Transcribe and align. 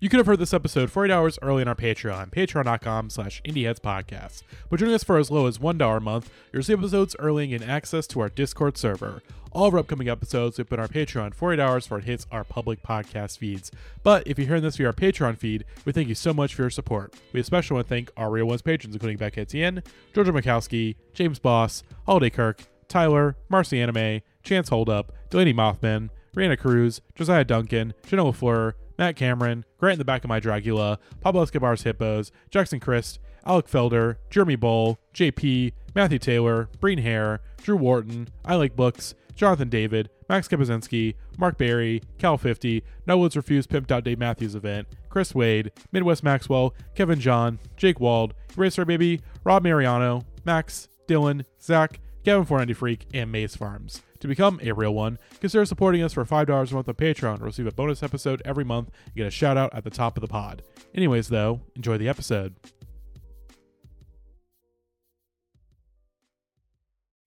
You 0.00 0.08
could 0.08 0.18
have 0.18 0.26
heard 0.28 0.38
this 0.38 0.54
episode 0.54 0.92
48 0.92 1.12
hours 1.12 1.38
early 1.42 1.62
on 1.62 1.66
our 1.66 1.74
Patreon, 1.74 2.30
patreon.com 2.30 3.10
slash 3.10 3.42
indieheadspodcast. 3.42 4.44
But 4.70 4.78
joining 4.78 4.94
us 4.94 5.02
for 5.02 5.18
as 5.18 5.28
low 5.28 5.46
as 5.46 5.58
$1 5.58 5.96
a 5.96 6.00
month, 6.00 6.30
you'll 6.52 6.62
see 6.62 6.72
episodes 6.72 7.16
early 7.18 7.52
and 7.52 7.64
access 7.64 8.06
to 8.08 8.20
our 8.20 8.28
Discord 8.28 8.78
server. 8.78 9.24
All 9.50 9.66
of 9.66 9.74
our 9.74 9.80
upcoming 9.80 10.08
episodes 10.08 10.56
we 10.56 10.62
put 10.62 10.78
on 10.78 10.84
our 10.84 10.88
Patreon 10.88 11.34
48 11.34 11.60
hours 11.60 11.84
before 11.86 11.98
it 11.98 12.04
hits 12.04 12.28
our 12.30 12.44
public 12.44 12.80
podcast 12.84 13.38
feeds. 13.38 13.72
But 14.04 14.24
if 14.24 14.38
you're 14.38 14.46
hearing 14.46 14.62
this 14.62 14.76
via 14.76 14.86
our 14.86 14.92
Patreon 14.92 15.36
feed, 15.36 15.64
we 15.84 15.90
thank 15.90 16.06
you 16.06 16.14
so 16.14 16.32
much 16.32 16.54
for 16.54 16.62
your 16.62 16.70
support. 16.70 17.14
We 17.32 17.40
especially 17.40 17.74
want 17.74 17.88
to 17.88 17.94
thank 17.94 18.12
our 18.16 18.30
Real 18.30 18.46
Ones 18.46 18.62
patrons, 18.62 18.94
including 18.94 19.18
Becca 19.18 19.40
Etienne, 19.40 19.82
Georgia 20.14 20.30
Mikowski, 20.30 20.94
James 21.12 21.40
Boss, 21.40 21.82
Holiday 22.06 22.30
Kirk, 22.30 22.62
Tyler, 22.86 23.36
Marcy 23.48 23.80
Anime, 23.80 24.20
Chance 24.44 24.68
Holdup, 24.68 25.12
Delaney 25.28 25.54
Mothman, 25.54 26.10
Brianna 26.36 26.56
Cruz, 26.56 27.00
Josiah 27.16 27.44
Duncan, 27.44 27.94
Janelle 28.06 28.32
Fleur, 28.32 28.76
Matt 28.98 29.16
Cameron, 29.16 29.64
Grant 29.78 29.94
in 29.94 29.98
the 29.98 30.04
Back 30.04 30.24
of 30.24 30.28
My 30.28 30.40
Dragula, 30.40 30.98
Pablo 31.20 31.44
Escobar's 31.44 31.82
Hippos, 31.82 32.32
Jackson 32.50 32.80
Christ, 32.80 33.20
Alec 33.46 33.66
Felder, 33.68 34.16
Jeremy 34.28 34.56
Bull, 34.56 34.98
JP, 35.14 35.72
Matthew 35.94 36.18
Taylor, 36.18 36.68
Breen 36.80 36.98
Hare, 36.98 37.40
Drew 37.62 37.76
Wharton, 37.76 38.28
I 38.44 38.56
Like 38.56 38.76
Books, 38.76 39.14
Jonathan 39.34 39.68
David, 39.68 40.10
Max 40.28 40.48
Kapazinski, 40.48 41.14
Mark 41.38 41.56
Barry, 41.56 42.02
Cal50, 42.18 42.82
No 43.06 43.18
Woods 43.18 43.36
Refused 43.36 43.70
Pimped 43.70 43.92
Out 43.92 44.04
Dave 44.04 44.18
Matthews 44.18 44.56
event, 44.56 44.88
Chris 45.08 45.34
Wade, 45.34 45.70
Midwest 45.92 46.24
Maxwell, 46.24 46.74
Kevin 46.94 47.20
John, 47.20 47.58
Jake 47.76 48.00
Wald, 48.00 48.34
Eraser 48.56 48.84
Baby, 48.84 49.20
Rob 49.44 49.62
Mariano, 49.62 50.24
Max, 50.44 50.88
Dylan, 51.06 51.44
Zach, 51.62 52.00
Kevin 52.24 52.44
490 52.44 52.74
Freak, 52.74 53.06
and 53.14 53.30
Maze 53.30 53.56
Farms. 53.56 54.02
To 54.20 54.28
become 54.28 54.58
a 54.62 54.72
real 54.72 54.94
one, 54.94 55.18
consider 55.40 55.64
supporting 55.64 56.02
us 56.02 56.12
for 56.12 56.24
$5 56.24 56.48
a 56.48 56.74
month 56.74 56.88
on 56.88 56.94
Patreon 56.94 57.38
to 57.38 57.44
receive 57.44 57.66
a 57.66 57.72
bonus 57.72 58.02
episode 58.02 58.42
every 58.44 58.64
month 58.64 58.90
and 59.06 59.14
get 59.14 59.26
a 59.26 59.30
shout 59.30 59.56
out 59.56 59.72
at 59.74 59.84
the 59.84 59.90
top 59.90 60.16
of 60.16 60.22
the 60.22 60.28
pod. 60.28 60.62
Anyways, 60.94 61.28
though, 61.28 61.60
enjoy 61.76 61.98
the 61.98 62.08
episode. 62.08 62.56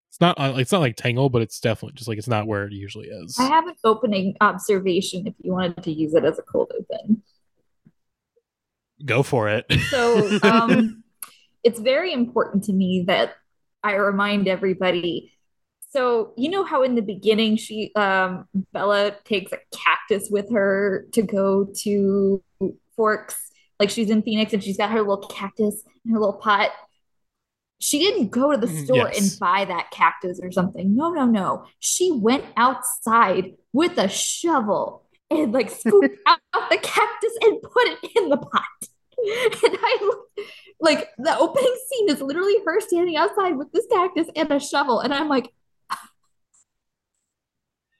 It's 0.10 0.20
not 0.20 0.38
uh, 0.38 0.56
it's 0.58 0.74
not 0.74 0.82
like 0.82 0.98
Tangle, 0.98 1.30
but 1.30 1.42
it's 1.42 1.62
definitely 1.62 1.96
just 1.96 2.10
like 2.10 2.18
it's 2.18 2.28
not 2.28 2.46
where 2.46 2.66
it 2.66 2.74
usually 2.74 3.08
is. 3.08 3.38
I 3.40 3.44
have 3.44 3.66
an 3.68 3.76
opening 3.86 4.36
observation 4.42 5.26
if 5.26 5.34
you 5.40 5.54
wanted 5.54 5.82
to 5.84 5.92
use 5.92 6.14
it 6.14 6.26
as 6.26 6.38
a 6.38 6.42
cold 6.42 6.74
open. 6.78 7.24
Go 9.06 9.24
for 9.24 9.48
it. 9.48 9.66
So 9.90 10.38
um, 10.44 11.04
it's 11.64 11.80
very 11.80 12.12
important 12.12 12.66
to 12.66 12.74
me 12.74 13.06
that 13.08 13.36
I 13.82 13.94
remind 13.94 14.50
everybody. 14.50 15.32
So 15.92 16.34
you 16.38 16.50
know 16.50 16.64
how 16.64 16.84
in 16.84 16.96
the 16.96 17.02
beginning 17.02 17.58
she 17.58 17.92
um, 17.96 18.48
Bella 18.72 19.16
takes 19.26 19.52
a 19.52 19.58
cactus 19.76 20.30
with 20.32 20.52
her 20.52 21.06
to 21.14 21.22
go 21.22 21.66
to 21.84 22.42
Forks, 22.96 23.36
like 23.80 23.90
she's 23.90 24.10
in 24.10 24.22
Phoenix 24.24 24.54
and 24.54 24.64
she's 24.64 24.78
got 24.78 24.92
her 24.92 25.00
little 25.00 25.28
cactus 25.28 25.84
in 26.06 26.14
her 26.14 26.20
little 26.20 26.34
pot. 26.38 26.70
She 27.80 28.00
didn't 28.00 28.30
go 28.30 28.52
to 28.52 28.58
the 28.58 28.68
Mm, 28.68 28.86
store 28.86 29.10
yes. 29.12 29.20
and 29.20 29.40
buy 29.40 29.66
that 29.66 29.90
cactus 29.92 30.40
or 30.42 30.52
something. 30.52 30.96
No, 30.96 31.12
no, 31.12 31.26
no. 31.26 31.66
She 31.80 32.12
went 32.12 32.46
outside 32.56 33.54
with 33.74 33.98
a 33.98 34.08
shovel 34.08 35.04
and 35.30 35.52
like 35.52 35.70
scooped 35.78 36.16
out 36.28 36.40
the 36.70 36.78
cactus 36.78 37.38
and 37.42 37.62
put 37.62 37.88
it 37.88 38.12
in 38.16 38.30
the 38.30 38.38
pot. 38.38 38.64
And 39.24 39.78
I 39.84 40.12
like 40.80 41.10
the 41.18 41.38
opening 41.38 41.76
scene 41.90 42.10
is 42.10 42.22
literally 42.22 42.56
her 42.66 42.80
standing 42.82 43.18
outside 43.18 43.58
with 43.58 43.72
this 43.72 43.86
cactus 43.92 44.28
and 44.36 44.52
a 44.52 44.60
shovel, 44.60 45.00
and 45.02 45.14
I'm 45.14 45.28
like, 45.30 45.48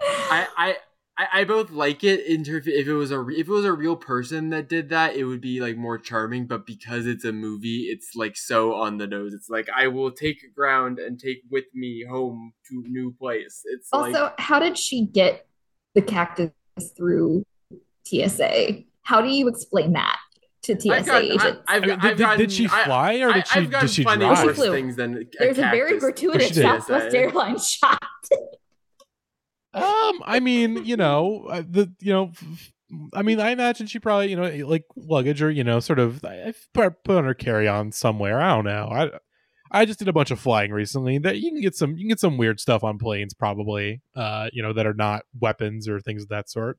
I, 0.02 0.48
I 0.58 0.76
I 1.18 1.28
I 1.42 1.44
both 1.44 1.72
like 1.72 2.04
it 2.04 2.26
in 2.26 2.44
terms 2.44 2.68
if 2.68 2.88
it 2.88 2.94
was 2.94 3.12
a 3.12 3.20
re- 3.20 3.36
if 3.36 3.48
it 3.48 3.52
was 3.52 3.66
a 3.66 3.74
real 3.74 3.96
person 3.96 4.50
that 4.50 4.70
did 4.70 4.90
that, 4.90 5.16
it 5.16 5.26
would 5.26 5.42
be 5.42 5.60
like 5.62 5.78
more 5.78 5.98
charming. 5.98 6.48
But 6.48 6.66
because 6.66 7.06
it's 7.06 7.26
a 7.26 7.32
movie, 7.32 7.84
it's 7.84 8.16
like 8.16 8.38
so 8.38 8.74
on 8.74 8.98
the 8.98 9.08
nose. 9.08 9.34
It's 9.34 9.50
like 9.50 9.68
I 9.76 9.88
will 9.88 10.12
take 10.12 10.40
ground 10.56 11.00
and 11.00 11.20
take 11.20 11.44
with 11.50 11.66
me 11.74 12.06
home 12.10 12.54
to 12.70 12.84
new 12.88 13.14
place. 13.14 13.62
It's 13.66 13.90
also, 13.92 14.24
like 14.24 14.40
how 14.40 14.60
did 14.60 14.78
she 14.78 15.06
get 15.06 15.48
the 15.96 16.02
cactus 16.02 16.52
through 16.96 17.44
TSA? 18.06 18.84
How 19.04 19.22
do 19.22 19.30
you 19.30 19.48
explain 19.48 19.94
that 19.94 20.18
to 20.64 20.80
TSA 20.80 20.94
I've 20.94 21.06
gotten, 21.06 21.32
agents? 21.32 21.62
I, 21.68 21.76
I 21.76 21.80
mean, 21.80 21.92
I've 21.92 22.02
did, 22.02 22.18
did, 22.18 22.38
did 22.38 22.52
she 22.52 22.68
fly 22.68 23.20
or 23.20 23.32
I, 23.32 23.34
did 23.34 23.48
she 23.48 23.60
I've 23.60 23.72
gotten 23.72 23.88
did 23.88 23.94
she 23.94 24.04
plenty 24.04 24.26
drive? 24.26 24.48
She 24.48 24.54
flew. 24.54 24.72
things 24.72 24.96
than 24.96 25.30
There's 25.38 25.58
a 25.58 25.64
very 25.64 26.00
gratuitous 26.00 26.50
She. 26.50 26.62
Southwest 26.62 27.14
Airlines 27.14 27.68
shot. 27.68 28.02
Um, 29.74 30.22
I 30.26 30.40
mean, 30.42 30.84
you 30.86 30.98
know, 30.98 31.46
uh, 31.50 31.64
the 31.68 31.92
you 32.00 32.12
know, 32.12 32.32
I 33.14 33.22
mean, 33.22 33.40
I 33.40 33.52
imagine 33.52 33.88
she 33.88 34.00
probably 34.00 34.30
you 34.30 34.36
know 34.36 34.68
like 34.68 34.86
luggage 34.96 35.42
or 35.42 35.50
you 35.50 35.64
know 35.64 35.80
sort 35.80 36.00
of 36.00 36.24
I 36.26 36.48
I 36.50 36.54
put 36.74 37.04
put 37.04 37.18
on 37.18 37.24
her 37.24 37.34
carry 37.34 37.68
on 37.68 37.92
somewhere. 37.92 38.42
I 38.42 38.50
don't 38.56 38.66
know. 38.66 38.90
I 38.92 39.10
I 39.72 39.86
just 39.86 40.00
did 40.00 40.10
a 40.10 40.14
bunch 40.14 40.32
of 40.32 40.40
flying 40.40 40.72
recently. 40.72 41.18
That 41.18 41.38
you 41.40 41.52
can 41.52 41.62
get 41.62 41.76
some 41.76 41.92
you 41.92 42.00
can 42.04 42.10
get 42.10 42.20
some 42.20 42.38
weird 42.38 42.60
stuff 42.60 42.84
on 42.84 42.98
planes 42.98 43.34
probably. 43.34 44.02
Uh, 44.16 44.50
you 44.52 44.62
know 44.62 44.74
that 44.74 44.86
are 44.86 44.94
not 44.94 45.24
weapons 45.40 45.88
or 45.88 46.00
things 46.02 46.24
of 46.24 46.30
that 46.30 46.50
sort. 46.50 46.78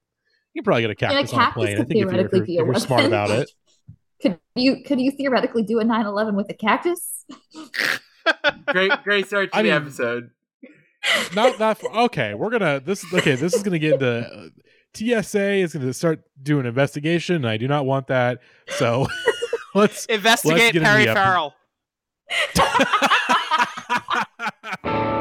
You 0.53 0.61
can 0.61 0.65
probably 0.65 0.83
get 0.83 1.03
a 1.03 1.07
I 1.07 1.15
mean, 1.15 1.27
cactus 1.27 1.33
on 1.33 1.49
a 1.49 1.53
plane. 1.53 1.79
I 1.79 1.85
think 1.85 1.91
if 1.93 1.97
you're, 1.97 2.15
if 2.27 2.33
you're, 2.33 2.43
if 2.43 2.49
you're 2.49 2.75
smart 2.75 3.05
about 3.05 3.31
it. 3.31 3.51
Could 4.23 4.39
you 4.55 4.85
could 4.85 5.01
you 5.01 5.11
theoretically 5.11 5.65
do 5.65 5.81
a 5.81 5.85
9/11 5.85 6.37
with 6.37 6.49
a 6.49 6.55
cactus? 6.55 7.25
Great, 8.67 8.93
great 9.03 9.27
start 9.27 9.51
to 9.51 9.57
I 9.59 9.63
the 9.63 9.71
mean- 9.71 9.83
episode. 9.83 10.31
Not 11.35 11.59
that 11.59 11.79
far. 11.79 11.93
okay 12.05 12.35
we're 12.35 12.51
gonna 12.51 12.81
this 12.81 13.05
okay 13.13 13.35
this 13.35 13.55
is 13.55 13.63
gonna 13.63 13.79
get 13.79 13.95
into 13.95 14.21
uh, 14.21 14.49
tsa 15.23 15.53
is 15.55 15.73
gonna 15.73 15.93
start 15.93 16.23
doing 16.43 16.61
an 16.61 16.67
investigation 16.67 17.37
and 17.37 17.49
i 17.49 17.57
do 17.57 17.67
not 17.67 17.87
want 17.87 18.07
that 18.07 18.39
so 18.69 19.07
let's 19.75 20.05
Investigate 20.07 20.75
get 20.75 20.77
into 20.77 20.89
Perry 20.89 21.07
Farrell. 21.07 21.55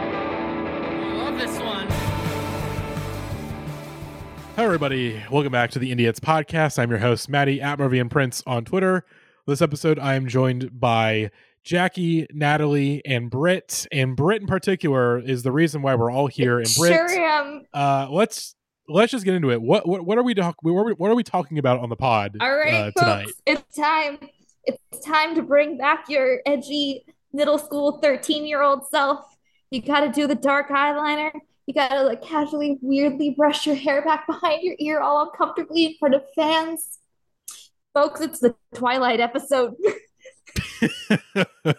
Love 0.00 1.38
this 1.38 1.58
one. 1.60 1.86
Hello, 4.56 4.64
everybody. 4.66 5.22
Welcome 5.30 5.52
back 5.52 5.70
to 5.72 5.78
the 5.78 5.94
Indieheads 5.94 6.20
podcast. 6.20 6.78
I'm 6.78 6.88
your 6.90 6.98
host, 7.00 7.28
Maddie 7.28 7.60
at 7.60 7.78
Movie 7.78 7.98
and 7.98 8.10
Prince 8.10 8.42
on 8.46 8.64
Twitter. 8.64 9.04
This 9.46 9.62
episode, 9.62 9.98
I 9.98 10.14
am 10.14 10.28
joined 10.28 10.78
by 10.78 11.30
Jackie, 11.64 12.26
Natalie, 12.32 13.02
and 13.04 13.30
Britt. 13.30 13.86
And 13.90 14.14
Britt, 14.16 14.42
in 14.42 14.46
particular, 14.46 15.18
is 15.18 15.42
the 15.42 15.50
reason 15.52 15.82
why 15.82 15.94
we're 15.94 16.10
all 16.10 16.26
here. 16.26 16.58
And 16.58 16.68
Britt, 16.76 16.92
Sure 16.92 17.10
am. 17.10 17.62
uh, 17.74 18.08
let's 18.10 18.54
let's 18.88 19.10
just 19.12 19.24
get 19.24 19.34
into 19.34 19.50
it. 19.50 19.60
What 19.60 19.88
what, 19.88 20.04
what 20.04 20.18
are 20.18 20.22
we 20.22 20.34
talking? 20.34 20.56
What, 20.62 20.98
what 20.98 21.10
are 21.10 21.14
we 21.14 21.24
talking 21.24 21.58
about 21.58 21.80
on 21.80 21.88
the 21.88 21.96
pod 21.96 22.36
All 22.40 22.54
right, 22.54 22.72
uh, 22.74 22.90
tonight? 22.96 23.24
folks, 23.24 23.42
it's 23.46 23.76
time. 23.76 24.18
It's 24.64 25.04
time 25.04 25.34
to 25.34 25.42
bring 25.42 25.78
back 25.78 26.08
your 26.08 26.40
edgy 26.46 27.04
middle 27.32 27.58
school 27.58 27.98
13 27.98 28.46
year 28.46 28.62
old 28.62 28.86
self. 28.88 29.24
You 29.70 29.80
got 29.82 30.00
to 30.00 30.10
do 30.10 30.26
the 30.26 30.34
dark 30.34 30.68
eyeliner. 30.68 31.30
You 31.66 31.74
got 31.74 31.88
to 31.90 32.02
like 32.02 32.22
casually, 32.22 32.78
weirdly 32.82 33.30
brush 33.30 33.66
your 33.66 33.76
hair 33.76 34.02
back 34.02 34.26
behind 34.26 34.62
your 34.62 34.74
ear 34.78 35.00
all 35.00 35.22
uncomfortably 35.22 35.86
in 35.86 35.94
front 35.98 36.14
of 36.14 36.22
fans. 36.36 36.98
Folks, 37.94 38.20
it's 38.20 38.40
the 38.40 38.54
Twilight 38.74 39.20
episode. 39.20 39.74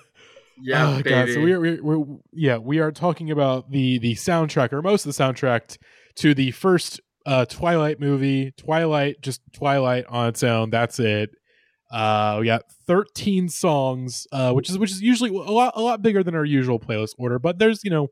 Yeah, 0.61 0.89
oh, 0.89 0.95
baby. 0.97 1.09
God. 1.09 1.29
So 1.29 1.41
we 1.41 1.53
are, 1.53 1.59
we 1.59 1.81
we're, 1.81 2.05
yeah, 2.33 2.57
we 2.57 2.79
are 2.79 2.91
talking 2.91 3.31
about 3.31 3.71
the 3.71 3.97
the 3.97 4.13
soundtrack 4.15 4.71
or 4.71 4.81
most 4.81 5.05
of 5.05 5.15
the 5.15 5.23
soundtrack 5.23 5.77
to 6.17 6.33
the 6.33 6.51
first 6.51 7.01
uh 7.25 7.45
Twilight 7.45 7.99
movie. 7.99 8.51
Twilight, 8.51 9.21
just 9.21 9.41
Twilight 9.53 10.05
on 10.07 10.29
its 10.29 10.43
own. 10.43 10.69
That's 10.69 10.99
it. 10.99 11.31
Uh, 11.91 12.37
we 12.39 12.45
got 12.45 12.71
13 12.87 13.49
songs, 13.49 14.25
uh, 14.31 14.53
which 14.53 14.69
is 14.69 14.77
which 14.77 14.91
is 14.91 15.01
usually 15.01 15.31
a 15.31 15.51
lot 15.51 15.73
a 15.75 15.81
lot 15.81 16.01
bigger 16.01 16.23
than 16.23 16.35
our 16.35 16.45
usual 16.45 16.79
playlist 16.79 17.15
order. 17.17 17.39
But 17.39 17.57
there's 17.57 17.83
you 17.83 17.89
know, 17.89 18.09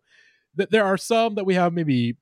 th- 0.58 0.70
there 0.70 0.86
are 0.86 0.98
some 0.98 1.36
that 1.36 1.46
we 1.46 1.54
have 1.54 1.72
maybe 1.72 2.18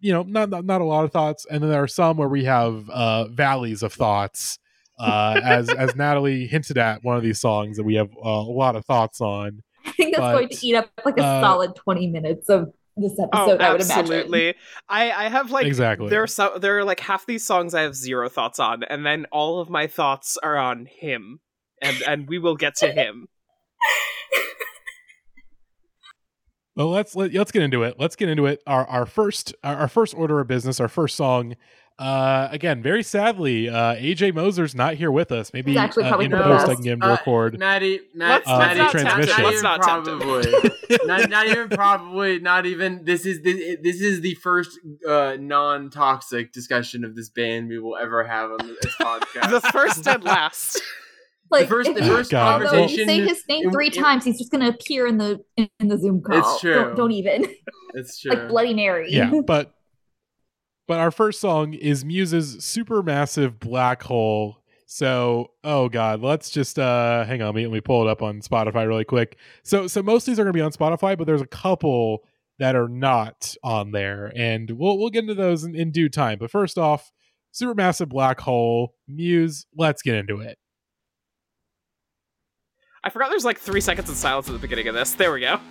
you 0.00 0.12
know 0.12 0.22
not, 0.22 0.48
not 0.48 0.64
not 0.64 0.80
a 0.80 0.84
lot 0.84 1.04
of 1.04 1.12
thoughts, 1.12 1.44
and 1.50 1.62
then 1.62 1.70
there 1.70 1.82
are 1.82 1.88
some 1.88 2.16
where 2.16 2.28
we 2.28 2.44
have 2.44 2.88
uh 2.88 3.26
valleys 3.28 3.82
of 3.82 3.92
thoughts. 3.92 4.58
Uh, 4.98 5.40
as 5.44 5.68
as 5.68 5.94
Natalie 5.94 6.46
hinted 6.46 6.78
at, 6.78 7.04
one 7.04 7.16
of 7.16 7.22
these 7.22 7.38
songs 7.40 7.76
that 7.76 7.84
we 7.84 7.96
have 7.96 8.08
uh, 8.16 8.28
a 8.28 8.40
lot 8.52 8.76
of 8.76 8.84
thoughts 8.86 9.20
on. 9.20 9.62
I 9.84 9.92
think 9.92 10.16
that's 10.16 10.32
going 10.32 10.48
to 10.48 10.66
eat 10.66 10.74
up 10.74 10.90
like 11.04 11.16
a 11.18 11.22
uh, 11.22 11.40
solid 11.40 11.76
20 11.76 12.08
minutes 12.08 12.48
of 12.48 12.72
this 12.96 13.12
Oh, 13.18 13.24
episode, 13.24 13.60
I 13.60 13.72
would 13.72 13.82
imagine. 13.82 13.98
absolutely. 14.00 14.54
I 14.88 15.10
I 15.12 15.28
have 15.28 15.50
like 15.50 15.66
Exactly. 15.66 16.08
There 16.08 16.22
are 16.22 16.26
some. 16.26 16.60
There 16.60 16.78
are 16.78 16.84
like 16.84 17.00
half 17.00 17.26
these 17.26 17.44
songs 17.44 17.74
I 17.74 17.82
have 17.82 17.94
zero 17.94 18.28
thoughts 18.30 18.58
on, 18.58 18.84
and 18.84 19.04
then 19.04 19.26
all 19.30 19.60
of 19.60 19.68
my 19.68 19.86
thoughts 19.86 20.38
are 20.42 20.56
on 20.56 20.86
him, 20.86 21.40
and 21.82 21.96
and 22.08 22.26
we 22.28 22.38
will 22.38 22.56
get 22.56 22.74
to 22.76 22.90
him. 22.90 23.26
Well, 26.74 26.90
let's 26.90 27.16
let, 27.16 27.32
let's 27.32 27.52
get 27.52 27.62
into 27.62 27.84
it. 27.84 27.94
Let's 27.98 28.16
get 28.16 28.28
into 28.28 28.44
it. 28.44 28.62
Our 28.66 28.86
our 28.86 29.06
first 29.06 29.54
our, 29.64 29.76
our 29.76 29.88
first 29.88 30.14
order 30.14 30.40
of 30.40 30.46
business, 30.46 30.78
our 30.78 30.88
first 30.88 31.16
song, 31.16 31.54
Uh, 31.98 32.48
again, 32.50 32.82
very 32.82 33.02
sadly, 33.02 33.70
uh, 33.70 33.94
AJ 33.94 34.34
Moser's 34.34 34.74
not 34.74 34.94
here 34.94 35.10
with 35.10 35.32
us. 35.32 35.52
Maybe 35.54 35.70
He's 35.72 35.78
actually 35.80 36.04
uh, 36.04 36.08
probably 36.08 36.26
in 36.26 36.32
the 36.32 36.36
post 36.42 36.68
I 36.68 36.74
can 36.74 36.82
get 36.84 36.92
him 36.92 37.00
to 37.00 37.06
Uh, 37.06 37.10
record. 37.12 37.58
Maddie, 37.58 38.00
Matt, 38.14 38.44
Let's- 38.44 38.46
let's 38.46 38.58
Maddie, 38.58 38.78
not 38.78 38.92
tempt 38.92 38.98
him. 38.98 39.04
not 39.04 39.18
Let's 39.38 39.52
even 39.52 39.62
not 39.62 39.80
probably, 39.80 40.52
not, 41.06 41.30
not 41.30 41.46
even 41.46 41.68
probably, 41.70 42.38
not 42.38 42.66
even. 42.66 43.04
This 43.06 43.24
is 43.24 43.40
this, 43.42 43.78
this 43.82 44.00
is 44.02 44.20
the 44.20 44.34
first 44.34 44.78
uh, 45.08 45.38
non-toxic 45.40 46.52
discussion 46.52 47.02
of 47.02 47.16
this 47.16 47.30
band 47.30 47.68
we 47.68 47.78
will 47.78 47.96
ever 47.96 48.24
have 48.24 48.50
on 48.50 48.58
this 48.66 48.94
podcast. 49.00 49.50
the 49.50 49.60
first 49.72 50.06
and 50.06 50.22
last. 50.22 50.80
Like, 51.48 51.68
first- 51.68 51.88
if 51.88 51.94
the 51.96 52.04
you- 52.04 52.10
first 52.12 52.32
God. 52.32 52.60
although 52.60 52.64
you 52.64 52.80
conversation 52.80 53.06
say 53.08 53.20
his 53.20 53.44
name 53.48 53.70
three 53.70 53.86
in- 53.86 53.92
times, 53.92 54.24
he's 54.24 54.36
just 54.36 54.50
gonna 54.50 54.68
appear 54.68 55.06
in 55.06 55.16
the 55.18 55.44
in, 55.56 55.68
in 55.78 55.86
the 55.86 55.96
Zoom 55.96 56.20
call. 56.20 56.36
It's 56.40 56.60
true. 56.60 56.74
Don't, 56.74 56.96
don't 56.96 57.12
even 57.12 57.46
it's 57.94 58.18
true. 58.18 58.32
like 58.32 58.48
Bloody 58.48 58.74
Mary. 58.74 59.12
yeah, 59.12 59.30
but 59.46 59.72
but 60.86 60.98
our 60.98 61.10
first 61.10 61.40
song 61.40 61.74
is 61.74 62.04
Muse's 62.04 62.56
supermassive 62.56 63.58
black 63.58 64.02
hole. 64.02 64.58
So, 64.86 65.50
oh 65.64 65.88
god, 65.88 66.20
let's 66.22 66.50
just 66.50 66.78
uh 66.78 67.24
hang 67.24 67.42
on, 67.42 67.48
let 67.48 67.54
me, 67.54 67.66
let 67.66 67.72
me 67.72 67.80
pull 67.80 68.06
it 68.06 68.10
up 68.10 68.22
on 68.22 68.40
Spotify 68.40 68.86
really 68.86 69.04
quick. 69.04 69.36
So 69.62 69.86
so 69.86 70.02
most 70.02 70.22
of 70.22 70.32
these 70.32 70.38
are 70.38 70.44
going 70.44 70.52
to 70.52 70.56
be 70.56 70.62
on 70.62 70.72
Spotify, 70.72 71.18
but 71.18 71.26
there's 71.26 71.42
a 71.42 71.46
couple 71.46 72.22
that 72.58 72.76
are 72.76 72.88
not 72.88 73.54
on 73.62 73.90
there 73.90 74.32
and 74.36 74.70
we'll 74.70 74.98
we'll 74.98 75.10
get 75.10 75.22
into 75.22 75.34
those 75.34 75.64
in, 75.64 75.74
in 75.74 75.90
due 75.90 76.08
time. 76.08 76.38
But 76.38 76.50
first 76.50 76.78
off, 76.78 77.10
supermassive 77.52 78.08
black 78.08 78.40
hole, 78.40 78.94
Muse, 79.08 79.66
let's 79.76 80.02
get 80.02 80.14
into 80.14 80.40
it. 80.40 80.58
I 83.02 83.10
forgot 83.10 83.30
there's 83.30 83.44
like 83.44 83.58
three 83.58 83.80
seconds 83.80 84.08
of 84.08 84.16
silence 84.16 84.48
at 84.48 84.52
the 84.52 84.58
beginning 84.58 84.88
of 84.88 84.94
this. 84.94 85.14
There 85.14 85.32
we 85.32 85.40
go. 85.40 85.60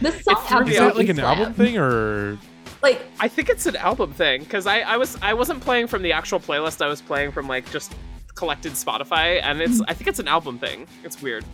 This 0.00 0.24
song 0.24 0.42
threw 0.46 0.66
Is 0.66 0.78
that 0.78 0.96
like 0.96 1.08
an 1.08 1.20
absolutely 1.20 1.22
album 1.22 1.54
thing 1.54 1.78
or 1.78 2.38
Like 2.82 3.02
I 3.20 3.28
think 3.28 3.48
it's 3.50 3.66
an 3.66 3.76
album 3.76 4.12
thing 4.12 4.42
because 4.42 4.66
I, 4.66 4.80
I 4.80 4.96
was 4.96 5.18
I 5.22 5.34
wasn't 5.34 5.60
playing 5.60 5.86
from 5.86 6.02
the 6.02 6.12
actual 6.12 6.40
playlist. 6.40 6.80
I 6.82 6.88
was 6.88 7.02
playing 7.02 7.32
from 7.32 7.46
like 7.48 7.70
just 7.70 7.92
collected 8.34 8.72
Spotify, 8.72 9.40
and 9.42 9.60
it's 9.60 9.80
I 9.88 9.92
think 9.94 10.08
it's 10.08 10.18
an 10.18 10.28
album 10.28 10.58
thing. 10.58 10.86
It's 11.04 11.20
weird. 11.20 11.44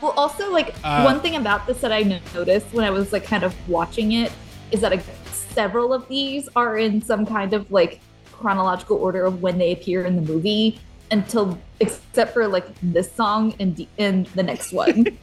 Well, 0.00 0.12
also 0.16 0.50
like 0.50 0.74
Uh, 0.82 1.02
one 1.02 1.20
thing 1.20 1.36
about 1.36 1.66
this 1.66 1.80
that 1.82 1.92
I 1.92 2.02
noticed 2.34 2.72
when 2.72 2.84
I 2.86 2.90
was 2.90 3.12
like 3.12 3.24
kind 3.24 3.42
of 3.44 3.54
watching 3.68 4.12
it 4.12 4.32
is 4.70 4.80
that 4.80 4.92
like, 4.92 5.04
several 5.52 5.92
of 5.92 6.08
these 6.08 6.48
are 6.56 6.78
in 6.78 7.02
some 7.02 7.26
kind 7.26 7.52
of 7.52 7.70
like 7.70 8.00
chronological 8.32 8.96
order 8.96 9.24
of 9.26 9.42
when 9.42 9.58
they 9.58 9.72
appear 9.72 10.06
in 10.06 10.16
the 10.16 10.22
movie 10.22 10.80
until 11.10 11.58
except 11.80 12.32
for 12.32 12.48
like 12.48 12.64
this 12.82 13.12
song 13.12 13.52
and 13.60 13.76
d- 13.76 13.88
and 13.98 14.24
the 14.28 14.42
next 14.42 14.72
one. 14.72 15.06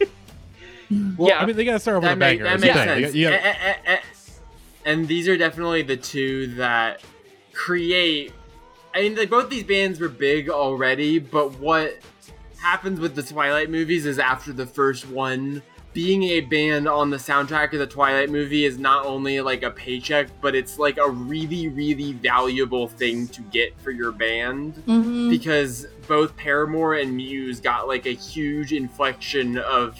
Well, 1.17 1.27
Yeah. 1.27 1.39
I 1.39 1.45
mean 1.45 1.55
they 1.57 1.65
got 1.65 1.73
to 1.73 1.79
start 1.79 1.97
off 1.97 2.03
with 2.03 2.11
a 2.11 2.15
that, 2.15 2.17
make, 2.19 2.39
banger. 2.39 2.49
that 2.49 2.59
makes. 2.61 2.73
They 2.73 2.79
sense. 2.85 3.01
got- 3.07 3.15
you 3.15 3.29
gotta- 3.29 3.45
eh, 3.45 3.53
eh, 3.61 3.75
eh, 3.87 3.97
and 4.87 5.07
these 5.07 5.27
are 5.27 5.37
definitely 5.37 5.81
the 5.83 5.97
two 5.97 6.47
that 6.55 7.01
create. 7.53 8.31
I 8.95 9.01
mean, 9.01 9.15
like 9.15 9.29
both 9.29 9.49
these 9.49 9.65
bands 9.65 9.99
were 9.99 10.09
big 10.09 10.49
already, 10.49 11.19
but 11.19 11.59
what 11.59 11.99
happens 12.59 12.99
with 12.99 13.13
the 13.13 13.21
Twilight 13.21 13.69
movies 13.69 14.05
is 14.05 14.17
after 14.17 14.53
the 14.53 14.65
first 14.65 15.07
one, 15.09 15.61
being 15.93 16.23
a 16.23 16.41
band 16.41 16.87
on 16.87 17.09
the 17.09 17.17
soundtrack 17.17 17.73
of 17.73 17.79
the 17.79 17.87
Twilight 17.87 18.29
movie 18.29 18.63
is 18.65 18.77
not 18.79 19.05
only 19.05 19.41
like 19.41 19.63
a 19.63 19.71
paycheck, 19.71 20.29
but 20.41 20.55
it's 20.55 20.79
like 20.79 20.97
a 20.97 21.09
really, 21.09 21.67
really 21.67 22.13
valuable 22.13 22.87
thing 22.87 23.27
to 23.29 23.41
get 23.41 23.77
for 23.81 23.91
your 23.91 24.11
band 24.13 24.75
Mhm. 24.87 25.29
because 25.29 25.85
both 26.07 26.35
Paramore 26.37 26.93
and 26.95 27.15
Muse 27.15 27.59
got 27.59 27.87
like 27.89 28.05
a 28.05 28.13
huge 28.13 28.71
inflection 28.73 29.57
of 29.57 29.99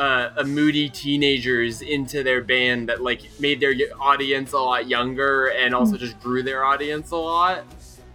uh, 0.00 0.32
a 0.38 0.44
moody 0.44 0.88
teenagers 0.88 1.82
into 1.82 2.22
their 2.22 2.40
band 2.40 2.88
that 2.88 3.02
like 3.02 3.20
made 3.38 3.60
their 3.60 3.74
audience 4.00 4.54
a 4.54 4.58
lot 4.58 4.88
younger 4.88 5.48
and 5.48 5.74
also 5.74 5.98
just 5.98 6.18
grew 6.20 6.42
their 6.42 6.64
audience 6.64 7.10
a 7.10 7.16
lot. 7.16 7.66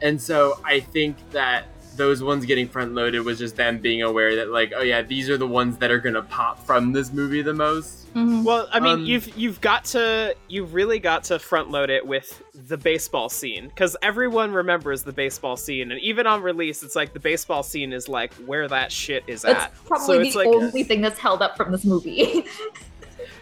And 0.01 0.19
so 0.19 0.59
I 0.65 0.79
think 0.79 1.15
that 1.29 1.67
those 1.95 2.21
ones 2.23 2.45
getting 2.45 2.67
front 2.67 2.93
loaded 2.93 3.21
was 3.21 3.39
just 3.39 3.55
them 3.55 3.79
being 3.79 4.01
aware 4.01 4.35
that 4.35 4.49
like, 4.49 4.73
oh 4.75 4.81
yeah, 4.81 5.01
these 5.01 5.29
are 5.29 5.37
the 5.37 5.47
ones 5.47 5.77
that 5.77 5.91
are 5.91 5.99
gonna 5.99 6.21
pop 6.23 6.65
from 6.65 6.91
this 6.93 7.11
movie 7.13 7.41
the 7.41 7.53
most. 7.53 8.13
Mhm. 8.15 8.43
Well, 8.45 8.69
I 8.71 8.79
mean, 8.79 8.93
Um, 8.93 9.05
you've 9.05 9.37
you've 9.37 9.59
got 9.61 9.83
to 9.85 10.35
you've 10.47 10.73
really 10.73 10.99
got 10.99 11.25
to 11.25 11.37
front 11.39 11.69
load 11.69 11.89
it 11.89 12.05
with 12.07 12.41
the 12.67 12.77
baseball 12.77 13.27
scene 13.27 13.67
because 13.67 13.97
everyone 14.01 14.51
remembers 14.53 15.03
the 15.03 15.11
baseball 15.11 15.57
scene, 15.57 15.91
and 15.91 15.99
even 15.99 16.25
on 16.25 16.41
release, 16.41 16.81
it's 16.81 16.95
like 16.95 17.11
the 17.13 17.19
baseball 17.19 17.61
scene 17.63 17.91
is 17.91 18.07
like 18.07 18.33
where 18.45 18.67
that 18.69 18.91
shit 18.91 19.23
is 19.27 19.41
That's 19.41 19.65
at. 19.65 19.85
probably 19.85 20.05
so 20.05 20.13
the 20.19 20.25
it's 20.27 20.35
like 20.35 20.47
only 20.47 20.83
thing 20.83 21.01
that's 21.01 21.19
held 21.19 21.41
up 21.41 21.57
from 21.57 21.71
this 21.73 21.83
movie. 21.83 22.45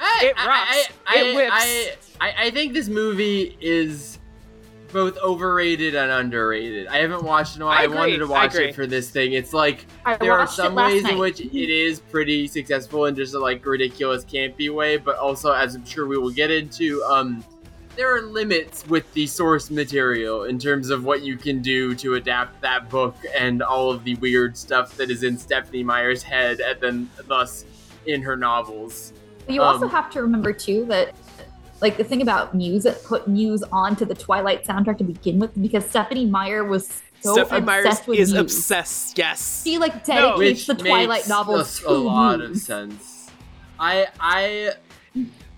I, 0.02 0.20
It 0.24 0.36
rocks. 0.38 0.90
I, 1.08 1.18
It 1.24 1.36
whips. 1.36 1.52
I, 2.20 2.28
I, 2.30 2.46
I 2.46 2.52
think 2.52 2.74
this 2.74 2.88
movie 2.90 3.56
is 3.62 4.18
both 4.94 5.18
overrated 5.18 5.96
and 5.96 6.12
underrated. 6.12 6.88
I 6.88 6.98
haven't 6.98 7.24
watched 7.24 7.54
it 7.54 7.58
in 7.58 7.62
a 7.64 7.66
while. 7.66 7.80
I 7.80 7.84
I, 7.84 7.88
wanted 7.88 8.18
to 8.20 8.28
watch 8.28 8.56
it 8.56 8.74
for 8.76 8.86
this 8.86 9.10
thing. 9.10 9.34
It's 9.34 9.52
like 9.52 9.86
I 10.06 10.16
there 10.18 10.32
are 10.34 10.48
some 10.48 10.76
ways 10.76 11.04
night. 11.04 11.14
in 11.14 11.20
which 11.20 11.42
it 11.42 11.54
is 11.70 12.00
pretty 12.00 12.48
successful 12.48 13.06
in 13.06 13.16
just 13.16 13.34
a 13.34 13.40
like 13.40 13.66
ridiculous 13.66 14.24
campy 14.24 14.74
way, 14.74 14.98
but 14.98 15.18
also 15.18 15.52
as 15.52 15.76
I'm 15.76 15.86
sure 15.86 16.08
we 16.08 16.18
will 16.18 16.32
get 16.32 16.52
into, 16.52 17.04
um, 17.04 17.44
there 17.96 18.16
are 18.16 18.22
limits 18.22 18.88
with 18.88 19.12
the 19.14 19.28
source 19.28 19.70
material 19.70 20.46
in 20.46 20.58
terms 20.58 20.90
of 20.90 21.04
what 21.04 21.22
you 21.22 21.38
can 21.38 21.62
do 21.62 21.94
to 21.96 22.16
adapt 22.16 22.62
that 22.62 22.90
book 22.90 23.16
and 23.38 23.62
all 23.62 23.92
of 23.92 24.04
the 24.04 24.16
weird 24.16 24.56
stuff 24.58 24.96
that 24.98 25.12
is 25.12 25.24
in 25.24 25.38
Stephenie 25.38 25.84
Meyer's 25.84 26.24
head 26.24 26.60
and 26.60 26.80
then 26.80 27.10
thus 27.28 27.66
in 28.06 28.22
her 28.22 28.36
novels. 28.36 29.14
But 29.46 29.56
you 29.56 29.62
also 29.62 29.86
Um, 29.86 29.92
have 29.92 30.10
to 30.12 30.22
remember 30.22 30.54
too 30.54 30.86
that 30.86 31.14
like 31.82 31.98
the 31.98 32.04
thing 32.04 32.22
about 32.22 32.54
Muse 32.54 32.84
that 32.84 33.04
put 33.04 33.28
Muse 33.28 33.64
onto 33.72 34.06
the 34.06 34.16
Twilight 34.16 34.66
soundtrack 34.66 34.98
to 35.00 35.04
begin 35.04 35.40
with 35.40 35.60
because 35.62 35.86
Stephenie 35.86 36.26
Meyer 36.26 36.64
was 36.64 37.02
so 37.22 37.34
Stephenie 37.34 37.66
Meyers 37.66 37.86
obsessed 37.86 38.08
with 38.08 38.20
is 38.20 38.32
Muse. 38.34 38.42
obsessed. 38.42 39.18
Yes. 39.18 39.64
She 39.64 39.78
like 39.78 40.08
No, 40.08 40.38
dedicates 40.38 40.38
which 40.38 40.68
the 40.68 40.76
Twilight 40.76 41.10
makes 41.10 41.30
novels 41.30 41.80
a, 41.80 41.84
to 41.84 41.90
a 41.90 41.92
lot 41.92 42.42
of 42.42 42.58
sense. 42.58 43.30
I 43.80 44.08
I 44.20 44.74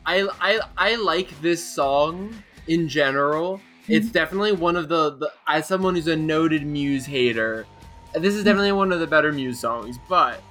I 0.06 0.28
I 0.40 0.60
I 0.78 0.96
like 0.96 1.40
this 1.42 1.64
song 1.64 2.34
in 2.68 2.88
general. 2.88 3.62
It's 3.88 4.08
mm-hmm. 4.08 4.14
definitely 4.14 4.52
one 4.54 4.76
of 4.76 4.90
the, 4.90 5.12
the 5.12 5.32
as 5.48 5.68
someone 5.68 5.96
who's 5.96 6.08
a 6.08 6.16
noted 6.16 6.66
Muse 6.66 7.06
hater, 7.06 7.68
this 8.14 8.34
is 8.34 8.40
mm-hmm. 8.40 8.46
definitely 8.46 8.72
one 8.72 8.92
of 8.92 9.00
the 9.00 9.08
better 9.08 9.32
Muse 9.32 9.60
songs. 9.60 9.98
But 10.10 10.42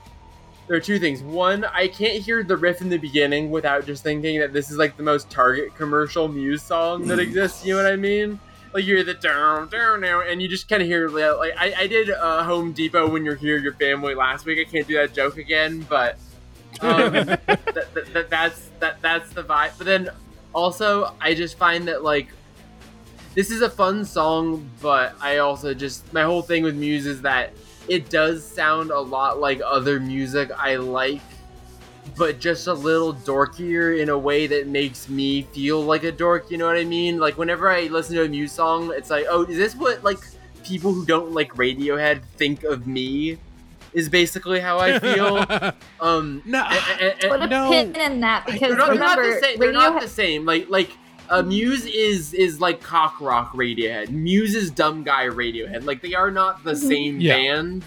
there 0.66 0.76
are 0.76 0.80
two 0.80 0.98
things. 0.98 1.22
One, 1.22 1.64
I 1.64 1.88
can't 1.88 2.22
hear 2.22 2.42
the 2.42 2.56
riff 2.56 2.80
in 2.80 2.88
the 2.88 2.96
beginning 2.96 3.50
without 3.50 3.84
just 3.84 4.02
thinking 4.02 4.40
that 4.40 4.52
this 4.52 4.70
is 4.70 4.78
like 4.78 4.96
the 4.96 5.02
most 5.02 5.30
Target 5.30 5.74
commercial 5.74 6.28
Muse 6.28 6.62
song 6.62 7.06
that 7.08 7.18
exists. 7.18 7.64
You 7.64 7.76
know 7.76 7.82
what 7.82 7.92
I 7.92 7.96
mean? 7.96 8.40
Like 8.72 8.84
you 8.84 8.96
hear 8.96 9.04
the 9.04 9.14
down 9.14 9.68
down 9.68 10.00
now, 10.00 10.22
and 10.22 10.40
you 10.42 10.48
just 10.48 10.68
kind 10.68 10.82
of 10.82 10.88
hear 10.88 11.08
like 11.08 11.52
I, 11.58 11.74
I 11.80 11.86
did 11.86 12.10
uh, 12.10 12.42
Home 12.44 12.72
Depot 12.72 13.08
when 13.08 13.24
you're 13.24 13.36
here, 13.36 13.58
your 13.58 13.74
family 13.74 14.14
last 14.14 14.46
week. 14.46 14.58
I 14.58 14.68
can't 14.68 14.88
do 14.88 14.94
that 14.94 15.14
joke 15.14 15.36
again, 15.36 15.86
but 15.88 16.18
um, 16.80 17.12
that, 17.12 17.46
that, 17.46 18.12
that, 18.12 18.30
that's 18.30 18.70
that 18.80 19.00
that's 19.00 19.30
the 19.30 19.44
vibe. 19.44 19.72
But 19.78 19.86
then 19.86 20.10
also, 20.54 21.14
I 21.20 21.34
just 21.34 21.56
find 21.56 21.86
that 21.88 22.02
like 22.02 22.28
this 23.34 23.50
is 23.50 23.62
a 23.62 23.70
fun 23.70 24.04
song, 24.04 24.68
but 24.80 25.14
I 25.20 25.38
also 25.38 25.74
just 25.74 26.12
my 26.12 26.22
whole 26.22 26.42
thing 26.42 26.64
with 26.64 26.74
Muse 26.74 27.06
is 27.06 27.22
that 27.22 27.52
it 27.88 28.08
does 28.10 28.44
sound 28.46 28.90
a 28.90 28.98
lot 29.00 29.40
like 29.40 29.60
other 29.64 30.00
music 30.00 30.50
I 30.56 30.76
like, 30.76 31.20
but 32.16 32.38
just 32.40 32.66
a 32.66 32.72
little 32.74 33.14
dorkier 33.14 33.98
in 34.00 34.08
a 34.08 34.18
way 34.18 34.46
that 34.46 34.66
makes 34.68 35.08
me 35.08 35.42
feel 35.42 35.82
like 35.82 36.04
a 36.04 36.12
dork. 36.12 36.50
You 36.50 36.58
know 36.58 36.66
what 36.66 36.76
I 36.76 36.84
mean? 36.84 37.18
Like 37.18 37.36
whenever 37.38 37.70
I 37.70 37.82
listen 37.86 38.16
to 38.16 38.24
a 38.24 38.28
Muse 38.28 38.52
song, 38.52 38.92
it's 38.94 39.10
like, 39.10 39.26
oh, 39.28 39.42
is 39.44 39.56
this 39.56 39.74
what 39.74 40.02
like 40.04 40.18
people 40.64 40.92
who 40.92 41.04
don't 41.04 41.32
like 41.32 41.52
Radiohead 41.54 42.22
think 42.36 42.64
of 42.64 42.86
me? 42.86 43.38
Is 43.92 44.08
basically 44.08 44.58
how 44.58 44.78
I 44.80 44.98
feel. 44.98 45.36
um, 46.00 46.42
no, 46.44 46.64
and- 46.64 47.00
and- 47.00 47.22
and- 47.22 47.30
Put 47.30 47.42
a 47.42 47.46
No. 47.46 47.70
pin 47.70 47.94
in 47.94 48.20
that 48.22 48.44
because 48.44 48.60
they're 48.60 48.76
not, 48.76 48.88
they're 48.88 48.98
not 48.98 49.18
the 49.22 49.38
same. 49.40 49.58
They're 49.60 49.72
not 49.72 50.00
the 50.00 50.08
same. 50.08 50.44
Like 50.44 50.68
like 50.68 50.90
uh, 51.30 51.42
Muse 51.42 51.86
is 51.86 52.34
is 52.34 52.60
like 52.60 52.80
cock 52.82 53.20
rock 53.20 53.52
Radiohead. 53.54 54.10
Muse 54.10 54.54
is 54.54 54.70
dumb 54.70 55.02
guy 55.04 55.26
Radiohead. 55.26 55.84
Like 55.84 56.02
they 56.02 56.14
are 56.14 56.30
not 56.30 56.64
the 56.64 56.72
Mhm. 56.72 56.88
same 56.88 57.20
Yeah. 57.20 57.36
band. 57.36 57.84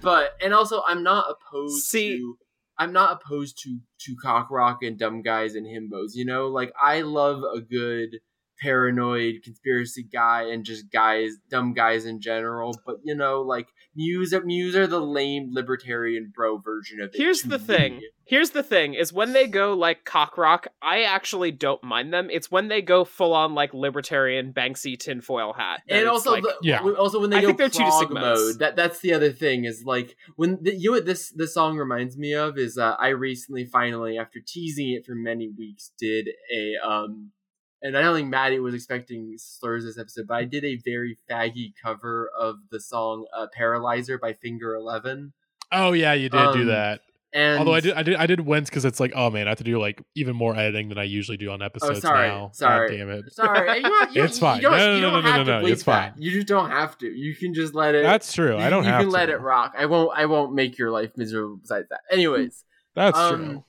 But 0.00 0.32
and 0.42 0.54
also 0.54 0.82
I'm 0.86 1.02
not 1.02 1.26
opposed 1.30 1.86
See- 1.86 2.16
to 2.18 2.38
I'm 2.80 2.92
not 2.92 3.20
opposed 3.20 3.58
to 3.64 3.80
to 4.02 4.16
cock 4.22 4.50
rock 4.50 4.82
and 4.82 4.96
dumb 4.98 5.22
guys 5.22 5.54
and 5.56 5.66
himbos. 5.66 6.10
You 6.14 6.24
know, 6.24 6.46
like 6.48 6.72
I 6.80 7.00
love 7.02 7.42
a 7.42 7.60
good 7.60 8.20
paranoid 8.60 9.36
conspiracy 9.44 10.02
guy 10.02 10.42
and 10.50 10.64
just 10.64 10.90
guys 10.90 11.32
dumb 11.48 11.72
guys 11.74 12.04
in 12.04 12.20
general 12.20 12.76
but 12.84 12.96
you 13.04 13.14
know 13.14 13.40
like 13.40 13.68
muse 13.98 14.32
are 14.32 14.44
muse 14.44 14.76
are 14.76 14.86
the 14.86 15.00
lame 15.00 15.48
libertarian 15.52 16.32
bro 16.34 16.56
version 16.58 17.00
of 17.00 17.10
it 17.12 17.16
Here's 17.18 17.42
the 17.42 17.58
me. 17.58 17.64
thing. 17.64 18.00
Here's 18.24 18.50
the 18.50 18.62
thing: 18.62 18.92
is 18.94 19.10
when 19.12 19.32
they 19.32 19.46
go 19.46 19.72
like 19.74 20.04
cock 20.04 20.36
rock, 20.36 20.66
I 20.82 21.02
actually 21.02 21.50
don't 21.50 21.82
mind 21.82 22.12
them. 22.12 22.28
It's 22.30 22.50
when 22.50 22.68
they 22.68 22.82
go 22.82 23.04
full 23.04 23.32
on 23.32 23.54
like 23.54 23.72
libertarian 23.72 24.52
Banksy 24.52 24.98
tinfoil 24.98 25.54
hat. 25.54 25.80
and 25.88 26.06
also 26.06 26.32
like, 26.32 26.42
the, 26.42 26.54
Yeah. 26.62 26.80
also 26.82 27.20
when 27.20 27.30
they 27.30 27.38
I 27.38 27.40
go 27.40 27.46
think 27.48 27.58
they're 27.58 27.70
prog 27.70 27.90
distinct 27.90 28.12
mode 28.14 28.58
that 28.58 28.76
that's 28.76 29.00
the 29.00 29.14
other 29.14 29.32
thing 29.32 29.64
is 29.64 29.82
like 29.84 30.14
when 30.36 30.58
the, 30.62 30.74
you 30.76 30.90
know 30.90 30.96
what 30.96 31.06
this 31.06 31.30
this 31.30 31.54
song 31.54 31.78
reminds 31.78 32.16
me 32.18 32.34
of 32.34 32.58
is 32.58 32.76
uh, 32.78 32.96
I 33.00 33.08
recently 33.08 33.64
finally 33.64 34.18
after 34.18 34.40
teasing 34.46 34.90
it 34.92 35.06
for 35.06 35.14
many 35.14 35.48
weeks 35.48 35.90
did 35.98 36.28
a 36.54 36.86
um 36.86 37.32
and 37.82 37.96
I 37.96 38.02
don't 38.02 38.14
think 38.16 38.28
Maddie 38.28 38.58
was 38.60 38.74
expecting 38.74 39.34
slurs 39.38 39.84
this 39.84 39.98
episode, 39.98 40.26
but 40.26 40.34
I 40.34 40.44
did 40.44 40.64
a 40.64 40.76
very 40.84 41.18
faggy 41.30 41.72
cover 41.82 42.30
of 42.38 42.56
the 42.70 42.80
song 42.80 43.26
uh, 43.36 43.46
"Paralyzer" 43.56 44.18
by 44.18 44.32
Finger 44.32 44.74
Eleven. 44.74 45.32
Oh 45.72 45.92
yeah, 45.92 46.14
you 46.14 46.28
did 46.28 46.52
do 46.54 46.60
Um, 46.62 46.66
that. 46.66 47.00
And 47.34 47.58
Although 47.58 47.74
I 47.74 47.80
did, 47.80 47.92
I 47.92 48.02
did, 48.02 48.14
I 48.16 48.24
did 48.26 48.40
wince 48.40 48.70
because 48.70 48.86
it's 48.86 48.98
like, 48.98 49.12
oh 49.14 49.28
man, 49.28 49.46
I 49.46 49.50
have 49.50 49.58
to 49.58 49.64
do 49.64 49.78
like 49.78 50.02
even 50.14 50.34
more 50.34 50.56
editing 50.56 50.88
than 50.88 50.96
I 50.96 51.02
usually 51.02 51.36
do 51.36 51.50
on 51.50 51.60
episodes 51.60 51.98
Oh, 51.98 52.00
sorry, 52.00 52.28
now. 52.28 52.46
God 52.46 52.54
sorry. 52.56 52.96
damn 52.96 53.10
it. 53.10 53.30
Sorry, 53.34 53.80
you 53.82 53.86
you, 54.14 54.24
It's 54.24 54.36
you 54.36 54.40
fine. 54.40 54.62
don't, 54.62 54.72
No, 54.72 54.78
no, 54.78 54.94
you 54.94 55.00
no, 55.02 55.10
don't 55.10 55.24
no, 55.24 55.30
have 55.32 55.46
no, 55.46 55.60
no, 55.60 55.66
bleep 55.66 55.72
it's 55.72 55.82
fine. 55.82 56.12
that. 56.16 56.22
You 56.22 56.30
just 56.30 56.46
don't 56.46 56.70
have 56.70 56.96
to. 56.98 57.06
You 57.06 57.36
can 57.36 57.52
just 57.52 57.74
let 57.74 57.94
it. 57.94 58.02
That's 58.02 58.32
true. 58.32 58.56
I 58.56 58.70
don't 58.70 58.84
you 58.84 58.88
have 58.90 59.00
can 59.00 59.08
to. 59.08 59.12
let 59.12 59.28
it 59.28 59.42
rock. 59.42 59.74
I 59.76 59.84
won't. 59.84 60.10
I 60.18 60.24
won't 60.24 60.54
make 60.54 60.78
your 60.78 60.90
life 60.90 61.10
miserable. 61.18 61.58
Besides 61.58 61.88
that, 61.90 62.00
anyways. 62.10 62.64
That's 62.94 63.18
um, 63.18 63.44
true. 63.44 63.64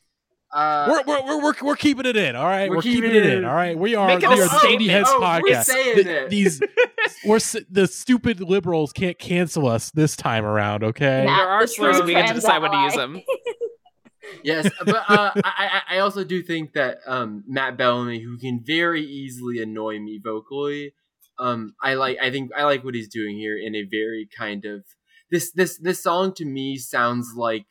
Uh, 0.52 0.88
We're, 0.90 1.04
we're, 1.06 1.26
we're, 1.26 1.44
we're, 1.44 1.54
we're 1.62 1.76
keeping 1.76 2.08
it 2.08 2.18
in, 2.18 2.36
all 2.36 2.44
right. 2.46 2.70
We're 2.70 2.78
We're, 2.78 2.82
keeping, 2.82 3.02
keeping 3.12 3.18
it 3.18 3.26
it 3.28 3.34
in, 3.34 3.38
in. 3.40 3.46
all 3.46 3.54
right. 3.54 3.78
We 3.78 3.94
are, 3.94 4.08
Make 4.08 4.22
we 4.22 4.26
are 4.26 4.36
the 4.78 4.88
Heads 4.88 5.08
Oh, 5.12 5.20
we're 5.20 5.26
podcast. 5.42 5.66
saying 5.66 5.96
Th- 5.96 6.08
it. 6.08 6.30
These, 6.32 6.62
we're 7.26 7.40
the 7.70 7.86
stupid 7.88 8.42
liberals 8.42 8.92
can't 8.92 9.20
cancel 9.20 9.68
us 9.68 9.92
this 9.92 10.16
time 10.16 10.46
around, 10.46 10.84
okay? 10.84 11.26
Matt, 11.26 11.38
There 11.38 11.48
are 11.50 11.62
the 11.62 11.68
slurs, 11.68 12.02
we 12.02 12.14
get 12.14 12.28
to 12.30 12.34
decide 12.34 12.64
when 12.64 12.72
to 12.72 12.78
use 12.80 12.96
them. 12.96 13.22
yes, 14.44 14.70
but 14.84 14.96
uh, 15.08 15.32
I, 15.44 15.82
I 15.90 15.96
I 15.96 16.00
also 16.00 16.24
do 16.24 16.42
think 16.42 16.74
that 16.74 16.98
um, 17.06 17.44
Matt 17.48 17.78
Bellamy, 17.78 18.20
who 18.22 18.38
can 18.38 18.62
very 18.66 19.04
easily 19.04 19.62
annoy 19.62 20.00
me 20.00 20.20
vocally, 20.24 20.94
um, 21.38 21.74
I 21.82 21.94
like. 21.94 22.18
I 22.22 22.32
think 22.32 22.52
I 22.56 22.64
like 22.64 22.84
what 22.84 22.96
he's 22.96 23.08
doing 23.08 23.38
here 23.38 23.58
in 23.58 23.76
a 23.76 23.84
very 23.84 24.28
kind 24.36 24.66
of 24.66 24.84
this 25.32 25.52
this 25.52 25.78
this 25.78 26.02
song 26.04 26.34
to 26.36 26.46
me 26.46 26.78
sounds 26.78 27.34
like. 27.36 27.68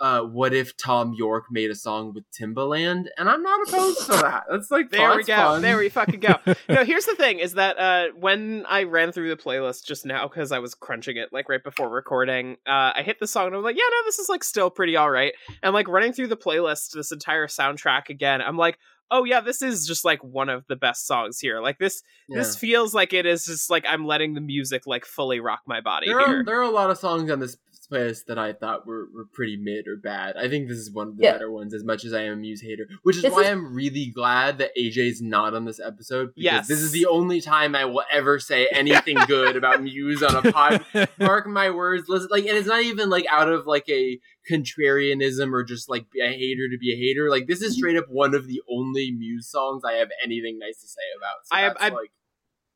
Uh, 0.00 0.20
what 0.22 0.54
if 0.54 0.76
Thom 0.76 1.12
Yorke 1.12 1.46
made 1.50 1.70
a 1.70 1.74
song 1.74 2.14
with 2.14 2.24
Timbaland? 2.30 3.06
And 3.16 3.28
I'm 3.28 3.42
not 3.42 3.68
opposed 3.68 4.06
to 4.06 4.12
that. 4.12 4.44
That's 4.50 4.70
like 4.70 4.90
There 4.90 5.16
we 5.16 5.24
go. 5.24 5.34
fun. 5.36 5.62
There 5.62 5.76
we 5.76 5.88
fucking 5.88 6.20
go. 6.20 6.34
no, 6.68 6.84
here's 6.84 7.04
the 7.06 7.16
thing: 7.16 7.38
is 7.40 7.54
that 7.54 7.78
uh, 7.78 8.06
when 8.18 8.64
I 8.68 8.84
ran 8.84 9.10
through 9.12 9.28
the 9.28 9.36
playlist 9.36 9.84
just 9.86 10.06
now 10.06 10.28
because 10.28 10.52
I 10.52 10.60
was 10.60 10.74
crunching 10.74 11.16
it 11.16 11.30
like 11.32 11.48
right 11.48 11.62
before 11.62 11.88
recording, 11.88 12.58
uh, 12.66 12.92
I 12.94 13.02
hit 13.04 13.18
the 13.18 13.26
song 13.26 13.48
and 13.48 13.56
I'm 13.56 13.62
like, 13.62 13.76
"Yeah, 13.76 13.82
no, 13.90 13.96
this 14.06 14.18
is 14.18 14.28
like 14.28 14.44
still 14.44 14.70
pretty 14.70 14.96
all 14.96 15.10
right." 15.10 15.32
And 15.62 15.74
like 15.74 15.88
running 15.88 16.12
through 16.12 16.28
the 16.28 16.36
playlist, 16.36 16.92
this 16.92 17.10
entire 17.12 17.46
soundtrack 17.48 18.08
again, 18.08 18.40
I'm 18.40 18.56
like, 18.56 18.78
"Oh 19.10 19.24
yeah, 19.24 19.40
this 19.40 19.62
is 19.62 19.84
just 19.86 20.04
like 20.04 20.22
one 20.22 20.48
of 20.48 20.64
the 20.68 20.76
best 20.76 21.06
songs 21.08 21.40
here." 21.40 21.60
Like 21.60 21.78
this, 21.78 22.02
Yeah. 22.28 22.38
this 22.38 22.54
feels 22.56 22.94
like 22.94 23.12
it 23.12 23.26
is 23.26 23.44
just 23.44 23.68
like 23.68 23.84
I'm 23.88 24.06
letting 24.06 24.34
the 24.34 24.40
music 24.40 24.86
like 24.86 25.04
fully 25.04 25.40
rock 25.40 25.62
my 25.66 25.80
body 25.80 26.06
there 26.06 26.18
here. 26.24 26.40
are 26.40 26.44
there 26.44 26.58
are 26.60 26.62
a 26.62 26.70
lot 26.70 26.90
of 26.90 26.98
songs 26.98 27.30
on 27.30 27.40
this 27.40 27.56
playlist 27.90 28.26
that 28.26 28.38
I 28.38 28.52
thought 28.52 28.86
were, 28.86 29.06
were 29.14 29.24
pretty 29.32 29.56
mid 29.56 29.86
or 29.88 29.96
bad. 29.96 30.36
I 30.36 30.48
think 30.48 30.68
this 30.68 30.78
is 30.78 30.90
one 30.90 31.08
of 31.08 31.16
the 31.16 31.24
Yeah. 31.24 31.32
better 31.32 31.50
ones, 31.50 31.72
as 31.74 31.84
much 31.84 32.04
as 32.04 32.12
I 32.12 32.22
am 32.22 32.34
a 32.34 32.36
Muse 32.36 32.60
hater. 32.62 32.86
Which 33.02 33.16
is 33.16 33.22
This 33.22 33.32
why 33.32 33.42
is- 33.42 33.48
I'm 33.48 33.74
really 33.74 34.06
glad 34.14 34.58
that 34.58 34.70
AJ's 34.76 35.20
not 35.22 35.54
on 35.54 35.64
this 35.64 35.80
episode. 35.80 36.34
Because 36.34 36.42
Yes. 36.44 36.68
this 36.68 36.80
is 36.80 36.92
the 36.92 37.06
only 37.06 37.40
time 37.40 37.74
I 37.74 37.84
will 37.84 38.04
ever 38.12 38.38
say 38.38 38.66
anything 38.72 39.16
good 39.26 39.56
about 39.56 39.82
Muse 39.82 40.22
on 40.22 40.36
a 40.46 40.52
pod. 40.52 40.84
Mark 41.18 41.46
my 41.46 41.70
words. 41.70 42.08
Listen, 42.08 42.28
like, 42.30 42.46
and 42.46 42.56
it's 42.56 42.68
not 42.68 42.82
even 42.82 43.08
like 43.10 43.26
out 43.30 43.48
of 43.48 43.66
like 43.66 43.88
a 43.88 44.18
contrarianism 44.50 45.52
or 45.52 45.64
just 45.64 45.88
like 45.88 46.06
a 46.22 46.28
hater 46.32 46.68
to 46.70 46.78
be 46.78 46.92
a 46.92 46.96
hater. 46.96 47.30
Like, 47.30 47.46
this 47.46 47.62
is 47.62 47.72
mm-hmm. 47.72 47.78
straight 47.78 47.96
up 47.96 48.06
one 48.08 48.34
of 48.34 48.46
the 48.46 48.60
only 48.70 49.10
Muse 49.12 49.50
songs 49.50 49.82
I 49.84 49.94
have 49.94 50.08
anything 50.24 50.58
nice 50.58 50.80
to 50.80 50.88
say 50.88 51.00
about. 51.16 51.36
So 51.44 51.56
I- 51.56 51.60
that's 51.68 51.82
I- 51.82 51.88
like. 51.88 52.10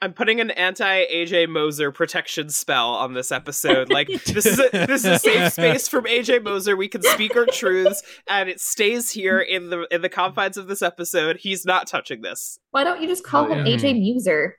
I'm 0.02 0.12
putting 0.12 0.40
an 0.40 0.50
anti 0.50 1.06
AJ 1.06 1.48
Moser 1.48 1.92
protection 1.92 2.50
spell 2.50 2.90
on 2.90 3.14
this 3.14 3.30
episode. 3.32 3.88
Like 3.90 4.08
this 4.26 4.44
is 4.44 4.58
a 4.58 4.68
this 4.86 5.04
is 5.04 5.06
a 5.06 5.18
safe 5.18 5.52
space 5.52 5.88
from 5.88 6.04
AJ 6.04 6.42
Moser. 6.42 6.76
We 6.76 6.88
can 6.88 7.02
speak 7.02 7.36
our 7.36 7.46
truths, 7.46 8.02
and 8.28 8.48
it 8.50 8.60
stays 8.60 9.10
here 9.10 9.38
in 9.40 9.70
the 9.70 9.86
in 9.90 10.02
the 10.02 10.08
confines 10.08 10.56
of 10.56 10.66
this 10.66 10.82
episode. 10.82 11.36
He's 11.38 11.64
not 11.64 11.86
touching 11.86 12.20
this. 12.22 12.58
Why 12.72 12.84
don't 12.84 13.00
you 13.00 13.06
just 13.08 13.24
call 13.24 13.44
Oh, 13.46 13.54
him 13.54 13.64
yeah. 13.66 13.76
AJ 13.76 13.94
Muser? 14.00 14.56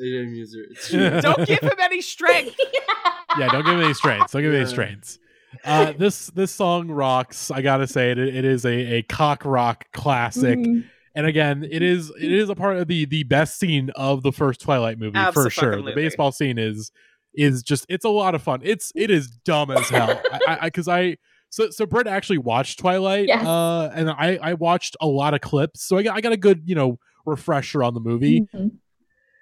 AJ 0.00 0.30
Muser. 0.30 1.20
Don't 1.22 1.46
give 1.46 1.60
him 1.60 1.72
any 1.80 2.00
strength. 2.02 2.54
yeah, 3.38 3.48
don't 3.48 3.64
give 3.64 3.74
him 3.74 3.82
any 3.82 3.94
strains. 3.94 4.30
Don't 4.32 4.42
give 4.42 4.50
me 4.52 4.56
any 4.58 4.64
Yeah. 4.66 4.70
strains. 4.70 5.18
Uh, 5.64 5.92
this 5.98 6.28
this 6.28 6.50
song 6.52 6.88
rocks. 6.88 7.50
I 7.50 7.60
gotta 7.62 7.86
say 7.86 8.10
it. 8.10 8.18
It 8.18 8.44
is 8.44 8.64
a, 8.64 8.70
a 8.96 9.02
cock 9.02 9.44
rock 9.44 9.84
classic, 9.92 10.58
Mhm. 10.58 10.84
And 11.14 11.26
again, 11.26 11.66
it 11.70 11.82
is 11.82 12.10
it 12.20 12.32
is 12.32 12.48
a 12.48 12.54
part 12.54 12.76
of 12.76 12.88
the 12.88 13.04
the 13.04 13.24
best 13.24 13.58
scene 13.58 13.90
of 13.96 14.22
the 14.22 14.32
first 14.32 14.60
Twilight 14.60 14.98
movie 14.98 15.18
for 15.32 15.50
sure. 15.50 15.82
The 15.82 15.92
baseball 15.94 16.32
scene 16.32 16.58
is 16.58 16.90
is 17.34 17.62
just 17.62 17.86
it's 17.88 18.04
a 18.04 18.08
lot 18.10 18.34
of 18.34 18.42
fun. 18.42 18.60
It's 18.62 18.92
it 18.94 19.10
is 19.10 19.28
dumb 19.44 19.70
as 19.70 19.88
hell. 19.88 20.20
I 20.46 20.64
because 20.66 20.88
I, 20.88 21.16
so 21.50 21.70
so 21.70 21.86
Brett 21.86 22.06
actually 22.06 22.38
watched 22.38 22.78
Twilight, 22.78 23.26
Yes. 23.28 23.46
uh, 23.46 23.90
and 23.94 24.10
I 24.10 24.38
I 24.42 24.54
watched 24.54 24.96
a 25.00 25.06
lot 25.06 25.34
of 25.34 25.40
clips, 25.40 25.82
so 25.86 25.96
I 25.98 26.02
got 26.02 26.16
I 26.16 26.20
got 26.20 26.32
a 26.32 26.36
good 26.36 26.62
you 26.66 26.74
know 26.74 26.98
refresher 27.26 27.82
on 27.82 27.94
the 27.94 28.00
movie. 28.00 28.46
Mhm. 28.54 28.72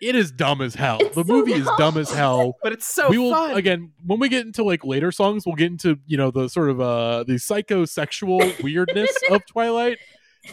It 0.03 0.15
is 0.17 0.33
dumb 0.33 0.63
as 0.63 0.75
hell. 0.75 0.97
It's 1.01 1.15
the 1.15 1.25
so 1.27 1.33
movie 1.33 1.53
is 1.53 1.67
dumb. 1.67 1.77
dumb 1.79 1.97
as 1.99 2.11
hell 2.11 2.55
But 2.63 2.73
it's 2.73 2.87
so 2.87 3.11
we 3.11 3.19
will 3.19 3.33
fun. 3.33 3.55
again 3.57 3.93
when 4.07 4.19
we 4.19 4.29
get 4.31 4.47
into 4.47 4.65
like 4.65 4.83
later 4.85 5.13
songs 5.13 5.45
we'll 5.45 5.57
get 5.57 5.67
into 5.67 5.99
you 6.07 6.17
know 6.17 6.31
the 6.31 6.49
sort 6.49 6.71
of 6.71 6.81
uh 6.81 7.25
the 7.25 7.35
psychosexual 7.35 8.63
weirdness 8.63 9.11
of 9.31 9.45
twilight 9.51 9.99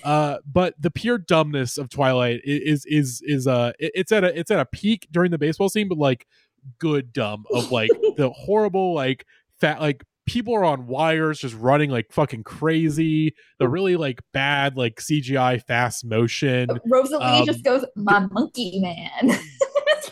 uh 0.03 0.37
but 0.45 0.73
the 0.79 0.91
pure 0.91 1.17
dumbness 1.17 1.77
of 1.77 1.89
twilight 1.89 2.41
is 2.43 2.85
is 2.85 3.21
is 3.25 3.47
uh 3.47 3.71
it's 3.79 4.11
at 4.11 4.23
a 4.23 4.37
it's 4.37 4.51
at 4.51 4.59
a 4.59 4.65
peak 4.65 5.07
during 5.11 5.31
the 5.31 5.37
baseball 5.37 5.69
scene 5.69 5.87
but 5.87 5.97
like 5.97 6.27
good 6.79 7.13
dumb 7.13 7.45
of 7.51 7.71
like 7.71 7.89
the 8.17 8.29
horrible 8.29 8.93
like 8.93 9.25
fat 9.59 9.79
like 9.79 10.03
people 10.27 10.53
are 10.53 10.65
on 10.65 10.85
wires 10.85 11.39
just 11.39 11.55
running 11.55 11.89
like 11.89 12.11
fucking 12.11 12.43
crazy. 12.43 13.33
The 13.59 13.67
really 13.67 13.95
like 13.95 14.21
bad 14.33 14.77
like 14.77 14.97
cgi 14.97 15.63
fast 15.65 16.05
motion. 16.05 16.69
Rosalie 16.85 17.23
Um, 17.23 17.45
just 17.45 17.63
goes, 17.63 17.83
my 17.95 18.19
monkey 18.31 18.79
man. 18.79 19.39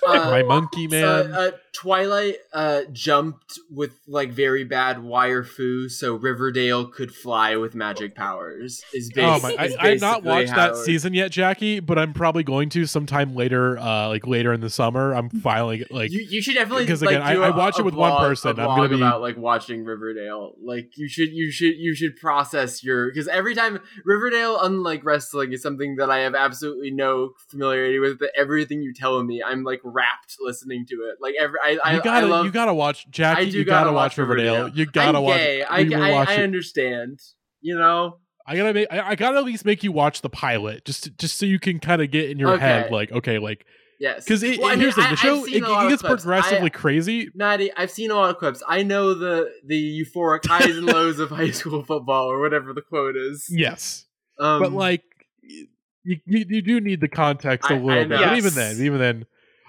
Uh, 0.06 0.30
my 0.30 0.44
monkey 0.44 0.88
man. 0.88 1.04
Uh, 1.04 1.36
uh, 1.36 1.52
Twilight 1.76 2.38
uh, 2.54 2.84
jumped 2.94 3.60
with 3.70 4.00
like 4.08 4.32
very 4.32 4.64
bad 4.64 5.04
wire 5.04 5.44
foo, 5.44 5.90
so 5.90 6.16
Riverdale 6.16 6.88
could 6.88 7.14
fly 7.14 7.58
with 7.58 7.76
magic 7.76 8.16
powers. 8.16 8.82
Is 8.94 9.12
Oh 9.18 9.40
my! 9.42 9.56
I, 9.60 9.76
I 9.80 9.88
have 9.90 10.02
not 10.02 10.24
watched 10.24 10.56
that 10.56 10.78
season 10.78 11.14
yet, 11.14 11.32
Jackie, 11.32 11.82
but 11.82 12.00
I'm 12.00 12.14
probably 12.14 12.44
going 12.44 12.70
to 12.70 12.86
sometime 12.86 13.36
later, 13.36 13.78
uh, 13.78 14.08
like 14.08 14.26
later 14.26 14.54
in 14.54 14.62
the 14.62 14.70
summer. 14.70 15.14
I'm 15.14 15.30
finally 15.30 15.86
like, 15.92 16.12
you, 16.12 16.26
you 16.30 16.42
should 16.42 16.56
definitely 16.56 16.84
because, 16.84 17.02
again, 17.02 17.22
I- 17.22 17.34
do 17.34 17.44
I 17.44 17.50
a- 17.50 17.58
watch 17.58 17.78
it 17.78 17.84
with 17.84 17.94
one 17.96 18.18
person. 18.20 18.58
I'm 18.58 18.68
gonna 18.68 18.90
be- 18.90 18.96
about 18.96 19.20
like 19.20 19.36
watching 19.36 19.84
Riverdale. 19.84 20.54
Like 20.64 20.98
you 20.98 21.10
should, 21.10 21.30
you 21.34 21.52
should, 21.52 21.76
you 21.76 21.94
should 21.94 22.16
process 22.16 22.84
your 22.86 23.12
because 23.12 23.28
every 23.28 23.54
time 23.54 23.80
Riverdale, 24.06 24.62
unlike 24.62 25.04
wrestling, 25.04 25.52
is 25.52 25.62
something 25.62 25.98
that 25.98 26.10
I 26.10 26.20
have 26.20 26.36
absolutely 26.36 26.92
no 26.92 27.32
familiarity 27.50 28.00
with. 28.00 28.18
But 28.18 28.30
everything 28.38 28.82
you 28.82 28.94
tell 28.94 29.22
me, 29.24 29.44
I'm 29.46 29.64
like 29.64 29.82
rapt 29.84 30.38
listening 30.40 30.86
to 30.88 30.96
it. 31.10 31.18
Like 31.20 31.36
every, 31.40 31.60
I, 31.66 31.78
I, 31.84 31.94
you 31.96 32.02
gotta, 32.04 32.26
I 32.26 32.30
love. 32.30 32.46
you 32.46 32.52
gotta 32.52 32.74
watch 32.74 33.10
Jackie. 33.10 33.46
You 33.46 33.64
gotta, 33.66 33.86
gotta 33.86 33.94
watch 33.94 34.12
watch 34.12 34.18
Riverdale. 34.18 34.54
Riverdale. 34.56 34.78
You 34.78 34.86
gotta 34.86 35.18
I'm 35.18 35.24
watch. 35.24 35.38
gay. 35.38 35.64
I, 35.64 35.84
we 35.84 35.96
I, 35.96 36.12
I 36.24 36.36
understand. 36.38 37.20
You 37.62 37.78
know. 37.78 38.20
I 38.48 38.56
gotta 38.56 38.74
make. 38.74 38.88
I, 38.92 39.10
I 39.10 39.16
gotta 39.16 39.38
at 39.40 39.44
least 39.44 39.66
make 39.66 39.84
you 39.84 39.92
watch 39.92 40.22
the 40.22 40.30
pilot, 40.30 40.86
just 40.86 41.18
just 41.18 41.38
so 41.38 41.46
you 41.46 41.60
can 41.60 41.80
kind 41.80 42.02
of 42.02 42.12
get 42.12 42.30
in 42.30 42.38
your 42.38 42.58
head, 42.60 42.92
like, 42.92 43.12
okay, 43.12 43.40
like, 43.40 43.66
Yes. 44.00 44.24
because 44.24 44.44
it, 44.44 44.60
Well, 44.60 44.68
I 44.68 44.72
mean, 44.72 44.82
here's 44.82 44.96
the 44.96 45.02
the 45.02 45.16
show 45.16 45.46
it, 45.46 45.54
it 45.54 45.90
gets 45.90 46.04
progressively 46.04 46.66
I- 46.68 46.70
crazy. 46.70 47.30
Maddie, 47.34 47.72
I've 47.76 47.90
seen 47.90 48.12
a 48.12 48.16
lot 48.16 48.30
of 48.30 48.38
clips. 48.38 48.62
I 48.68 48.84
know 48.84 49.14
the 49.16 49.50
the 49.66 50.04
euphoric 50.06 50.46
highs 50.48 50.78
and 50.78 50.86
lows 50.86 51.18
of 51.18 51.30
high 51.32 51.50
school 51.52 51.84
football 51.84 52.28
or 52.30 52.40
whatever 52.40 52.72
the 52.74 52.82
quote 52.84 53.16
is. 53.16 53.48
Yes, 53.50 54.06
Um, 54.40 54.62
but 54.62 54.72
like, 54.74 55.02
you, 55.42 55.68
you 56.04 56.46
you 56.48 56.62
do 56.62 56.80
need 56.82 57.02
the 57.02 57.08
context 57.08 57.72
a 57.72 57.76
little 57.76 57.88
bit. 58.04 58.10
know. 58.10 58.18
But 58.20 58.38
even 58.38 58.54
then, 58.54 58.76
even 58.82 59.00
then, 59.00 59.26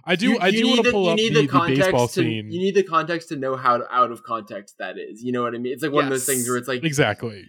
I 0.06 0.14
do 0.16 0.30
you- 0.30 0.38
I 0.38 0.48
you 0.48 0.58
do 0.58 0.62
need 0.64 0.70
want 0.70 0.76
the- 0.78 0.82
to 0.84 0.92
pull 0.92 1.04
you 1.04 1.10
up 1.10 1.16
need 1.16 1.34
the, 1.34 1.42
the 1.42 1.48
context 1.48 1.80
baseball 1.82 2.08
to, 2.08 2.12
scene. 2.14 2.50
You 2.52 2.60
need 2.60 2.74
the 2.74 2.82
context 2.84 3.28
to 3.30 3.36
know 3.36 3.56
how 3.56 3.82
out 3.90 4.10
of 4.12 4.22
context 4.22 4.76
that 4.78 4.96
is. 4.98 5.22
You 5.22 5.32
know 5.32 5.42
what 5.42 5.54
I 5.54 5.58
mean? 5.58 5.72
It's 5.72 5.82
like 5.82 5.92
one 5.92 6.04
of 6.04 6.10
those 6.10 6.26
things 6.26 6.48
where 6.48 6.56
it's 6.58 6.68
like 6.68 6.84
exactly. 6.84 7.44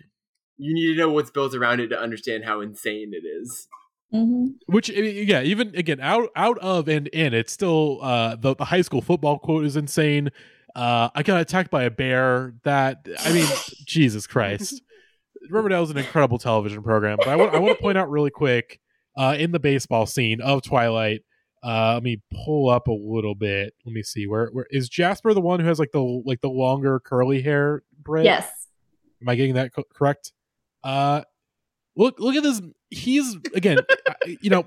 you 0.58 0.74
need 0.74 0.94
to 0.94 1.00
know 1.00 1.10
what's 1.12 1.30
built 1.30 1.54
around 1.54 1.80
it 1.82 1.90
to 1.90 2.00
understand 2.00 2.46
how 2.46 2.62
insane 2.62 3.12
it 3.14 3.26
is. 3.26 3.68
Mhm. 4.14 4.56
Which 4.68 4.90
yeah, 4.90 5.42
even 5.42 5.76
again 5.76 6.00
out 6.00 6.30
out 6.36 6.58
of 6.60 6.88
and 6.88 7.08
in, 7.10 7.34
it's 7.34 7.52
still 7.52 8.00
uh 8.02 8.36
the, 8.38 8.56
the 8.56 8.66
high 8.66 8.82
school 8.82 9.02
football 9.02 9.38
quote 9.38 9.66
is 9.66 9.76
insane. 9.76 10.30
Uh 10.76 11.10
I 11.14 11.24
got 11.24 11.42
attacked 11.42 11.70
by 11.70 11.84
a 11.84 11.92
bear. 11.92 12.54
That 12.64 13.06
I 13.20 13.34
mean, 13.34 13.48
Jesus 13.86 14.26
Christ. 14.26 14.82
Riverdale 15.50 15.84
is 15.84 15.92
an 15.92 15.98
incredible 15.98 16.40
television 16.40 16.82
program, 16.84 17.18
but 17.18 17.28
I 17.28 17.36
want 17.36 17.54
I 17.54 17.60
want 17.60 17.78
to 17.78 17.82
point 17.82 17.98
out 17.98 18.10
really 18.10 18.32
quick 18.32 18.80
uh 19.18 19.36
in 19.38 19.52
the 19.52 19.60
baseball 19.60 20.06
scene 20.06 20.40
of 20.42 20.62
Twilight. 20.64 21.22
Uh 21.68 21.96
let 21.96 22.04
me 22.04 22.22
pull 22.46 22.70
up 22.70 22.88
a 22.88 22.92
little 22.92 23.36
bit. 23.36 23.74
Let 23.86 23.94
me 23.94 24.04
see. 24.04 24.26
Where 24.28 24.48
where 24.54 24.68
is 24.72 24.88
Jasper 24.88 25.34
the 25.34 25.42
one 25.42 25.60
who 25.60 25.68
has 25.68 25.80
like 25.80 25.92
the 25.92 26.02
like 26.26 26.40
the 26.42 26.50
longer 26.50 27.00
curly 27.00 27.42
hair, 27.42 27.84
Britt? 28.02 28.24
Yes. 28.26 28.50
Am 29.22 29.28
I 29.28 29.36
getting 29.36 29.56
that 29.56 29.74
co- 29.74 29.84
correct? 29.94 30.32
Uh, 30.84 31.24
look, 31.96 32.20
look 32.20 32.36
at 32.36 32.44
this. 32.44 32.62
He's 32.90 33.36
again, 33.54 33.80
I- 34.08 34.38
you 34.42 34.50
know. 34.50 34.66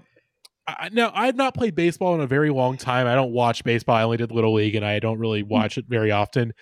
I, 0.66 0.88
now 0.92 1.10
I've 1.14 1.34
not 1.36 1.54
played 1.54 1.74
baseball 1.74 2.14
in 2.14 2.20
a 2.20 2.26
very 2.28 2.50
long 2.50 2.76
time. 2.76 3.06
I 3.08 3.14
don't 3.16 3.32
watch 3.32 3.64
baseball. 3.64 3.96
I 3.96 4.02
only 4.02 4.18
did 4.18 4.30
little 4.30 4.52
league, 4.54 4.74
and 4.76 4.84
I 4.84 4.98
don't 5.00 5.18
really 5.18 5.42
watch 5.42 5.78
it 5.78 5.86
very 5.88 6.12
often. 6.12 6.52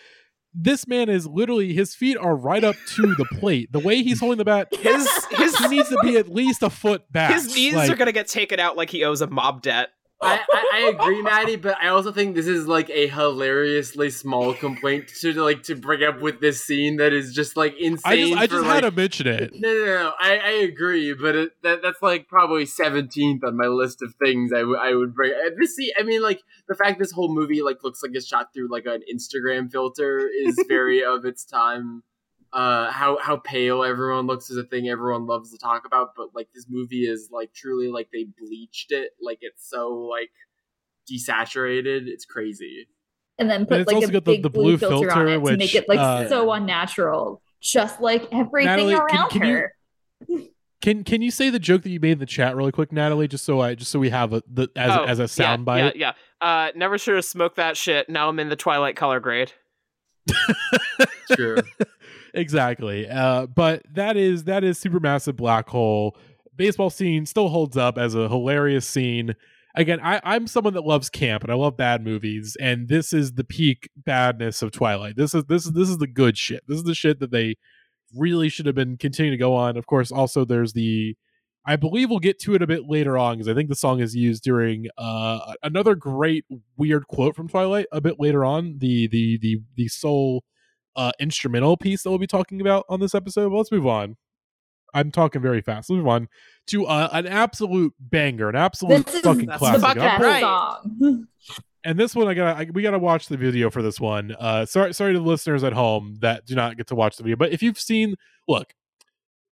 This 0.54 0.86
man 0.86 1.10
is 1.10 1.26
literally 1.26 1.74
his 1.74 1.94
feet 1.94 2.16
are 2.16 2.34
right 2.34 2.64
up 2.64 2.76
to 2.94 3.02
the 3.02 3.26
plate. 3.38 3.70
The 3.70 3.80
way 3.80 4.02
he's 4.02 4.20
holding 4.20 4.38
the 4.38 4.44
bat, 4.46 4.68
his 4.72 5.06
his 5.32 5.56
he 5.58 5.68
needs 5.68 5.88
to 5.90 5.98
be 6.02 6.16
at 6.16 6.28
least 6.28 6.62
a 6.62 6.70
foot 6.70 7.10
back. 7.12 7.34
His 7.34 7.54
knees 7.54 7.74
Like, 7.74 7.90
are 7.90 7.96
gonna 7.96 8.12
get 8.12 8.28
taken 8.28 8.58
out 8.60 8.76
like 8.76 8.88
he 8.88 9.04
owes 9.04 9.20
a 9.20 9.26
mob 9.26 9.60
debt. 9.62 9.88
I, 10.20 10.40
I, 10.50 10.70
I 10.72 10.88
agree, 10.88 11.22
Maddie, 11.22 11.56
but 11.56 11.76
I 11.80 11.88
also 11.88 12.10
think 12.10 12.34
this 12.34 12.48
is 12.48 12.66
like 12.66 12.90
a 12.90 13.06
hilariously 13.06 14.10
small 14.10 14.52
complaint 14.52 15.08
to 15.20 15.32
like 15.34 15.62
to 15.64 15.76
bring 15.76 16.02
up 16.02 16.20
with 16.20 16.40
this 16.40 16.64
scene 16.64 16.96
that 16.96 17.12
is 17.12 17.32
just 17.32 17.56
like 17.56 17.74
insane. 17.78 18.02
I 18.04 18.16
just, 18.16 18.36
I 18.36 18.46
just 18.46 18.64
like, 18.64 18.84
had 18.84 18.90
to 18.90 18.96
mention 18.96 19.26
it. 19.28 19.52
No, 19.58 19.72
no, 19.72 19.84
no. 19.84 20.12
I, 20.18 20.38
I 20.38 20.50
agree, 20.62 21.14
but 21.14 21.34
it, 21.34 21.50
that 21.62 21.82
that's 21.82 22.02
like 22.02 22.28
probably 22.28 22.66
seventeenth 22.66 23.44
on 23.44 23.56
my 23.56 23.66
list 23.66 24.02
of 24.02 24.14
things 24.16 24.52
I, 24.52 24.60
w- 24.60 24.78
I 24.78 24.94
would 24.94 25.14
bring. 25.14 25.32
This 25.58 25.76
see, 25.76 25.92
I 25.98 26.02
mean, 26.02 26.22
like 26.22 26.42
the 26.68 26.74
fact 26.74 26.98
this 26.98 27.12
whole 27.12 27.32
movie 27.32 27.62
like 27.62 27.82
looks 27.84 28.02
like 28.02 28.12
it's 28.14 28.26
shot 28.26 28.52
through 28.52 28.68
like 28.70 28.86
an 28.86 29.02
Instagram 29.12 29.70
filter 29.70 30.28
is 30.28 30.58
very 30.68 31.04
of 31.08 31.24
its 31.24 31.44
time. 31.44 32.02
Uh, 32.52 32.90
how 32.90 33.18
how 33.20 33.36
pale 33.36 33.84
everyone 33.84 34.26
looks 34.26 34.48
is 34.48 34.56
a 34.56 34.64
thing 34.64 34.88
everyone 34.88 35.26
loves 35.26 35.50
to 35.52 35.58
talk 35.58 35.84
about, 35.86 36.14
but 36.16 36.28
like 36.34 36.48
this 36.54 36.66
movie 36.68 37.02
is 37.06 37.28
like 37.30 37.52
truly 37.52 37.88
like 37.88 38.08
they 38.12 38.24
bleached 38.38 38.90
it, 38.90 39.10
like 39.20 39.38
it's 39.42 39.68
so 39.68 39.90
like 39.92 40.30
desaturated. 41.10 42.06
It's 42.06 42.24
crazy. 42.24 42.88
and 43.38 43.48
then 43.50 43.66
put 43.66 43.80
it's 43.80 43.92
like 43.92 44.02
a 44.02 44.06
got 44.06 44.12
the- 44.12 44.20
big 44.32 44.42
the 44.42 44.50
blue, 44.50 44.76
blue 44.76 44.78
filter, 44.78 45.10
on 45.10 45.26
filter, 45.26 45.48
it 45.48 45.50
to 45.52 45.56
make 45.58 45.74
it 45.74 45.88
like 45.88 45.98
uh, 45.98 46.28
so 46.28 46.50
unnatural, 46.52 47.42
just 47.60 48.00
like 48.00 48.26
everything 48.32 48.66
Natalie, 48.66 48.94
can- 48.94 49.02
around 49.02 49.30
can 49.30 49.44
you- 49.46 49.54
her. 49.54 49.74
Can 50.80 51.02
can 51.02 51.22
you 51.22 51.32
say 51.32 51.50
the 51.50 51.58
joke 51.58 51.82
that 51.82 51.90
you 51.90 51.98
made 51.98 52.12
in 52.12 52.18
the 52.20 52.24
chat 52.24 52.54
really 52.54 52.70
quick, 52.70 52.92
Natalie? 52.92 53.26
Just 53.26 53.44
so 53.44 53.60
I 53.60 53.74
just 53.74 53.90
so 53.90 53.98
we 53.98 54.10
have 54.10 54.32
a 54.32 54.44
the 54.48 54.68
as 54.76 54.92
Oh, 54.96 55.04
as 55.06 55.18
a 55.18 55.26
sound 55.26 55.62
yeah, 55.62 55.64
bite. 55.64 55.96
Yeah, 55.96 56.12
yeah. 56.40 56.46
Uh, 56.48 56.70
never 56.76 56.98
should 56.98 57.16
have 57.16 57.24
smoked 57.24 57.56
that 57.56 57.76
shit. 57.76 58.08
Now 58.08 58.28
I'm 58.28 58.38
in 58.38 58.48
the 58.48 58.54
Twilight 58.54 58.94
color 58.94 59.18
grade. 59.18 59.50
True. 61.32 61.56
Exactly. 62.34 63.08
Uh, 63.08 63.46
but 63.46 63.82
that 63.92 64.16
is 64.16 64.44
that 64.44 64.64
is 64.64 64.78
supermassive 64.78 65.36
black 65.36 65.68
hole. 65.68 66.16
Baseball 66.56 66.90
scene 66.90 67.26
still 67.26 67.48
holds 67.48 67.76
up 67.76 67.98
as 67.98 68.14
a 68.14 68.28
hilarious 68.28 68.86
scene. 68.86 69.34
Again, 69.74 70.00
I, 70.02 70.20
I'm 70.24 70.46
someone 70.46 70.74
that 70.74 70.84
loves 70.84 71.08
camp 71.08 71.44
and 71.44 71.52
I 71.52 71.54
love 71.54 71.76
bad 71.76 72.02
movies, 72.02 72.56
and 72.60 72.88
this 72.88 73.12
is 73.12 73.34
the 73.34 73.44
peak 73.44 73.90
badness 73.96 74.60
of 74.62 74.72
Twilight. 74.72 75.16
This 75.16 75.34
is 75.34 75.44
this 75.44 75.66
is 75.66 75.72
this 75.72 75.88
is 75.88 75.98
the 75.98 76.06
good 76.06 76.36
shit. 76.36 76.64
This 76.66 76.78
is 76.78 76.84
the 76.84 76.94
shit 76.94 77.20
that 77.20 77.30
they 77.30 77.56
really 78.16 78.48
should 78.48 78.66
have 78.66 78.74
been 78.74 78.96
continuing 78.96 79.38
to 79.38 79.42
go 79.42 79.54
on. 79.54 79.76
Of 79.76 79.86
course, 79.86 80.10
also 80.10 80.44
there's 80.44 80.72
the 80.72 81.16
I 81.68 81.76
believe 81.76 82.08
we'll 82.08 82.18
get 82.18 82.38
to 82.40 82.54
it 82.54 82.62
a 82.62 82.66
bit 82.66 82.88
later 82.88 83.18
on 83.18 83.36
because 83.36 83.48
I 83.48 83.52
think 83.52 83.68
the 83.68 83.74
song 83.74 84.00
is 84.00 84.16
used 84.16 84.42
during 84.42 84.86
uh, 84.96 85.52
another 85.62 85.94
great 85.94 86.46
weird 86.78 87.06
quote 87.08 87.36
from 87.36 87.46
Twilight 87.46 87.86
a 87.92 88.00
bit 88.00 88.18
later 88.18 88.42
on. 88.42 88.78
The 88.78 89.06
the 89.06 89.38
the 89.38 89.60
the 89.76 89.88
soul 89.88 90.44
uh, 90.98 91.12
instrumental 91.20 91.76
piece 91.76 92.02
that 92.02 92.10
we'll 92.10 92.18
be 92.18 92.26
talking 92.26 92.60
about 92.60 92.84
on 92.88 93.00
this 93.00 93.14
episode. 93.14 93.48
But 93.50 93.56
let's 93.56 93.72
move 93.72 93.86
on. 93.86 94.16
I'm 94.92 95.10
talking 95.10 95.40
very 95.40 95.60
fast. 95.60 95.88
Let's 95.88 95.98
move 95.98 96.08
on 96.08 96.28
to 96.68 96.86
uh, 96.86 97.08
an 97.12 97.26
absolute 97.26 97.94
banger, 98.00 98.48
an 98.48 98.56
absolute 98.56 99.06
This 99.06 99.20
fucking 99.20 99.46
That's 99.46 99.58
classic. 99.58 99.96
I'm- 99.96 100.20
right. 100.22 100.40
song. 100.40 101.28
and 101.84 101.98
this 101.98 102.14
one, 102.14 102.26
I 102.26 102.34
gotta, 102.34 102.58
I, 102.58 102.66
we 102.72 102.82
gotta 102.82 102.98
watch 102.98 103.28
the 103.28 103.36
video 103.36 103.70
for 103.70 103.80
this 103.80 104.00
one. 104.00 104.34
Uh, 104.38 104.66
sorry, 104.66 104.92
sorry 104.92 105.12
to 105.12 105.18
the 105.18 105.24
listeners 105.24 105.62
at 105.62 105.72
home 105.72 106.16
that 106.20 106.46
do 106.46 106.54
not 106.54 106.76
get 106.76 106.88
to 106.88 106.94
watch 106.94 107.16
the 107.16 107.22
video. 107.22 107.36
But 107.36 107.52
if 107.52 107.62
you've 107.62 107.78
seen, 107.78 108.14
look, 108.48 108.74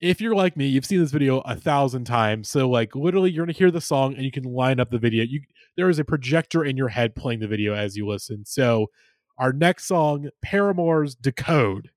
if 0.01 0.19
you're 0.19 0.35
like 0.35 0.57
me, 0.57 0.67
you've 0.67 0.85
seen 0.85 0.99
this 0.99 1.11
video 1.11 1.39
a 1.39 1.55
thousand 1.55 2.05
times. 2.05 2.49
So 2.49 2.69
like, 2.69 2.95
literally, 2.95 3.31
you're 3.31 3.45
gonna 3.45 3.57
hear 3.57 3.71
the 3.71 3.81
song 3.81 4.15
and 4.15 4.23
you 4.23 4.31
can 4.31 4.43
line 4.43 4.79
up 4.79 4.91
the 4.91 4.97
video. 4.99 5.23
You 5.23 5.41
there 5.77 5.89
is 5.89 5.97
a 5.99 6.03
projector 6.03 6.63
in 6.65 6.75
your 6.75 6.89
head 6.89 7.15
playing 7.15 7.39
the 7.39 7.47
video 7.47 7.73
as 7.73 7.95
you 7.95 8.05
listen. 8.07 8.43
So 8.45 8.87
our 9.41 9.51
next 9.51 9.85
song, 9.85 10.29
Paramore's 10.41 11.15
"Decode," 11.15 11.89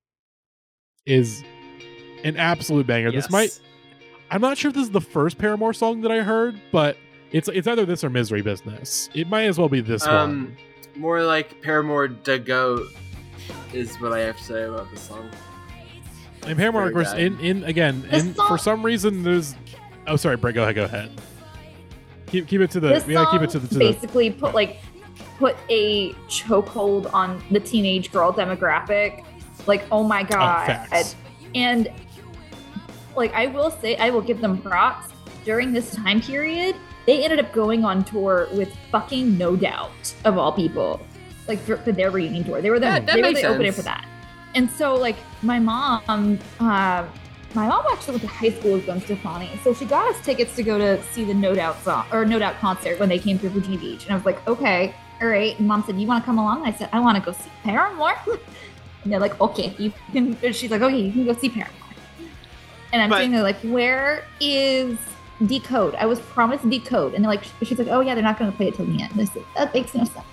is 1.05 1.43
an 2.25 2.35
absolute 2.35 2.85
banger. 2.85 3.11
This 3.11 3.29
might 3.29 3.57
I'm 4.31 4.41
not 4.41 4.57
sure 4.57 4.69
if 4.69 4.75
this 4.75 4.83
is 4.85 4.91
the 4.91 5.01
first 5.01 5.37
Paramore 5.37 5.73
song 5.73 6.01
that 6.01 6.11
I 6.11 6.21
heard, 6.21 6.59
but 6.71 6.97
it's 7.31 7.47
it's 7.47 7.67
either 7.67 7.85
this 7.85 8.03
or 8.03 8.09
Misery 8.09 8.41
Business. 8.41 9.09
It 9.13 9.29
might 9.29 9.43
as 9.43 9.57
well 9.57 9.69
be 9.69 9.81
this 9.81 10.05
one. 10.05 10.15
Um, 10.15 10.57
more 10.95 11.23
like 11.23 11.61
Paramore 11.61 12.07
Da 12.07 12.39
Goat 12.39 12.87
is 13.73 13.95
what 13.97 14.13
I 14.13 14.19
have 14.19 14.37
to 14.37 14.43
say 14.43 14.63
about 14.63 14.89
this 14.91 15.01
song. 15.01 15.29
And 16.47 16.57
Paramore, 16.57 16.87
of 16.87 16.93
course, 16.93 17.13
in 17.13 17.39
in 17.39 17.63
again, 17.63 18.01
This 18.09 18.23
in 18.23 18.35
song- 18.35 18.47
for 18.47 18.57
some 18.57 18.83
reason 18.83 19.23
there's. 19.23 19.55
Oh, 20.07 20.15
sorry, 20.15 20.37
Brett. 20.37 20.55
Go 20.55 20.63
ahead. 20.63 20.75
Go 20.75 20.83
ahead. 20.85 21.11
Keep 22.27 22.47
keep 22.47 22.61
it 22.61 22.71
to 22.71 22.79
the. 22.79 22.89
this 22.89 23.05
we 23.05 23.13
gotta 23.13 23.31
keep 23.31 23.47
it 23.47 23.51
to 23.51 23.59
the. 23.59 23.67
To 23.67 23.73
the 23.75 23.79
basically 23.79 24.31
put 24.31 24.53
like 24.55 24.77
put 25.37 25.55
a 25.69 26.13
chokehold 26.29 27.13
on 27.13 27.41
the 27.51 27.59
teenage 27.59 28.11
girl 28.11 28.31
demographic. 28.31 29.23
Like, 29.67 29.83
oh 29.91 30.03
my 30.03 30.23
god. 30.23 30.67
facts. 30.67 31.15
and 31.53 31.89
like 33.15 33.33
I 33.33 33.47
will 33.47 33.71
say, 33.71 33.95
I 33.97 34.09
will 34.09 34.21
give 34.21 34.41
them 34.41 34.61
props. 34.61 35.09
During 35.43 35.73
this 35.73 35.93
time 35.95 36.21
period, 36.21 36.75
they 37.05 37.23
ended 37.23 37.39
up 37.39 37.53
going 37.53 37.85
on 37.85 38.03
tour 38.03 38.47
with 38.53 38.75
fucking 38.91 39.37
No 39.37 39.55
Doubt 39.55 40.13
of 40.25 40.37
all 40.39 40.51
people, 40.51 40.99
like 41.47 41.59
for, 41.59 41.77
for 41.77 41.91
their 41.91 42.09
reunion 42.09 42.43
tour. 42.43 42.61
They 42.61 42.71
were 42.71 42.79
the 42.79 42.87
That- 42.87 43.05
that 43.05 43.15
they 43.15 43.21
were 43.21 43.27
makes 43.27 43.41
the 43.41 43.47
opener 43.47 43.71
for 43.71 43.83
that. 43.83 44.05
And 44.55 44.71
so, 44.71 44.95
like 44.95 45.17
my 45.43 45.59
mom, 45.59 46.39
uh, 46.59 47.05
my 47.53 47.67
mom 47.67 47.85
actually 47.91 48.13
went 48.13 48.21
to 48.23 48.27
high 48.27 48.49
school 48.51 48.73
with 48.73 48.85
Gwen 48.85 49.01
Stefani, 49.01 49.49
so 49.63 49.73
she 49.73 49.85
got 49.85 50.07
us 50.13 50.25
tickets 50.25 50.55
to 50.55 50.63
go 50.63 50.77
to 50.77 51.01
see 51.11 51.23
the 51.25 51.33
No 51.33 51.53
Doubt 51.53 51.81
song 51.83 52.05
or 52.11 52.25
No 52.25 52.39
Doubt 52.39 52.55
concert 52.59 52.99
when 52.99 53.09
they 53.09 53.19
came 53.19 53.37
through 53.37 53.49
Virginia 53.49 53.79
Beach. 53.79 54.03
And 54.05 54.13
I 54.13 54.15
was 54.15 54.25
like, 54.25 54.45
okay, 54.47 54.95
all 55.21 55.27
right. 55.27 55.57
And 55.57 55.67
mom 55.67 55.83
said, 55.85 55.99
you 55.99 56.07
want 56.07 56.23
to 56.23 56.25
come 56.25 56.37
along? 56.37 56.65
And 56.65 56.73
I 56.73 56.77
said, 56.77 56.89
I 56.91 56.99
want 56.99 57.17
to 57.17 57.23
go 57.23 57.31
see 57.31 57.49
Paramore. 57.63 58.15
and 59.03 59.11
they're 59.13 59.19
like, 59.19 59.39
okay, 59.41 59.73
you 59.77 59.93
can. 60.11 60.37
She's 60.51 60.71
like, 60.71 60.81
okay, 60.81 60.97
you 60.99 61.11
can 61.11 61.25
go 61.25 61.33
see 61.33 61.49
Paramore. 61.49 61.71
And 62.93 63.01
I'm 63.01 63.09
But- 63.09 63.17
sitting 63.17 63.31
there 63.31 63.43
like, 63.43 63.59
where 63.61 64.23
is 64.39 64.97
Decode? 65.45 65.95
I 65.95 66.05
was 66.05 66.19
promised 66.19 66.69
Decode, 66.69 67.13
and 67.13 67.23
they're 67.23 67.31
like, 67.31 67.43
she's 67.63 67.77
like, 67.77 67.87
oh 67.89 67.99
yeah, 68.01 68.13
they're 68.15 68.23
not 68.23 68.39
going 68.39 68.51
to 68.51 68.55
play 68.55 68.67
it 68.67 68.75
till 68.75 68.85
the 68.85 69.01
end. 69.01 69.11
And 69.11 69.21
I 69.21 69.25
said, 69.25 69.43
that 69.55 69.73
makes 69.73 69.93
no 69.93 70.03
sense. 70.05 70.25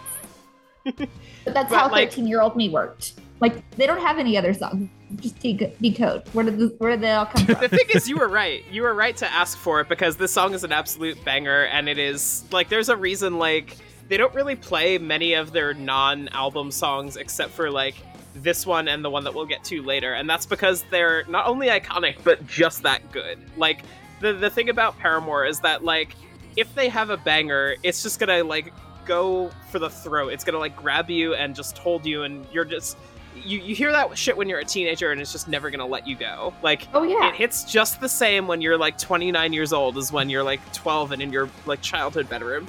but 0.84 1.08
that's 1.44 1.70
But, 1.70 1.78
how 1.78 1.90
like- 1.90 2.10
13 2.10 2.26
year 2.26 2.40
old 2.40 2.56
me 2.56 2.68
worked. 2.68 3.14
Like 3.40 3.68
they 3.72 3.86
don't 3.88 4.00
have 4.00 4.18
any 4.20 4.38
other 4.38 4.54
songs. 4.54 4.88
Just 5.16 5.36
Deco- 5.40 5.72
Decode. 5.80 6.22
Where 6.28 6.44
did 6.44 6.58
the, 6.58 6.66
where 6.78 6.92
did 6.92 7.00
they 7.00 7.10
all 7.10 7.26
come 7.26 7.44
from? 7.44 7.56
the 7.60 7.68
thing 7.68 7.86
is, 7.92 8.08
you 8.08 8.16
were 8.16 8.28
right. 8.42 8.64
You 8.70 8.82
were 8.82 8.94
right 8.94 9.16
to 9.16 9.26
ask 9.32 9.58
for 9.58 9.80
it 9.80 9.88
because 9.88 10.16
this 10.16 10.30
song 10.30 10.54
is 10.54 10.62
an 10.62 10.70
absolute 10.70 11.22
banger, 11.24 11.64
and 11.64 11.88
it 11.88 11.98
is 11.98 12.44
like 12.52 12.68
there's 12.68 12.88
a 12.88 12.96
reason 12.96 13.38
like 13.40 13.76
they 14.12 14.18
don't 14.18 14.34
really 14.34 14.56
play 14.56 14.98
many 14.98 15.32
of 15.32 15.52
their 15.52 15.72
non-album 15.72 16.70
songs 16.70 17.16
except 17.16 17.50
for 17.50 17.70
like 17.70 17.94
this 18.34 18.66
one 18.66 18.86
and 18.86 19.02
the 19.02 19.08
one 19.08 19.24
that 19.24 19.32
we'll 19.32 19.46
get 19.46 19.64
to 19.64 19.80
later, 19.80 20.12
and 20.12 20.28
that's 20.28 20.44
because 20.44 20.84
they're 20.90 21.24
not 21.28 21.46
only 21.46 21.68
iconic 21.68 22.16
but 22.22 22.46
just 22.46 22.82
that 22.82 23.10
good. 23.10 23.38
Like 23.56 23.80
the 24.20 24.34
the 24.34 24.50
thing 24.50 24.68
about 24.68 24.98
Paramore 24.98 25.46
is 25.46 25.60
that 25.60 25.82
like 25.82 26.14
if 26.58 26.74
they 26.74 26.90
have 26.90 27.08
a 27.08 27.16
banger, 27.16 27.76
it's 27.82 28.02
just 28.02 28.20
gonna 28.20 28.44
like 28.44 28.70
go 29.06 29.50
for 29.70 29.78
the 29.78 29.88
throat. 29.88 30.34
It's 30.34 30.44
gonna 30.44 30.58
like 30.58 30.76
grab 30.76 31.08
you 31.08 31.34
and 31.34 31.54
just 31.54 31.78
hold 31.78 32.04
you, 32.04 32.24
and 32.24 32.44
you're 32.52 32.66
just 32.66 32.98
you, 33.34 33.60
you 33.60 33.74
hear 33.74 33.92
that 33.92 34.18
shit 34.18 34.36
when 34.36 34.46
you're 34.46 34.58
a 34.58 34.64
teenager 34.66 35.10
and 35.10 35.22
it's 35.22 35.32
just 35.32 35.48
never 35.48 35.70
gonna 35.70 35.86
let 35.86 36.06
you 36.06 36.16
go. 36.16 36.52
Like 36.62 36.86
oh 36.92 37.02
yeah. 37.02 37.30
it 37.30 37.34
hits 37.36 37.64
just 37.64 37.98
the 37.98 38.10
same 38.10 38.46
when 38.46 38.60
you're 38.60 38.76
like 38.76 38.98
29 38.98 39.54
years 39.54 39.72
old 39.72 39.96
as 39.96 40.12
when 40.12 40.28
you're 40.28 40.44
like 40.44 40.60
12 40.74 41.12
and 41.12 41.22
in 41.22 41.32
your 41.32 41.48
like 41.64 41.80
childhood 41.80 42.28
bedroom. 42.28 42.68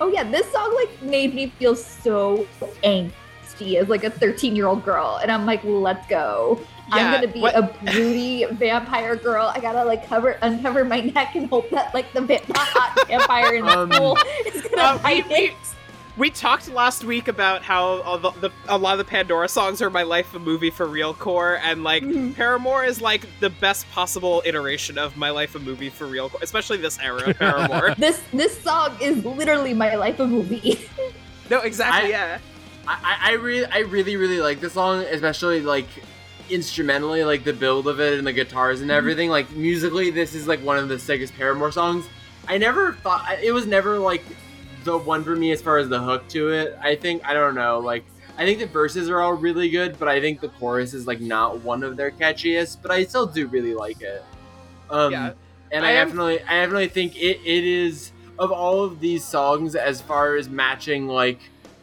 Oh 0.00 0.08
yeah, 0.08 0.24
this 0.24 0.50
song 0.52 0.74
like 0.74 1.02
made 1.02 1.34
me 1.34 1.48
feel 1.58 1.74
so 1.76 2.46
angsty 2.84 3.76
as 3.76 3.88
like 3.88 4.04
a 4.04 4.10
13 4.10 4.56
year 4.56 4.66
old 4.66 4.84
girl, 4.84 5.18
and 5.22 5.30
I'm 5.30 5.46
like, 5.46 5.60
let's 5.64 6.06
go. 6.08 6.60
I'm 6.90 7.12
gonna 7.14 7.28
be 7.32 7.40
what- 7.40 7.54
a 7.56 7.62
broody 7.92 8.44
vampire 8.52 9.14
girl. 9.14 9.52
I 9.54 9.60
gotta 9.60 9.84
like 9.84 10.06
cover 10.06 10.38
uncover 10.42 10.84
my 10.84 11.00
neck 11.00 11.34
and 11.36 11.48
hope 11.48 11.68
that 11.70 11.92
like 11.94 12.12
the 12.14 12.22
va- 12.22 12.40
hot 12.48 12.98
vampire 13.08 13.54
in 13.56 13.66
the 13.66 13.78
Um, 13.78 13.90
pool 13.90 14.16
is 14.46 14.62
gonna 14.62 14.82
uh, 14.82 14.98
bite 15.02 15.28
we- 15.28 15.34
it. 15.34 15.52
We 15.52 15.77
talked 16.28 16.68
last 16.70 17.04
week 17.04 17.28
about 17.28 17.62
how 17.62 18.02
all 18.02 18.18
the, 18.18 18.30
the, 18.32 18.50
a 18.66 18.76
lot 18.76 18.92
of 18.92 18.98
the 18.98 19.04
Pandora 19.04 19.48
songs 19.48 19.80
are 19.80 19.90
my 19.90 20.02
life 20.02 20.34
a 20.34 20.38
movie 20.38 20.70
for 20.70 20.86
real 20.86 21.14
core, 21.14 21.58
and 21.62 21.84
like 21.84 22.02
Mhm. 22.02 22.34
Paramore 22.34 22.84
is 22.84 23.00
like 23.00 23.26
the 23.40 23.50
best 23.50 23.88
possible 23.90 24.42
iteration 24.44 24.98
of 24.98 25.16
my 25.16 25.30
life 25.30 25.54
a 25.54 25.58
movie 25.60 25.88
for 25.90 26.06
real 26.06 26.28
core, 26.28 26.40
especially 26.42 26.78
this 26.78 26.98
era 26.98 27.30
of 27.30 27.38
Paramore. 27.38 27.94
This 27.98 28.20
this 28.32 28.60
song 28.60 28.96
is 29.00 29.24
literally 29.24 29.74
my 29.74 29.94
life 29.94 30.18
a 30.18 30.26
movie. 30.26 30.88
no, 31.50 31.60
exactly, 31.60 32.08
I- 32.14 32.18
yeah. 32.18 32.38
I, 32.86 32.98
I, 33.02 33.30
I 33.30 33.32
really 33.34 33.66
I 33.66 33.78
really 33.80 34.16
really 34.16 34.40
like 34.40 34.60
this 34.60 34.72
song, 34.72 35.04
especially 35.04 35.60
like 35.60 35.86
instrumentally, 36.50 37.24
like 37.24 37.44
the 37.44 37.52
build 37.52 37.86
of 37.86 38.00
it 38.00 38.18
and 38.18 38.26
the 38.26 38.32
guitars 38.32 38.80
and 38.80 38.90
everything. 38.90 39.30
Like 39.30 39.50
musically, 39.52 40.10
this 40.10 40.34
is 40.34 40.46
like 40.48 40.60
one 40.64 40.78
of 40.78 40.88
the 40.88 40.98
sickest 40.98 41.34
Paramore 41.36 41.70
songs. 41.72 42.06
I 42.46 42.56
never 42.58 42.94
thought 42.94 43.30
it 43.42 43.52
was 43.52 43.66
never 43.66 43.98
like 43.98 44.24
the 44.84 44.96
one 44.98 45.24
for 45.24 45.34
me 45.36 45.52
as 45.52 45.60
far 45.62 45.78
as 45.78 45.88
the 45.88 46.00
hook 46.00 46.28
to 46.28 46.50
it. 46.50 46.78
I 46.80 46.94
think 46.96 47.26
I 47.26 47.34
don't 47.34 47.54
know, 47.54 47.78
like 47.80 48.04
I 48.36 48.44
think 48.44 48.58
the 48.60 48.66
verses 48.66 49.08
are 49.10 49.20
all 49.20 49.32
really 49.34 49.68
good, 49.70 49.98
but 49.98 50.08
I 50.08 50.20
think 50.20 50.40
the 50.40 50.48
chorus 50.48 50.94
is 50.94 51.06
like 51.06 51.20
not 51.20 51.60
one 51.62 51.82
of 51.82 51.96
their 51.96 52.10
catchiest. 52.10 52.78
But 52.82 52.90
I 52.92 53.04
still 53.04 53.26
do 53.26 53.46
really 53.48 53.74
like 53.74 54.00
it. 54.00 54.22
Um, 54.90 55.12
Yeah. 55.12 55.32
and 55.72 55.84
I 55.84 55.88
I, 55.88 55.92
am- 55.94 56.08
definitely 56.08 56.40
I 56.42 56.60
definitely 56.60 56.88
think 56.88 57.16
it, 57.16 57.40
it 57.44 57.64
is 57.64 58.12
of 58.38 58.52
all 58.52 58.84
of 58.84 59.00
these 59.00 59.24
songs 59.24 59.74
as 59.74 60.00
far 60.00 60.36
as 60.36 60.48
matching 60.48 61.08
like 61.08 61.40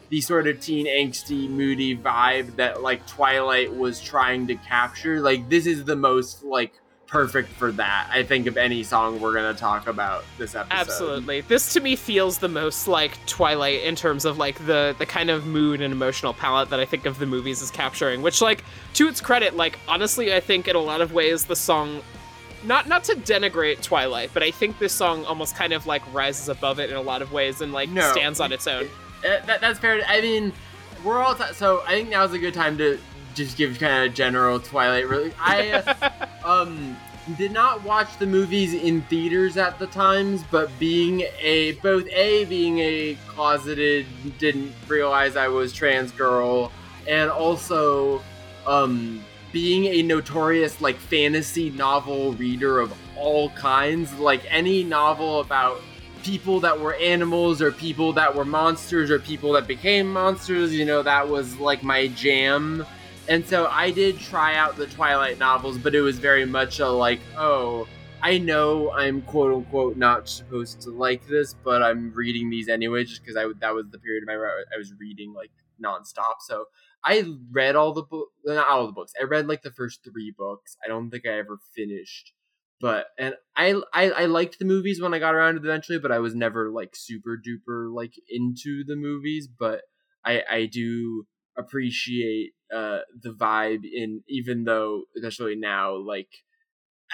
the 0.08 0.20
sort 0.20 0.46
of 0.46 0.60
teen 0.60 0.86
angsty 0.86 1.48
moody 1.50 1.96
vibe 1.96 2.56
that 2.56 2.80
like 2.82 3.06
Twilight 3.06 3.74
was 3.74 4.00
trying 4.00 4.46
to 4.46 4.54
capture 4.56 5.20
like 5.20 5.48
this 5.50 5.66
is 5.66 5.84
the 5.84 5.96
most 5.96 6.42
like 6.44 6.72
perfect 7.06 7.48
for 7.50 7.70
that. 7.72 8.08
I 8.12 8.22
think 8.22 8.46
of 8.46 8.56
any 8.56 8.82
song 8.82 9.20
we're 9.20 9.34
gonna 9.34 9.54
talk 9.54 9.86
about 9.86 10.24
this 10.38 10.54
episode. 10.54 10.74
Absolutely. 10.74 11.40
This 11.42 11.72
to 11.74 11.80
me 11.80 11.94
feels 11.96 12.38
the 12.38 12.48
most 12.48 12.88
like 12.88 13.24
Twilight 13.26 13.82
in 13.82 13.94
terms 13.96 14.24
of 14.24 14.38
like 14.38 14.64
the 14.66 14.94
the 14.98 15.06
kind 15.06 15.30
of 15.30 15.46
mood 15.46 15.80
and 15.80 15.92
emotional 15.92 16.34
palette 16.34 16.70
that 16.70 16.80
I 16.80 16.84
think 16.84 17.06
of 17.06 17.18
the 17.18 17.26
movies 17.26 17.62
as 17.62 17.70
capturing, 17.70 18.22
which 18.22 18.40
like 18.42 18.64
to 18.94 19.08
its 19.08 19.20
credit, 19.20 19.56
like 19.56 19.78
honestly 19.88 20.34
I 20.34 20.40
think 20.40 20.68
in 20.68 20.76
a 20.76 20.80
lot 20.80 21.00
of 21.00 21.12
ways 21.12 21.44
the 21.44 21.56
song 21.56 22.02
not 22.64 22.88
not 22.88 23.04
to 23.04 23.14
denigrate 23.14 23.82
Twilight, 23.82 24.30
but 24.34 24.42
I 24.42 24.50
think 24.50 24.78
this 24.78 24.92
song 24.92 25.24
almost 25.26 25.54
kind 25.54 25.72
of 25.72 25.86
like 25.86 26.02
rises 26.12 26.48
above 26.48 26.80
it 26.80 26.90
in 26.90 26.96
a 26.96 27.00
lot 27.02 27.22
of 27.22 27.32
ways 27.32 27.60
and 27.60 27.72
like 27.72 27.88
No. 27.88 28.10
stands 28.12 28.40
on 28.40 28.50
its 28.52 28.66
own. 28.66 28.84
Uh, 29.24 29.44
that, 29.46 29.60
that's 29.60 29.78
fair. 29.78 30.00
I 30.08 30.20
mean, 30.20 30.52
we're 31.04 31.18
all 31.22 31.34
t- 31.34 31.52
so. 31.52 31.82
I 31.86 31.92
think 31.92 32.08
now's 32.08 32.32
a 32.32 32.38
good 32.38 32.54
time 32.54 32.76
to 32.78 32.98
just 33.36 33.56
give 33.56 33.78
kind 33.78 34.08
of 34.08 34.14
general 34.14 34.58
Twilight. 34.58 35.08
Really, 35.08 35.32
I 35.38 35.70
uh, 35.72 36.26
um 36.44 36.96
did 37.36 37.52
not 37.52 37.82
watch 37.82 38.18
the 38.18 38.26
movies 38.26 38.72
in 38.72 39.02
theaters 39.02 39.56
at 39.56 39.78
the 39.78 39.86
times, 39.86 40.42
but 40.50 40.70
being 40.78 41.24
a 41.40 41.72
both 41.82 42.06
a 42.08 42.44
being 42.46 42.78
a 42.80 43.16
closeted 43.28 44.06
didn't 44.38 44.72
realize 44.88 45.36
I 45.36 45.48
was 45.48 45.72
trans 45.72 46.10
girl, 46.10 46.72
and 47.06 47.30
also 47.30 48.22
um 48.66 49.24
being 49.52 49.86
a 49.86 50.02
notorious 50.02 50.80
like 50.80 50.96
fantasy 50.96 51.70
novel 51.70 52.32
reader 52.32 52.80
of 52.80 52.92
all 53.16 53.50
kinds, 53.50 54.12
like 54.18 54.42
any 54.50 54.82
novel 54.82 55.40
about 55.40 55.80
people 56.22 56.58
that 56.60 56.78
were 56.78 56.94
animals 56.94 57.62
or 57.62 57.70
people 57.70 58.12
that 58.12 58.34
were 58.34 58.44
monsters 58.44 59.10
or 59.10 59.18
people 59.18 59.52
that 59.52 59.66
became 59.66 60.12
monsters, 60.12 60.74
you 60.74 60.84
know, 60.84 61.02
that 61.02 61.28
was 61.28 61.58
like 61.58 61.82
my 61.82 62.08
jam. 62.08 62.84
And 63.28 63.44
so 63.46 63.66
I 63.66 63.90
did 63.90 64.18
try 64.18 64.54
out 64.54 64.76
the 64.76 64.86
Twilight 64.86 65.38
novels, 65.38 65.78
but 65.78 65.94
it 65.94 66.00
was 66.00 66.18
very 66.18 66.44
much 66.44 66.78
a 66.78 66.88
like, 66.88 67.20
oh, 67.36 67.88
I 68.22 68.38
know 68.38 68.92
I'm 68.92 69.22
quote 69.22 69.52
unquote 69.52 69.96
not 69.96 70.28
supposed 70.28 70.80
to 70.82 70.90
like 70.90 71.26
this, 71.26 71.54
but 71.64 71.82
I'm 71.82 72.12
reading 72.14 72.50
these 72.50 72.68
anyway 72.68 73.04
just 73.04 73.22
because 73.22 73.36
I 73.36 73.46
that 73.60 73.74
was 73.74 73.86
the 73.90 73.98
period 73.98 74.22
of 74.22 74.28
my 74.28 74.34
I 74.34 74.78
was 74.78 74.92
reading 74.98 75.34
like 75.34 75.50
nonstop. 75.82 76.40
So 76.40 76.66
I 77.04 77.24
read 77.52 77.76
all 77.76 77.92
the 77.92 78.02
books, 78.02 78.32
not 78.44 78.68
all 78.68 78.86
the 78.86 78.92
books. 78.92 79.12
I 79.20 79.24
read 79.24 79.48
like 79.48 79.62
the 79.62 79.72
first 79.72 80.00
three 80.04 80.32
books. 80.36 80.76
I 80.84 80.88
don't 80.88 81.10
think 81.10 81.26
I 81.26 81.38
ever 81.38 81.58
finished 81.74 82.32
but 82.80 83.06
and 83.18 83.34
I, 83.56 83.80
I 83.92 84.10
I 84.10 84.24
liked 84.26 84.58
the 84.58 84.64
movies 84.64 85.00
when 85.00 85.14
I 85.14 85.18
got 85.18 85.34
around 85.34 85.54
to 85.54 85.60
eventually, 85.60 85.98
but 85.98 86.12
I 86.12 86.18
was 86.18 86.34
never 86.34 86.70
like 86.70 86.94
super 86.94 87.36
duper 87.36 87.92
like 87.92 88.14
into 88.28 88.84
the 88.84 88.96
movies. 88.96 89.48
But 89.48 89.82
I 90.24 90.42
I 90.50 90.66
do 90.66 91.26
appreciate 91.56 92.52
uh 92.74 92.98
the 93.22 93.30
vibe 93.30 93.84
in 93.84 94.22
even 94.28 94.64
though 94.64 95.04
especially 95.16 95.56
now 95.56 95.94
like 95.94 96.28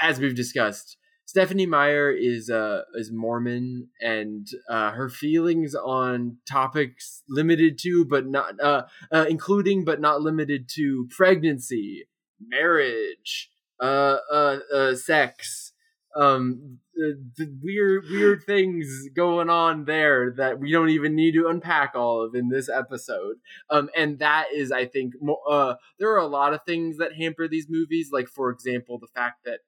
as 0.00 0.18
we've 0.18 0.34
discussed 0.34 0.96
Stephenie 1.24 1.66
Meyer 1.66 2.10
is 2.10 2.50
uh 2.50 2.82
is 2.94 3.10
Mormon 3.12 3.88
and 4.00 4.46
uh 4.68 4.90
her 4.92 5.08
feelings 5.08 5.74
on 5.74 6.38
topics 6.48 7.22
limited 7.28 7.78
to 7.80 8.04
but 8.04 8.26
not 8.26 8.60
uh, 8.60 8.82
uh 9.10 9.26
including 9.28 9.84
but 9.84 10.00
not 10.00 10.20
limited 10.20 10.68
to 10.74 11.08
pregnancy, 11.10 12.06
marriage, 12.40 13.50
uh, 13.82 14.18
uh, 14.30 14.58
uh, 14.72 14.94
sex, 14.94 15.72
um, 16.14 16.78
the, 16.94 17.22
the 17.36 17.58
weird, 17.62 18.04
weird 18.10 18.42
things 18.44 19.08
going 19.14 19.48
on 19.48 19.84
there 19.84 20.32
that 20.36 20.58
we 20.58 20.70
don't 20.70 20.90
even 20.90 21.14
need 21.14 21.32
to 21.32 21.48
unpack 21.48 21.92
all 21.94 22.24
of 22.24 22.34
in 22.34 22.48
this 22.48 22.68
episode. 22.68 23.36
Um, 23.70 23.90
and 23.96 24.18
that 24.18 24.46
is, 24.54 24.72
I 24.72 24.86
think, 24.86 25.14
mo- 25.20 25.42
uh, 25.48 25.76
there 25.98 26.10
are 26.10 26.18
a 26.18 26.26
lot 26.26 26.54
of 26.54 26.60
things 26.66 26.98
that 26.98 27.14
hamper 27.14 27.48
these 27.48 27.66
movies. 27.68 28.10
Like, 28.12 28.28
for 28.28 28.50
example, 28.50 28.98
the 28.98 29.08
fact 29.14 29.44
that 29.44 29.60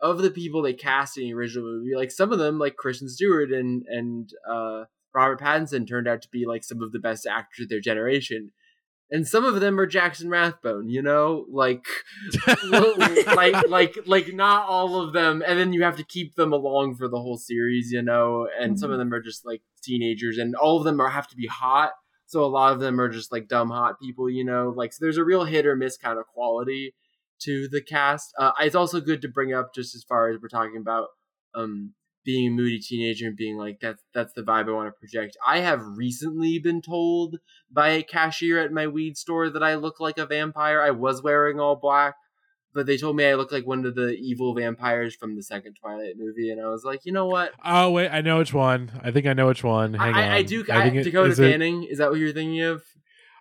of 0.00 0.18
the 0.18 0.30
people 0.30 0.62
they 0.62 0.74
cast 0.74 1.18
in 1.18 1.24
the 1.24 1.34
original 1.34 1.66
movie, 1.66 1.96
like 1.96 2.10
some 2.10 2.32
of 2.32 2.38
them, 2.38 2.58
like 2.58 2.76
Kristen 2.76 3.08
Stewart 3.08 3.50
and 3.50 3.84
and 3.88 4.30
uh, 4.48 4.84
Robert 5.14 5.40
Pattinson, 5.40 5.88
turned 5.88 6.08
out 6.08 6.22
to 6.22 6.28
be 6.28 6.46
like 6.46 6.64
some 6.64 6.82
of 6.82 6.92
the 6.92 7.00
best 7.00 7.26
actors 7.26 7.64
of 7.64 7.68
their 7.68 7.80
generation 7.80 8.52
and 9.10 9.26
some 9.26 9.44
of 9.44 9.60
them 9.60 9.80
are 9.80 9.86
Jackson 9.86 10.28
Rathbone, 10.28 10.88
you 10.88 11.02
know, 11.02 11.46
like, 11.50 11.84
like, 12.68 13.68
like, 13.68 13.96
like, 14.06 14.34
not 14.34 14.68
all 14.68 15.00
of 15.02 15.12
them, 15.12 15.42
and 15.46 15.58
then 15.58 15.72
you 15.72 15.82
have 15.82 15.96
to 15.96 16.04
keep 16.04 16.34
them 16.34 16.52
along 16.52 16.96
for 16.96 17.08
the 17.08 17.18
whole 17.18 17.38
series, 17.38 17.90
you 17.90 18.02
know, 18.02 18.48
and 18.60 18.78
some 18.78 18.90
of 18.90 18.98
them 18.98 19.12
are 19.12 19.22
just 19.22 19.46
like 19.46 19.62
teenagers, 19.82 20.38
and 20.38 20.54
all 20.54 20.78
of 20.78 20.84
them 20.84 21.00
are 21.00 21.08
have 21.08 21.28
to 21.28 21.36
be 21.36 21.46
hot, 21.46 21.92
so 22.26 22.44
a 22.44 22.46
lot 22.46 22.72
of 22.72 22.80
them 22.80 23.00
are 23.00 23.08
just 23.08 23.32
like 23.32 23.48
dumb 23.48 23.70
hot 23.70 23.98
people, 24.00 24.28
you 24.28 24.44
know, 24.44 24.72
like 24.76 24.92
so 24.92 24.98
there's 25.00 25.16
a 25.16 25.24
real 25.24 25.44
hit 25.44 25.66
or 25.66 25.74
miss 25.74 25.96
kind 25.96 26.18
of 26.18 26.26
quality 26.26 26.94
to 27.40 27.68
the 27.68 27.80
cast. 27.80 28.34
Uh, 28.38 28.52
it's 28.60 28.74
also 28.74 29.00
good 29.00 29.22
to 29.22 29.28
bring 29.28 29.54
up 29.54 29.74
just 29.74 29.94
as 29.94 30.04
far 30.04 30.28
as 30.28 30.38
we're 30.40 30.48
talking 30.48 30.76
about, 30.76 31.08
um, 31.54 31.94
being 32.24 32.48
a 32.48 32.50
moody 32.50 32.78
teenager 32.78 33.26
and 33.26 33.36
being 33.36 33.56
like 33.56 33.78
that's 33.80 34.02
that's 34.12 34.32
the 34.34 34.42
vibe 34.42 34.68
I 34.68 34.72
want 34.72 34.88
to 34.88 34.98
project. 34.98 35.36
I 35.46 35.60
have 35.60 35.80
recently 35.96 36.58
been 36.58 36.82
told 36.82 37.36
by 37.72 37.90
a 37.90 38.02
cashier 38.02 38.58
at 38.58 38.72
my 38.72 38.86
weed 38.86 39.16
store 39.16 39.48
that 39.50 39.62
I 39.62 39.76
look 39.76 39.98
like 40.00 40.18
a 40.18 40.26
vampire. 40.26 40.80
I 40.80 40.90
was 40.90 41.22
wearing 41.22 41.58
all 41.58 41.76
black, 41.76 42.14
but 42.74 42.84
they 42.86 42.96
told 42.98 43.16
me 43.16 43.24
I 43.24 43.34
look 43.34 43.50
like 43.52 43.66
one 43.66 43.86
of 43.86 43.94
the 43.94 44.08
evil 44.10 44.54
vampires 44.54 45.14
from 45.14 45.36
the 45.36 45.42
second 45.42 45.76
Twilight 45.80 46.14
movie, 46.18 46.50
and 46.50 46.60
I 46.60 46.68
was 46.68 46.84
like, 46.84 47.00
you 47.04 47.12
know 47.12 47.26
what? 47.26 47.52
Oh 47.64 47.90
wait, 47.92 48.08
I 48.10 48.20
know 48.20 48.38
which 48.38 48.52
one. 48.52 48.90
I 49.02 49.10
think 49.10 49.26
I 49.26 49.32
know 49.32 49.46
which 49.46 49.64
one. 49.64 49.94
Hang 49.94 50.14
I, 50.14 50.28
I, 50.28 50.34
I 50.36 50.42
do. 50.42 50.64
I 50.70 50.80
I 50.80 50.82
think 50.84 50.96
it- 50.96 51.04
Dakota 51.04 51.30
is 51.30 51.38
it- 51.38 51.50
Fanning. 51.50 51.84
Is 51.84 51.98
that 51.98 52.10
what 52.10 52.18
you're 52.20 52.32
thinking 52.32 52.60
of? 52.62 52.82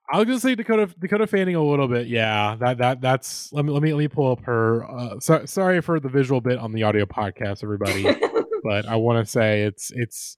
I 0.10 0.20
was 0.20 0.26
gonna 0.26 0.40
say 0.40 0.56
Dakota 0.56 0.88
Dakota 0.98 1.28
Fanning 1.28 1.56
a 1.56 1.62
little 1.64 1.90
bit. 1.90 2.08
Yeah, 2.08 2.56
that 2.62 2.78
that 2.78 3.02
that's. 3.02 3.52
Let 3.52 3.66
me 3.66 3.72
let 3.74 3.84
me 3.84 3.92
let 3.94 4.00
me 4.00 4.08
pull 4.08 4.32
up 4.32 4.40
her. 4.46 4.90
Uh, 4.90 5.20
so, 5.20 5.46
sorry 5.46 5.82
for 5.82 6.00
the 6.00 6.08
visual 6.08 6.40
bit 6.40 6.58
on 6.60 6.72
the 6.72 6.84
audio 6.84 7.06
podcast, 7.06 7.62
everybody. 7.62 8.04
but 8.64 8.88
I 8.88 8.96
want 8.96 9.26
to 9.26 9.30
say 9.30 9.64
it's 9.64 9.92
it's. 9.92 10.38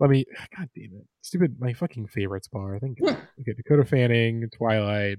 Let 0.00 0.10
me. 0.10 0.24
God 0.56 0.68
damn 0.74 0.96
it! 0.96 1.06
Stupid. 1.22 1.56
My 1.58 1.72
fucking 1.72 2.08
favorites 2.08 2.48
bar. 2.48 2.76
I 2.76 2.78
think. 2.78 2.98
okay, 3.02 3.54
Dakota 3.56 3.84
Fanning, 3.84 4.48
Twilight. 4.56 5.18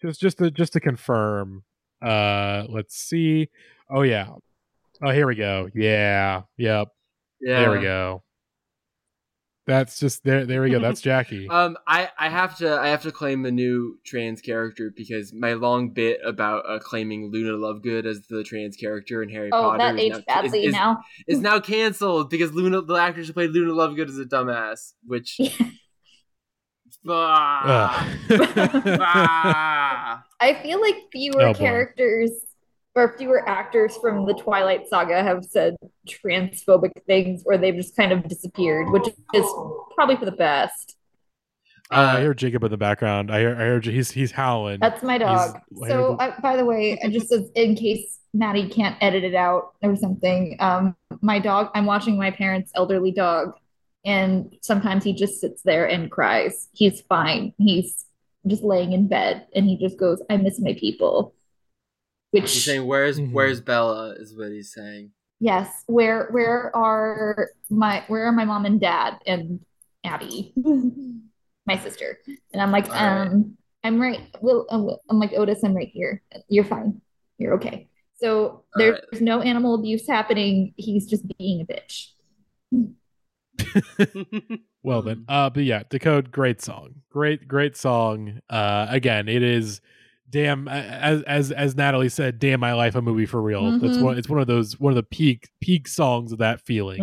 Just 0.00 0.20
just 0.20 0.38
to 0.38 0.50
just 0.50 0.72
to 0.74 0.80
confirm. 0.80 1.64
Uh, 2.00 2.64
let's 2.68 2.96
see. 2.96 3.48
Oh 3.90 4.02
yeah. 4.02 4.28
Oh, 5.02 5.10
here 5.10 5.26
we 5.26 5.34
go. 5.34 5.68
Yeah. 5.74 6.42
Yep. 6.58 6.88
Yeah. 7.40 7.60
There 7.60 7.72
we 7.72 7.80
go. 7.80 8.22
That's 9.64 10.00
just 10.00 10.24
there. 10.24 10.44
There 10.44 10.62
we 10.62 10.70
go. 10.70 10.80
That's 10.80 11.00
Jackie. 11.02 11.48
Um, 11.48 11.76
I, 11.86 12.08
I 12.18 12.28
have 12.28 12.56
to 12.58 12.80
I 12.80 12.88
have 12.88 13.02
to 13.02 13.12
claim 13.12 13.42
the 13.42 13.52
new 13.52 13.98
trans 14.04 14.40
character 14.40 14.92
because 14.94 15.32
my 15.32 15.52
long 15.52 15.90
bit 15.90 16.18
about 16.24 16.64
uh, 16.68 16.80
claiming 16.80 17.30
Luna 17.30 17.52
Lovegood 17.52 18.04
as 18.04 18.26
the 18.26 18.42
trans 18.42 18.76
character 18.76 19.22
in 19.22 19.28
Harry 19.28 19.50
oh, 19.52 19.62
Potter 19.62 19.78
that 19.78 19.94
is 19.94 20.00
aged 20.00 20.16
now, 20.16 20.22
badly 20.26 20.60
is, 20.60 20.66
is, 20.66 20.72
now. 20.72 21.02
is 21.28 21.40
now 21.40 21.60
canceled 21.60 22.28
because 22.28 22.52
Luna 22.52 22.82
the 22.82 22.94
actress 22.94 23.28
who 23.28 23.32
played 23.34 23.50
Luna 23.50 23.72
Lovegood 23.72 24.08
is 24.08 24.18
a 24.18 24.24
dumbass, 24.24 24.94
which 25.06 25.38
Ah, 27.08 28.16
ah. 29.00 30.24
I 30.40 30.54
feel 30.62 30.80
like 30.80 30.96
fewer 31.10 31.42
Oh, 31.42 31.52
boy. 31.52 31.58
characters 31.58 32.30
or 32.94 33.16
fewer 33.16 33.48
actors 33.48 33.96
from 33.96 34.26
the 34.26 34.34
Twilight 34.34 34.86
saga 34.88 35.22
have 35.22 35.44
said 35.44 35.76
transphobic 36.06 36.90
things 37.06 37.42
or 37.46 37.56
they've 37.56 37.74
just 37.74 37.96
kind 37.96 38.12
of 38.12 38.28
disappeared, 38.28 38.90
which 38.90 39.08
is 39.34 39.46
probably 39.94 40.16
for 40.16 40.26
the 40.26 40.32
best. 40.32 40.96
Uh, 41.90 42.14
I 42.16 42.20
hear 42.20 42.32
Jacob 42.34 42.64
in 42.64 42.70
the 42.70 42.76
background. 42.76 43.30
I 43.30 43.40
hear, 43.40 43.54
I 43.54 43.64
hear 43.64 43.80
he's 43.80 44.10
he's 44.10 44.30
howling. 44.30 44.80
That's 44.80 45.02
my 45.02 45.18
dog. 45.18 45.58
He's- 45.74 45.88
So, 45.90 46.16
uh, 46.16 46.40
by 46.40 46.56
the 46.56 46.64
way, 46.64 46.98
I 47.04 47.08
just 47.08 47.32
in 47.54 47.74
case 47.74 48.18
Maddie 48.32 48.68
can't 48.68 48.96
edit 49.02 49.24
it 49.24 49.34
out 49.34 49.74
or 49.82 49.94
something, 49.96 50.56
um, 50.60 50.96
my 51.20 51.38
dog. 51.38 51.70
I'm 51.74 51.84
watching 51.84 52.16
my 52.16 52.30
parents' 52.30 52.72
elderly 52.74 53.10
dog, 53.12 53.52
and 54.06 54.56
sometimes 54.62 55.04
he 55.04 55.12
just 55.12 55.38
sits 55.38 55.60
there 55.62 55.86
and 55.86 56.10
cries. 56.10 56.68
He's 56.72 57.02
fine. 57.02 57.52
He's 57.58 58.06
just 58.46 58.62
laying 58.62 58.92
in 58.92 59.06
bed, 59.06 59.46
and 59.54 59.66
he 59.66 59.76
just 59.76 59.98
goes, 59.98 60.22
"I 60.30 60.38
miss 60.38 60.58
my 60.60 60.72
people." 60.72 61.34
Which 62.32 62.52
He's 62.52 62.64
saying, 62.64 62.86
"Where's 62.86 63.20
Mhm. 63.20 63.32
Where's 63.32 63.60
Bella?" 63.60 64.14
is 64.18 64.36
what 64.36 64.50
he's 64.50 64.72
saying. 64.72 65.12
Yes. 65.38 65.84
Where 65.86 66.28
where 66.30 66.74
are 66.74 67.50
my 67.68 68.04
where 68.08 68.24
are 68.24 68.32
my 68.32 68.44
mom 68.44 68.64
and 68.64 68.80
dad 68.80 69.18
and 69.26 69.60
Abby, 70.02 70.52
my 71.66 71.78
sister? 71.78 72.18
And 72.52 72.62
I'm 72.62 72.70
like, 72.72 72.86
All 72.88 72.94
right. 72.94 73.26
um, 73.28 73.56
I'm 73.84 74.00
right. 74.00 74.20
Well, 74.40 74.66
I'm, 74.70 74.88
I'm 75.10 75.18
like 75.18 75.32
Otis. 75.32 75.62
I'm 75.62 75.74
right 75.74 75.90
here. 75.92 76.22
You're 76.48 76.64
fine. 76.64 77.00
You're 77.38 77.54
okay. 77.54 77.88
So 78.14 78.64
there's 78.76 79.00
right. 79.12 79.20
no 79.20 79.40
animal 79.40 79.74
abuse 79.74 80.06
happening. 80.06 80.74
He's 80.76 81.06
just 81.06 81.24
being 81.38 81.60
a 81.60 81.66
bitch. 81.66 82.12
well 84.82 85.02
then. 85.02 85.24
Uh, 85.28 85.50
but 85.50 85.64
yeah, 85.64 85.82
Decode, 85.90 86.30
great 86.30 86.62
song, 86.62 86.94
great 87.10 87.48
great 87.48 87.76
song. 87.76 88.40
Uh, 88.48 88.86
again, 88.88 89.28
it 89.28 89.42
is. 89.42 89.80
Damn, 90.32 90.66
as 90.66 91.22
as 91.24 91.52
as 91.52 91.76
Natalie 91.76 92.08
said, 92.08 92.38
"Damn 92.38 92.58
my 92.58 92.72
life, 92.72 92.94
a 92.94 93.02
movie 93.02 93.26
for 93.26 93.40
real." 93.40 93.78
That's 93.78 93.98
Mhm. 93.98 94.02
one. 94.02 94.18
It's 94.18 94.28
one 94.30 94.40
of 94.40 94.46
those 94.46 94.80
one 94.80 94.90
of 94.90 94.96
the 94.96 95.02
peak 95.02 95.50
peak 95.60 95.86
songs 95.86 96.32
of 96.32 96.38
that 96.38 96.60
feeling. 96.62 97.00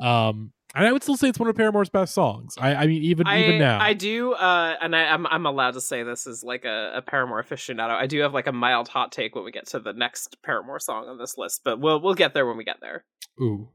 Mhm. 0.00 0.04
Um, 0.04 0.52
And 0.74 0.86
I 0.86 0.90
would 0.92 1.02
still 1.02 1.18
say 1.18 1.28
it's 1.28 1.38
one 1.38 1.48
of 1.50 1.54
Paramore's 1.54 1.90
best 1.90 2.14
songs. 2.14 2.54
I, 2.58 2.74
I 2.74 2.86
mean, 2.86 3.02
even 3.02 3.26
I, 3.26 3.42
even 3.44 3.58
now, 3.58 3.78
I 3.78 3.92
do, 3.92 4.32
uh, 4.32 4.74
and 4.80 4.96
I, 4.96 5.04
I'm 5.04 5.26
I'm 5.26 5.44
allowed 5.46 5.74
to 5.74 5.80
say 5.82 6.02
this 6.02 6.26
as 6.26 6.42
like 6.42 6.64
a, 6.64 6.94
a 6.96 7.02
Paramore 7.02 7.42
aficionado. 7.44 7.90
I 7.90 8.06
do 8.06 8.18
have 8.20 8.32
like 8.34 8.46
a 8.46 8.52
mild 8.52 8.88
hot 8.88 9.12
take 9.12 9.34
when 9.36 9.44
we 9.44 9.52
get 9.52 9.66
to 9.68 9.78
the 9.78 9.92
next 9.92 10.38
Paramore 10.42 10.80
song 10.80 11.08
on 11.08 11.18
this 11.18 11.36
list, 11.38 11.60
but 11.64 11.78
we'll 11.78 12.00
we'll 12.00 12.14
get 12.14 12.32
there 12.34 12.46
when 12.46 12.56
we 12.56 12.64
get 12.64 12.78
there. 12.80 13.04
Ooh. 13.40 13.68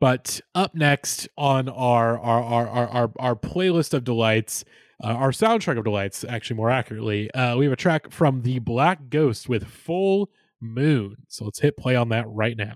But 0.00 0.40
up 0.54 0.74
next 0.74 1.28
on 1.36 1.68
our 1.68 2.18
our 2.18 2.42
our 2.42 2.66
our 2.68 2.88
our, 2.88 3.12
our 3.20 3.36
playlist 3.36 3.92
of 3.94 4.02
delights, 4.02 4.64
uh, 5.02 5.06
our 5.06 5.30
soundtrack 5.30 5.78
of 5.78 5.84
delights, 5.84 6.24
actually 6.24 6.56
more 6.56 6.70
accurately, 6.70 7.30
uh, 7.34 7.56
we 7.56 7.64
have 7.64 7.72
a 7.72 7.76
track 7.76 8.10
from 8.10 8.42
the 8.42 8.58
Black 8.60 9.10
Ghost 9.10 9.48
with 9.48 9.66
Full 9.66 10.30
Moon. 10.60 11.16
So 11.28 11.44
let's 11.44 11.60
hit 11.60 11.76
play 11.76 11.96
on 11.96 12.08
that 12.10 12.24
right 12.28 12.56
now. 12.56 12.74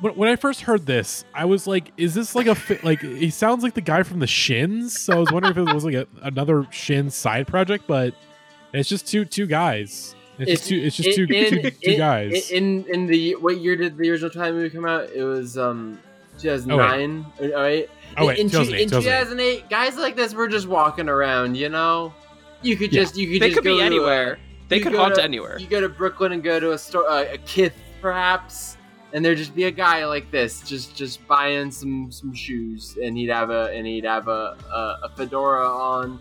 When, 0.00 0.14
when 0.14 0.28
I 0.28 0.36
first 0.36 0.62
heard 0.62 0.84
this, 0.86 1.24
I 1.34 1.46
was 1.46 1.66
like, 1.66 1.90
"Is 1.96 2.14
this 2.14 2.34
like 2.34 2.46
a 2.46 2.54
fi- 2.54 2.78
like?" 2.82 3.00
He 3.00 3.30
sounds 3.30 3.62
like 3.62 3.74
the 3.74 3.80
guy 3.80 4.02
from 4.02 4.18
the 4.20 4.26
Shins. 4.26 5.00
So 5.00 5.14
I 5.14 5.16
was 5.16 5.32
wondering 5.32 5.52
if 5.52 5.68
it 5.68 5.74
was 5.74 5.84
like 5.84 5.94
a, 5.94 6.06
another 6.22 6.66
Shins 6.70 7.14
side 7.14 7.46
project, 7.46 7.84
but 7.86 8.14
it's 8.74 8.88
just 8.88 9.08
two 9.08 9.24
two 9.24 9.46
guys. 9.46 10.14
It's, 10.38 10.50
just 10.50 10.68
two. 10.68 10.76
It's 10.76 10.96
just 10.96 11.16
two, 11.16 11.22
in, 11.22 11.50
two, 11.50 11.70
two 11.70 11.92
in- 11.92 11.98
guys. 11.98 12.50
In 12.50 12.84
in 12.92 13.06
the 13.06 13.36
what 13.36 13.58
year 13.58 13.74
did 13.74 13.96
the 13.96 14.10
original 14.10 14.28
Twilight 14.30 14.54
movie 14.54 14.70
come 14.70 14.84
out? 14.84 15.08
It 15.14 15.22
was 15.22 15.56
um 15.56 15.98
2009. 16.38 17.26
Oh 17.40 17.62
wait. 17.62 17.88
Oh, 18.18 18.26
wait, 18.26 18.38
in, 18.38 18.48
2008, 18.48 18.82
in 18.82 18.88
2008, 18.90 19.68
guys 19.70 19.96
like 19.96 20.16
this 20.16 20.32
were 20.34 20.48
just 20.48 20.66
walking 20.66 21.08
around. 21.08 21.56
You 21.56 21.68
know, 21.68 22.14
you 22.62 22.76
could 22.76 22.92
Yeah. 22.92 23.02
just 23.02 23.16
you 23.16 23.26
could 23.32 23.42
They 23.42 23.48
just 23.50 23.58
could 23.58 23.64
go 23.64 23.72
be 23.74 23.78
to 23.78 23.82
a- 23.82 23.86
anywhere. 23.86 24.38
They 24.68 24.80
could 24.80 24.92
go 24.92 24.98
haunt 24.98 25.14
to- 25.16 25.22
anywhere. 25.24 25.58
You 25.58 25.66
go 25.66 25.80
to 25.80 25.88
Brooklyn 25.88 26.32
and 26.32 26.42
go 26.42 26.58
to 26.58 26.72
a 26.72 26.78
store, 26.78 27.08
uh, 27.08 27.24
a 27.32 27.38
Kith 27.38 27.74
perhaps, 28.00 28.76
and 29.12 29.24
there'd 29.24 29.38
just 29.38 29.54
be 29.54 29.64
a 29.64 29.70
guy 29.70 30.04
like 30.06 30.30
this, 30.30 30.60
just 30.62 30.96
just 30.96 31.26
buying 31.28 31.70
some 31.70 32.10
some 32.10 32.32
shoes, 32.34 32.96
and 33.02 33.16
he'd 33.16 33.28
have 33.30 33.50
a 33.50 33.70
and 33.74 33.86
he'd 33.86 34.04
have 34.04 34.28
a 34.28 34.56
a, 34.72 34.98
a 35.04 35.08
fedora 35.16 35.66
on. 35.68 36.20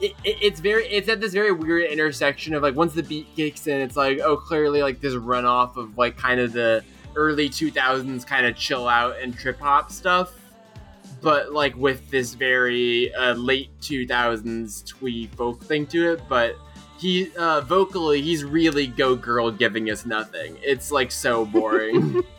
It, 0.00 0.12
it, 0.24 0.36
it's 0.42 0.60
very 0.60 0.86
it's 0.88 1.08
at 1.08 1.20
this 1.22 1.32
very 1.32 1.52
weird 1.52 1.90
intersection 1.90 2.52
of 2.54 2.62
like 2.62 2.74
once 2.74 2.92
the 2.92 3.02
beat 3.02 3.28
kicks 3.34 3.66
in, 3.66 3.80
it's 3.80 3.96
like 3.96 4.18
oh 4.20 4.36
clearly 4.36 4.82
like 4.82 5.00
this 5.00 5.14
runoff 5.14 5.76
of 5.76 5.96
like 5.96 6.18
kind 6.18 6.38
of 6.38 6.52
the 6.52 6.84
early 7.14 7.48
2000s 7.48 8.26
kind 8.26 8.44
of 8.44 8.54
chill 8.56 8.86
out 8.88 9.16
and 9.22 9.34
trip 9.38 9.58
hop 9.58 9.90
stuff 9.90 10.34
but 11.26 11.52
like 11.52 11.76
with 11.76 12.08
this 12.08 12.34
very 12.34 13.12
uh, 13.14 13.34
late 13.34 13.68
2000s 13.80 14.86
twee 14.86 15.26
folk 15.26 15.60
thing 15.64 15.84
to 15.84 16.12
it 16.12 16.20
but 16.28 16.54
he 17.00 17.32
uh, 17.36 17.60
vocally 17.62 18.22
he's 18.22 18.44
really 18.44 18.86
go 18.86 19.16
girl 19.16 19.50
giving 19.50 19.90
us 19.90 20.06
nothing. 20.06 20.56
It's 20.62 20.92
like 20.92 21.10
so 21.10 21.44
boring. 21.44 22.22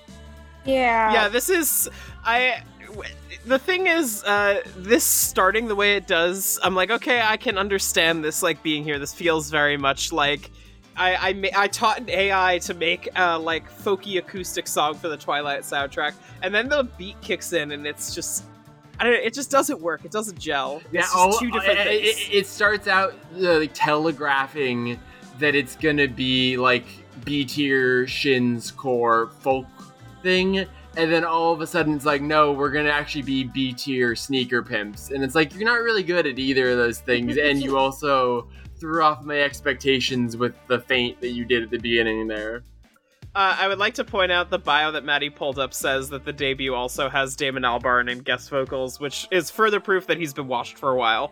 Yeah. 0.66 1.14
yeah 1.14 1.28
this 1.30 1.50
is 1.50 1.88
i 2.26 2.62
w- 2.88 3.10
the 3.46 3.58
thing 3.58 3.88
is 3.88 4.22
uh 4.26 4.60
this 4.76 5.06
starting 5.06 5.70
the 5.70 5.76
way 5.76 5.96
it 5.96 6.08
does 6.08 6.60
i'm 6.62 6.76
like 6.76 6.92
okay 6.92 7.22
i 7.22 7.38
can 7.38 7.58
understand 7.58 8.22
this 8.22 8.44
like 8.44 8.62
being 8.64 8.84
here. 8.84 9.00
This 9.00 9.14
feels 9.14 9.50
very 9.50 9.78
much 9.78 10.12
like 10.12 10.52
I, 10.98 11.30
I, 11.30 11.34
ma- 11.34 11.56
I 11.56 11.68
taught 11.68 12.00
an 12.00 12.10
AI 12.10 12.58
to 12.60 12.74
make 12.74 13.08
uh, 13.18 13.40
like 13.40 13.70
folky 13.72 14.18
acoustic 14.18 14.68
song 14.68 14.96
for 14.96 15.10
the 15.10 15.18
Twilight 15.18 15.62
soundtrack, 15.62 16.14
and 16.42 16.54
then 16.54 16.68
the 16.68 16.90
beat 16.98 17.22
kicks 17.22 17.54
in, 17.54 17.72
and 17.72 17.86
it's 17.86 18.16
just, 18.16 18.46
I 19.00 19.04
don't 19.04 19.14
know, 19.14 19.20
it 19.20 19.34
just 19.34 19.52
doesn't 19.52 19.80
work. 19.80 20.06
It 20.06 20.12
doesn't 20.12 20.40
gel. 20.40 20.82
It's 20.92 21.06
just 21.06 21.16
all- 21.16 21.34
two 21.38 21.52
different 21.52 21.80
it, 21.80 21.84
things. 21.86 22.30
it- 22.30 22.34
it 22.34 22.48
starts 22.48 22.88
out 22.88 23.14
uh, 23.36 23.60
like 23.60 23.72
telegraphing 23.74 25.00
that 25.40 25.54
it's 25.56 25.76
gonna 25.76 26.08
be 26.08 26.58
like 26.58 26.86
b 27.24 27.46
tier 27.46 28.08
shins 28.08 28.72
core 28.72 29.28
folk 29.42 29.66
thing 30.24 30.66
and 30.98 31.12
then 31.12 31.24
all 31.24 31.54
of 31.54 31.62
a 31.62 31.68
sudden 31.68 31.94
it's 31.96 32.06
like 32.06 32.22
no 32.22 32.52
we're 32.54 32.72
gonna 32.72 32.90
actually 32.90 33.22
be 33.22 33.44
b 33.44 33.72
tier 33.74 34.16
sneaker 34.16 34.64
pimps 34.64 35.12
and 35.12 35.24
it's 35.24 35.36
like 35.36 35.54
you're 35.54 35.66
not 35.66 35.82
really 35.82 36.02
good 36.04 36.26
at 36.26 36.40
either 36.40 36.72
of 36.72 36.78
those 36.78 37.00
things 37.00 37.38
and 37.42 37.62
you 37.62 37.78
also 37.78 38.48
threw 38.80 39.04
off 39.04 39.24
my 39.24 39.40
expectations 39.42 40.38
with 40.38 40.56
the 40.68 40.80
feint 40.80 41.20
that 41.22 41.30
you 41.30 41.46
did 41.46 41.62
at 41.64 41.70
the 41.70 41.78
beginning 41.80 42.28
there 42.28 42.64
Uh, 43.36 43.56
I 43.60 43.68
would 43.68 43.78
like 43.78 43.94
to 43.96 44.04
point 44.04 44.32
out 44.32 44.50
the 44.50 44.58
bio 44.58 44.92
that 44.94 45.04
Maddie 45.06 45.30
pulled 45.30 45.60
up 45.60 45.74
says 45.74 46.10
that 46.10 46.26
the 46.26 46.34
debut 46.34 46.74
also 46.74 47.08
has 47.08 47.36
Damon 47.36 47.64
Albarn 47.64 48.10
in 48.10 48.20
guest 48.20 48.50
vocals, 48.50 49.00
which 49.00 49.28
is 49.30 49.52
further 49.52 49.80
proof 49.80 50.08
that 50.08 50.18
he's 50.18 50.34
been 50.34 50.48
washed 50.48 50.78
for 50.78 50.90
a 50.90 50.96
while. 50.96 51.32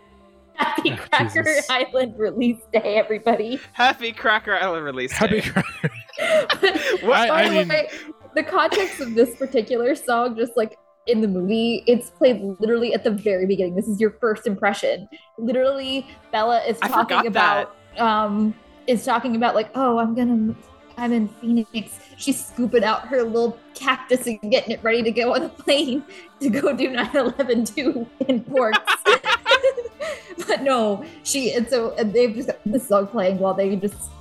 Happy 0.54 0.92
Ah, 0.92 1.08
Cracker 1.12 1.44
Jesus. 1.44 1.70
Island 1.70 2.14
release 2.18 2.60
day, 2.72 2.96
everybody. 2.98 3.60
Happy 3.74 4.12
Cracker 4.12 4.54
Island 4.56 4.86
release 4.86 5.12
Happy 5.12 5.42
day. 5.42 5.52
I- 6.22 7.00
By 7.04 7.28
I 7.30 7.50
the 7.50 7.56
mean- 7.56 7.68
way, 7.70 7.90
the 8.36 8.44
context 8.44 9.00
of 9.02 9.16
this 9.16 9.36
particular 9.38 9.96
song, 9.96 10.36
just 10.38 10.56
like 10.56 10.78
in 11.08 11.22
the 11.22 11.28
movie, 11.28 11.84
it's 11.88 12.12
played 12.12 12.42
literally 12.60 12.94
at 12.94 13.04
the 13.04 13.12
very 13.12 13.46
beginning. 13.48 13.76
This 13.76 13.88
is 13.88 14.00
your 14.00 14.12
first 14.20 14.46
impression. 14.46 15.08
Literally, 15.40 16.06
Bella 16.32 16.62
is 16.68 16.80
talking 16.80 17.26
about 17.28 17.76
um 17.98 18.54
is 18.88 19.04
talking 19.06 19.36
about 19.36 19.56
like, 19.56 19.70
oh, 19.76 19.98
I'm 19.98 20.14
gonna 20.14 20.56
I'm 20.98 21.14
in 21.14 21.28
Phoenix. 21.28 22.00
She's 22.18 22.46
scooping 22.46 22.84
out 22.84 23.08
her 23.08 23.24
little 23.24 23.58
cactus 23.74 24.28
and 24.28 24.40
getting 24.50 24.72
it 24.72 24.84
ready 24.84 25.04
to 25.04 25.12
go 25.12 25.34
on 25.34 25.42
the 25.42 25.50
plane 25.50 26.04
to 26.40 26.50
go 26.50 26.76
do 26.76 26.90
9-11 26.90 27.76
too 27.76 28.08
in 28.28 28.44
Forks. 28.46 28.80
but 30.48 30.62
no, 30.62 31.04
she 31.24 31.54
and 31.54 31.68
so 31.68 31.94
and 31.96 32.14
they've 32.14 32.34
just 32.34 32.48
got 32.48 32.60
this 32.66 32.88
song 32.88 33.08
playing 33.08 33.40
while 33.40 33.54
they 33.54 33.76
just 33.76 34.12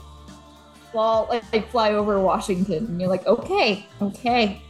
fall 0.92 1.26
like, 1.28 1.44
like 1.52 1.68
fly 1.70 1.92
over 1.92 2.20
Washington, 2.20 2.86
and 2.86 3.00
you're 3.00 3.10
like, 3.10 3.26
okay, 3.26 3.86
okay. 4.00 4.62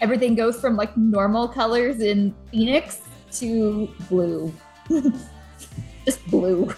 Everything 0.00 0.34
goes 0.34 0.60
from 0.60 0.76
like 0.76 0.96
normal 0.96 1.46
colors 1.46 2.00
in 2.00 2.34
Phoenix 2.50 3.02
to 3.32 3.88
blue, 4.08 4.52
just 6.04 6.26
blue. 6.26 6.74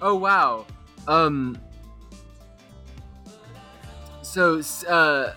Oh 0.00 0.14
wow. 0.14 0.64
Um. 1.06 1.58
So 4.38 4.62
uh, 4.88 5.34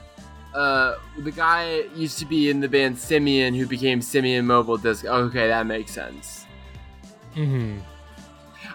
uh, 0.56 0.96
the 1.18 1.32
guy 1.32 1.86
used 1.96 2.20
to 2.20 2.26
be 2.26 2.52
in 2.52 2.60
the 2.60 2.70
band 2.70 3.00
Simian, 3.00 3.56
who 3.56 3.66
became 3.66 4.00
Simian 4.00 4.46
Mobile 4.46 4.78
Disc. 4.78 5.06
Okay, 5.06 5.48
that 5.48 5.66
makes 5.66 5.92
sense. 5.92 6.46
hmm 7.34 7.80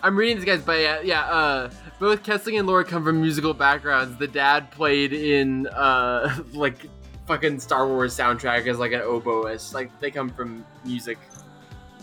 I'm 0.02 0.16
reading 0.16 0.36
these 0.36 0.44
guys, 0.44 0.62
but 0.62 0.80
yeah, 0.80 1.00
yeah. 1.00 1.20
Uh, 1.26 1.70
both 2.00 2.24
Kessling 2.24 2.58
and 2.58 2.66
Lord 2.66 2.88
come 2.88 3.04
from 3.04 3.22
musical 3.22 3.54
backgrounds. 3.54 4.18
The 4.18 4.26
dad 4.26 4.72
played 4.72 5.12
in 5.12 5.68
uh, 5.68 6.42
like 6.52 6.88
fucking 7.28 7.60
Star 7.60 7.86
Wars 7.86 8.12
soundtrack 8.16 8.66
as 8.66 8.80
like 8.80 8.90
an 8.90 9.02
oboist. 9.02 9.74
Like 9.74 9.96
they 10.00 10.10
come 10.10 10.30
from 10.30 10.66
music. 10.84 11.18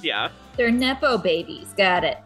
Yeah. 0.02 0.30
They're 0.56 0.72
nepo 0.72 1.18
babies. 1.18 1.74
Got 1.76 2.06
it. 2.06 2.20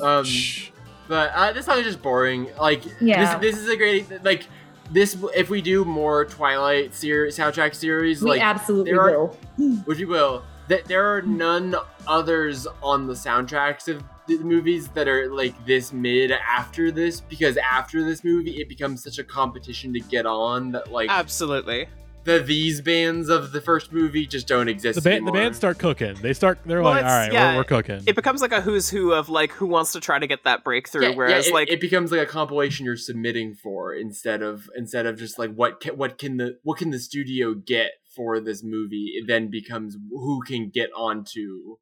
Um, 0.00 0.24
Shh. 0.24 0.70
But 1.08 1.30
uh, 1.34 1.52
this 1.52 1.66
song 1.66 1.78
is 1.78 1.84
just 1.84 2.02
boring. 2.02 2.48
Like 2.60 2.82
Yeah. 3.00 3.38
this, 3.38 3.54
this 3.54 3.62
is 3.62 3.68
a 3.68 3.76
great 3.76 4.24
like 4.24 4.46
this. 4.90 5.16
If 5.34 5.50
we 5.50 5.60
do 5.62 5.84
more 5.84 6.24
Twilight 6.24 6.94
series 6.94 7.36
soundtrack 7.38 7.74
series, 7.74 8.22
We 8.22 8.30
like 8.30 8.42
absolutely 8.42 8.92
there 8.92 9.00
are- 9.00 9.24
will. 9.26 9.36
which 9.84 9.98
we 9.98 10.04
will, 10.04 10.42
that 10.68 10.84
there 10.86 11.14
are 11.16 11.22
none 11.22 11.74
others 12.06 12.66
on 12.82 13.06
the 13.06 13.14
soundtracks 13.14 13.88
of 13.88 14.02
the 14.26 14.38
movies 14.38 14.88
that 14.88 15.06
are 15.06 15.32
like 15.32 15.54
this 15.66 15.92
mid 15.92 16.32
after 16.32 16.90
this 16.90 17.20
because 17.20 17.56
after 17.58 18.02
this 18.04 18.24
movie 18.24 18.60
it 18.60 18.68
becomes 18.68 19.00
such 19.02 19.18
a 19.20 19.24
competition 19.24 19.92
to 19.92 20.00
get 20.00 20.26
on 20.26 20.72
that 20.72 20.90
like 20.90 21.08
Absolutely. 21.08 21.88
The 22.26 22.38
these 22.40 22.80
bands 22.82 23.28
of 23.30 23.52
the 23.52 23.60
first 23.62 23.92
movie 23.92 24.26
just 24.26 24.46
don't 24.46 24.68
exist 24.68 24.96
The 24.96 25.00
band, 25.02 25.12
the 25.26 25.30
anymore. 25.30 25.34
band 25.44 25.56
start 25.56 25.78
cooking. 25.78 26.14
They 26.20 26.34
start. 26.34 26.58
They're 26.66 26.82
Well, 26.82 26.92
like, 26.92 27.04
all 27.04 27.10
it's- 27.22 27.32
yeah, 27.32 27.52
we're, 27.52 27.60
we're 27.60 27.64
cooking. 27.64 28.02
It 28.06 28.14
becomes 28.16 28.42
like 28.42 28.52
a 28.52 28.60
who's 28.60 28.90
who 28.90 29.12
of 29.12 29.28
like 29.30 29.52
who 29.52 29.66
wants 29.66 29.92
to 29.92 30.00
try 30.00 30.18
to 30.18 30.26
get 30.26 30.44
that 30.44 30.62
breakthrough, 30.64 31.02
Yeah, 31.04 31.08
yeah, 31.10 31.14
whereas 31.16 31.46
it, 31.46 31.54
like 31.54 31.70
it 31.70 31.80
becomes 31.80 32.12
like 32.12 32.20
a 32.20 32.26
compilation 32.26 32.84
you're 32.84 32.96
submitting 32.96 33.54
for 33.54 33.94
instead 33.94 34.42
of 34.42 34.68
instead 34.76 35.06
of 35.06 35.18
just 35.18 35.38
like 35.38 35.54
what 35.54 35.80
can, 35.80 35.96
what 35.96 36.18
can 36.18 36.36
the 36.36 36.58
what 36.62 36.78
can 36.78 36.90
the 36.90 36.98
studio 36.98 37.54
get 37.54 37.92
for 38.14 38.40
this 38.40 38.62
movie 38.64 39.12
it 39.16 39.26
then 39.26 39.48
becomes 39.50 39.96
who 40.10 40.42
can 40.42 40.70
get 40.70 40.90
onto 40.96 41.76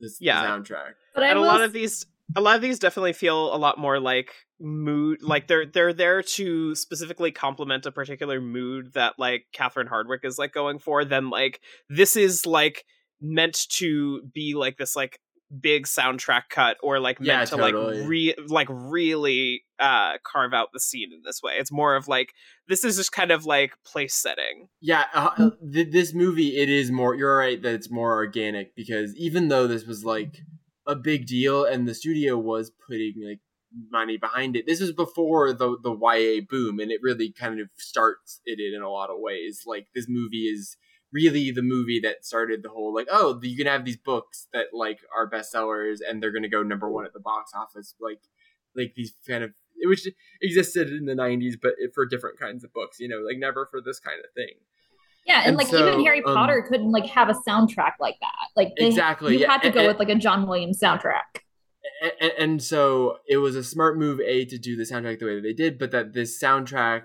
this 0.00 0.18
the 0.18 0.26
Yeah. 0.26 0.44
soundtrack 0.44 0.92
But 1.14 1.24
I 1.24 1.28
and 1.28 1.38
a 1.38 1.42
lot 1.42 1.60
of 1.62 1.72
these 1.72 2.06
a 2.36 2.40
lot 2.40 2.56
of 2.56 2.62
these 2.62 2.78
definitely 2.78 3.12
feel 3.12 3.54
a 3.54 3.58
lot 3.58 3.76
more 3.76 3.98
like 3.98 4.32
mood 4.60 5.22
like 5.22 5.46
they're 5.48 5.66
they're 5.66 5.92
there 5.94 6.22
to 6.22 6.74
specifically 6.74 7.32
complement 7.32 7.86
a 7.86 7.92
particular 7.92 8.40
mood 8.40 8.92
that 8.92 9.14
like 9.18 9.46
Catherine 9.52 9.88
Hardwicke 9.88 10.24
is 10.24 10.38
like 10.38 10.52
going 10.52 10.78
for 10.78 11.04
then 11.04 11.30
like 11.30 11.60
this 11.88 12.14
is 12.16 12.44
like 12.46 12.84
meant 13.22 13.66
to 13.70 14.22
be 14.34 14.54
like 14.54 14.76
this 14.76 14.94
like 14.94 15.18
big 15.60 15.84
soundtrack 15.84 16.42
cut 16.48 16.76
or 16.82 17.00
like 17.00 17.18
meant 17.20 17.28
Yeah, 17.28 17.44
to 17.46 17.56
totally. 17.56 17.98
like 18.00 18.08
re 18.08 18.34
like 18.46 18.68
really 18.70 19.64
uh 19.80 20.12
carve 20.30 20.52
out 20.54 20.68
the 20.72 20.78
scene 20.78 21.08
in 21.12 21.22
this 21.24 21.40
way 21.42 21.54
it's 21.54 21.72
more 21.72 21.96
of 21.96 22.06
like 22.06 22.32
this 22.68 22.84
is 22.84 22.96
just 22.96 23.10
kind 23.10 23.32
of 23.32 23.44
like 23.46 23.72
place 23.84 24.14
setting 24.14 24.68
Yeah, 24.80 25.06
uh, 25.12 25.50
th- 25.72 25.90
this 25.90 26.14
movie 26.14 26.56
it 26.58 26.68
is 26.68 26.92
more. 26.92 27.16
You're 27.16 27.36
right 27.38 27.60
that 27.62 27.74
it's 27.74 27.90
more 27.90 28.14
organic 28.14 28.76
because 28.76 29.16
even 29.16 29.48
though 29.48 29.66
this 29.66 29.86
was 29.86 30.04
like 30.04 30.38
a 30.86 30.94
big 30.94 31.26
deal 31.26 31.64
and 31.64 31.88
the 31.88 31.94
studio 31.94 32.38
was 32.38 32.70
putting 32.86 33.14
like 33.26 33.40
money 33.90 34.16
behind 34.16 34.56
it. 34.56 34.66
This 34.66 34.80
was 34.80 34.92
before 34.92 35.52
the 35.52 35.76
the 35.82 35.92
YA 35.92 36.42
boom, 36.48 36.80
and 36.80 36.90
it 36.90 37.00
really 37.02 37.32
kind 37.32 37.60
of 37.60 37.68
starts 37.76 38.40
it 38.44 38.58
in 38.60 38.82
a 38.82 38.90
lot 38.90 39.10
of 39.10 39.16
ways. 39.18 39.62
Like 39.66 39.88
this 39.94 40.06
movie 40.08 40.48
is 40.48 40.76
really 41.12 41.50
the 41.50 41.62
movie 41.62 42.00
that 42.00 42.24
started 42.24 42.62
the 42.62 42.68
whole 42.68 42.94
like 42.94 43.08
oh 43.10 43.38
you 43.42 43.56
can 43.56 43.66
have 43.66 43.84
these 43.84 43.96
books 43.96 44.46
that 44.52 44.66
like 44.72 45.00
are 45.16 45.28
bestsellers 45.28 45.98
and 46.08 46.22
they're 46.22 46.32
gonna 46.32 46.48
go 46.48 46.62
number 46.62 46.90
one 46.90 47.04
at 47.04 47.12
the 47.12 47.20
box 47.20 47.52
office 47.54 47.94
like 48.00 48.20
like 48.76 48.94
these 48.94 49.14
kind 49.26 49.42
of 49.42 49.50
which 49.84 50.06
existed 50.42 50.88
in 50.88 51.06
the 51.06 51.14
90s 51.14 51.54
but 51.60 51.72
for 51.94 52.06
different 52.06 52.38
kinds 52.38 52.64
of 52.64 52.72
books 52.72 53.00
you 53.00 53.08
know 53.08 53.18
like 53.18 53.38
never 53.38 53.66
for 53.66 53.80
this 53.80 53.98
kind 53.98 54.20
of 54.20 54.32
thing 54.34 54.54
yeah 55.26 55.40
and, 55.40 55.48
and 55.48 55.56
like 55.56 55.66
so, 55.66 55.88
even 55.88 56.04
harry 56.04 56.22
um, 56.24 56.34
potter 56.34 56.64
couldn't 56.68 56.92
like 56.92 57.06
have 57.06 57.28
a 57.28 57.34
soundtrack 57.48 57.92
like 57.98 58.16
that 58.20 58.48
like 58.56 58.72
they, 58.78 58.86
exactly 58.86 59.34
you 59.34 59.40
yeah. 59.40 59.50
had 59.50 59.62
to 59.62 59.70
go 59.70 59.80
and, 59.80 59.88
with 59.88 59.98
like 59.98 60.08
a 60.08 60.14
john 60.14 60.46
williams 60.46 60.78
soundtrack 60.78 61.42
and, 62.00 62.32
and, 62.38 62.62
so 62.62 63.18
it 63.28 63.38
was 63.38 63.56
a 63.56 63.62
smart 63.62 63.98
move 63.98 64.20
a 64.20 64.44
to 64.46 64.58
do 64.58 64.76
the 64.76 64.84
soundtrack 64.84 65.18
the 65.18 65.26
way 65.26 65.34
that 65.34 65.42
they 65.42 65.52
did 65.52 65.78
but 65.78 65.90
that 65.90 66.12
this 66.12 66.42
soundtrack 66.42 67.02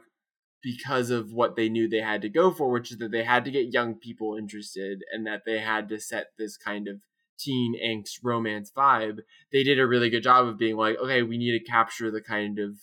because 0.65 1.11
of 1.11 1.31
what 1.31 1.55
they 1.55 1.69
knew 1.69 1.87
they 1.87 2.01
had 2.01 2.23
to 2.23 2.27
go 2.27 2.51
for, 2.51 2.71
which 2.71 2.91
is 2.91 2.97
that 2.97 3.11
they 3.11 3.23
had 3.23 3.45
to 3.45 3.51
get 3.51 3.71
young 3.71 3.93
people 3.93 4.35
interested 4.35 5.03
and 5.13 5.27
that 5.27 5.43
they 5.45 5.59
had 5.59 5.87
to 5.87 5.99
set 5.99 6.29
this 6.39 6.57
kind 6.57 6.87
of 6.87 7.01
teen 7.37 7.75
angst 7.85 8.17
romance 8.23 8.71
vibe. 8.75 9.19
They 9.51 9.61
did 9.61 9.79
a 9.79 9.85
really 9.85 10.09
good 10.09 10.23
job 10.23 10.47
of 10.47 10.57
being 10.57 10.75
like, 10.75 10.97
okay, 10.97 11.21
we 11.21 11.37
need 11.37 11.51
to 11.51 11.63
capture 11.63 12.09
the 12.09 12.19
kind 12.19 12.57
of 12.57 12.77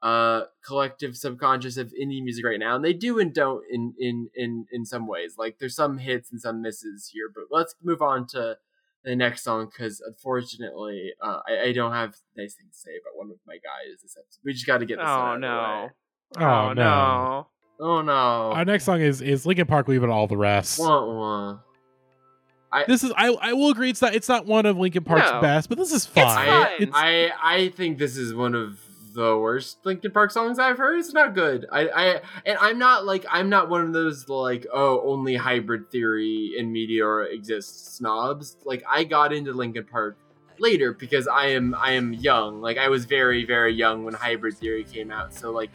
uh 0.00 0.46
collective 0.64 1.16
subconscious 1.16 1.76
of 1.76 1.88
indie 1.88 2.22
music 2.22 2.44
right 2.44 2.60
now 2.60 2.76
and 2.76 2.84
they 2.84 2.92
do 2.92 3.18
and 3.18 3.34
don't 3.34 3.64
in 3.68 3.92
in 3.98 4.28
in 4.36 4.64
in 4.70 4.84
some 4.84 5.08
ways 5.08 5.34
like 5.36 5.56
there's 5.58 5.74
some 5.74 5.98
hits 5.98 6.30
and 6.30 6.40
some 6.40 6.62
misses 6.62 7.10
here 7.12 7.28
but 7.34 7.46
let's 7.50 7.74
move 7.82 8.00
on 8.00 8.24
to 8.24 8.56
the 9.08 9.16
next 9.16 9.42
song 9.42 9.66
because 9.66 10.02
unfortunately 10.06 11.12
uh, 11.22 11.40
I, 11.48 11.68
I 11.68 11.72
don't 11.72 11.92
have 11.92 12.14
nice 12.36 12.54
things 12.54 12.72
to 12.72 12.78
say 12.78 12.90
about 13.00 13.16
one 13.16 13.30
of 13.30 13.38
my 13.46 13.54
guys 13.54 14.02
this 14.02 14.16
episode 14.18 14.40
we 14.44 14.52
just 14.52 14.66
got 14.66 14.78
to 14.78 14.86
get 14.86 14.98
this 14.98 15.06
oh 15.08 15.36
no 15.36 15.88
Oh, 16.36 16.44
oh 16.44 16.72
no. 16.72 17.46
Oh 17.80 18.02
no. 18.02 18.12
Our 18.12 18.64
next 18.64 18.84
song 18.84 19.00
is 19.00 19.22
is 19.22 19.46
Linkin 19.46 19.66
Park 19.66 19.88
leaving 19.88 20.10
all 20.10 20.26
the 20.26 20.36
rest. 20.36 20.78
Wah, 20.78 21.04
wah. 21.06 21.58
I, 22.70 22.84
this 22.86 23.02
is 23.02 23.12
I 23.16 23.28
I 23.28 23.52
will 23.54 23.70
agree 23.70 23.88
it's 23.88 24.02
not 24.02 24.14
it's 24.14 24.28
not 24.28 24.44
one 24.44 24.66
of 24.66 24.76
Linkin 24.76 25.04
Park's 25.04 25.30
no. 25.30 25.40
best, 25.40 25.68
but 25.68 25.78
this 25.78 25.92
is 25.92 26.04
fine. 26.04 26.26
I, 26.26 26.76
it's, 26.80 26.92
I 26.94 27.30
I 27.42 27.68
think 27.70 27.98
this 27.98 28.16
is 28.16 28.34
one 28.34 28.54
of 28.54 28.78
the 29.18 29.36
worst 29.36 29.84
Linkin 29.84 30.12
Park 30.12 30.30
songs 30.30 30.60
I've 30.60 30.78
heard. 30.78 31.00
It's 31.00 31.12
not 31.12 31.34
good. 31.34 31.66
I 31.72 31.88
I 31.88 32.20
and 32.46 32.56
I'm 32.60 32.78
not 32.78 33.04
like 33.04 33.26
I'm 33.28 33.48
not 33.48 33.68
one 33.68 33.80
of 33.80 33.92
those 33.92 34.28
like 34.28 34.64
oh 34.72 35.02
only 35.10 35.34
hybrid 35.34 35.90
theory 35.90 36.54
and 36.56 36.74
Meteora 36.74 37.32
exists 37.32 37.96
snobs. 37.96 38.56
Like 38.64 38.84
I 38.88 39.02
got 39.02 39.32
into 39.32 39.52
Linkin 39.52 39.84
Park 39.84 40.16
later 40.60 40.92
because 40.92 41.26
I 41.26 41.46
am 41.46 41.74
I 41.74 41.92
am 41.92 42.12
young. 42.14 42.60
Like 42.60 42.78
I 42.78 42.88
was 42.88 43.06
very 43.06 43.44
very 43.44 43.74
young 43.74 44.04
when 44.04 44.14
hybrid 44.14 44.56
theory 44.56 44.84
came 44.84 45.10
out. 45.10 45.34
So 45.34 45.50
like 45.50 45.70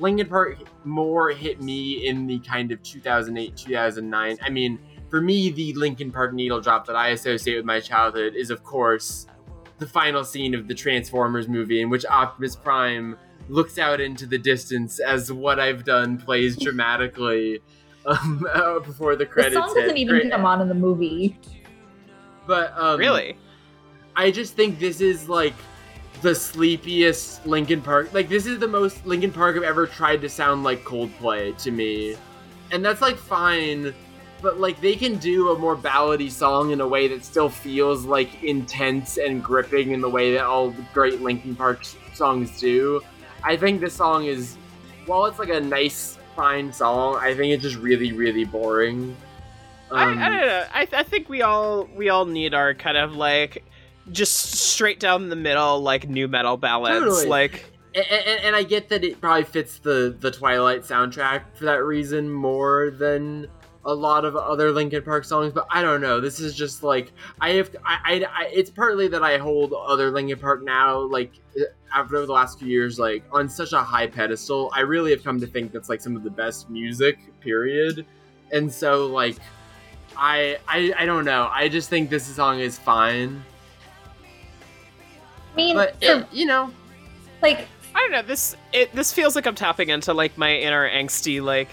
Linkin 0.00 0.28
Park 0.28 0.58
more 0.84 1.30
hit 1.30 1.62
me 1.62 2.08
in 2.08 2.26
the 2.26 2.40
kind 2.40 2.72
of 2.72 2.82
2008, 2.82 3.56
2009. 3.56 4.38
I 4.42 4.50
mean, 4.50 4.80
for 5.08 5.20
me, 5.20 5.50
the 5.50 5.72
Linkin 5.74 6.10
Park 6.10 6.34
needle 6.34 6.60
drop 6.60 6.86
that 6.86 6.96
I 6.96 7.08
associate 7.10 7.56
with 7.56 7.64
my 7.64 7.80
childhood 7.80 8.34
is, 8.36 8.50
of 8.50 8.62
course, 8.62 9.26
the 9.78 9.86
final 9.86 10.24
scene 10.24 10.54
of 10.54 10.68
the 10.68 10.74
Transformers 10.74 11.48
movie, 11.48 11.80
in 11.80 11.90
which 11.90 12.04
Optimus 12.06 12.56
Prime 12.56 13.16
looks 13.48 13.78
out 13.78 14.00
into 14.00 14.26
the 14.26 14.38
distance 14.38 14.98
as 15.00 15.32
what 15.32 15.58
I've 15.58 15.84
done 15.84 16.18
plays 16.18 16.56
dramatically 16.56 17.60
um, 18.06 18.46
uh, 18.52 18.80
before 18.80 19.16
the 19.16 19.26
credits. 19.26 19.54
The 19.54 19.66
song 19.66 19.74
doesn't 19.74 19.96
hit. 19.96 20.08
even 20.08 20.30
come 20.30 20.44
on 20.44 20.60
in 20.60 20.68
the 20.68 20.74
movie. 20.74 21.38
But 22.46 22.76
um, 22.78 22.98
really, 22.98 23.36
I 24.16 24.30
just 24.30 24.54
think 24.54 24.78
this 24.78 25.00
is 25.00 25.28
like 25.28 25.54
the 26.22 26.34
sleepiest 26.34 27.46
Linkin 27.46 27.80
Park. 27.80 28.12
Like 28.12 28.28
this 28.28 28.46
is 28.46 28.58
the 28.58 28.68
most 28.68 29.06
Linkin 29.06 29.32
Park 29.32 29.56
I've 29.56 29.62
ever 29.62 29.86
tried 29.86 30.20
to 30.22 30.28
sound 30.28 30.64
like 30.64 30.84
Coldplay 30.84 31.56
to 31.62 31.70
me. 31.70 32.16
And 32.70 32.84
that's 32.84 33.00
like 33.00 33.16
fine, 33.16 33.94
but 34.40 34.60
like 34.60 34.80
they 34.80 34.94
can 34.94 35.16
do 35.16 35.50
a 35.50 35.58
more 35.58 35.76
ballady 35.76 36.30
song 36.30 36.70
in 36.70 36.80
a 36.80 36.86
way 36.86 37.08
that 37.08 37.24
still 37.24 37.48
feels 37.48 38.04
like 38.04 38.42
intense 38.42 39.18
and 39.18 39.42
gripping 39.42 39.92
in 39.92 40.00
the 40.00 40.08
way 40.08 40.32
that 40.34 40.44
all 40.44 40.74
great 40.92 41.20
Linkin 41.20 41.56
Park 41.56 41.84
songs 42.14 42.58
do. 42.60 43.00
I 43.42 43.56
think 43.56 43.80
this 43.80 43.94
song 43.94 44.24
is 44.26 44.56
while 45.06 45.26
it's 45.26 45.38
like 45.38 45.48
a 45.48 45.60
nice 45.60 46.18
fine 46.36 46.72
song, 46.72 47.18
I 47.20 47.34
think 47.34 47.52
it's 47.52 47.62
just 47.62 47.76
really 47.76 48.12
really 48.12 48.44
boring. 48.44 49.16
Um, 49.90 49.98
I, 49.98 50.02
I, 50.02 50.12
um, 50.12 50.18
don't 50.18 50.46
know. 50.46 50.64
I, 50.72 50.88
I 50.92 51.02
think 51.02 51.28
we 51.28 51.42
all 51.42 51.88
we 51.96 52.08
all 52.08 52.26
need 52.26 52.54
our 52.54 52.74
kind 52.74 52.96
of 52.96 53.14
like 53.16 53.64
just 54.12 54.34
straight 54.34 55.00
down 55.00 55.28
the 55.28 55.36
middle 55.36 55.80
like 55.82 56.08
new 56.08 56.28
metal 56.28 56.56
ballads 56.56 57.04
totally. 57.04 57.26
like 57.26 57.72
and, 57.94 58.06
and, 58.10 58.40
and, 58.44 58.56
I 58.56 58.62
get 58.62 58.88
that 58.90 59.02
it 59.02 59.20
probably 59.20 59.44
fits 59.44 59.78
the 59.78 60.16
the 60.18 60.30
Twilight 60.30 60.82
soundtrack 60.82 61.42
for 61.54 61.64
that 61.64 61.84
reason 61.84 62.30
more 62.30 62.90
than 62.90 63.48
a 63.88 63.94
lot 63.94 64.24
of 64.24 64.36
other 64.36 64.70
Linkin 64.70 65.02
Park 65.02 65.24
songs, 65.24 65.52
but 65.52 65.66
I 65.70 65.82
don't 65.82 66.00
know. 66.00 66.20
This 66.20 66.40
is 66.40 66.54
just 66.54 66.82
like 66.82 67.12
I 67.40 67.50
have. 67.52 67.74
I, 67.84 67.98
I, 68.04 68.44
I 68.44 68.44
it's 68.52 68.70
partly 68.70 69.08
that 69.08 69.22
I 69.22 69.38
hold 69.38 69.72
other 69.72 70.10
Linkin 70.10 70.38
Park 70.38 70.62
now, 70.62 70.98
like 70.98 71.32
after 71.94 72.24
the 72.24 72.32
last 72.32 72.58
few 72.58 72.68
years, 72.68 72.98
like 72.98 73.24
on 73.32 73.48
such 73.48 73.72
a 73.72 73.82
high 73.82 74.06
pedestal. 74.06 74.70
I 74.74 74.80
really 74.80 75.10
have 75.10 75.24
come 75.24 75.40
to 75.40 75.46
think 75.46 75.72
that's 75.72 75.88
like 75.88 76.00
some 76.00 76.16
of 76.16 76.22
the 76.22 76.30
best 76.30 76.70
music, 76.70 77.18
period. 77.40 78.06
And 78.52 78.72
so 78.72 79.06
like, 79.06 79.36
I 80.16 80.58
I 80.68 80.92
I 80.96 81.06
don't 81.06 81.24
know. 81.24 81.48
I 81.50 81.68
just 81.68 81.88
think 81.88 82.10
this 82.10 82.26
song 82.26 82.60
is 82.60 82.78
fine 82.78 83.42
I 85.52 85.56
mean, 85.56 85.74
but 85.74 85.96
it, 86.00 86.26
you 86.30 86.46
know, 86.46 86.70
like 87.42 87.66
I 87.94 88.00
don't 88.00 88.12
know. 88.12 88.22
This 88.22 88.56
it 88.72 88.94
this 88.94 89.12
feels 89.12 89.34
like 89.34 89.46
I'm 89.46 89.54
tapping 89.54 89.88
into 89.88 90.12
like 90.12 90.36
my 90.38 90.54
inner 90.54 90.88
angsty 90.88 91.42
like 91.42 91.68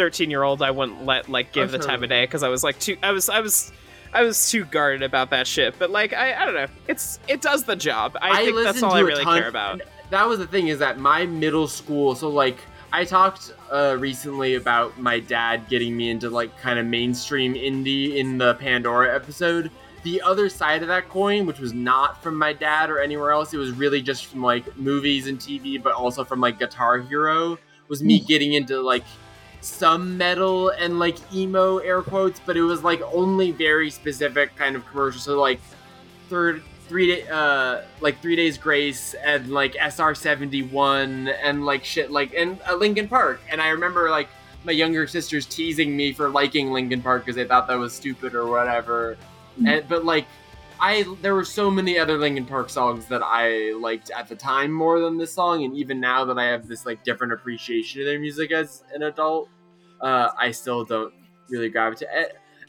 13 0.00 0.30
year 0.30 0.42
old. 0.42 0.62
I 0.62 0.70
wouldn't 0.70 1.04
let 1.04 1.28
like 1.28 1.52
give 1.52 1.70
the 1.70 1.78
time 1.78 2.02
of 2.02 2.08
day 2.08 2.24
because 2.24 2.42
I 2.42 2.48
was 2.48 2.64
like 2.64 2.80
too. 2.80 2.96
I 3.02 3.12
was 3.12 3.28
I 3.28 3.40
was. 3.40 3.70
I 4.12 4.24
was 4.24 4.50
too 4.50 4.64
guarded 4.64 5.04
about 5.04 5.30
that 5.30 5.46
shit, 5.46 5.78
but 5.78 5.90
like 5.90 6.12
I, 6.12 6.34
I 6.34 6.44
don't 6.44 6.54
know. 6.54 6.66
It's 6.88 7.20
it 7.28 7.42
does 7.42 7.62
the 7.62 7.76
job. 7.76 8.16
I, 8.20 8.30
I 8.30 8.44
think 8.44 8.56
that's 8.56 8.82
all 8.82 8.94
I 8.94 9.00
really 9.00 9.22
ton, 9.22 9.38
care 9.38 9.48
about. 9.48 9.82
That 10.08 10.26
was 10.26 10.40
the 10.40 10.48
thing 10.48 10.66
is 10.66 10.80
that 10.80 10.98
my 10.98 11.26
middle 11.26 11.68
school. 11.68 12.16
So 12.16 12.28
like 12.28 12.58
I 12.92 13.04
talked 13.04 13.52
uh, 13.70 13.96
recently 14.00 14.54
about 14.54 14.98
my 14.98 15.20
dad 15.20 15.68
getting 15.68 15.96
me 15.96 16.10
into 16.10 16.28
like 16.28 16.58
kind 16.58 16.78
of 16.78 16.86
mainstream 16.86 17.54
indie 17.54 18.16
in 18.16 18.36
the 18.36 18.54
Pandora 18.54 19.14
episode, 19.14 19.70
the 20.02 20.20
other 20.22 20.48
side 20.48 20.82
of 20.82 20.88
that 20.88 21.08
coin, 21.08 21.46
which 21.46 21.60
was 21.60 21.72
not 21.72 22.20
from 22.20 22.36
my 22.36 22.52
dad 22.52 22.90
or 22.90 22.98
anywhere 22.98 23.30
else, 23.30 23.54
it 23.54 23.58
was 23.58 23.70
really 23.70 24.02
just 24.02 24.26
from 24.26 24.42
like 24.42 24.76
movies 24.76 25.28
and 25.28 25.38
TV, 25.38 25.80
but 25.80 25.92
also 25.92 26.24
from 26.24 26.40
like 26.40 26.58
Guitar 26.58 26.98
Hero, 26.98 27.58
was 27.86 28.02
me 28.02 28.18
getting 28.18 28.54
into 28.54 28.80
like 28.80 29.04
some 29.60 30.16
metal 30.16 30.70
and 30.70 30.98
like 30.98 31.16
emo 31.34 31.78
air 31.78 32.02
quotes, 32.02 32.40
but 32.40 32.56
it 32.56 32.62
was 32.62 32.82
like 32.82 33.00
only 33.12 33.50
very 33.50 33.90
specific 33.90 34.54
kind 34.56 34.76
of 34.76 34.86
commercials. 34.86 35.24
So 35.24 35.40
like 35.40 35.60
third 36.28 36.62
three 36.88 37.06
day 37.06 37.28
uh 37.28 37.82
like 38.00 38.20
three 38.20 38.34
days 38.34 38.58
grace 38.58 39.14
and 39.14 39.48
like 39.48 39.76
SR 39.76 40.14
seventy 40.14 40.62
one 40.62 41.28
and 41.28 41.64
like 41.64 41.84
shit 41.84 42.10
like 42.10 42.34
and 42.34 42.58
uh, 42.68 42.74
Linkin 42.74 43.08
Park. 43.08 43.40
And 43.50 43.60
I 43.60 43.68
remember 43.68 44.10
like 44.10 44.28
my 44.64 44.72
younger 44.72 45.06
sisters 45.06 45.46
teasing 45.46 45.96
me 45.96 46.12
for 46.12 46.28
liking 46.28 46.72
Linkin 46.72 47.02
Park 47.02 47.24
because 47.24 47.36
they 47.36 47.44
thought 47.46 47.66
that 47.68 47.78
was 47.78 47.92
stupid 47.92 48.34
or 48.34 48.46
whatever. 48.46 49.16
And, 49.66 49.86
but 49.88 50.04
like, 50.04 50.26
I 50.80 51.04
there 51.20 51.34
were 51.34 51.44
so 51.44 51.70
many 51.70 51.98
other 51.98 52.16
Linkin 52.16 52.46
Park 52.46 52.70
songs 52.70 53.06
that 53.06 53.22
I 53.22 53.72
liked 53.72 54.10
at 54.10 54.28
the 54.28 54.36
time 54.36 54.72
more 54.72 54.98
than 54.98 55.18
this 55.18 55.32
song, 55.32 55.64
and 55.64 55.76
even 55.76 56.00
now 56.00 56.24
that 56.24 56.38
I 56.38 56.44
have 56.46 56.66
this 56.66 56.86
like 56.86 57.04
different 57.04 57.34
appreciation 57.34 58.00
of 58.00 58.06
their 58.06 58.18
music 58.18 58.50
as 58.50 58.82
an 58.94 59.02
adult, 59.02 59.50
uh, 60.00 60.30
I 60.38 60.52
still 60.52 60.84
don't 60.84 61.12
really 61.50 61.68
gravitate. 61.68 62.08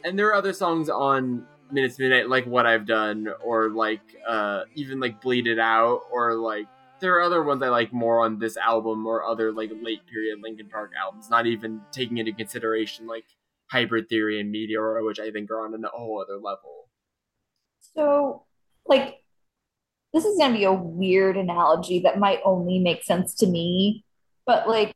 And 0.04 0.20
there 0.20 0.28
are 0.28 0.36
other 0.36 0.52
songs 0.52 0.90
on 0.90 1.46
Minutes 1.72 2.00
Midnight 2.00 2.28
like 2.28 2.46
What 2.46 2.66
I've 2.66 2.86
Done, 2.86 3.30
or 3.44 3.70
like 3.70 4.02
uh, 4.28 4.64
even 4.76 5.00
like 5.00 5.22
Bleed 5.22 5.48
It 5.48 5.60
Out, 5.60 6.02
or 6.12 6.36
like 6.36 6.66
there 7.00 7.16
are 7.16 7.22
other 7.22 7.44
ones 7.44 7.64
I 7.64 7.70
like 7.70 7.94
more 7.94 8.26
on 8.26 8.40
this 8.40 8.58
album 8.58 9.08
or 9.08 9.24
other 9.24 9.54
like 9.54 9.72
late 9.82 10.06
period 10.08 10.40
Linkin 10.44 10.68
Park 10.68 10.92
albums. 11.02 11.30
Not 11.30 11.48
even 11.48 11.80
taking 11.94 12.18
into 12.18 12.34
consideration 12.34 13.08
like 13.08 13.26
Hybrid 13.68 14.10
Theory 14.10 14.42
and 14.42 14.54
Meteora, 14.54 15.06
which 15.06 15.20
I 15.20 15.32
think 15.32 15.50
are 15.50 15.66
on 15.66 15.82
a 15.82 15.88
whole 15.88 16.22
other 16.22 16.36
level. 16.36 16.81
So, 17.96 18.46
like, 18.86 19.18
this 20.14 20.26
is 20.26 20.38
going 20.38 20.52
to 20.52 20.58
be 20.58 20.64
a 20.66 20.74
weird 20.74 21.38
analogy 21.38 22.00
that 22.02 22.20
might 22.20 22.40
only 22.44 22.80
make 22.80 23.04
sense 23.04 23.36
to 23.36 23.48
me, 23.48 24.04
but 24.46 24.68
like, 24.68 24.94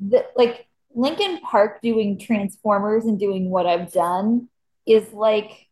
the, 0.00 0.26
like 0.36 0.66
Linkin 0.94 1.40
Park 1.40 1.80
doing 1.80 2.18
Transformers 2.18 3.04
and 3.04 3.18
doing 3.18 3.50
what 3.50 3.66
I've 3.66 3.92
done 3.92 4.48
is 4.86 5.12
like 5.12 5.68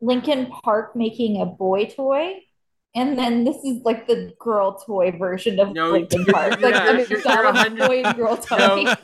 Linkin 0.00 0.50
Park 0.64 0.96
making 0.96 1.40
a 1.40 1.46
boy 1.46 1.86
toy 1.86 2.40
And 2.94 3.16
then 3.16 3.44
this 3.44 3.56
is 3.64 3.82
like 3.84 4.06
the 4.06 4.34
girl 4.38 4.78
toy 4.78 5.12
version 5.12 5.58
of 5.58 5.72
No, 5.72 5.92
Linkin 5.92 6.24
Park, 6.28 6.60
like 6.60 6.74
yeah, 6.74 6.92
the 6.92 6.98
you're- 6.98 7.06
you're 7.08 7.18
McDonald's 7.20 7.58
100 7.70 7.86
toy 7.86 8.02
and 8.02 8.16
girl 8.18 8.36
toy. 8.36 8.56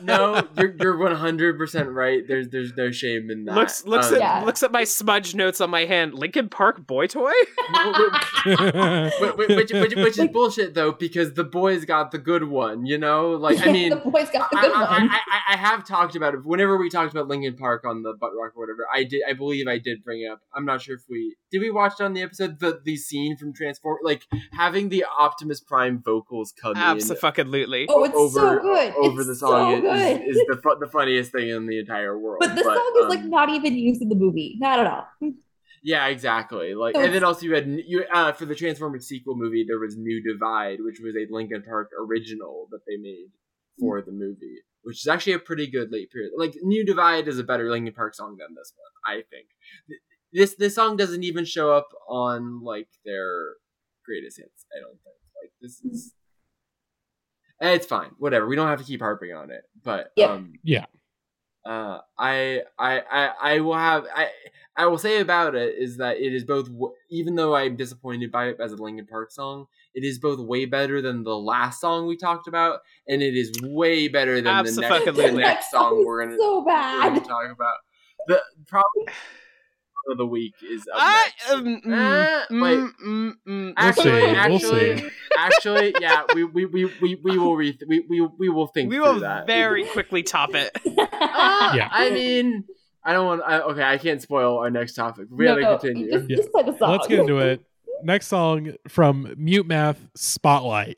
No, 0.03 0.33
no, 0.35 0.47
you're 0.59 0.75
you're 0.79 0.97
one 0.97 1.15
hundred 1.15 1.57
percent 1.57 1.89
right. 1.89 2.21
There's 2.27 2.49
there's 2.49 2.71
no 2.77 2.91
shame 2.91 3.31
in 3.31 3.45
that. 3.45 3.55
looks 3.55 3.85
looks 3.85 4.09
Um, 4.09 4.15
at 4.15 4.19
Yeah. 4.19 4.43
looks 4.45 4.61
at 4.61 4.71
my 4.71 4.83
smudge 4.83 5.33
notes 5.33 5.59
on 5.59 5.71
my 5.71 5.85
hand. 5.85 6.13
Linkin 6.13 6.49
Park 6.49 6.85
boy 6.85 7.07
toy. 7.07 7.31
Wh- 7.73 8.53
wh- 8.53 9.37
which, 9.37 9.71
which, 9.71 9.95
which 9.95 10.17
is 10.19 10.27
bullshit 10.29 10.73
though, 10.73 10.91
because 10.91 11.33
the 11.33 11.43
boys 11.43 11.85
got 11.85 12.11
the 12.11 12.17
good 12.17 12.43
one. 12.43 12.85
You 12.85 12.97
know, 12.97 13.31
like 13.31 13.65
I 13.65 13.71
mean, 13.71 13.89
the 13.89 13.95
boys 13.97 14.29
got 14.29 14.49
the 14.51 14.57
good 14.57 14.71
I, 14.71 14.81
one. 14.99 15.09
I, 15.09 15.15
I, 15.49 15.53
I 15.53 15.57
have 15.57 15.85
talked 15.85 16.15
about 16.15 16.33
it. 16.33 16.45
Whenever 16.45 16.77
we 16.77 16.89
talked 16.89 17.11
about 17.11 17.27
Linkin 17.27 17.55
Park 17.55 17.85
on 17.85 18.03
the 18.03 18.13
Butt 18.13 18.31
Rock 18.39 18.53
or 18.55 18.61
whatever, 18.61 18.85
I 18.93 19.03
did. 19.03 19.21
I 19.27 19.33
believe 19.33 19.67
I 19.67 19.77
did 19.79 20.03
bring 20.03 20.27
up. 20.31 20.41
I'm 20.55 20.65
not 20.65 20.81
sure 20.81 20.95
if 20.95 21.01
we 21.09 21.35
did. 21.51 21.59
We 21.59 21.71
watched 21.71 22.01
on 22.01 22.13
the 22.13 22.21
episode 22.21 22.59
the 22.59 22.79
the 22.83 22.95
scene 22.97 23.35
from 23.37 23.53
Transform, 23.81 23.97
like 24.03 24.25
having 24.53 24.89
the 24.89 25.05
Optimus 25.17 25.59
Prime 25.59 26.01
vocals 26.03 26.53
come 26.59 26.71
in 26.71 26.77
Absolutely. 26.77 27.85
oh, 27.89 28.03
it's 28.03 28.15
over 28.15 28.39
so 28.39 28.59
good. 28.59 28.93
over 28.95 29.19
it's 29.21 29.27
the 29.27 29.35
song 29.35 29.71
so 29.71 29.75
is, 29.77 29.81
good. 29.81 30.21
is, 30.21 30.37
is 30.37 30.45
the 30.47 30.59
fu- 30.61 30.79
the 30.79 30.87
funniest 30.87 31.31
thing 31.31 31.49
in 31.49 31.67
the 31.67 31.79
entire 31.79 32.17
world. 32.17 32.37
but 32.39 32.55
the 32.55 32.63
song 32.63 32.93
is 33.03 33.09
like 33.09 33.19
um, 33.19 33.29
not 33.29 33.49
even 33.49 33.75
used 33.75 34.01
in 34.01 34.09
the 34.09 34.15
movie. 34.15 34.55
Not 34.59 34.79
at 34.79 34.87
all. 34.87 35.07
Yeah, 35.81 36.07
exactly. 36.07 36.75
Like, 36.75 36.95
So 36.95 37.01
and 37.01 37.13
then 37.13 37.23
also 37.23 37.45
you 37.45 37.55
had 37.55 37.65
you 37.67 38.03
uh 38.13 38.33
for 38.33 38.45
the 38.45 38.55
Transformers 38.55 39.07
sequel 39.07 39.35
movie, 39.37 39.65
there 39.67 39.79
was 39.79 39.95
New 39.97 40.21
Divide, 40.21 40.79
which 40.81 40.99
was 41.01 41.15
a 41.15 41.31
Linkin 41.33 41.63
Park 41.63 41.89
original 41.99 42.67
that 42.71 42.81
they 42.87 42.97
made 42.97 43.27
for 43.79 44.01
the 44.01 44.11
movie, 44.11 44.57
which 44.83 44.97
is 44.97 45.07
actually 45.07 45.33
a 45.33 45.39
pretty 45.39 45.67
good 45.71 45.89
late 45.89 46.11
period. 46.11 46.31
Like, 46.37 46.53
New 46.61 46.85
Divide 46.85 47.29
is 47.29 47.39
a 47.39 47.43
better 47.45 47.69
Linkin 47.71 47.93
Park 47.93 48.13
song 48.13 48.35
than 48.37 48.55
this 48.55 48.73
one, 48.75 49.15
I 49.17 49.21
think. 49.29 49.47
This 50.33 50.55
this 50.55 50.75
song 50.75 50.97
doesn't 50.97 51.23
even 51.23 51.45
show 51.45 51.71
up 51.71 51.87
on 52.09 52.61
like 52.63 52.89
their 53.05 53.29
greatest 54.09 54.37
hits. 54.37 54.65
I 54.75 54.79
don't 54.81 54.97
think. 55.03 55.15
Like, 55.41 55.51
this 55.61 55.81
is. 55.81 56.13
Eh, 57.61 57.73
It's 57.73 57.85
fine, 57.85 58.11
whatever. 58.17 58.47
We 58.47 58.55
don't 58.55 58.67
have 58.67 58.79
to 58.79 58.85
keep 58.85 59.01
harping 59.01 59.33
on 59.33 59.51
it, 59.51 59.63
but 59.83 60.11
Yep. 60.15 60.29
um, 60.29 60.53
Yeah. 60.63 60.85
uh, 61.65 61.99
I, 62.17 62.61
I, 62.77 63.01
I, 63.01 63.31
I 63.41 63.59
will 63.59 63.75
have, 63.77 64.05
I, 64.15 64.29
I 64.77 64.85
will 64.85 64.97
say 64.97 65.19
about 65.19 65.55
it 65.55 65.75
is 65.77 65.97
that 65.97 66.17
it 66.17 66.33
is 66.33 66.45
both, 66.45 66.69
even 67.09 67.35
though 67.35 67.53
I'm 67.55 67.75
disappointed 67.75 68.31
by 68.31 68.47
it 68.47 68.57
as 68.61 68.71
a 68.71 68.77
Linkin 68.77 69.05
Park 69.07 69.29
song, 69.31 69.65
it 69.93 70.05
is 70.05 70.19
both 70.19 70.39
way 70.39 70.65
better 70.65 71.01
than 71.01 71.23
the 71.23 71.35
last 71.37 71.81
song 71.81 72.07
we 72.07 72.15
talked 72.15 72.47
about, 72.47 72.79
and 73.09 73.21
it 73.21 73.35
is 73.35 73.51
way 73.61 74.07
better 74.07 74.39
than 74.41 74.63
the 74.63 74.71
next, 74.81 75.05
the 75.05 75.31
next 75.43 75.71
song 75.71 76.03
we're 76.05 76.23
gonna, 76.23 76.37
so 76.37 76.63
we're 76.63 76.71
gonna 77.09 77.19
talk 77.19 77.51
about. 77.51 77.75
The 78.27 78.41
probably 78.67 79.13
of 80.11 80.17
the 80.17 80.25
week 80.25 80.53
is 80.61 80.81
up 80.93 80.99
I, 81.01 81.23
next. 81.25 81.51
um, 81.51 81.65
mm, 81.65 81.93
Uh, 81.93 82.45
mm, 82.51 82.61
wait. 82.63 82.79
mm, 83.05 83.31
mm. 83.31 83.33
We'll 83.47 83.73
Actually, 83.77 84.03
see. 84.03 84.09
We'll 84.25 84.35
actually, 84.37 84.97
see. 84.97 85.09
actually, 85.37 85.95
yeah, 85.99 86.23
we, 86.33 86.43
we, 86.43 86.65
we, 86.65 86.85
we, 87.01 87.15
we 87.23 87.37
will 87.37 87.55
re- 87.55 87.77
we, 87.87 87.99
we, 88.09 88.21
we 88.37 88.49
will 88.49 88.67
think 88.67 88.89
we 88.89 88.99
will 88.99 89.19
that. 89.21 89.47
very 89.47 89.85
quickly 89.85 90.23
top 90.23 90.53
it. 90.55 90.75
Ah, 91.13 91.73
Yeah. 91.75 91.89
I 91.91 92.09
mean, 92.09 92.65
I 93.03 93.13
don't 93.13 93.25
want. 93.25 93.41
I, 93.45 93.59
okay, 93.61 93.83
I 93.83 93.97
can't 93.97 94.21
spoil 94.21 94.57
our 94.59 94.69
next 94.69 94.93
topic. 94.93 95.27
We 95.31 95.45
no, 95.45 95.59
gotta 95.59 95.77
continue. 95.79 96.11
Just, 96.11 96.29
Yeah. 96.29 96.35
just 96.37 96.51
play 96.51 96.63
the 96.63 96.77
song. 96.77 96.91
Let's 96.91 97.07
get 97.07 97.19
into 97.19 97.37
it. 97.37 97.61
Next 98.03 98.27
song 98.27 98.73
from 98.87 99.33
Mute 99.37 99.65
Math 99.67 100.07
Spotlight. 100.15 100.97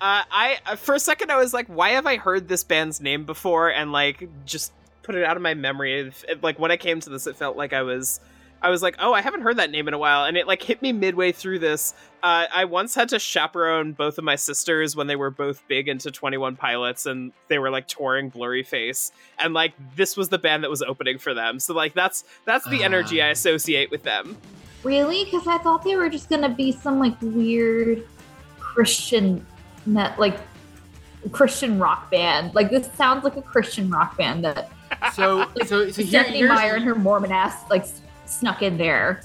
Uh, 0.00 0.24
I 0.30 0.58
uh, 0.64 0.76
for 0.76 0.94
a 0.94 0.98
second 1.00 1.30
I 1.30 1.36
was 1.36 1.52
like, 1.52 1.66
why 1.66 1.90
have 1.90 2.06
I 2.06 2.16
heard 2.16 2.48
this 2.48 2.64
band's 2.64 3.02
name 3.02 3.24
before? 3.24 3.70
And 3.70 3.92
like 3.92 4.28
just 4.46 4.72
put 5.10 5.18
it 5.18 5.24
out 5.24 5.36
of 5.36 5.42
my 5.42 5.54
memory. 5.54 6.00
It- 6.00 6.24
it- 6.28 6.42
like 6.42 6.58
when 6.60 6.70
I 6.70 6.76
came 6.76 7.00
to 7.00 7.10
this, 7.10 7.26
it 7.26 7.34
felt 7.36 7.56
like 7.56 7.72
I 7.72 7.82
was, 7.82 8.20
I 8.62 8.70
was 8.70 8.80
like, 8.82 8.94
oh, 9.00 9.12
I 9.12 9.22
haven't 9.22 9.40
heard 9.40 9.56
that 9.56 9.70
name 9.70 9.88
in 9.88 9.94
a 9.94 9.98
while, 9.98 10.24
and 10.26 10.36
it 10.36 10.46
like 10.46 10.62
hit 10.62 10.82
me 10.82 10.92
midway 10.92 11.32
through 11.32 11.58
this. 11.60 11.94
Uh, 12.22 12.44
I 12.54 12.64
once 12.66 12.94
had 12.94 13.08
to 13.08 13.18
chaperone 13.18 13.92
both 13.92 14.18
of 14.18 14.24
my 14.24 14.36
sisters 14.36 14.94
when 14.94 15.06
they 15.08 15.16
were 15.16 15.30
both 15.30 15.66
big 15.66 15.88
into 15.88 16.10
Twenty 16.12 16.36
One 16.36 16.54
Pilots, 16.56 17.06
and 17.06 17.32
they 17.48 17.58
were 17.58 17.70
like 17.70 17.88
touring 17.88 18.28
Blurry 18.28 18.62
Face, 18.62 19.10
and 19.38 19.52
like 19.54 19.72
this 19.96 20.16
was 20.16 20.28
the 20.28 20.38
band 20.38 20.62
that 20.62 20.70
was 20.70 20.82
opening 20.82 21.16
for 21.18 21.32
them. 21.34 21.58
So 21.58 21.72
like 21.74 21.94
that's 21.94 22.22
that's 22.44 22.68
the 22.68 22.84
energy 22.84 23.20
I 23.22 23.28
Ah. 23.28 23.32
associate 23.32 23.90
with 23.90 24.02
them. 24.04 24.36
Really? 24.84 25.24
Because 25.24 25.46
I 25.48 25.56
thought 25.58 25.82
they 25.82 25.96
were 25.96 26.10
just 26.10 26.28
gonna 26.28 26.50
be 26.50 26.70
some 26.70 26.98
like 27.00 27.14
weird 27.22 28.06
Christian, 28.60 29.44
net 29.86 30.18
like 30.20 30.36
Christian 31.32 31.78
rock 31.78 32.10
band. 32.10 32.54
Like 32.54 32.70
this 32.70 32.92
sounds 32.92 33.24
like 33.24 33.36
a 33.36 33.42
Christian 33.42 33.88
rock 33.90 34.18
band 34.18 34.44
that 34.44 34.70
So, 35.12 35.46
so, 35.66 35.90
so 35.90 36.02
here, 36.02 36.22
Stephenie 36.24 36.42
Meyer 36.44 36.74
and 36.74 36.84
her 36.84 36.94
Mormon 36.94 37.32
ass 37.32 37.68
like 37.70 37.84
snuck 38.26 38.62
in 38.62 38.76
there. 38.78 39.20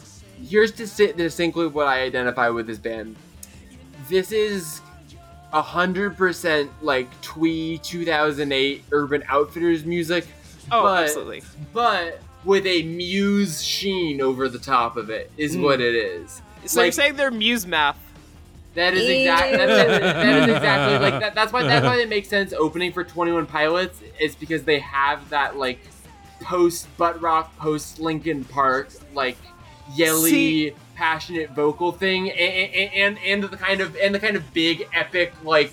here's 0.48 0.72
dis- 0.72 0.96
distinctly 0.96 1.68
what 1.68 1.88
I 1.88 2.02
identify 2.02 2.50
with 2.50 2.68
this 2.68 2.78
band. 2.78 3.16
This 4.10 4.32
is 4.32 4.82
a 5.54 5.62
hundred 5.62 6.18
percent 6.18 6.70
like 6.82 7.10
twee 7.22 7.78
2008 7.80 8.84
Urban 8.92 9.24
Outfitters 9.30 9.86
music, 9.86 10.28
Oh, 10.72 10.84
But- 10.84 11.04
absolutely. 11.04 11.44
but 11.74 12.22
with 12.44 12.66
a 12.68 12.84
Muse 12.84 13.64
sheen 13.64 14.22
over 14.22 14.48
the 14.50 14.60
top 14.60 14.98
of 14.98 15.10
it. 15.10 15.32
Is 15.38 15.56
Mm. 15.56 15.64
what 15.64 15.82
it 15.82 15.96
is. 15.96 16.42
So 16.66 16.82
you're 16.84 16.92
saying 16.92 17.16
they're 17.16 17.32
Muse 17.32 17.66
math? 17.66 17.98
That 18.76 18.94
is 18.94 19.10
exactly 19.10 19.58
that, 19.58 19.68
that- 19.68 20.02
that 20.02 20.50
is 20.50 20.56
exactly 20.56 20.98
like 21.10 21.20
that. 21.22 21.34
That's 21.36 21.52
why 21.54 21.64
that's 21.64 21.86
why 21.86 21.98
it 21.98 22.10
makes 22.10 22.28
sense 22.28 22.54
opening 22.54 22.92
for 22.92 23.04
Twenty 23.04 23.32
One 23.32 23.46
Pilots 23.46 24.00
is 24.20 24.36
because 24.36 24.64
they 24.64 24.80
have 24.80 25.30
that 25.30 25.58
like 25.58 25.80
post 26.42 26.88
butt 26.98 27.22
rock, 27.22 27.56
post 27.58 28.00
Linkin 28.00 28.44
Park 28.46 28.90
like 29.14 29.38
yelly, 29.94 30.30
See- 30.30 30.74
passionate 30.96 31.52
vocal 31.52 31.92
thing, 31.92 32.32
and, 32.32 32.94
and 32.94 33.18
and 33.26 33.44
the 33.44 33.56
kind 33.58 33.82
of 33.82 33.96
and 33.96 34.14
the 34.14 34.20
kind 34.20 34.36
of 34.36 34.54
big 34.54 34.88
epic 34.94 35.34
like 35.44 35.72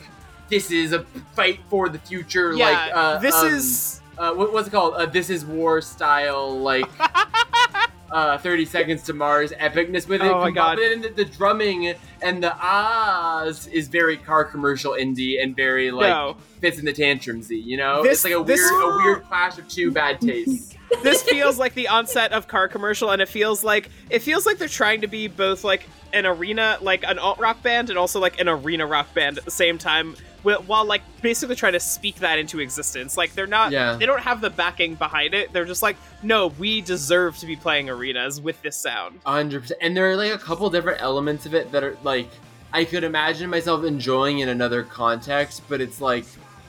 this 0.48 0.70
is 0.70 0.92
a 0.92 1.00
fight 1.34 1.58
for 1.68 1.88
the 1.88 1.98
future. 1.98 2.52
Yeah, 2.54 2.70
like 2.70 2.92
uh, 2.94 3.18
this 3.18 3.34
um, 3.34 3.48
is 3.48 4.00
uh, 4.18 4.32
what, 4.34 4.52
what's 4.52 4.68
it 4.68 4.70
called? 4.70 4.94
Uh, 4.94 5.06
this 5.06 5.28
is 5.30 5.44
war 5.44 5.80
style 5.80 6.56
like. 6.58 6.88
Uh, 8.12 8.36
30 8.36 8.66
seconds 8.66 9.02
to 9.04 9.14
Mars 9.14 9.52
epicness 9.52 10.06
with 10.06 10.20
it. 10.20 10.30
Oh 10.30 10.40
my 10.40 10.50
God. 10.50 10.76
But 10.76 10.82
then 10.82 11.00
the, 11.00 11.08
the 11.08 11.24
drumming 11.24 11.94
and 12.20 12.42
the 12.42 12.54
ahs 12.54 13.66
is 13.68 13.88
very 13.88 14.18
car 14.18 14.44
commercial 14.44 14.92
indie 14.92 15.42
and 15.42 15.56
very 15.56 15.90
like 15.90 16.10
no. 16.10 16.36
fits 16.60 16.78
in 16.78 16.84
the 16.84 16.92
tantrumsy. 16.92 17.64
You 17.64 17.78
know, 17.78 18.02
This- 18.02 18.22
it's 18.22 18.24
like 18.24 18.34
a 18.40 18.44
this- 18.44 18.60
weird 18.60 18.82
a 18.84 18.96
weird 18.98 19.24
clash 19.28 19.56
of 19.58 19.66
two 19.68 19.90
bad 19.90 20.20
tastes. 20.20 20.76
This 21.02 21.22
feels 21.22 21.58
like 21.58 21.72
the 21.72 21.88
onset 21.88 22.32
of 22.32 22.48
car 22.48 22.68
commercial, 22.68 23.10
and 23.12 23.22
it 23.22 23.28
feels 23.28 23.64
like 23.64 23.88
it 24.10 24.18
feels 24.18 24.44
like 24.44 24.58
they're 24.58 24.68
trying 24.68 25.00
to 25.00 25.06
be 25.06 25.26
both 25.26 25.64
like 25.64 25.86
an 26.12 26.26
arena, 26.26 26.76
like 26.82 27.02
an 27.02 27.18
alt 27.18 27.38
rock 27.38 27.62
band, 27.62 27.88
and 27.88 27.98
also 27.98 28.20
like 28.20 28.38
an 28.38 28.46
arena 28.46 28.86
rock 28.86 29.14
band 29.14 29.38
at 29.38 29.46
the 29.46 29.50
same 29.50 29.78
time, 29.78 30.14
wh- 30.14 30.31
while 30.42 30.84
like 30.84 31.02
basically 31.20 31.54
trying 31.56 31.72
to 31.74 31.80
speak 31.80 32.16
that 32.16 32.38
into 32.38 32.60
existence. 32.60 33.16
Like 33.16 33.34
they're 33.34 33.46
not, 33.46 33.72
Yeah. 33.72 33.96
they 33.96 34.06
don't 34.06 34.20
have 34.20 34.40
the 34.40 34.50
backing 34.50 34.94
behind 34.94 35.34
it. 35.34 35.52
They're 35.52 35.64
just 35.64 35.82
like, 35.82 35.96
no, 36.22 36.48
we 36.58 36.80
deserve 36.80 37.36
to 37.38 37.46
be 37.46 37.56
playing 37.56 37.88
arenas 37.88 38.40
with 38.40 38.60
this 38.62 38.76
sound. 38.76 39.20
hundred 39.24 39.62
percent. 39.62 39.78
And 39.82 39.96
there 39.96 40.10
are 40.10 40.16
like 40.16 40.32
a 40.32 40.38
couple 40.38 40.68
different 40.70 41.00
elements 41.00 41.46
of 41.46 41.54
it 41.54 41.70
that 41.72 41.84
are 41.84 41.96
like 42.02 42.28
I 42.72 42.84
could 42.84 43.04
imagine 43.04 43.50
myself 43.50 43.84
enjoying 43.84 44.38
in 44.38 44.48
another 44.48 44.82
context, 44.82 45.62
but 45.68 45.80
it's 45.80 46.00
like 46.00 46.24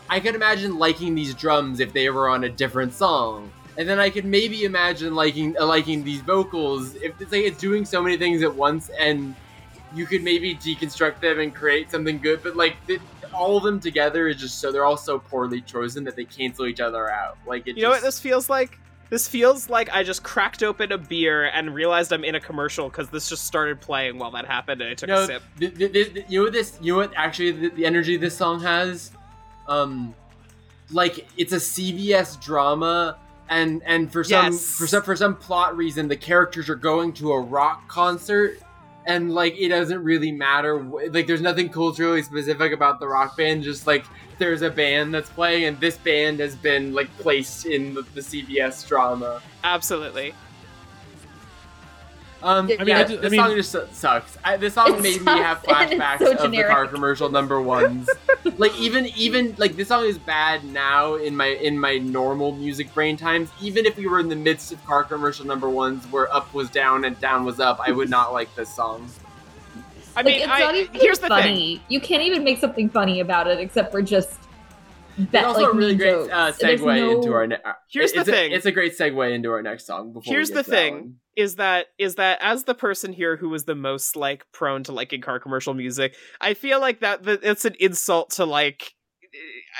I 0.09 0.19
could 0.19 0.35
imagine 0.35 0.77
liking 0.77 1.15
these 1.15 1.33
drums 1.33 1.79
if 1.79 1.93
they 1.93 2.09
were 2.09 2.27
on 2.29 2.43
a 2.43 2.49
different 2.49 2.93
song. 2.93 3.51
And 3.77 3.89
then 3.89 3.99
I 3.99 4.09
could 4.11 4.25
maybe 4.25 4.65
imagine 4.65 5.15
liking 5.15 5.55
uh, 5.59 5.65
liking 5.65 6.03
these 6.03 6.21
vocals 6.21 6.93
if 6.95 7.19
it's 7.21 7.31
like 7.31 7.43
it's 7.45 7.57
doing 7.57 7.85
so 7.85 8.03
many 8.03 8.17
things 8.17 8.43
at 8.43 8.53
once, 8.53 8.89
and 8.99 9.33
you 9.95 10.05
could 10.05 10.23
maybe 10.23 10.55
deconstruct 10.55 11.19
them 11.21 11.39
and 11.39 11.55
create 11.55 11.89
something 11.89 12.19
good. 12.19 12.43
But 12.43 12.55
like 12.55 12.75
the, 12.85 12.99
all 13.33 13.57
of 13.57 13.63
them 13.63 13.79
together 13.79 14.27
is 14.27 14.37
just 14.37 14.59
so 14.59 14.71
they're 14.71 14.85
all 14.85 14.97
so 14.97 15.19
poorly 15.19 15.61
chosen 15.61 16.03
that 16.05 16.15
they 16.15 16.25
cancel 16.25 16.65
each 16.65 16.79
other 16.79 17.09
out. 17.11 17.37
Like 17.45 17.67
it 17.67 17.75
You 17.77 17.83
know 17.83 17.89
what 17.89 18.01
this 18.01 18.19
feels 18.19 18.49
like? 18.49 18.79
This 19.09 19.27
feels 19.27 19.69
like 19.69 19.89
I 19.93 20.01
just 20.01 20.23
cracked 20.23 20.63
open 20.63 20.91
a 20.91 20.97
beer 20.97 21.45
and 21.45 21.73
realized 21.75 22.11
I'm 22.11 22.23
in 22.23 22.33
a 22.35 22.39
commercial 22.39 22.89
because 22.89 23.09
this 23.09 23.29
just 23.29 23.45
started 23.45 23.79
playing 23.79 24.17
while 24.17 24.31
that 24.31 24.45
happened, 24.45 24.81
and 24.81 24.89
I 24.89 24.93
took 24.95 25.09
a 25.09 25.25
sip. 25.27 25.43
th- 25.59 25.77
th- 25.77 25.91
th- 25.93 26.25
you 26.29 26.39
know 26.39 26.45
what 26.45 26.53
this? 26.53 26.79
You 26.81 26.93
know 26.93 26.97
what? 26.99 27.13
Actually, 27.15 27.51
the, 27.51 27.69
the 27.69 27.85
energy 27.85 28.17
this 28.17 28.35
song 28.35 28.59
has, 28.61 29.11
um, 29.67 30.15
like 30.91 31.27
it's 31.37 31.53
a 31.53 31.57
CBS 31.57 32.41
drama, 32.41 33.19
and 33.49 33.83
and 33.85 34.11
for 34.11 34.23
some 34.23 34.53
Yes. 34.53 34.75
for 34.77 34.87
some 34.87 35.03
for 35.03 35.15
some 35.15 35.35
plot 35.35 35.77
reason, 35.77 36.07
the 36.07 36.17
characters 36.17 36.67
are 36.67 36.75
going 36.75 37.13
to 37.13 37.33
a 37.33 37.39
rock 37.39 37.87
concert, 37.87 38.57
and 39.05 39.33
like 39.33 39.55
it 39.57 39.69
doesn't 39.69 40.03
really 40.03 40.31
matter. 40.31 40.81
Like 40.81 41.27
there's 41.27 41.41
nothing 41.41 41.69
culturally 41.69 42.23
specific 42.23 42.71
about 42.71 42.99
the 42.99 43.07
rock 43.07 43.37
band. 43.37 43.63
Just 43.63 43.87
like 43.87 44.05
there's 44.37 44.61
a 44.61 44.69
band 44.69 45.13
that's 45.13 45.29
playing, 45.29 45.65
and 45.65 45.79
this 45.79 45.97
band 45.97 46.39
has 46.39 46.55
been 46.55 46.93
like 46.93 47.15
placed 47.17 47.65
in 47.65 47.93
the, 47.93 48.01
the 48.13 48.21
CBS 48.21 48.87
drama. 48.87 49.41
Absolutely. 49.63 50.33
Um, 52.43 52.67
I 52.69 52.73
I 52.73 52.77
mean, 52.77 52.85
mean, 52.87 52.95
I 52.97 53.03
ju- 53.05 53.17
I 53.17 53.21
this 53.21 53.31
mean- 53.31 53.39
song 53.39 53.55
just 53.55 53.95
sucks. 53.95 54.37
I, 54.43 54.57
this 54.57 54.73
song 54.73 54.95
It 54.95 55.01
made 55.01 55.21
me 55.21 55.31
have 55.31 55.63
sucks, 55.65 55.67
and 55.91 55.93
it's 55.93 56.01
flashbacks 56.01 56.19
so 56.37 56.45
of 56.45 56.51
the 56.51 56.63
car 56.63 56.87
commercial 56.87 57.29
number 57.29 57.61
ones. 57.61 58.09
like 58.57 58.77
even 58.77 59.05
even 59.15 59.55
like 59.57 59.75
this 59.77 59.87
song 59.87 60.03
is 60.05 60.17
bad 60.17 60.63
now 60.65 61.15
in 61.15 61.35
my 61.35 61.47
in 61.47 61.79
my 61.79 61.97
normal 61.99 62.51
music 62.51 62.93
brain 62.93 63.15
times. 63.17 63.49
Even 63.61 63.85
if 63.85 63.95
we 63.97 64.07
were 64.07 64.19
in 64.19 64.27
the 64.27 64.35
midst 64.35 64.71
of 64.73 64.85
car 64.85 65.03
commercial 65.05 65.45
number 65.45 65.69
ones 65.69 66.03
where 66.11 66.31
up 66.35 66.53
was 66.53 66.69
down 66.69 67.05
and 67.05 67.17
down 67.21 67.45
was 67.45 67.59
up, 67.61 67.79
I 67.85 67.91
would 67.91 68.09
not 68.09 68.33
like 68.33 68.53
this 68.55 68.73
song. 68.75 69.09
I 70.15 70.19
like 70.19 70.25
mean, 70.25 70.41
it's 70.41 70.51
I- 70.51 70.59
not 70.59 70.75
even 70.75 70.93
here's 70.93 71.19
the 71.19 71.27
thing. 71.29 71.37
funny. 71.37 71.81
You 71.87 71.99
can't 72.01 72.23
even 72.23 72.43
make 72.43 72.59
something 72.59 72.89
funny 72.89 73.21
about 73.21 73.47
it 73.47 73.59
except 73.59 73.91
for 73.91 74.01
just. 74.01 74.39
It's 75.17 75.31
bet, 75.31 75.45
also 75.45 75.61
like, 75.61 75.73
a 75.73 75.75
really 75.75 75.95
great 75.95 76.13
uh, 76.31 76.51
segue 76.51 76.83
no- 76.85 77.11
into 77.17 77.33
our. 77.33 77.47
Ne- 77.47 77.55
uh, 77.63 77.73
Here's 77.91 78.11
it's 78.11 78.25
the 78.25 78.31
a- 78.31 78.35
thing. 78.35 78.51
it's 78.51 78.65
a 78.65 78.71
great 78.71 78.97
segue 78.97 79.31
into 79.33 79.49
our 79.51 79.61
next 79.61 79.85
song. 79.85 80.13
Before 80.13 80.33
Here's 80.33 80.49
the 80.49 80.63
thing. 80.63 80.93
one. 80.93 81.15
is 81.35 81.55
that 81.57 81.87
is 81.97 82.15
that 82.15 82.39
as 82.41 82.63
the 82.63 82.75
person 82.75 83.13
here 83.13 83.37
who 83.37 83.49
was 83.49 83.65
the 83.65 83.75
most 83.75 84.15
like 84.15 84.45
prone 84.51 84.83
to 84.83 84.91
liking 84.91 85.21
car 85.21 85.39
commercial 85.39 85.73
music, 85.73 86.15
I 86.41 86.53
feel 86.53 86.79
like 86.79 87.01
that, 87.01 87.23
that 87.23 87.43
it's 87.43 87.65
an 87.65 87.75
insult 87.79 88.31
to 88.31 88.45
like 88.45 88.93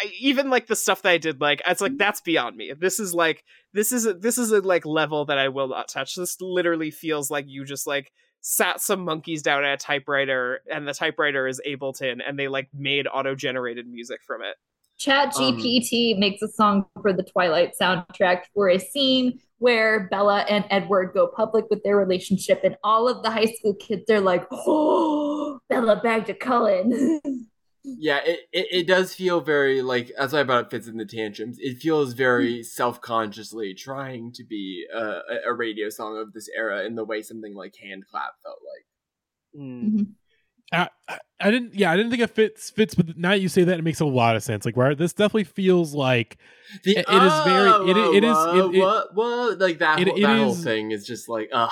I, 0.03 0.11
even 0.19 0.49
like 0.49 0.67
the 0.67 0.75
stuff 0.75 1.01
that 1.03 1.09
I 1.09 1.17
did 1.17 1.39
like 1.41 1.61
it's 1.67 1.81
like 1.81 1.97
that's 1.97 2.21
beyond 2.21 2.55
me. 2.55 2.73
This 2.79 2.99
is 2.99 3.13
like 3.13 3.43
this 3.73 3.91
is 3.91 4.05
a, 4.05 4.13
this 4.13 4.37
is 4.37 4.51
a 4.51 4.61
like 4.61 4.85
level 4.85 5.25
that 5.25 5.37
I 5.37 5.49
will 5.49 5.67
not 5.67 5.87
touch. 5.87 6.15
This 6.15 6.37
literally 6.41 6.91
feels 6.91 7.29
like 7.31 7.45
you 7.47 7.65
just 7.65 7.87
like 7.87 8.11
sat 8.41 8.81
some 8.81 9.05
monkeys 9.05 9.41
down 9.41 9.63
at 9.63 9.73
a 9.73 9.77
typewriter 9.77 10.59
and 10.71 10.87
the 10.87 10.93
typewriter 10.93 11.47
is 11.47 11.61
Ableton 11.67 12.19
and 12.27 12.37
they 12.37 12.47
like 12.49 12.67
made 12.73 13.07
auto 13.07 13.35
generated 13.35 13.87
music 13.87 14.19
from 14.27 14.41
it. 14.41 14.55
Chat 14.97 15.35
Um, 15.35 15.57
GPT 15.57 16.17
makes 16.17 16.41
a 16.41 16.47
song 16.47 16.85
for 17.01 17.11
the 17.13 17.23
Twilight 17.23 17.73
soundtrack 17.79 18.43
for 18.53 18.69
a 18.69 18.77
scene 18.79 19.39
where 19.57 20.07
Bella 20.09 20.41
and 20.49 20.65
Edward 20.69 21.11
go 21.13 21.27
public 21.27 21.65
with 21.69 21.83
their 21.83 21.97
relationship, 21.97 22.61
and 22.63 22.77
all 22.83 23.07
of 23.09 23.23
the 23.23 23.31
high 23.31 23.45
school 23.53 23.73
kids 23.75 24.09
are 24.09 24.19
like, 24.21 24.45
"Oh, 24.51 25.59
Bella 25.69 25.99
bagged 26.01 26.29
a 26.29 26.33
Cullen." 26.33 27.19
Yeah, 27.85 28.21
it, 28.25 28.39
it, 28.53 28.67
it 28.71 28.87
does 28.87 29.13
feel 29.13 29.41
very 29.41 29.81
like 29.81 30.09
that's 30.17 30.31
why 30.31 30.39
I 30.39 30.43
brought 30.43 30.63
up 30.65 30.71
Fitz 30.71 30.87
and 30.87 30.97
the 30.97 31.03
Tantrums. 31.05 31.57
It 31.59 31.79
feels 31.79 32.13
very 32.13 32.59
Mm. 32.59 32.65
self 32.65 33.01
consciously 33.01 33.73
trying 33.73 34.31
to 34.35 34.45
be 34.45 34.85
a, 34.93 34.99
a- 35.03 35.49
a 35.49 35.53
radio 35.53 35.89
song 35.89 36.17
of 36.17 36.31
this 36.31 36.47
era 36.55 36.85
in 36.85 36.95
the 36.95 37.03
way 37.03 37.21
something 37.21 37.53
like 37.53 37.75
Hand 37.75 38.05
Clap 38.09 38.35
felt 38.41 38.59
like. 38.73 39.61
Mm. 39.61 39.99
I, 39.99 40.05
I, 40.73 40.89
I 41.39 41.51
didn't. 41.51 41.75
Yeah, 41.75 41.91
I 41.91 41.95
didn't 41.97 42.09
think 42.11 42.23
it 42.23 42.29
fits. 42.31 42.69
Fits, 42.71 42.95
but 42.95 43.17
now 43.17 43.33
you 43.33 43.47
say 43.49 43.63
that, 43.63 43.77
it 43.79 43.83
makes 43.83 43.99
a 43.99 44.05
lot 44.05 44.35
of 44.35 44.43
sense. 44.43 44.65
Like, 44.65 44.75
right, 44.77 44.97
this 44.97 45.13
definitely 45.13 45.43
feels 45.45 45.93
like 45.93 46.37
The, 46.83 46.97
It- 46.97 47.05
it 47.07 47.23
is 47.23 47.33
very- 47.43 47.69
oh, 47.69 47.87
it- 47.87 48.15
it 48.17 48.23
is- 48.23 48.37
it- 48.73 48.75
it- 48.77 48.79
what 48.81 49.13
what 49.15 49.59
like 49.59 49.79
that 49.79 49.99
it- 49.99 50.07
whole, 50.07 50.19
that 50.21 50.37
whole 50.39 50.51
is- 50.53 50.63
thing 50.63 50.91
is 50.91 51.05
just 51.05 51.29
like 51.29 51.49
ugh. 51.53 51.69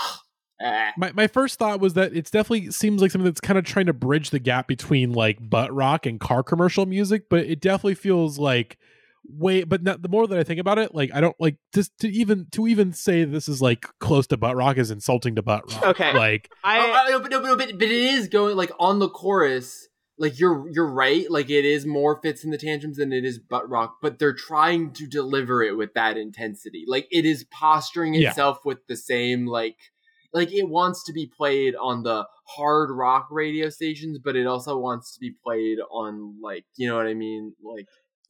eh. 0.59 0.91
my 0.97 1.11
my 1.13 1.25
first 1.27 1.57
thought 1.57 1.79
was 1.79 1.93
that 1.95 2.13
it's 2.15 2.29
definitely 2.29 2.69
seems 2.69 3.01
like 3.01 3.09
something 3.11 3.25
that's 3.25 3.41
kind 3.41 3.57
of 3.57 3.65
trying 3.65 3.87
to 3.87 3.93
bridge 3.93 4.29
the 4.29 4.39
gap 4.39 4.67
between 4.67 5.11
like 5.13 5.37
butt 5.49 5.73
rock 5.73 6.05
and 6.05 6.19
car 6.19 6.43
commercial 6.43 6.85
music, 6.85 7.29
but 7.29 7.45
it 7.45 7.59
definitely 7.59 7.95
feels 7.95 8.37
like 8.37 8.77
way. 9.27 9.63
But 9.63 9.83
not, 9.83 10.01
the 10.01 10.09
more 10.09 10.27
that 10.27 10.37
I 10.37 10.43
think 10.43 10.59
about 10.59 10.77
it, 10.79 10.93
like 10.95 11.11
I 11.13 11.21
don't 11.21 11.35
like 11.39 11.57
just 11.73 11.97
to 11.99 12.09
even 12.09 12.47
to 12.51 12.67
even 12.67 12.93
say 12.93 13.23
this 13.23 13.47
is 13.47 13.61
like 13.61 13.85
close 13.99 14.27
to 14.27 14.37
butt 14.37 14.55
rock 14.55 14.77
is 14.77 14.91
insulting 14.91 15.35
to 15.35 15.41
butt 15.41 15.71
rock. 15.71 15.83
Okay. 15.83 16.13
like 16.13 16.49
I 16.63 16.79
oh, 16.79 16.91
I- 16.91 17.09
no, 17.11 17.19
but, 17.19 17.31
no, 17.31 17.39
but, 17.41 17.47
no, 17.47 17.55
but 17.57 17.79
but 17.79 17.87
it 17.87 17.91
is 17.91 18.27
going 18.27 18.55
like 18.55 18.71
on 18.79 18.99
the 18.99 19.09
chorus. 19.09 19.87
Like 20.17 20.39
you're 20.39 20.69
you're 20.69 20.91
right. 20.91 21.29
Like 21.31 21.49
it 21.49 21.65
is 21.65 21.85
more 21.85 22.19
Fitz 22.21 22.43
and 22.43 22.53
the 22.53 22.57
Tantrums 22.57 22.97
than 22.97 23.11
it 23.11 23.25
is 23.25 23.39
butt 23.39 23.67
rock, 23.67 23.95
but 24.03 24.19
they're 24.19 24.35
trying 24.35 24.91
to 24.93 25.07
deliver 25.07 25.63
it 25.63 25.75
with 25.77 25.93
that 25.95 26.15
intensity. 26.15 26.83
Like 26.87 27.07
it 27.09 27.25
is 27.25 27.43
posturing 27.45 28.13
Yeah. 28.13 28.29
itself 28.29 28.59
with 28.63 28.85
the 28.87 28.95
same 28.95 29.47
like 29.47 29.77
like 30.33 30.53
it 30.53 30.69
wants 30.69 31.03
to 31.05 31.13
be 31.13 31.25
played 31.35 31.73
on 31.75 32.03
the 32.03 32.25
hard 32.55 32.91
rock 32.91 33.29
radio 33.31 33.69
stations, 33.69 34.19
but 34.23 34.35
it 34.35 34.45
also 34.45 34.77
wants 34.77 35.13
to 35.15 35.19
be 35.19 35.33
played 35.43 35.79
on 35.89 36.35
like 36.41 36.65
you 36.75 36.87
know 36.87 36.97
what 36.97 37.07
I 37.07 37.15
mean, 37.15 37.53
like 37.63 37.87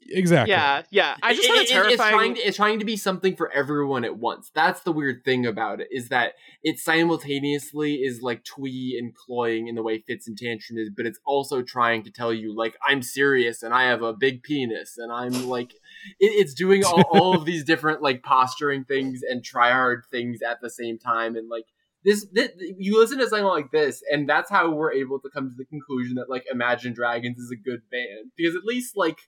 exactly. 0.09 0.51
yeah, 0.51 0.83
yeah. 0.89 1.15
I 1.21 1.33
just 1.33 1.47
it- 1.47 1.51
had 1.51 1.57
a 1.57 1.61
it- 1.61 1.67
terrifying 1.69 1.91
It's 1.93 2.09
trying, 2.11 2.35
to, 2.35 2.41
it's 2.41 2.57
trying 2.57 2.79
to 2.79 2.85
be 2.85 2.97
something 2.97 3.35
for 3.35 3.51
everyone 3.51 4.03
at 4.03 4.17
once. 4.17 4.51
That's 4.53 4.81
the 4.81 4.91
weird 4.91 5.23
thing 5.23 5.45
about 5.45 5.81
it 5.81 5.87
is 5.91 6.09
that 6.09 6.33
it 6.63 6.79
simultaneously 6.79 7.95
is 7.95 8.21
like 8.21 8.43
twee 8.43 8.97
and 9.01 9.13
cloying 9.15 9.67
in 9.67 9.75
the 9.75 9.83
way 9.83 10.03
Fits 10.07 10.27
and 10.27 10.37
Tantrum 10.37 10.77
is, 10.79 10.89
but 10.95 11.05
it's 11.05 11.19
also 11.25 11.61
trying 11.61 12.03
to 12.03 12.11
tell 12.11 12.33
you 12.33 12.55
like 12.55 12.75
I'm 12.87 13.01
serious 13.01 13.63
and 13.63 13.73
I 13.73 13.83
have 13.83 14.01
a 14.01 14.13
big 14.13 14.43
penis 14.43 14.95
and 14.97 15.11
I'm 15.11 15.47
like 15.47 15.71
it, 16.19 16.31
it's 16.31 16.53
doing 16.53 16.83
all, 16.83 17.01
all 17.11 17.35
of 17.35 17.45
these 17.45 17.63
different 17.63 18.01
like 18.01 18.23
posturing 18.23 18.83
things 18.85 19.21
and 19.27 19.43
try 19.43 19.71
hard 19.71 20.03
things 20.11 20.39
at 20.41 20.59
the 20.61 20.69
same 20.69 20.97
time 20.97 21.35
and 21.35 21.49
like. 21.49 21.65
This, 22.03 22.25
this 22.33 22.49
you 22.79 22.99
listen 22.99 23.19
to 23.19 23.29
something 23.29 23.45
like 23.45 23.69
this 23.71 24.01
and 24.11 24.27
that's 24.27 24.49
how 24.49 24.71
we're 24.71 24.91
able 24.91 25.19
to 25.19 25.29
come 25.29 25.51
to 25.51 25.55
the 25.55 25.65
conclusion 25.65 26.15
that 26.15 26.31
like 26.31 26.45
imagine 26.51 26.93
dragons 26.93 27.37
is 27.37 27.51
a 27.51 27.55
good 27.55 27.81
band 27.91 28.31
because 28.35 28.55
at 28.55 28.63
least 28.63 28.97
like 28.97 29.19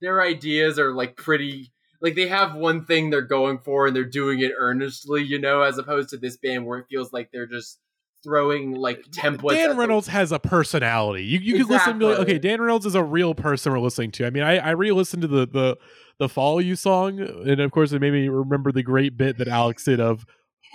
their 0.00 0.22
ideas 0.22 0.78
are 0.78 0.92
like 0.92 1.16
pretty 1.16 1.72
like 2.00 2.14
they 2.14 2.28
have 2.28 2.54
one 2.54 2.84
thing 2.84 3.10
they're 3.10 3.20
going 3.22 3.58
for 3.58 3.86
and 3.86 3.94
they're 3.94 4.04
doing 4.04 4.40
it 4.40 4.52
earnestly, 4.56 5.22
you 5.22 5.38
know, 5.38 5.62
as 5.62 5.78
opposed 5.78 6.08
to 6.10 6.16
this 6.16 6.36
band 6.36 6.64
where 6.64 6.78
it 6.78 6.86
feels 6.88 7.12
like 7.12 7.30
they're 7.30 7.46
just 7.46 7.78
throwing 8.22 8.72
like 8.72 9.02
templates. 9.10 9.54
Dan 9.54 9.76
Reynolds 9.76 10.08
has 10.08 10.32
a 10.32 10.38
personality. 10.38 11.24
You 11.24 11.38
you 11.38 11.58
could 11.58 11.70
listen 11.70 11.98
to 12.00 12.20
okay, 12.20 12.38
Dan 12.38 12.60
Reynolds 12.60 12.86
is 12.86 12.94
a 12.94 13.02
real 13.02 13.34
person 13.34 13.72
we're 13.72 13.78
listening 13.78 14.12
to. 14.12 14.26
I 14.26 14.30
mean, 14.30 14.42
I, 14.42 14.58
I 14.58 14.70
re-listened 14.70 15.22
to 15.22 15.28
the 15.28 15.46
the 15.46 15.76
the 16.18 16.28
Follow 16.28 16.58
You 16.58 16.76
song, 16.76 17.20
and 17.20 17.60
of 17.60 17.70
course, 17.70 17.92
it 17.92 18.00
made 18.00 18.12
me 18.12 18.28
remember 18.28 18.72
the 18.72 18.82
great 18.82 19.16
bit 19.16 19.38
that 19.38 19.48
Alex 19.48 19.84
did 19.84 20.00
of 20.00 20.26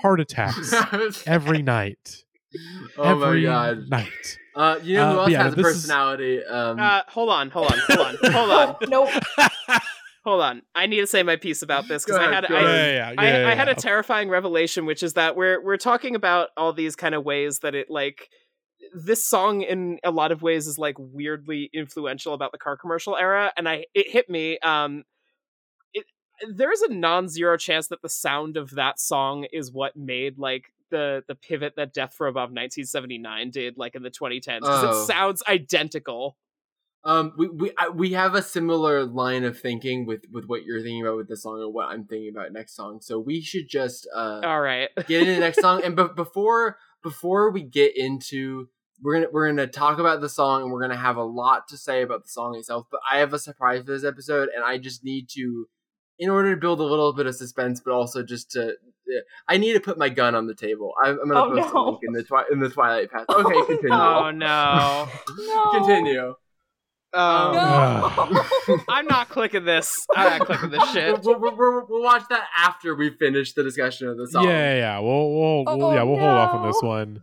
heart 0.01 0.19
attacks 0.19 0.73
every 1.28 1.61
night, 1.61 2.24
oh 2.97 3.03
every 3.24 3.41
my 3.45 3.49
god! 3.51 3.89
night. 3.89 4.39
Uh, 4.56 4.80
you 4.84 4.95
know 4.95 5.03
Uh, 5.03 5.10
who 5.10 5.16
but 5.16 5.22
else 5.24 5.30
yeah, 5.32 5.43
has 5.43 5.53
a 5.53 5.56
this 5.58 5.66
is- 5.68 5.74
personality? 5.74 6.43
Um, 6.45 6.80
Uh, 6.80 7.01
hold 7.08 7.30
on, 7.30 7.49
hold 7.49 7.72
on, 7.72 7.78
hold 7.88 7.99
on, 7.99 8.32
hold 8.32 8.51
on, 8.51 8.76
nope. 8.89 9.10
hold 10.24 10.41
on. 10.41 10.62
I 10.74 10.86
need 10.88 11.01
to 11.01 11.08
say 11.08 11.24
my 11.24 11.36
piece 11.36 11.62
about 11.62 11.88
this 11.88 12.03
because 12.06 12.20
I 12.20 12.32
had 12.32 12.45
I, 12.45 12.53
yeah, 12.53 12.62
yeah, 12.62 12.93
yeah, 13.12 13.14
I, 13.18 13.39
yeah, 13.41 13.47
I 13.49 13.56
had 13.56 13.68
a 13.70 13.76
terrifying 13.76 14.30
revelation, 14.30 14.86
which 14.86 15.03
is 15.03 15.14
that 15.14 15.36
we're 15.36 15.62
we're 15.64 15.78
talking 15.78 16.16
about 16.16 16.49
all 16.58 16.74
these 16.74 16.95
kind 16.95 17.14
of 17.16 17.24
ways 17.26 17.60
that 17.60 17.76
it 17.76 17.89
like 17.89 18.30
this 18.93 19.26
song 19.26 19.62
in 19.62 19.99
a 20.03 20.12
lot 20.12 20.32
of 20.32 20.41
ways 20.41 20.68
is 20.68 20.78
like 20.78 20.95
weirdly 20.99 21.70
influential 21.74 22.34
about 22.34 22.51
the 22.51 22.58
car 22.58 22.78
commercial 22.78 23.16
era, 23.18 23.51
and 23.58 23.68
I 23.68 23.86
it 23.93 24.10
hit 24.10 24.30
me. 24.30 24.58
Um, 24.60 25.03
it 25.93 26.06
there's 26.53 26.82
a 26.82 26.93
non-zero 26.93 27.58
chance 27.58 27.88
that 27.88 28.01
the 28.01 28.10
sound 28.10 28.58
of 28.58 28.72
that 28.72 28.99
song 28.99 29.45
is 29.51 29.72
what 29.72 29.95
made 29.95 30.38
like 30.38 30.72
the 30.92 31.24
the 31.28 31.36
pivot 31.36 31.74
that 31.78 31.94
Death 31.94 32.14
from 32.14 32.28
Above 32.28 32.50
1979 32.52 33.52
did, 33.52 33.78
like 33.78 33.96
in 33.96 34.04
the 34.04 34.12
2010s, 34.12 34.62
because 34.62 34.84
Oh. 34.84 35.04
it 35.04 35.06
sounds 35.06 35.44
identical. 35.48 36.38
Um, 37.04 37.34
we 37.38 37.48
we 37.50 37.72
I, 37.78 37.90
we 37.90 38.14
have 38.14 38.34
a 38.34 38.42
similar 38.42 39.04
line 39.06 39.44
of 39.44 39.60
thinking 39.60 40.06
with 40.08 40.24
with 40.32 40.46
what 40.46 40.64
you're 40.64 40.82
thinking 40.82 41.04
about 41.04 41.18
with 41.18 41.28
the 41.28 41.38
song 41.38 41.62
and 41.62 41.72
what 41.74 41.88
I'm 41.90 42.06
thinking 42.06 42.30
about 42.36 42.52
next 42.52 42.76
song. 42.76 43.00
So 43.02 43.20
we 43.20 43.42
should 43.42 43.70
just 43.70 44.08
uh 44.16 44.42
All 44.44 44.60
right. 44.60 44.90
get 45.08 45.22
into 45.22 45.34
the 45.36 45.40
next 45.40 45.62
song. 45.62 45.82
And 45.84 45.96
but 45.96 46.16
before 46.16 46.78
before 47.04 47.52
we 47.52 47.62
get 47.62 47.96
into 47.96 48.70
we're 49.04 49.14
gonna 49.16 49.28
we're 49.32 49.48
gonna 49.48 49.68
talk 49.68 50.00
about 50.00 50.22
the 50.22 50.30
song 50.30 50.64
and 50.64 50.72
we're 50.72 50.82
gonna 50.82 50.98
have 50.98 51.18
a 51.18 51.24
lot 51.24 51.68
to 51.68 51.78
say 51.78 52.02
about 52.02 52.24
the 52.24 52.30
song 52.30 52.56
itself. 52.56 52.88
But 52.90 53.02
I 53.12 53.20
have 53.20 53.34
a 53.34 53.40
surprise 53.40 53.82
for 53.82 53.92
this 53.92 54.04
episode, 54.06 54.50
and 54.56 54.64
I 54.64 54.80
just 54.80 55.04
need 55.04 55.30
to, 55.36 55.68
in 56.20 56.30
order 56.30 56.53
to 56.55 56.59
build 56.61 56.80
a 56.80 56.84
little 56.84 57.13
bit 57.13 57.26
of 57.28 57.36
suspense, 57.36 57.82
but 57.84 57.91
also 57.93 58.24
just 58.24 58.51
to. 58.51 58.70
uh, 58.70 59.20
I 59.47 59.57
need 59.57 59.74
to 59.74 59.80
put 59.80 59.97
my 59.97 60.09
gun 60.09 60.34
on 60.36 60.47
the 60.47 60.55
table. 60.55 60.93
I'm, 61.03 61.20
I'm 61.22 61.30
gonna 61.30 61.41
Oh, 61.45 61.49
post 61.61 61.74
a 61.74 61.80
link 61.82 61.99
in 62.03 62.13
the 62.13 62.24
twi- 62.24 62.45
in 62.51 62.59
the 62.59 62.70
Twilight 62.70 63.11
Path. 63.11 63.26
Okay, 63.30 63.53
Oh, 63.55 63.66
continue. 63.68 63.93
Oh 63.95 64.32
no. 64.32 65.07
No. 65.38 65.72
Continue. 65.74 66.36
Um, 67.13 67.53
No. 67.55 68.80
I'm 68.89 69.05
not 69.05 69.30
clicking 69.30 69.63
this. 69.63 70.05
I'm 70.13 70.39
not 70.39 70.47
clicking 70.47 70.70
this 70.70 70.91
shit. 70.91 71.22
We'll, 71.24 71.39
we'll, 71.39 71.55
we'll, 71.55 71.86
we'll 71.88 72.03
watch 72.03 72.24
that 72.30 72.45
after 72.57 72.93
we 72.95 73.09
finish 73.11 73.53
the 73.53 73.63
discussion 73.63 74.09
of 74.09 74.18
the 74.18 74.24
Yeah, 74.24 74.32
song. 74.32 74.43
yeah, 74.45 74.76
yeah. 74.76 74.99
We'll, 74.99 75.34
we'll, 75.34 75.63
we'll 75.66 75.84
Oh, 75.86 75.93
yeah, 75.93 76.03
we'll 76.03 76.18
hold 76.20 76.32
off 76.38 76.53
on 76.55 76.68
this 76.68 76.82
one. 76.82 77.22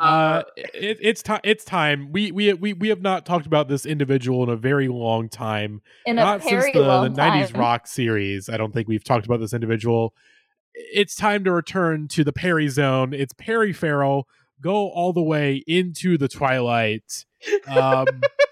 Uh, 0.00 0.04
Uh, 0.04 0.42
it, 0.56 0.98
it's 1.00 1.22
time. 1.22 1.40
It's 1.44 1.64
time. 1.64 2.10
We, 2.12 2.32
we 2.32 2.52
we 2.54 2.72
we 2.72 2.88
have 2.88 3.00
not 3.00 3.24
talked 3.26 3.46
about 3.46 3.68
this 3.68 3.86
individual 3.86 4.42
in 4.42 4.48
a 4.48 4.56
very 4.56 4.88
long 4.88 5.28
time. 5.28 5.82
In 6.06 6.18
a 6.18 6.22
not 6.22 6.42
since 6.42 6.50
very 6.52 6.72
the, 6.72 6.80
the 6.80 6.86
long 6.86 7.14
90s 7.14 7.52
time. 7.52 7.60
rock 7.60 7.86
series. 7.86 8.48
I 8.48 8.56
don't 8.56 8.72
think 8.72 8.88
we've 8.88 9.04
talked 9.04 9.24
about 9.26 9.40
this 9.40 9.52
individual. 9.52 10.12
It's 10.74 11.14
time 11.14 11.44
to 11.44 11.52
return 11.52 12.08
to 12.08 12.24
the 12.24 12.32
Perry 12.32 12.66
zone. 12.68 13.14
It's 13.14 13.32
Perry 13.32 13.72
Farrell. 13.72 14.26
Go 14.60 14.88
all 14.90 15.12
the 15.12 15.22
way 15.22 15.62
into 15.66 16.18
the 16.18 16.28
twilight. 16.28 17.24
Um, 17.68 18.06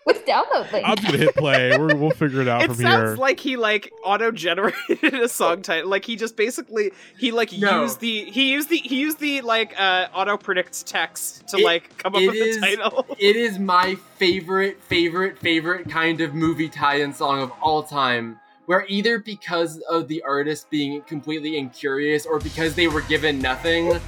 Which 0.04 0.16
download 0.26 0.72
link? 0.72 0.86
I'm 0.88 0.96
just 0.96 1.06
gonna 1.06 1.18
hit 1.18 1.34
play. 1.36 1.76
We're, 1.78 1.94
we'll 1.96 2.10
figure 2.10 2.40
it 2.40 2.48
out 2.48 2.62
It 2.62 2.66
from 2.68 2.76
here. 2.78 2.86
It 2.86 2.90
sounds 2.90 3.18
like 3.18 3.38
he 3.38 3.56
like 3.56 3.92
auto 4.04 4.30
generated 4.32 5.14
a 5.14 5.28
song 5.28 5.62
title. 5.62 5.88
Like 5.90 6.04
he 6.04 6.16
just 6.16 6.36
basically 6.36 6.90
he 7.18 7.30
like 7.30 7.52
No. 7.52 7.82
used 7.82 8.00
the 8.00 8.24
he 8.24 8.50
used 8.52 8.68
the 8.68 8.78
he 8.78 9.00
used 9.00 9.20
the 9.20 9.40
like 9.42 9.78
uh 9.80 10.08
auto 10.14 10.36
predict 10.36 10.86
text 10.86 11.46
to 11.48 11.58
It- 11.58 11.64
like 11.64 11.96
come 11.98 12.14
up 12.16 12.20
with 12.22 12.34
is- 12.34 12.56
the 12.60 12.66
title. 12.66 13.06
It 13.18 13.36
is 13.36 13.58
my 13.58 13.94
favorite, 14.16 14.82
favorite, 14.82 15.38
favorite 15.38 15.88
kind 15.88 16.20
of 16.20 16.34
movie 16.34 16.68
tie-in 16.68 17.12
song 17.14 17.40
of 17.40 17.52
all 17.62 17.82
time. 17.82 18.38
Where 18.66 18.84
either 18.88 19.18
because 19.18 19.78
of 19.90 20.06
the 20.08 20.22
artist 20.22 20.70
being 20.70 21.02
completely 21.02 21.58
incurious 21.58 22.24
or 22.26 22.38
because 22.38 22.74
they 22.76 22.86
were 22.88 23.00
given 23.02 23.38
nothing, 23.40 23.98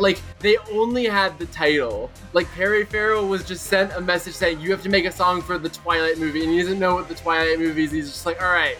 like 0.00 0.20
they 0.40 0.56
only 0.72 1.04
had 1.06 1.38
the 1.38 1.46
title. 1.46 2.10
Like 2.32 2.48
Perry 2.52 2.84
Farrell 2.84 3.26
was 3.28 3.44
just 3.44 3.66
sent 3.66 3.92
a 3.92 4.00
message 4.00 4.34
saying 4.34 4.60
you 4.60 4.70
have 4.70 4.82
to 4.82 4.88
make 4.88 5.04
a 5.04 5.12
song 5.12 5.42
for 5.42 5.58
the 5.58 5.68
Twilight 5.68 6.18
movie, 6.18 6.42
and 6.44 6.52
he 6.52 6.60
doesn't 6.62 6.78
know 6.78 6.94
what 6.94 7.08
the 7.08 7.14
Twilight 7.14 7.58
movie 7.58 7.84
is. 7.84 7.90
He's 7.90 8.08
just 8.10 8.26
like, 8.26 8.40
all 8.42 8.50
right, 8.50 8.76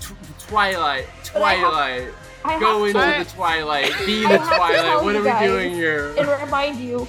tw- 0.00 0.14
Twilight, 0.38 1.06
But 1.32 1.42
I 1.42 1.54
have- 1.54 1.68
Twilight, 1.70 2.14
I 2.44 2.58
go 2.60 2.84
have 2.84 2.96
into 2.96 3.18
to 3.18 3.24
the 3.30 3.36
Twilight, 3.36 3.92
be 4.06 4.22
the 4.22 4.38
Twilight. 4.38 5.04
What 5.04 5.16
are 5.16 5.22
we 5.40 5.46
doing 5.46 5.74
here? 5.74 6.14
and 6.18 6.28
remind 6.42 6.78
you 6.78 7.06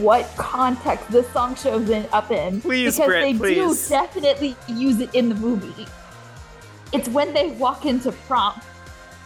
what 0.00 0.28
context 0.36 1.10
this 1.10 1.28
song 1.32 1.54
shows 1.54 1.88
in, 1.90 2.06
up 2.12 2.30
in. 2.30 2.60
Please, 2.60 2.96
because 2.96 3.06
Britt, 3.06 3.22
they 3.22 3.34
please. 3.38 3.88
do 3.88 3.88
definitely 3.90 4.56
use 4.68 5.00
it 5.00 5.14
in 5.14 5.28
the 5.28 5.34
movie. 5.34 5.86
It's 6.92 7.08
when 7.08 7.32
they 7.34 7.50
walk 7.52 7.86
into 7.86 8.12
prom. 8.12 8.60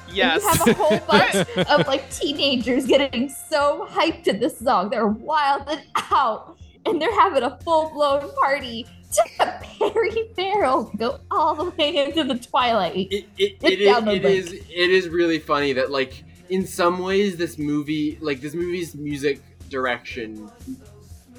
And 0.08 0.16
Yes. 0.16 0.42
You 0.42 0.48
have 0.48 0.68
a 0.68 0.72
whole 0.74 0.98
bunch 1.08 1.34
of 1.68 1.86
like 1.86 2.10
teenagers 2.10 2.86
getting 2.86 3.28
so 3.28 3.86
hyped 3.90 4.24
to 4.24 4.32
this 4.34 4.58
song. 4.58 4.90
They're 4.90 5.06
wilding 5.06 5.80
out 5.96 6.58
and 6.86 7.00
they're 7.00 7.14
having 7.18 7.42
a 7.44 7.58
full 7.64 7.90
blown 7.90 8.30
party 8.34 8.86
to 9.12 9.60
Perry 9.78 10.28
Farrell 10.34 10.90
go 10.96 11.20
all 11.30 11.54
the 11.54 11.70
way 11.70 11.96
into 12.06 12.24
the 12.24 12.38
twilight. 12.38 13.08
it 13.10 13.26
it, 13.38 13.56
It's 13.60 13.64
it, 13.64 13.80
is, 13.80 13.86
down 13.86 14.04
the 14.06 14.12
it 14.12 14.22
link. 14.22 14.38
is 14.38 14.52
it 14.52 14.90
is 14.90 15.08
really 15.08 15.38
funny 15.38 15.72
that 15.74 15.90
like 15.90 16.24
in 16.48 16.66
some 16.66 16.98
ways 16.98 17.36
this 17.36 17.58
movie 17.58 18.18
like 18.20 18.40
this 18.40 18.54
movie's 18.54 18.94
music 18.94 19.40
direction 19.68 20.50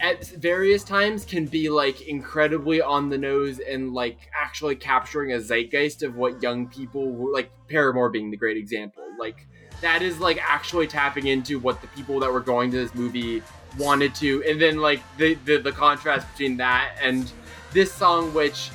at 0.03 0.27
various 0.27 0.83
times 0.83 1.23
can 1.23 1.45
be 1.45 1.69
like 1.69 2.01
incredibly 2.01 2.81
on 2.81 3.09
the 3.09 3.17
nose 3.17 3.59
and 3.59 3.93
like 3.93 4.17
actually 4.37 4.75
capturing 4.75 5.31
a 5.31 5.39
zeitgeist 5.39 6.03
of 6.03 6.17
what 6.17 6.43
young 6.43 6.67
people 6.67 7.31
like 7.31 7.49
Paramore 7.69 8.09
being 8.09 8.29
the 8.29 8.35
great 8.35 8.57
example. 8.57 9.01
Like 9.17 9.47
that 9.79 10.01
is 10.01 10.19
like 10.19 10.37
actually 10.43 10.87
tapping 10.87 11.27
into 11.27 11.57
what 11.57 11.79
the 11.81 11.87
people 11.87 12.19
that 12.19 12.31
were 12.31 12.41
going 12.41 12.69
to 12.71 12.77
this 12.77 12.93
movie 12.93 13.41
wanted 13.79 14.13
to 14.13 14.43
and 14.47 14.61
then 14.61 14.77
like 14.77 15.01
the 15.17 15.35
the, 15.45 15.57
the 15.57 15.71
contrast 15.71 16.29
between 16.31 16.57
that 16.57 16.95
and 17.01 17.31
this 17.71 17.91
song 17.91 18.31
which 18.35 18.69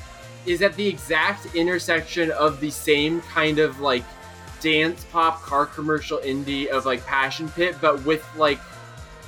is 0.45 0.61
at 0.61 0.75
the 0.75 0.85
exact 0.85 1.55
intersection 1.55 2.31
of 2.31 2.59
the 2.59 2.69
same 2.69 3.21
kind 3.21 3.59
of 3.59 3.79
like 3.79 4.03
dance 4.61 5.05
pop 5.05 5.41
car 5.41 5.65
commercial 5.65 6.17
indie 6.19 6.67
of 6.67 6.85
like 6.85 7.05
Passion 7.05 7.49
Pit, 7.49 7.75
but 7.81 8.03
with 8.03 8.27
like 8.35 8.59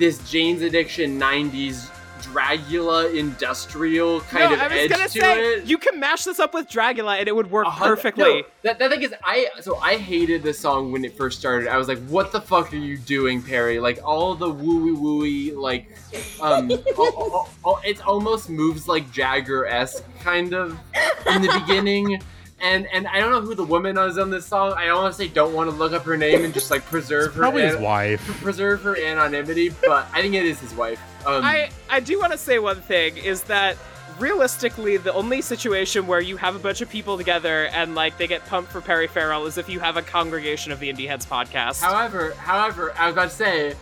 this 0.02 0.18
Jane's 0.30 0.64
Addiction 0.64 1.20
90s 1.20 1.92
Dragula 2.24 3.16
industrial 3.16 4.22
kind 4.22 4.46
no, 4.50 4.54
of 4.54 4.60
I 4.62 4.68
was 4.68 4.78
edge 4.78 4.90
gonna 4.90 5.04
to 5.04 5.10
say 5.10 5.54
it. 5.54 5.66
you 5.66 5.78
can 5.78 6.00
mash 6.00 6.24
this 6.24 6.40
up 6.40 6.54
with 6.56 6.68
Dragula 6.70 7.20
and 7.20 7.28
it 7.28 7.36
would 7.36 7.52
work 7.52 7.68
perfectly. 7.68 8.24
No, 8.24 8.44
that, 8.64 8.80
that 8.80 8.90
thing 8.92 9.02
is, 9.04 9.14
I 9.24 9.48
so 9.60 9.78
I 9.78 9.98
hated 9.98 10.42
the 10.44 10.54
song 10.54 10.92
when 10.92 11.04
it 11.06 11.16
first 11.16 11.40
started. 11.40 11.68
I 11.68 11.78
was 11.78 11.88
like, 11.88 12.00
"What 12.08 12.32
the 12.32 12.40
fuck 12.42 12.74
are 12.74 12.78
you 12.78 12.98
doing, 12.98 13.42
Perry?" 13.42 13.80
Like 13.80 14.00
all 14.04 14.36
the 14.36 14.52
wooey 14.52 14.96
wooey, 14.96 15.56
like, 15.56 15.96
um, 16.42 16.72
al- 16.98 17.06
al- 17.18 17.50
al- 17.66 17.82
it's 17.84 18.02
almost 18.02 18.50
moves 18.50 18.88
like 18.88 19.12
Jagger 19.12 19.66
esque 19.66 20.04
kind 20.20 20.54
of 20.54 20.80
in 21.28 21.42
the 21.42 21.60
beginning. 21.60 22.22
And 22.62 22.86
and 22.94 23.08
I 23.08 23.20
don't 23.20 23.32
know 23.32 23.42
who 23.42 23.56
the 23.56 23.64
woman 23.64 23.98
is 23.98 24.18
on 24.20 24.30
this 24.30 24.46
song. 24.46 24.74
I 24.78 24.90
honestly 24.90 25.28
don't 25.28 25.54
want 25.54 25.70
to 25.70 25.76
look 25.76 25.94
up 25.94 26.04
her 26.04 26.16
name 26.16 26.46
and 26.46 26.54
just 26.54 26.70
like 26.70 26.86
preserve 26.86 27.34
her 27.34 27.42
Probably 27.42 27.64
his 27.64 27.76
an- 27.76 27.82
wife. 27.82 28.22
preserve 28.42 28.84
her 28.84 28.96
anonymity, 28.98 29.70
but 29.86 30.08
I 30.14 30.22
think 30.22 30.36
it 30.36 30.46
is 30.46 30.60
his 30.60 30.74
wife. 30.76 31.02
Um, 31.26 31.44
I 31.44 31.70
I 31.90 32.00
do 32.00 32.20
want 32.20 32.32
to 32.34 32.38
say 32.38 32.60
one 32.60 32.82
thing 32.82 33.18
is 33.18 33.44
that 33.44 33.78
realistically 34.20 34.98
the 34.98 35.14
only 35.14 35.42
situation 35.42 36.06
where 36.06 36.22
you 36.22 36.38
have 36.38 36.56
a 36.56 36.60
bunch 36.60 36.82
of 36.82 36.90
people 36.90 37.18
together 37.18 37.66
and 37.68 37.96
like 37.96 38.18
they 38.20 38.28
get 38.28 38.46
pumped 38.46 38.72
for 38.72 38.80
Perry 38.82 39.08
Farrell 39.08 39.46
is 39.48 39.58
if 39.58 39.68
you 39.68 39.80
have 39.80 39.98
a 39.98 40.02
congregation 40.04 40.72
of 40.72 40.80
the 40.80 40.92
Indieheads 40.94 41.26
podcast. 41.28 41.82
However, 41.82 42.34
however, 42.36 42.94
I 42.98 43.08
was 43.08 43.14
about 43.14 43.30
to 43.32 43.36
say, 43.36 43.74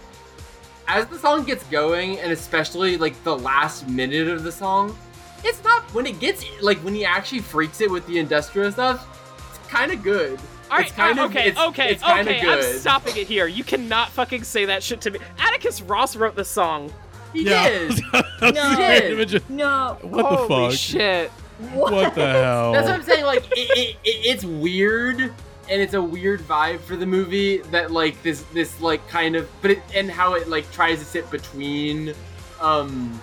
as 0.88 1.06
the 1.08 1.18
song 1.20 1.44
gets 1.44 1.64
going, 1.66 2.20
and 2.20 2.32
especially 2.32 2.96
like 2.98 3.22
the 3.24 3.38
last 3.38 3.88
minute 3.90 4.28
of 4.30 4.44
the 4.44 4.52
song, 4.52 4.98
it's 5.44 5.64
not 5.64 5.84
when 5.94 6.06
it 6.06 6.20
gets 6.20 6.44
like 6.62 6.78
when 6.80 6.94
he 6.94 7.06
actually 7.06 7.40
freaks 7.40 7.82
it 7.82 7.90
with 7.90 8.06
the 8.08 8.20
industrial 8.20 8.72
stuff. 8.72 9.08
It's 9.50 9.68
kind 9.70 9.92
of 9.92 10.04
good. 10.04 10.40
All 10.72 10.78
right, 10.78 10.86
it's 10.86 10.96
kind 10.96 11.18
uh, 11.20 11.26
of 11.26 11.32
okay, 11.32 11.50
it's, 11.50 11.60
okay, 11.60 11.92
it's 11.92 12.04
kind 12.04 12.28
okay. 12.28 12.38
of 12.40 12.44
good. 12.44 12.66
I'm 12.74 12.80
stopping 12.80 13.18
it 13.18 13.28
here. 13.28 13.48
You 13.48 13.64
cannot 13.64 14.10
fucking 14.10 14.44
say 14.44 14.66
that 14.66 14.84
shit 14.84 15.02
to 15.02 15.12
me. 15.12 15.20
Atticus 15.40 15.82
Ross 15.82 16.16
wrote 16.16 16.36
the 16.36 16.46
song. 16.46 16.94
He 17.34 17.44
Yeah. 17.44 17.68
did. 17.70 18.02
No. 18.42 18.76
did. 18.76 19.12
Imagine- 19.14 19.44
No. 19.50 19.98
What 20.02 20.26
Holy 20.26 20.68
the 20.68 20.72
fuck? 20.72 20.80
shit. 20.80 21.32
What 21.74 22.16
the 22.16 22.26
hell? 22.26 22.72
That's 22.72 22.88
what 22.88 22.96
I'm 22.96 23.04
saying. 23.04 23.26
Like 23.26 23.46
it, 23.52 23.58
it, 23.78 23.96
it, 24.04 24.26
it's 24.26 24.46
weird, 24.46 25.20
and 25.20 25.82
it's 25.82 25.94
a 25.94 26.02
weird 26.02 26.40
vibe 26.42 26.80
for 26.80 26.96
the 26.96 27.06
movie 27.06 27.58
that 27.72 27.92
like 27.92 28.22
this 28.24 28.44
this 28.54 28.80
like 28.80 29.06
kind 29.10 29.36
of 29.36 29.50
but 29.62 29.72
it, 29.72 29.82
and 29.94 30.10
how 30.10 30.36
it 30.36 30.48
like 30.48 30.72
tries 30.72 31.00
to 31.00 31.06
sit 31.06 31.30
between, 31.30 32.14
um, 32.62 33.20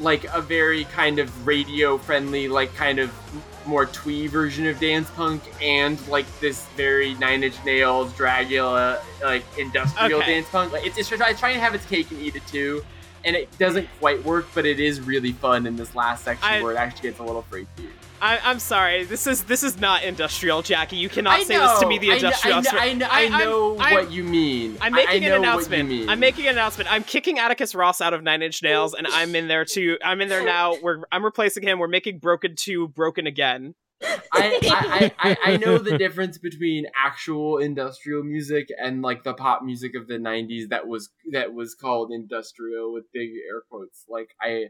like 0.00 0.24
a 0.34 0.40
very 0.40 0.84
kind 0.84 1.18
of 1.18 1.46
radio 1.46 1.98
friendly 1.98 2.48
like 2.48 2.74
kind 2.74 2.98
of 2.98 3.12
more 3.66 3.84
twee 3.86 4.26
version 4.28 4.66
of 4.66 4.78
dance 4.80 5.10
punk 5.10 5.42
and 5.60 5.98
like 6.08 6.24
this 6.40 6.64
very 6.76 7.14
Nine 7.14 7.42
Inch 7.42 7.56
Nails 7.64 8.12
Dragula 8.12 9.00
like 9.22 9.44
industrial 9.58 10.20
Okay. 10.20 10.34
dance 10.34 10.48
punk. 10.48 10.72
Like 10.72 10.86
it's, 10.86 10.96
it's, 10.98 11.10
it's 11.12 11.40
trying 11.40 11.54
to 11.54 11.60
have 11.60 11.74
its 11.74 11.84
cake 11.86 12.10
and 12.10 12.20
eat 12.20 12.36
it 12.36 12.46
too. 12.46 12.82
And 13.24 13.34
it 13.36 13.56
doesn't 13.58 13.88
quite 13.98 14.24
work, 14.24 14.46
but 14.54 14.64
it 14.64 14.78
is 14.80 15.00
really 15.00 15.32
fun 15.32 15.66
in 15.66 15.76
this 15.76 15.94
last 15.94 16.24
section 16.24 16.48
I- 16.48 16.62
where 16.62 16.72
it 16.72 16.78
actually 16.78 17.10
gets 17.10 17.18
a 17.20 17.24
little 17.24 17.42
freaky. 17.42 17.88
I, 18.20 18.38
I'm 18.42 18.58
sorry. 18.58 19.04
This 19.04 19.26
is 19.26 19.44
this 19.44 19.62
is 19.62 19.78
not 19.80 20.02
industrial, 20.02 20.62
Jackie. 20.62 20.96
You 20.96 21.08
cannot 21.08 21.40
say 21.42 21.56
this 21.58 21.78
to 21.80 21.86
me. 21.86 21.98
The 21.98 22.10
industrial. 22.10 22.58
I 22.58 22.60
know, 22.62 22.70
I 22.72 22.92
know, 22.94 23.06
I 23.06 23.18
I'm- 23.20 23.38
know 23.38 23.76
I'm- 23.78 23.94
what 23.94 24.10
you 24.10 24.24
mean. 24.24 24.76
I'm 24.80 24.92
making 24.92 25.24
an 25.24 25.32
announcement. 25.32 25.90
I'm 26.10 26.20
making 26.20 26.46
an 26.46 26.52
announcement. 26.52 26.90
I'm 26.92 27.04
kicking 27.04 27.38
Atticus 27.38 27.74
Ross 27.74 28.00
out 28.00 28.14
of 28.14 28.22
Nine 28.22 28.42
Inch 28.42 28.62
Nails, 28.62 28.94
and 28.94 29.06
I'm 29.06 29.34
in 29.34 29.48
there 29.48 29.64
too. 29.64 29.98
I'm 30.04 30.20
in 30.20 30.28
there 30.28 30.44
now. 30.44 30.76
We're 30.82 31.02
I'm 31.12 31.24
replacing 31.24 31.62
him. 31.62 31.78
We're 31.78 31.88
making 31.88 32.18
Broken 32.18 32.54
Two 32.56 32.88
Broken 32.88 33.26
again. 33.26 33.74
I, 34.00 34.20
I, 34.32 35.12
I, 35.18 35.36
I 35.52 35.56
know 35.56 35.78
the 35.78 35.98
difference 35.98 36.38
between 36.38 36.86
actual 36.94 37.58
industrial 37.58 38.22
music 38.22 38.68
and 38.80 39.02
like 39.02 39.24
the 39.24 39.34
pop 39.34 39.62
music 39.64 39.96
of 39.96 40.06
the 40.06 40.14
'90s 40.18 40.68
that 40.70 40.86
was 40.86 41.10
that 41.32 41.52
was 41.52 41.74
called 41.74 42.12
industrial 42.12 42.92
with 42.92 43.04
big 43.12 43.30
air 43.50 43.60
quotes. 43.68 44.04
Like 44.08 44.28
I, 44.40 44.66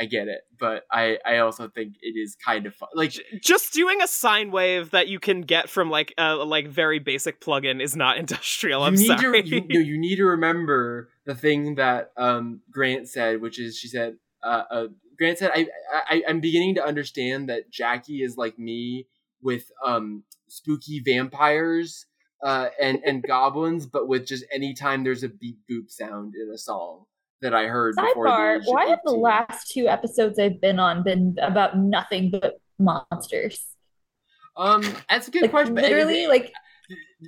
I 0.00 0.04
get 0.04 0.28
it, 0.28 0.42
but 0.58 0.84
I, 0.92 1.18
I 1.26 1.38
also 1.38 1.68
think 1.68 1.96
it 2.00 2.16
is 2.16 2.36
kind 2.36 2.66
of 2.66 2.74
fun. 2.74 2.88
Like 2.94 3.14
Just 3.40 3.72
doing 3.72 4.00
a 4.00 4.06
sine 4.06 4.52
wave 4.52 4.90
that 4.90 5.08
you 5.08 5.18
can 5.18 5.40
get 5.40 5.68
from 5.68 5.90
like 5.90 6.14
a 6.16 6.34
like 6.36 6.68
very 6.68 7.00
basic 7.00 7.40
plugin 7.40 7.82
is 7.82 7.96
not 7.96 8.16
industrial. 8.18 8.84
I'm 8.84 8.96
sorry. 8.96 9.42
to 9.42 9.48
you, 9.48 9.66
no, 9.68 9.80
you 9.80 9.98
need 9.98 10.16
to 10.16 10.24
remember 10.24 11.08
the 11.24 11.34
thing 11.34 11.74
that 11.76 12.12
um 12.16 12.60
Grant 12.70 13.08
said, 13.08 13.40
which 13.40 13.58
is 13.58 13.76
she 13.76 13.88
said 13.88 14.16
uh, 14.42 14.64
uh 14.70 14.86
Grant 15.18 15.38
said 15.38 15.50
I, 15.52 15.66
I 15.92 16.22
I'm 16.28 16.40
beginning 16.40 16.76
to 16.76 16.84
understand 16.84 17.48
that 17.48 17.70
Jackie 17.70 18.22
is 18.22 18.36
like 18.36 18.58
me 18.58 19.08
with 19.42 19.70
um 19.84 20.22
spooky 20.48 21.00
vampires 21.04 22.06
uh 22.44 22.68
and 22.80 23.00
and 23.04 23.22
goblins, 23.26 23.86
but 23.86 24.06
with 24.06 24.26
just 24.26 24.44
anytime 24.52 25.02
there's 25.02 25.24
a 25.24 25.28
beep 25.28 25.58
boop 25.68 25.90
sound 25.90 26.34
in 26.34 26.50
a 26.54 26.58
song 26.58 27.06
that 27.42 27.54
I 27.54 27.64
heard 27.66 27.94
before 27.96 28.24
the 28.26 28.30
Sidebar, 28.30 28.60
why 28.66 28.86
have 28.86 28.98
the 29.04 29.12
last 29.12 29.70
two 29.70 29.86
episodes 29.88 30.38
I've 30.38 30.60
been 30.60 30.78
on 30.78 31.02
been 31.04 31.36
about 31.40 31.78
nothing 31.78 32.30
but 32.30 32.60
monsters? 32.78 33.64
um 34.56 34.82
that's 35.08 35.28
a 35.28 35.30
good 35.30 35.42
Like 35.42 35.50
question. 35.52 35.74
but 35.74 35.84
literally, 35.84 36.26
like 36.26 36.52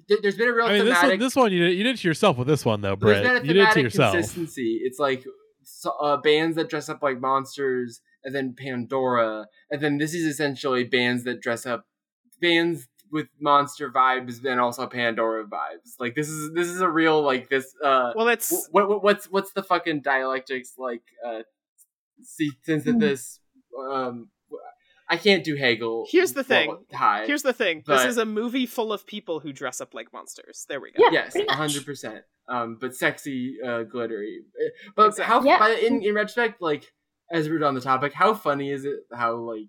th- 0.08 0.20
there's 0.20 0.36
been 0.36 0.48
a 0.48 0.52
real 0.52 0.66
I 0.66 0.72
mean, 0.78 0.84
this 0.84 1.02
one, 1.02 1.18
this 1.18 1.36
one 1.36 1.52
you 1.52 1.60
did, 1.60 1.76
you 1.78 1.84
did 1.84 1.94
it 1.94 1.98
to 2.00 2.08
yourself 2.08 2.36
with 2.38 2.48
this 2.48 2.64
one 2.64 2.80
though, 2.80 2.96
There's 2.96 3.20
Brett. 3.20 3.22
been 3.22 3.36
a 3.44 3.46
You 3.46 3.54
did 3.54 3.68
it 3.68 3.72
to 3.74 3.80
yourself. 3.82 4.12
consistency. 4.14 4.80
It's 4.82 4.98
like 4.98 5.24
uh, 6.00 6.16
bands 6.16 6.56
that 6.56 6.68
dress 6.68 6.88
up 6.88 7.02
like 7.02 7.20
monsters, 7.20 8.00
and 8.24 8.34
then 8.34 8.54
Pandora, 8.58 9.46
and 9.70 9.80
then 9.80 9.98
this 9.98 10.12
is 10.14 10.24
essentially 10.24 10.84
bands 10.84 11.22
that 11.24 11.40
dress 11.40 11.66
up 11.66 11.84
bands 12.40 12.88
with 13.12 13.28
monster 13.40 13.90
vibes, 13.90 14.44
and 14.44 14.60
also 14.60 14.86
Pandora 14.86 15.44
vibes. 15.44 15.94
Like 15.98 16.14
this 16.14 16.28
is 16.28 16.52
this 16.54 16.68
is 16.68 16.80
a 16.80 16.88
real 16.88 17.22
like 17.22 17.48
this. 17.48 17.74
Uh, 17.82 18.12
well, 18.14 18.28
it's 18.28 18.66
wh- 18.68 18.74
what, 18.74 18.88
what 18.88 19.02
what's 19.02 19.26
what's 19.26 19.52
the 19.52 19.62
fucking 19.62 20.00
dialectics 20.02 20.74
like? 20.78 21.02
Uh, 21.26 21.40
see, 22.22 22.50
synthesis. 22.62 23.40
Um, 23.78 24.28
I 25.08 25.16
can't 25.16 25.42
do 25.42 25.56
Hegel. 25.56 26.06
Here's 26.08 26.34
the 26.34 26.44
thing. 26.44 26.68
Well, 26.68 26.84
hi. 26.92 27.26
here's 27.26 27.42
the 27.42 27.52
thing. 27.52 27.82
This 27.84 28.04
is 28.04 28.16
a 28.16 28.24
movie 28.24 28.64
full 28.66 28.92
of 28.92 29.06
people 29.06 29.40
who 29.40 29.52
dress 29.52 29.80
up 29.80 29.92
like 29.92 30.12
monsters. 30.12 30.66
There 30.68 30.80
we 30.80 30.92
go. 30.92 31.02
Yeah, 31.04 31.10
yes, 31.12 31.32
pretty 31.32 31.52
hundred 31.52 31.84
percent. 31.84 32.22
Um, 32.48 32.78
but 32.80 32.94
sexy, 32.94 33.56
uh, 33.64 33.82
glittery. 33.84 34.40
Uh, 34.60 34.68
But 34.96 35.06
Exactly. 35.08 35.24
how, 35.24 35.42
Yeah. 35.44 35.58
by, 35.58 35.70
in 35.70 36.02
in 36.02 36.14
retrospect, 36.14 36.60
like 36.62 36.84
as 37.32 37.48
we're 37.48 37.64
on 37.64 37.74
the 37.74 37.80
topic, 37.80 38.12
how 38.12 38.34
funny 38.34 38.70
is 38.70 38.84
it? 38.84 39.00
How 39.12 39.34
like, 39.36 39.68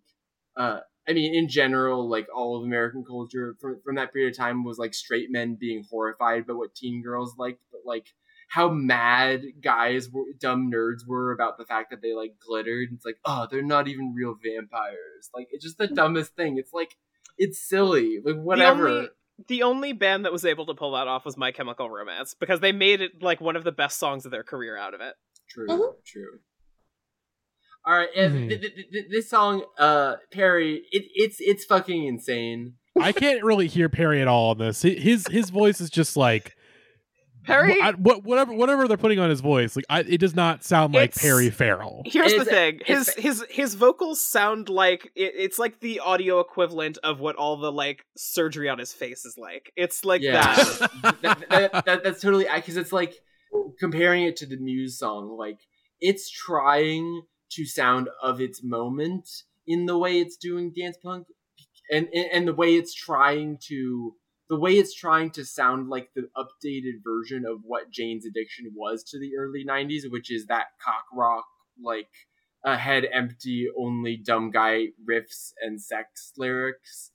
uh, 0.58 0.82
I 1.08 1.14
mean, 1.14 1.34
in 1.34 1.48
general, 1.48 2.08
like 2.08 2.28
all 2.34 2.58
of 2.58 2.64
American 2.64 3.04
culture 3.04 3.56
from 3.60 3.82
from 3.84 3.96
that 3.96 4.14
period 4.14 4.32
of 4.32 4.38
time 4.38 4.64
was 4.64 4.78
like 4.78 4.94
straight 4.94 5.32
men 5.32 5.56
being 5.56 5.84
horrified 5.90 6.46
by 6.46 6.54
what 6.54 6.76
teen 6.76 7.02
girls 7.02 7.36
liked, 7.38 7.62
but 7.72 7.82
like 7.86 8.14
how 8.48 8.70
mad 8.70 9.44
guys 9.62 10.10
were 10.10 10.26
dumb 10.38 10.70
nerds 10.70 11.08
were 11.08 11.32
about 11.32 11.58
the 11.58 11.66
fact 11.66 11.90
that 11.90 12.02
they 12.02 12.14
like 12.14 12.36
glittered. 12.46 12.90
It's 12.94 13.06
like, 13.06 13.18
oh, 13.26 13.48
they're 13.50 13.62
not 13.64 13.88
even 13.88 14.14
real 14.14 14.36
vampires. 14.44 15.30
Like 15.34 15.48
it's 15.52 15.64
just 15.64 15.78
the 15.78 15.88
dumbest 15.88 16.36
thing. 16.36 16.58
It's 16.58 16.74
like 16.74 16.98
it's 17.38 17.60
silly. 17.60 18.20
Like 18.24 18.36
whatever. 18.36 18.84
The 18.84 18.92
only, 18.92 19.10
the 19.48 19.64
only 19.64 19.94
band 19.94 20.26
that 20.26 20.32
was 20.32 20.46
able 20.46 20.66
to 20.68 20.76
pull 20.76 20.92
that 20.92 21.08
off 21.08 21.26
was 21.26 21.38
My 21.38 21.52
Chemical 21.52 21.90
Romance 21.90 22.36
because 22.40 22.60
they 22.60 22.72
made 22.72 23.02
it 23.02 23.24
like 23.24 23.42
one 23.42 23.56
of 23.56 23.64
the 23.64 23.72
best 23.72 23.98
songs 23.98 24.26
of 24.26 24.32
their 24.32 24.44
career 24.44 24.78
out 24.78 24.94
of 24.94 25.02
it. 25.02 25.16
True, 25.50 25.68
Mhm. 25.68 26.04
true. 26.06 26.40
All 27.86 27.94
right, 27.98 28.10
and 28.16 28.34
Mhm. 28.36 28.50
th- 28.50 28.62
th- 28.62 28.92
th- 28.92 29.06
this 29.10 29.30
song, 29.30 29.66
uh, 29.80 30.16
Perry, 30.32 30.84
it, 30.92 31.04
it's 31.16 31.38
it's 31.40 31.66
fucking 31.66 32.06
insane. 32.06 32.74
I 33.00 33.12
can't 33.12 33.44
really 33.44 33.68
hear 33.68 33.90
Perry 33.90 34.22
at 34.22 34.28
all 34.28 34.52
on 34.52 34.58
this. 34.60 34.82
His 34.84 35.26
his 35.28 35.50
voice 35.50 35.82
is 35.82 35.90
just 35.90 36.16
like 36.16 36.56
Perry. 37.44 37.76
I, 37.82 37.92
what, 37.94 38.24
whatever 38.24 38.54
whatever 38.54 38.88
they're 38.88 38.98
putting 38.98 39.18
on 39.18 39.32
his 39.32 39.42
voice, 39.42 39.76
like 39.76 39.86
I, 39.90 40.02
it 40.02 40.20
does 40.20 40.36
not 40.36 40.64
sound 40.64 40.94
like 40.94 41.16
Perry 41.16 41.50
Farrell. 41.50 42.04
Here's 42.06 42.36
the 42.36 42.46
thing: 42.46 42.82
his 42.86 43.10
his 43.16 43.44
his 43.50 43.74
vocals 43.74 44.22
sound 44.22 44.70
like 44.70 45.06
it, 45.16 45.34
it's 45.36 45.58
like 45.58 45.80
the 45.80 46.02
audio 46.02 46.40
equivalent 46.40 47.00
of 47.04 47.20
what 47.20 47.36
all 47.38 47.58
the 47.58 47.72
like 47.72 48.06
surgery 48.16 48.70
on 48.70 48.78
his 48.78 48.94
face 48.94 49.26
is 49.26 49.36
like. 49.40 49.72
It's 49.76 50.06
like 50.06 50.22
yeah, 50.22 50.54
that. 50.56 50.92
that, 51.24 51.50
that, 51.50 51.86
that- 51.86 52.04
that's 52.04 52.22
totally 52.22 52.46
because 52.54 52.78
it's 52.78 52.94
like 52.94 53.16
comparing 53.80 54.24
it 54.26 54.36
to 54.38 54.46
the 54.46 54.58
Muse 54.58 55.00
song. 55.00 55.36
Like 55.36 55.58
it's 56.00 56.30
trying 56.30 57.24
to 57.52 57.66
sound 57.66 58.10
of 58.22 58.42
its 58.42 58.64
moment 58.64 59.30
in 59.68 59.86
the 59.86 59.98
way 59.98 60.20
it's 60.20 60.38
doing 60.38 60.74
dance 60.78 60.98
punk, 61.04 61.28
and 61.92 62.08
and, 62.14 62.48
the 62.48 62.54
way 62.54 62.76
it's 62.76 62.94
trying 62.94 63.58
to 63.68 64.16
the 64.50 64.60
way 64.60 64.78
it's 64.78 64.94
trying 64.94 65.32
to 65.32 65.46
sound 65.46 65.90
like 65.90 66.10
the 66.14 66.28
updated 66.36 67.04
version 67.04 67.46
of 67.46 67.60
what 67.64 67.90
Jane's 67.90 68.26
Addiction 68.26 68.72
was 68.76 69.04
to 69.06 69.20
the 69.20 69.32
early 69.38 69.64
'90s, 69.66 70.10
which 70.10 70.32
is 70.32 70.48
that 70.48 70.68
cock 70.84 71.06
rock 71.14 71.46
like 71.82 72.10
a 72.64 72.78
head 72.78 73.08
empty, 73.12 73.68
only 73.78 74.18
dumb 74.18 74.52
guy 74.52 74.88
riffs 75.10 75.52
and 75.62 75.82
sex 75.82 76.32
lyrics 76.38 77.12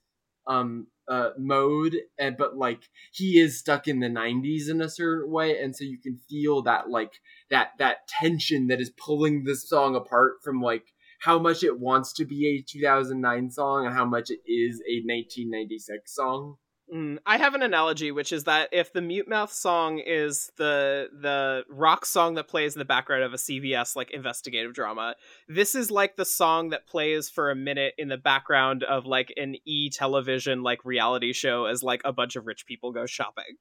um 0.46 0.86
uh 1.08 1.30
mode 1.38 1.96
and 2.18 2.36
but 2.36 2.56
like 2.56 2.80
he 3.12 3.38
is 3.38 3.58
stuck 3.58 3.86
in 3.86 4.00
the 4.00 4.08
90s 4.08 4.68
in 4.68 4.80
a 4.80 4.88
certain 4.88 5.30
way 5.30 5.60
and 5.60 5.74
so 5.76 5.84
you 5.84 5.98
can 5.98 6.18
feel 6.28 6.62
that 6.62 6.90
like 6.90 7.12
that 7.50 7.70
that 7.78 8.08
tension 8.08 8.66
that 8.66 8.80
is 8.80 8.90
pulling 8.90 9.44
this 9.44 9.68
song 9.68 9.94
apart 9.94 10.34
from 10.42 10.60
like 10.60 10.84
how 11.20 11.38
much 11.38 11.62
it 11.62 11.78
wants 11.78 12.12
to 12.12 12.24
be 12.24 12.46
a 12.46 12.62
2009 12.62 13.50
song 13.50 13.86
and 13.86 13.94
how 13.94 14.04
much 14.04 14.30
it 14.30 14.40
is 14.46 14.80
a 14.88 15.00
1996 15.06 16.14
song 16.14 16.56
Mm, 16.92 17.18
I 17.26 17.36
have 17.38 17.54
an 17.54 17.62
analogy, 17.62 18.12
which 18.12 18.32
is 18.32 18.44
that 18.44 18.68
if 18.70 18.92
the 18.92 19.00
Mute 19.00 19.26
Math 19.26 19.52
song 19.52 19.98
is 19.98 20.52
the 20.56 21.08
the 21.12 21.64
rock 21.68 22.06
song 22.06 22.34
that 22.34 22.46
plays 22.46 22.76
in 22.76 22.78
the 22.78 22.84
background 22.84 23.24
of 23.24 23.34
a 23.34 23.38
CBS 23.38 23.96
like 23.96 24.12
investigative 24.12 24.72
drama, 24.72 25.16
this 25.48 25.74
is 25.74 25.90
like 25.90 26.16
the 26.16 26.24
song 26.24 26.68
that 26.70 26.86
plays 26.86 27.28
for 27.28 27.50
a 27.50 27.56
minute 27.56 27.94
in 27.98 28.08
the 28.08 28.16
background 28.16 28.84
of 28.84 29.04
like 29.04 29.32
an 29.36 29.56
E 29.64 29.90
television 29.90 30.62
like 30.62 30.84
reality 30.84 31.32
show 31.32 31.64
as 31.64 31.82
like 31.82 32.02
a 32.04 32.12
bunch 32.12 32.36
of 32.36 32.46
rich 32.46 32.66
people 32.66 32.92
go 32.92 33.04
shopping. 33.04 33.56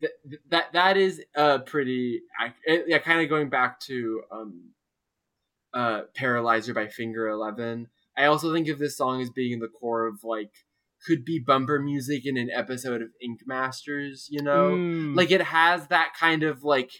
that 0.00 0.10
that 0.48 0.72
that 0.72 0.96
is 0.96 1.22
a 1.34 1.58
pretty 1.58 2.22
eh, 2.66 2.78
yeah 2.86 2.98
kind 2.98 3.20
of 3.20 3.28
going 3.28 3.50
back 3.50 3.78
to 3.80 4.22
um 4.30 4.70
uh 5.72 6.02
paralyzer 6.14 6.74
by 6.74 6.86
finger 6.86 7.28
11 7.28 7.88
i 8.16 8.24
also 8.26 8.52
think 8.52 8.68
of 8.68 8.78
this 8.78 8.96
song 8.96 9.20
as 9.20 9.30
being 9.30 9.60
the 9.60 9.68
core 9.68 10.06
of 10.06 10.22
like 10.24 10.52
could 11.06 11.24
be 11.24 11.38
bumper 11.38 11.78
music 11.80 12.22
in 12.26 12.36
an 12.36 12.48
episode 12.54 13.02
of 13.02 13.08
ink 13.22 13.40
masters 13.46 14.26
you 14.30 14.42
know 14.42 14.70
Mm. 14.72 15.16
like 15.16 15.30
it 15.30 15.42
has 15.42 15.86
that 15.88 16.12
kind 16.18 16.42
of 16.42 16.64
like 16.64 16.90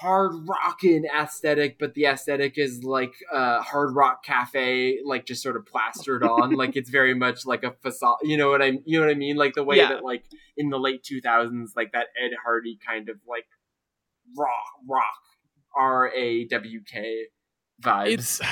hard 0.00 0.32
rockin' 0.46 1.04
aesthetic 1.18 1.78
but 1.78 1.94
the 1.94 2.04
aesthetic 2.04 2.58
is 2.58 2.82
like 2.84 3.12
uh 3.32 3.62
hard 3.62 3.94
rock 3.94 4.22
cafe 4.24 4.98
like 5.04 5.24
just 5.24 5.42
sort 5.42 5.56
of 5.56 5.64
plastered 5.66 6.22
on 6.22 6.52
like 6.54 6.76
it's 6.76 6.90
very 6.90 7.14
much 7.24 7.46
like 7.46 7.64
a 7.64 7.72
facade 7.82 8.16
you 8.22 8.36
know 8.36 8.50
what 8.50 8.60
i 8.60 8.66
you 8.84 8.98
know 9.00 9.06
what 9.06 9.10
i 9.10 9.14
mean 9.18 9.36
like 9.36 9.54
the 9.54 9.64
way 9.64 9.76
Yeah. 9.78 9.88
that 9.88 10.04
like 10.04 10.24
in 10.58 10.68
the 10.68 10.78
late 10.78 11.02
2000s 11.10 11.68
like 11.74 11.92
that 11.92 12.08
ed 12.22 12.32
hardy 12.44 12.78
kind 12.86 13.08
of 13.08 13.16
like 13.26 13.46
rock 14.36 14.66
rock 14.86 15.22
r-a-w-k 15.76 17.26
vibes 17.82 18.40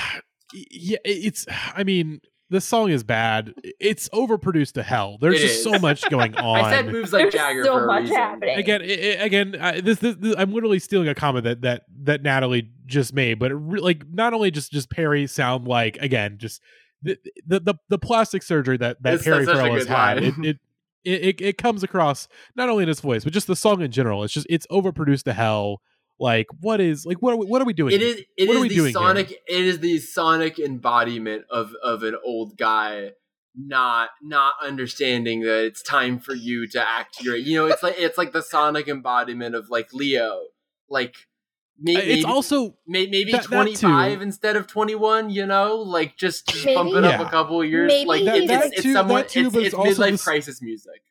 It's 0.53 0.67
yeah, 0.71 0.97
it's. 1.03 1.45
I 1.75 1.83
mean, 1.83 2.21
the 2.49 2.61
song 2.61 2.89
is 2.91 3.03
bad. 3.03 3.53
It's 3.79 4.07
overproduced 4.09 4.73
to 4.73 4.83
hell. 4.83 5.17
There's 5.19 5.35
It 5.35 5.47
just 5.47 5.55
is. 5.59 5.63
so 5.63 5.79
much 5.79 6.01
going 6.09 6.35
on. 6.35 6.63
i 6.63 6.71
said 6.71 6.87
moves 6.87 7.11
like 7.11 7.23
There's 7.23 7.33
jagger 7.33 7.63
so 7.65 7.73
for 7.77 7.83
a 7.83 7.87
much 7.87 8.01
reason. 8.03 8.15
happening. 8.15 8.57
again 8.57 8.81
i- 8.81 8.85
I- 8.85 9.25
again 9.25 9.55
I, 9.59 9.81
this, 9.81 9.99
this, 9.99 10.15
this 10.17 10.35
i'm 10.37 10.53
literally 10.53 10.79
stealing 10.79 11.07
a 11.09 11.15
comment 11.15 11.43
that 11.45 11.61
that 11.61 11.83
that 12.03 12.21
natalie 12.23 12.69
just 12.85 13.13
made 13.13 13.37
but 13.39 13.51
it 13.51 13.55
re- 13.55 13.79
like 13.81 14.03
not 14.11 14.33
only 14.33 14.49
just 14.51 14.71
just 14.71 14.89
perry 14.89 15.27
sound 15.27 15.67
like 15.67 15.97
again 15.97 16.37
just 16.37 16.61
the 17.01 17.17
the 17.45 17.59
the, 17.59 17.75
the 17.89 17.97
plastic 17.99 18.43
surgery 18.43 18.77
that 18.77 19.01
that 19.03 19.15
It's- 19.15 19.25
perry 19.25 19.45
that's 19.45 19.47
such 19.47 19.55
a 19.57 19.61
farrell 19.61 19.75
has 19.75 19.87
had 19.87 20.23
it, 20.23 20.33
it 20.39 20.57
it, 21.03 21.21
it 21.23 21.41
it 21.41 21.57
comes 21.57 21.83
across 21.83 22.27
not 22.55 22.69
only 22.69 22.83
in 22.83 22.87
his 22.87 22.99
voice 23.01 23.23
but 23.23 23.33
just 23.33 23.47
the 23.47 23.55
song 23.55 23.81
in 23.81 23.91
general 23.91 24.23
it's 24.23 24.33
just 24.33 24.47
it's 24.49 24.65
overproduced 24.67 25.23
to 25.23 25.33
hell 25.33 25.81
like 26.19 26.47
what 26.61 26.81
is 26.81 27.05
like 27.05 27.21
what 27.21 27.33
are 27.33 27.37
we, 27.37 27.45
what 27.45 27.61
are 27.61 27.65
we 27.65 27.73
doing 27.73 27.93
It 27.93 28.01
here? 28.01 28.09
is. 28.15 28.21
It 28.37 28.47
What 28.47 28.57
are 28.57 28.61
we 28.61 28.69
the 28.69 28.75
doing 28.75 28.85
here? 28.87 28.93
sonic. 28.93 29.31
It 29.31 29.65
is 29.65 29.79
the 29.79 29.99
sonic 29.99 30.57
embodiment 30.59 31.45
of 31.49 31.73
of 31.83 32.03
an 32.03 32.15
old 32.25 32.57
guy 32.57 33.11
not 33.59 34.09
not 34.21 34.53
understanding 34.63 35.41
that 35.41 35.65
it's 35.65 35.81
time 35.81 36.19
for 36.19 36.33
you 36.35 36.67
to 36.67 36.89
act 36.89 37.21
your. 37.23 37.35
You 37.35 37.55
know, 37.57 37.65
it's 37.65 37.81
like 37.83 37.95
it's 37.97 38.17
like 38.17 38.31
the 38.31 38.41
sonic 38.43 38.87
embodiment 38.87 39.55
of 39.55 39.69
like 39.69 39.93
Leo. 39.93 40.41
Like 40.89 41.15
uh, 41.15 41.81
maybe 41.81 42.01
it's 42.13 42.25
also 42.25 42.75
may, 42.87 43.07
maybe 43.07 43.31
that- 43.31 43.41
that 43.43 43.47
twenty 43.47 43.75
five 43.75 44.17
too. 44.19 44.23
instead 44.23 44.55
of 44.55 44.67
twenty 44.67 44.95
one. 44.95 45.29
You 45.29 45.45
know, 45.45 45.75
like 45.77 46.17
just, 46.17 46.47
just 46.47 46.65
bump 46.65 46.93
it 46.93 47.03
up 47.03 47.19
a 47.19 47.29
couple 47.29 47.63
years. 47.63 47.87
Maybe 47.89 48.07
like 48.07 48.25
That- 48.25 48.37
it's, 48.37 48.47
that 48.47 48.65
it's, 48.73 48.81
too- 48.83 48.93
somewhat 48.93 49.23
that 49.27 49.29
too, 49.31 49.39
it's, 49.47 49.53
but 49.53 49.59
it's 49.59 49.67
it's 49.67 49.75
also 49.75 50.03
midlife 50.03 50.11
this- 50.11 50.23
crisis 50.23 50.61
music. 50.61 51.01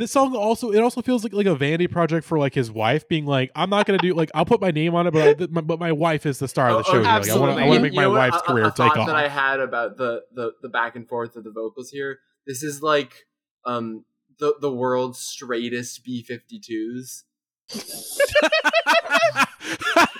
This 0.00 0.10
song 0.10 0.34
also 0.34 0.70
it 0.72 0.80
also 0.80 1.02
feels 1.02 1.22
like 1.22 1.32
like 1.32 1.46
a 1.46 1.54
vanity 1.54 1.86
project 1.86 2.26
for 2.26 2.38
like 2.38 2.54
his 2.54 2.70
wife 2.70 3.06
being 3.08 3.26
like 3.26 3.50
i'm 3.54 3.68
not 3.68 3.84
gonna 3.86 3.98
do 3.98 4.14
like 4.14 4.30
i'll 4.34 4.46
put 4.46 4.60
my 4.60 4.70
name 4.70 4.94
on 4.94 5.06
it 5.06 5.12
but 5.12 5.40
I, 5.40 5.46
my, 5.50 5.60
but 5.60 5.78
my 5.78 5.92
wife 5.92 6.24
is 6.24 6.38
the 6.38 6.48
star 6.48 6.70
of 6.70 6.78
the 6.78 6.82
show 6.84 6.92
here. 6.92 7.02
Like, 7.02 7.28
i 7.28 7.36
want 7.36 7.58
to 7.58 7.62
I 7.62 7.66
want 7.66 7.72
You- 7.72 7.74
to 7.74 7.82
make 7.82 7.94
my 7.94 8.06
what? 8.06 8.30
wife's 8.30 8.38
a, 8.38 8.40
career 8.40 8.64
a, 8.64 8.68
a 8.68 8.72
take 8.72 8.96
off 8.96 9.06
that 9.06 9.16
I 9.16 9.28
had 9.28 9.60
about 9.60 9.98
the, 9.98 10.22
the 10.34 10.52
the 10.62 10.68
back 10.68 10.96
and 10.96 11.06
forth 11.06 11.36
of 11.36 11.44
the 11.44 11.50
vocals 11.50 11.90
here. 11.90 12.18
This 12.46 12.62
is 12.62 12.82
like 12.82 13.26
um 13.66 14.04
the 14.38 14.54
the 14.60 14.72
world's 14.72 15.18
straightest 15.18 16.02
B 16.04 16.24
52s. 16.28 17.24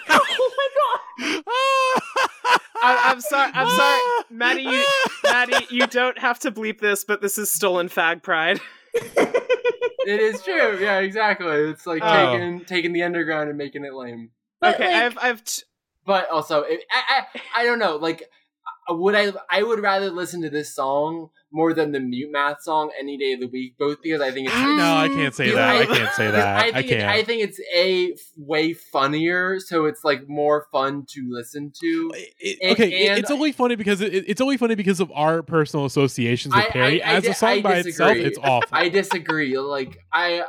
oh 0.08 0.52
my 0.56 0.68
god. 0.76 1.42
I, 2.82 3.10
I'm 3.10 3.20
sorry. 3.20 3.50
I'm 3.54 3.68
sorry, 3.76 4.00
Maddie. 4.30 4.62
You, 4.62 4.84
Maddie, 5.24 5.66
you 5.70 5.86
don't 5.86 6.18
have 6.18 6.38
to 6.40 6.50
bleep 6.50 6.80
this, 6.80 7.04
but 7.04 7.20
this 7.20 7.38
is 7.38 7.50
stolen 7.50 7.88
fag 7.88 8.22
pride. 8.22 8.60
It 10.02 10.18
is 10.18 10.42
true. 10.42 10.78
Yeah, 10.80 11.00
exactly. 11.00 11.46
It's 11.46 11.86
like 11.86 12.02
Oh. 12.02 12.32
taking 12.32 12.64
taking 12.64 12.92
the 12.94 13.02
underground 13.02 13.48
and 13.50 13.58
making 13.58 13.84
it 13.84 13.92
lame. 13.92 14.30
But, 14.60 14.76
okay, 14.76 14.86
like, 14.92 15.02
I've 15.04 15.18
I've 15.20 15.44
t- 15.44 15.62
But 16.06 16.30
also, 16.30 16.62
it, 16.62 16.84
I, 16.90 17.20
I 17.20 17.60
I 17.60 17.64
don't 17.64 17.78
know. 17.78 17.96
Like, 17.96 18.24
uh, 18.90 18.94
would 18.94 19.14
I 19.14 19.32
I 19.50 19.62
would 19.62 19.80
rather 19.80 20.10
listen 20.10 20.40
to 20.42 20.50
this 20.50 20.74
song 20.74 21.30
more 21.52 21.74
than 21.74 21.92
the 21.92 22.00
Mute 22.00 22.30
Math 22.30 22.62
song 22.62 22.90
any 22.98 23.18
day 23.18 23.32
of 23.32 23.40
the 23.40 23.48
week, 23.48 23.76
both 23.78 23.98
because 24.02 24.20
I 24.20 24.30
think 24.30 24.48
it's 24.48 24.56
no 24.56 24.96
i 24.96 25.08
mm, 25.08 25.14
can't 25.14 25.34
say 25.34 25.50
that 25.50 25.76
i 25.76 25.80
I- 25.80 25.86
can't 25.86 26.14
say 26.14 26.30
that 26.30 26.56
I 26.64 26.68
i, 26.68 26.72
think 26.72 26.90
it- 26.90 26.98
can't 26.98 27.08
I 27.10 27.22
think 27.24 27.42
it's 27.42 27.60
a 27.74 28.14
way 28.36 28.72
funnier, 28.72 29.58
so 29.60 29.86
it's 29.86 30.04
like 30.04 30.28
more 30.28 30.66
fun 30.72 31.04
to 31.10 31.26
listen 31.28 31.72
to. 31.80 32.10
It- 32.14 32.34
it- 32.38 32.58
And- 32.62 32.72
okay, 32.72 33.08
and- 33.08 33.18
it's 33.18 33.30
only 33.30 33.52
funny 33.52 33.74
because 33.76 34.00
it, 34.00 34.12
it's 34.28 34.40
only 34.40 34.56
funny 34.56 34.74
because 34.76 35.00
of 35.00 35.10
our 35.12 35.42
personal 35.42 35.86
associations 35.86 36.54
with 36.54 36.64
I- 36.64 36.68
Perry. 36.70 37.02
I- 37.02 37.12
I 37.12 37.14
As 37.16 37.24
di- 37.24 37.30
a 37.30 37.34
song 37.34 37.48
I 37.50 37.60
by 37.62 37.76
itself, 37.78 38.16
it's 38.16 38.38
awful. 38.38 38.68
I 38.72 38.88
disagree. 38.88 39.58
Like 39.58 39.96
I, 40.12 40.44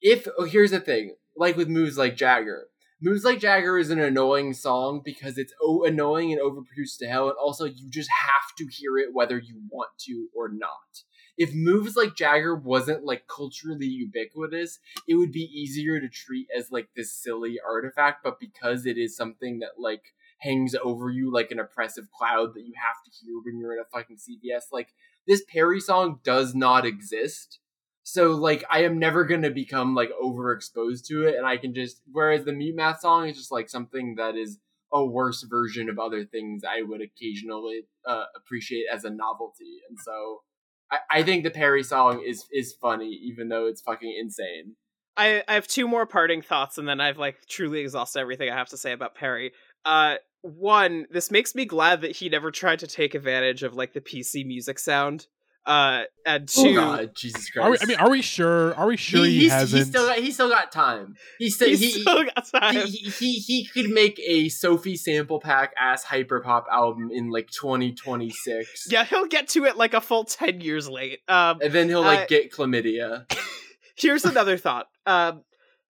if 0.00 0.26
oh, 0.38 0.44
here's 0.44 0.70
the 0.70 0.80
thing, 0.80 1.14
like 1.36 1.56
with 1.56 1.68
moves 1.68 1.96
like 1.98 2.16
Jagger, 2.16 2.66
moves 3.02 3.24
like 3.24 3.40
Jagger 3.40 3.78
is 3.78 3.90
an 3.90 3.98
annoying 3.98 4.54
song 4.54 5.02
because 5.04 5.36
it's 5.36 5.52
o- 5.60 5.84
annoying 5.84 6.32
and 6.32 6.40
overproduced 6.40 6.98
to 6.98 7.06
hell, 7.06 7.28
and 7.28 7.36
also 7.36 7.64
you 7.64 7.90
just 7.90 8.10
have 8.10 8.54
to 8.58 8.66
hear 8.66 8.98
it 8.98 9.12
whether 9.12 9.38
you 9.38 9.60
want 9.70 9.90
to 10.06 10.28
or 10.34 10.48
not. 10.48 11.02
If 11.38 11.54
moves 11.54 11.96
like 11.96 12.14
Jagger 12.14 12.54
wasn't 12.54 13.04
like 13.04 13.26
culturally 13.26 13.86
ubiquitous, 13.86 14.78
it 15.08 15.14
would 15.14 15.32
be 15.32 15.50
easier 15.52 15.98
to 15.98 16.08
treat 16.08 16.46
as 16.56 16.70
like 16.70 16.88
this 16.94 17.12
silly 17.12 17.58
artifact. 17.66 18.22
But 18.22 18.38
because 18.38 18.86
it 18.86 18.98
is 18.98 19.16
something 19.16 19.60
that 19.60 19.78
like 19.78 20.02
hangs 20.38 20.74
over 20.82 21.08
you 21.10 21.32
like 21.32 21.50
an 21.50 21.58
oppressive 21.58 22.10
cloud 22.10 22.54
that 22.54 22.66
you 22.66 22.74
have 22.76 23.02
to 23.04 23.10
hear 23.10 23.34
when 23.44 23.58
you're 23.58 23.72
in 23.72 23.80
a 23.80 23.84
fucking 23.96 24.18
CVS, 24.18 24.64
like 24.72 24.88
this 25.26 25.42
Perry 25.48 25.80
song 25.80 26.20
does 26.22 26.54
not 26.54 26.84
exist. 26.84 27.60
So 28.04 28.32
like 28.32 28.64
I 28.70 28.84
am 28.84 28.98
never 28.98 29.24
gonna 29.24 29.50
become 29.50 29.94
like 29.94 30.10
overexposed 30.22 31.06
to 31.06 31.26
it 31.26 31.36
and 31.36 31.46
I 31.46 31.56
can 31.56 31.74
just 31.74 32.02
whereas 32.10 32.44
the 32.44 32.52
Mute 32.52 32.76
Math 32.76 33.00
song 33.00 33.28
is 33.28 33.36
just 33.36 33.52
like 33.52 33.68
something 33.68 34.16
that 34.16 34.36
is 34.36 34.58
a 34.92 35.04
worse 35.04 35.42
version 35.42 35.88
of 35.88 35.98
other 35.98 36.24
things 36.24 36.62
I 36.64 36.82
would 36.82 37.00
occasionally 37.00 37.86
uh, 38.06 38.24
appreciate 38.36 38.84
as 38.92 39.04
a 39.04 39.10
novelty. 39.10 39.80
And 39.88 39.98
so 39.98 40.42
I, 40.90 40.98
I 41.10 41.22
think 41.22 41.44
the 41.44 41.50
Perry 41.50 41.82
song 41.82 42.22
is 42.26 42.46
is 42.52 42.74
funny, 42.80 43.18
even 43.24 43.48
though 43.48 43.66
it's 43.66 43.80
fucking 43.80 44.14
insane. 44.20 44.76
I, 45.16 45.42
I 45.46 45.54
have 45.54 45.66
two 45.66 45.86
more 45.86 46.06
parting 46.06 46.42
thoughts, 46.42 46.78
and 46.78 46.88
then 46.88 47.00
I've 47.00 47.18
like 47.18 47.46
truly 47.46 47.80
exhausted 47.80 48.20
everything 48.20 48.50
I 48.50 48.56
have 48.56 48.68
to 48.68 48.76
say 48.76 48.92
about 48.92 49.14
Perry. 49.14 49.52
Uh, 49.84 50.16
one, 50.42 51.06
this 51.10 51.30
makes 51.30 51.54
me 51.54 51.64
glad 51.64 52.00
that 52.00 52.16
he 52.16 52.28
never 52.28 52.50
tried 52.50 52.80
to 52.80 52.86
take 52.86 53.14
advantage 53.14 53.62
of 53.62 53.74
like 53.74 53.92
the 53.92 54.00
PC 54.00 54.46
music 54.46 54.78
sound. 54.78 55.26
Uh, 55.64 56.02
and 56.26 56.50
Oh 56.58 56.62
two, 56.64 56.74
God, 56.74 57.14
Jesus 57.14 57.48
Christ! 57.50 57.64
Are 57.64 57.70
we, 57.70 57.78
I 57.80 57.84
mean, 57.86 57.96
are 57.98 58.10
we 58.10 58.20
sure? 58.20 58.74
Are 58.74 58.86
we 58.88 58.96
sure 58.96 59.24
he, 59.24 59.40
he's, 59.42 59.52
hasn't? 59.52 59.78
He's 59.78 59.88
still 59.88 60.06
got, 60.08 60.18
he's 60.18 60.34
still 60.34 60.48
got 60.48 60.72
time. 60.72 61.14
He's 61.38 61.54
still, 61.54 61.68
he's 61.68 61.80
he, 61.80 62.00
still 62.02 62.24
got 62.24 62.46
time. 62.52 62.74
he, 62.74 62.90
he, 62.90 63.10
he, 63.10 63.32
he 63.38 63.64
could 63.66 63.90
make 63.90 64.20
a 64.26 64.48
Sophie 64.48 64.96
sample 64.96 65.38
pack 65.38 65.72
ass 65.80 66.04
hyperpop 66.04 66.64
album 66.68 67.10
in 67.12 67.30
like 67.30 67.48
2026. 67.50 68.88
yeah, 68.90 69.04
he'll 69.04 69.26
get 69.26 69.48
to 69.50 69.64
it 69.64 69.76
like 69.76 69.94
a 69.94 70.00
full 70.00 70.24
ten 70.24 70.60
years 70.60 70.88
late. 70.88 71.20
Um, 71.28 71.58
And 71.62 71.72
then 71.72 71.88
he'll 71.88 72.02
like 72.02 72.20
Uh, 72.20 72.26
get 72.26 72.52
chlamydia. 72.52 73.32
here's 73.96 74.24
another 74.24 74.56
thought. 74.56 74.86
Um, 75.06 75.42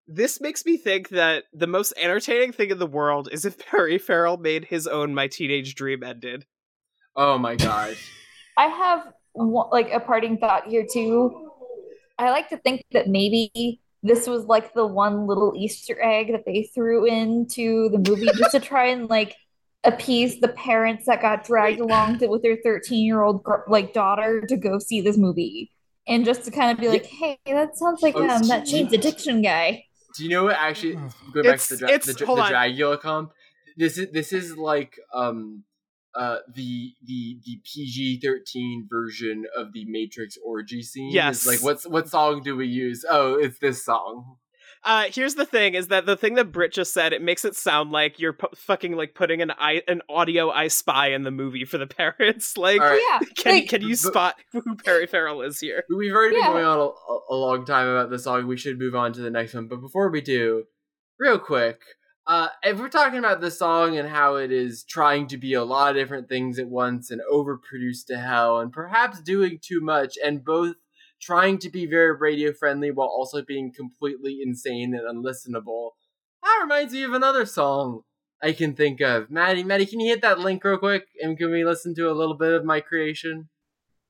this 0.08 0.42
makes 0.42 0.66
me 0.66 0.76
think 0.76 1.10
that 1.10 1.46
the 1.54 1.68
most 1.68 1.94
entertaining 1.96 2.52
thing 2.52 2.72
in 2.72 2.80
the 2.80 2.88
world 2.88 3.30
is 3.32 3.46
if 3.46 3.58
Perry 3.58 3.98
Farrell 3.98 4.36
made 4.38 4.66
his 4.66 4.86
own 4.88 5.14
My 5.16 5.28
Teenage 5.28 5.76
Dream 5.76 6.04
Ended. 6.04 6.46
Oh 7.16 7.38
my 7.38 7.56
gosh. 7.56 8.12
I 8.58 8.68
have 8.68 9.06
one, 9.06 9.14
like 9.36 9.92
a 9.92 10.00
parting 10.00 10.38
thought 10.38 10.68
here 10.68 10.86
too. 10.92 11.50
I 12.18 12.30
like 12.30 12.50
to 12.50 12.58
think 12.58 12.84
that 12.92 13.08
maybe 13.08 13.80
this 14.04 14.28
was 14.28 14.46
like 14.46 14.74
the 14.74 14.86
one 14.86 15.28
little 15.28 15.54
Easter 15.56 15.98
egg 16.02 16.32
that 16.32 16.44
they 16.46 16.70
threw 16.74 17.06
into 17.06 17.90
the 17.90 17.98
movie 17.98 18.28
just 18.38 18.52
to 18.52 18.60
try 18.60 18.88
and 18.88 19.10
like 19.10 19.36
appease 19.84 20.40
the 20.40 20.48
parents 20.50 21.06
that 21.08 21.22
got 21.22 21.44
dragged 21.44 21.80
along 21.80 22.20
to, 22.20 22.28
with 22.28 22.44
their 22.44 22.58
13 22.64 23.04
year 23.06 23.22
old 23.24 23.44
like 23.68 23.94
daughter 23.94 24.42
to 24.48 24.56
go 24.56 24.78
see 24.78 25.02
this 25.02 25.18
movie 25.18 25.72
and 26.08 26.24
just 26.26 26.44
to 26.46 26.52
kind 26.52 26.72
of 26.72 26.78
be 26.80 26.88
like 26.88 27.06
hey 27.08 27.40
that 27.48 27.76
sounds 27.76 28.02
like 28.04 28.16
Oh, 28.16 28.22
um 28.30 28.48
that 28.48 28.68
so- 28.68 28.72
Jane's 28.72 28.94
addiction 28.94 29.42
guy 29.42 29.84
Do 30.16 30.24
you 30.24 30.30
know 30.30 30.44
what 30.44 30.56
actually 30.56 30.94
going 30.94 31.46
back 31.46 31.46
It's- 31.56 31.68
to 31.70 31.76
the, 31.76 31.80
dra- 31.80 31.90
it's- 31.90 32.06
the, 32.06 32.14
dra- 32.14 32.28
hold 32.28 32.38
the 32.40 32.44
on. 32.44 32.52
Dragula 32.52 33.00
comp? 33.02 33.32
This 33.76 33.98
is 33.98 34.12
this 34.12 34.34
is 34.34 34.56
like 34.56 35.00
um 35.16 35.64
uh 36.16 36.38
the 36.54 36.94
the 37.04 37.40
the 37.46 37.62
PG 37.64 38.20
thirteen 38.22 38.88
version 38.90 39.46
of 39.56 39.74
the 39.74 39.86
Matrix 39.86 40.38
orgy 40.46 40.82
scene. 40.82 41.08
It's 41.08 41.16
Yes. 41.16 41.48
like 41.48 41.62
what's 41.64 41.88
what 41.88 42.08
song 42.10 42.42
do 42.44 42.56
we 42.56 42.68
use? 42.68 43.06
Oh, 43.10 43.36
it's 43.36 43.60
this 43.60 43.84
song. 43.86 44.38
Uh, 44.84 45.04
here's 45.12 45.36
the 45.36 45.46
thing: 45.46 45.76
is 45.76 45.90
that 45.90 46.08
the 46.08 46.18
thing 46.18 46.34
that 46.34 46.52
Britt 46.52 46.74
just 46.74 46.92
said? 46.92 47.14
It 47.14 47.22
makes 47.22 47.46
it 47.46 47.56
sound 47.56 47.92
like 47.92 48.20
you're 48.20 48.34
pu- 48.34 48.48
fucking 48.56 48.94
like 48.96 49.14
putting 49.14 49.40
an 49.40 49.52
i 49.60 49.84
an 49.88 50.02
audio 50.10 50.50
I 50.50 50.70
Spy 50.70 51.10
in 51.10 51.22
the 51.22 51.30
movie 51.30 51.66
for 51.66 51.78
the 51.78 51.86
parents. 52.02 52.58
Like, 52.58 52.82
All 52.82 52.88
right. 52.88 53.02
yeah 53.12 53.20
can 53.38 53.54
like, 53.54 53.70
can 53.70 53.82
you 53.84 53.96
spot 53.96 54.36
who 54.52 54.76
Perry 54.78 55.06
Farrell 55.06 55.44
is 55.44 55.60
here? 55.60 55.84
We've 55.96 56.12
already 56.12 56.38
Yeah. 56.38 56.48
been 56.48 56.54
going 56.54 56.66
on 56.66 56.80
a, 56.80 56.82
a- 57.14 57.20
a 57.30 57.36
long 57.36 57.64
time 57.64 57.88
about 57.88 58.10
the 58.10 58.18
song. 58.18 58.48
We 58.48 58.58
should 58.58 58.80
move 58.80 58.96
on 58.96 59.14
to 59.14 59.22
the 59.22 59.30
next 59.30 59.54
one. 59.54 59.68
But 59.68 59.82
before 59.82 60.10
we 60.10 60.20
do, 60.20 60.64
real 61.20 61.38
quick, 61.38 61.80
uh, 62.28 62.48
if 62.64 62.80
we're 62.80 62.90
talking 62.90 63.20
about 63.20 63.42
this 63.42 63.58
song 63.58 63.98
and 63.98 64.08
how 64.08 64.36
it 64.36 64.52
is 64.52 64.84
trying 64.84 65.28
to 65.28 65.38
be 65.38 65.54
a 65.54 65.64
lot 65.64 65.90
of 65.90 65.96
different 65.96 66.30
things 66.30 66.60
at 66.60 66.68
once 66.68 67.10
and 67.10 67.22
overproduced 67.32 68.06
to 68.08 68.18
hell 68.18 68.60
and 68.60 68.72
perhaps 68.72 69.22
doing 69.22 69.60
too 69.62 69.82
much 69.82 70.18
and 70.24 70.46
both 70.46 70.76
trying 71.20 71.58
to 71.60 71.70
be 71.70 71.86
very 71.86 72.16
radio 72.16 72.52
friendly 72.54 72.92
while 72.92 73.08
also 73.08 73.44
being 73.44 73.72
completely 73.74 74.40
insane 74.44 74.94
and 74.94 75.04
unlistenable, 75.08 75.92
that 76.44 76.60
reminds 76.62 76.94
me 76.94 77.04
of 77.04 77.14
another 77.14 77.46
song 77.46 78.02
I 78.42 78.54
can 78.54 78.76
think 78.76 79.02
of. 79.02 79.30
Maddie, 79.30 79.64
Maddie, 79.64 79.86
can 79.86 80.00
you 80.00 80.10
hit 80.10 80.22
that 80.22 80.40
link 80.40 80.64
real 80.64 80.78
quick 80.78 81.08
and 81.22 81.38
can 81.38 81.52
we 81.52 81.64
listen 81.64 81.94
to 81.96 82.10
a 82.10 82.14
little 82.14 82.36
bit 82.36 82.54
of 82.54 82.66
my 82.66 82.82
creation? 82.82 83.50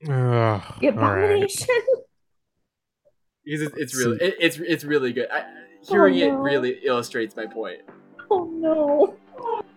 Ugh, 0.04 0.12
all 0.12 0.58
right. 0.58 0.84
abomination 0.84 1.68
because 3.46 3.62
it's, 3.62 3.78
it's 3.78 3.96
really 3.96 4.18
it, 4.18 4.36
it's 4.40 4.58
it's 4.58 4.84
really 4.84 5.14
good. 5.14 5.30
I, 5.32 5.46
hearing 5.88 6.22
Oh, 6.24 6.28
it 6.28 6.32
really 6.32 6.80
illustrates 6.84 7.36
my 7.36 7.46
point. 7.46 7.82
Oh 8.32 8.50
no 8.54 9.16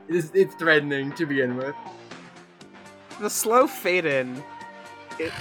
It's, 0.08 0.30
it's 0.34 0.54
threatening 0.54 1.12
to 1.12 1.26
begin 1.26 1.56
with. 1.56 1.74
The 3.20 3.30
slow 3.30 3.66
fade 3.66 4.04
in. 4.04 4.42
It. 5.18 5.32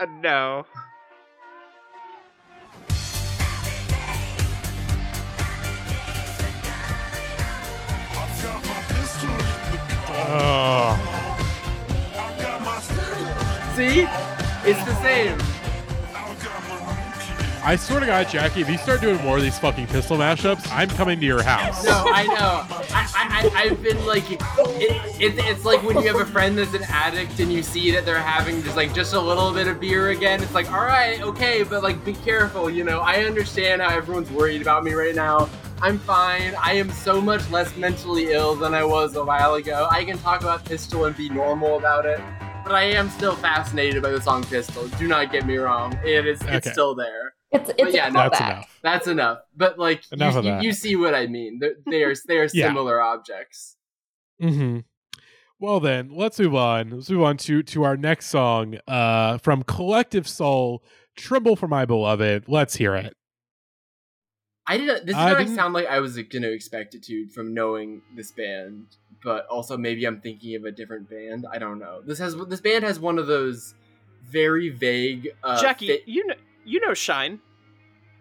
Uh, 0.00 0.06
no. 0.20 0.64
Ugh. 10.14 10.98
See, 13.76 14.06
it's 14.64 14.84
the 14.84 14.94
same. 15.02 15.51
I 17.64 17.76
swear 17.76 18.00
to 18.00 18.06
God, 18.06 18.28
Jackie, 18.28 18.60
if 18.60 18.68
you 18.68 18.76
start 18.76 19.00
doing 19.00 19.22
more 19.22 19.36
of 19.36 19.42
these 19.42 19.58
fucking 19.58 19.86
pistol 19.86 20.16
mashups, 20.16 20.68
I'm 20.72 20.88
coming 20.90 21.20
to 21.20 21.26
your 21.26 21.42
house. 21.44 21.84
No, 21.84 21.92
I 22.12 22.24
know. 22.24 22.66
I, 22.92 23.50
I, 23.54 23.62
I've 23.62 23.82
been 23.82 24.04
like, 24.04 24.24
it, 24.32 24.40
it, 25.20 25.34
it's 25.38 25.64
like 25.64 25.82
when 25.84 25.96
you 25.98 26.12
have 26.12 26.20
a 26.20 26.30
friend 26.30 26.58
that's 26.58 26.74
an 26.74 26.82
addict 26.88 27.38
and 27.38 27.52
you 27.52 27.62
see 27.62 27.92
that 27.92 28.04
they're 28.04 28.18
having 28.18 28.62
just 28.62 28.76
like 28.76 28.92
just 28.92 29.14
a 29.14 29.20
little 29.20 29.52
bit 29.52 29.68
of 29.68 29.78
beer 29.78 30.10
again. 30.10 30.42
It's 30.42 30.54
like, 30.54 30.72
all 30.72 30.84
right, 30.84 31.22
okay, 31.22 31.62
but 31.62 31.84
like 31.84 32.04
be 32.04 32.14
careful. 32.14 32.68
You 32.68 32.82
know, 32.82 32.98
I 33.00 33.24
understand 33.24 33.80
how 33.80 33.96
everyone's 33.96 34.30
worried 34.32 34.60
about 34.60 34.82
me 34.82 34.92
right 34.94 35.14
now. 35.14 35.48
I'm 35.80 35.98
fine. 36.00 36.54
I 36.60 36.72
am 36.74 36.90
so 36.90 37.20
much 37.20 37.48
less 37.50 37.76
mentally 37.76 38.32
ill 38.32 38.56
than 38.56 38.74
I 38.74 38.82
was 38.84 39.14
a 39.14 39.24
while 39.24 39.54
ago. 39.54 39.88
I 39.90 40.04
can 40.04 40.18
talk 40.18 40.40
about 40.40 40.64
Pistol 40.64 41.04
and 41.04 41.16
be 41.16 41.28
normal 41.28 41.78
about 41.78 42.06
it. 42.06 42.20
But 42.64 42.74
I 42.74 42.84
am 42.84 43.08
still 43.10 43.34
fascinated 43.36 44.02
by 44.02 44.10
the 44.10 44.20
song 44.20 44.44
Pistol. 44.44 44.86
Do 44.98 45.06
not 45.08 45.30
get 45.32 45.46
me 45.46 45.56
wrong. 45.56 45.92
It 46.04 46.26
is 46.26 46.40
it's 46.42 46.66
Okay. 46.66 46.70
still 46.72 46.94
there. 46.94 47.34
It's 47.52 47.70
it's 47.78 47.94
yeah, 47.94 48.08
no, 48.08 48.20
That's 48.20 48.38
callback. 48.40 48.50
enough. 48.50 48.78
That's 48.82 49.06
enough. 49.06 49.38
But 49.56 49.78
like 49.78 50.04
Enough 50.12 50.32
you, 50.34 50.38
of 50.38 50.44
that. 50.44 50.62
you 50.62 50.72
see 50.72 50.96
what 50.96 51.14
I 51.14 51.26
mean. 51.26 51.58
They're 51.60 51.74
they 51.86 52.02
are 52.02 52.14
they 52.26 52.38
are 52.38 52.48
Yeah. 52.52 52.68
similar 52.68 53.00
objects. 53.00 53.76
Mm-hmm. 54.42 54.80
Well 55.60 55.78
then, 55.78 56.10
let's 56.12 56.40
move 56.40 56.54
on. 56.54 56.90
Let's 56.90 57.10
move 57.10 57.22
on 57.22 57.36
to 57.38 57.62
to 57.62 57.82
our 57.84 57.96
next 57.96 58.26
song 58.26 58.78
uh, 58.88 59.38
from 59.38 59.62
Collective 59.62 60.26
Soul, 60.26 60.82
"Tremble 61.16 61.56
for 61.56 61.68
My 61.68 61.84
Beloved." 61.84 62.44
Let's 62.48 62.76
hear 62.76 62.96
it. 62.96 63.14
I 64.66 64.78
didn't. 64.78 65.06
This 65.06 65.14
is 65.14 65.20
I 65.22 65.34
didn't... 65.38 65.54
sound 65.54 65.74
like 65.74 65.86
I 65.86 66.00
was 66.00 66.16
gonna 66.16 66.48
expect 66.48 66.94
it 66.94 67.02
to 67.04 67.28
from 67.28 67.52
knowing 67.54 68.02
this 68.16 68.32
band, 68.32 68.86
but 69.22 69.46
also 69.46 69.76
maybe 69.76 70.04
I'm 70.04 70.20
thinking 70.20 70.56
of 70.56 70.64
a 70.64 70.72
different 70.72 71.08
band. 71.10 71.46
I 71.52 71.58
don't 71.58 71.78
know. 71.78 72.00
This 72.04 72.18
has 72.18 72.34
this 72.48 72.60
band 72.60 72.84
has 72.84 72.98
one 72.98 73.18
of 73.18 73.26
those 73.26 73.74
very 74.24 74.68
vague. 74.70 75.28
Uh, 75.44 75.60
Jackie, 75.60 75.88
fa- 75.88 76.02
you 76.10 76.26
know 76.26 76.34
you 76.64 76.80
know 76.80 76.94
Shine. 76.94 77.40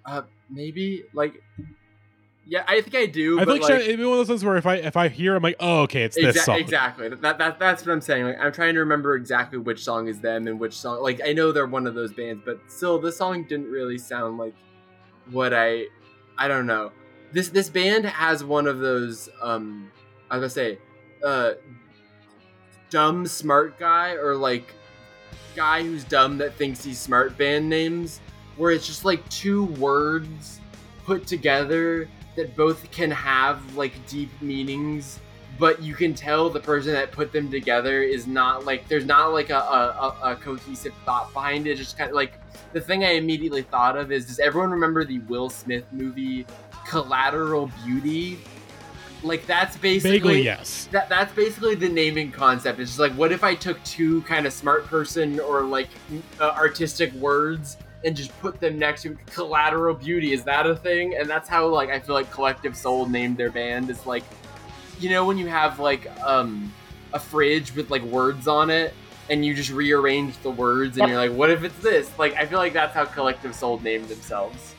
uh, 0.05 0.23
maybe 0.49 1.03
like. 1.13 1.41
Yeah, 2.47 2.63
I 2.67 2.81
think 2.81 2.95
I 2.95 3.05
do. 3.05 3.39
I 3.39 3.45
but 3.45 3.53
think 3.53 3.63
like, 3.63 3.81
it'd 3.81 3.97
be 3.97 4.03
one 4.03 4.13
of 4.13 4.17
those 4.17 4.27
things 4.27 4.43
where 4.43 4.57
if 4.57 4.65
I 4.65 4.75
if 4.75 4.97
I 4.97 5.07
hear, 5.07 5.35
I'm 5.35 5.43
like, 5.43 5.55
oh, 5.59 5.81
okay, 5.83 6.03
it's 6.03 6.15
this 6.15 6.35
Exa- 6.35 6.43
song. 6.43 6.57
Exactly. 6.57 7.07
That, 7.07 7.37
that 7.37 7.59
that's 7.59 7.85
what 7.85 7.93
I'm 7.93 8.01
saying. 8.01 8.25
Like 8.25 8.39
I'm 8.41 8.51
trying 8.51 8.73
to 8.73 8.79
remember 8.81 9.15
exactly 9.15 9.57
which 9.57 9.83
song 9.83 10.07
is 10.07 10.19
them 10.19 10.47
and 10.47 10.59
which 10.59 10.73
song. 10.73 11.01
Like 11.01 11.21
I 11.23 11.33
know 11.33 11.51
they're 11.51 11.67
one 11.67 11.87
of 11.87 11.93
those 11.93 12.11
bands, 12.11 12.41
but 12.43 12.59
still, 12.67 12.99
this 12.99 13.15
song 13.15 13.43
didn't 13.43 13.69
really 13.69 13.97
sound 13.97 14.37
like 14.37 14.55
what 15.29 15.53
I. 15.53 15.85
I 16.37 16.47
don't 16.47 16.65
know. 16.65 16.91
This 17.31 17.49
this 17.49 17.69
band 17.69 18.05
has 18.05 18.43
one 18.43 18.67
of 18.67 18.79
those. 18.79 19.29
Um, 19.41 19.91
I 20.29 20.37
was 20.37 20.53
gonna 20.53 20.67
say, 20.67 20.79
uh, 21.23 21.51
dumb 22.89 23.27
smart 23.27 23.79
guy 23.79 24.13
or 24.13 24.35
like 24.35 24.73
guy 25.55 25.83
who's 25.83 26.03
dumb 26.03 26.37
that 26.39 26.55
thinks 26.55 26.83
he's 26.83 26.99
smart 26.99 27.37
band 27.37 27.69
names, 27.69 28.19
where 28.61 28.69
it's 28.69 28.85
just 28.85 29.05
like 29.05 29.27
two 29.29 29.65
words 29.79 30.61
put 31.03 31.25
together 31.25 32.07
that 32.35 32.55
both 32.55 32.91
can 32.91 33.09
have 33.09 33.75
like 33.75 33.91
deep 34.05 34.29
meanings 34.39 35.19
but 35.57 35.81
you 35.81 35.95
can 35.95 36.13
tell 36.13 36.47
the 36.47 36.59
person 36.59 36.93
that 36.93 37.11
put 37.11 37.31
them 37.31 37.49
together 37.49 38.03
is 38.03 38.27
not 38.27 38.63
like 38.63 38.87
there's 38.87 39.03
not 39.03 39.33
like 39.33 39.49
a, 39.49 39.57
a, 39.57 40.15
a- 40.21 40.35
cohesive 40.35 40.93
thought 41.05 41.33
behind 41.33 41.65
it 41.65 41.75
just 41.75 41.97
kind 41.97 42.11
of 42.11 42.15
like 42.15 42.39
the 42.71 42.79
thing 42.79 43.03
i 43.03 43.13
immediately 43.13 43.63
thought 43.63 43.97
of 43.97 44.11
is 44.11 44.27
does 44.27 44.37
everyone 44.37 44.69
remember 44.69 45.03
the 45.03 45.17
will 45.21 45.49
smith 45.49 45.85
movie 45.91 46.45
collateral 46.85 47.71
beauty 47.83 48.37
like 49.23 49.47
that's 49.47 49.75
basically 49.75 50.19
Vaguely, 50.19 50.41
yes. 50.43 50.87
that 50.91 51.09
that's 51.09 51.33
basically 51.33 51.75
the 51.75 51.87
naming 51.87 52.31
concept. 52.31 52.79
It's 52.79 52.89
just 52.89 52.99
like, 52.99 53.11
what 53.11 53.31
if 53.31 53.43
I 53.43 53.53
took 53.53 53.83
two 53.83 54.23
kind 54.23 54.47
of 54.47 54.53
smart 54.53 54.87
person 54.87 55.39
or 55.39 55.61
like 55.61 55.89
uh, 56.39 56.49
artistic 56.57 57.13
words 57.13 57.77
and 58.03 58.15
just 58.15 58.37
put 58.41 58.59
them 58.59 58.79
next 58.79 59.03
to 59.03 59.17
collateral 59.27 59.93
beauty? 59.95 60.33
Is 60.33 60.43
that 60.43 60.65
a 60.67 60.75
thing? 60.75 61.15
And 61.15 61.29
that's 61.29 61.47
how 61.49 61.67
like 61.67 61.89
I 61.89 61.99
feel 61.99 62.15
like 62.15 62.31
Collective 62.31 62.75
Soul 62.75 63.07
named 63.07 63.37
their 63.37 63.51
band. 63.51 63.89
Is 63.89 64.05
like, 64.05 64.23
you 64.99 65.09
know, 65.09 65.25
when 65.25 65.37
you 65.37 65.47
have 65.47 65.79
like 65.79 66.09
um 66.21 66.71
a 67.13 67.19
fridge 67.19 67.75
with 67.75 67.89
like 67.91 68.03
words 68.03 68.47
on 68.47 68.69
it. 68.69 68.93
And 69.29 69.45
you 69.45 69.53
just 69.53 69.69
rearrange 69.71 70.35
the 70.39 70.49
words, 70.51 70.97
and 70.97 71.07
Yep. 71.07 71.09
you're 71.09 71.17
like, 71.17 71.31
"What 71.31 71.49
if 71.51 71.63
it's 71.63 71.77
this?" 71.77 72.11
Like, 72.19 72.35
I 72.35 72.45
feel 72.45 72.57
like 72.57 72.73
that's 72.73 72.93
how 72.93 73.05
Collective 73.05 73.55
Soul 73.55 73.79
named 73.79 74.09
themselves. 74.09 74.75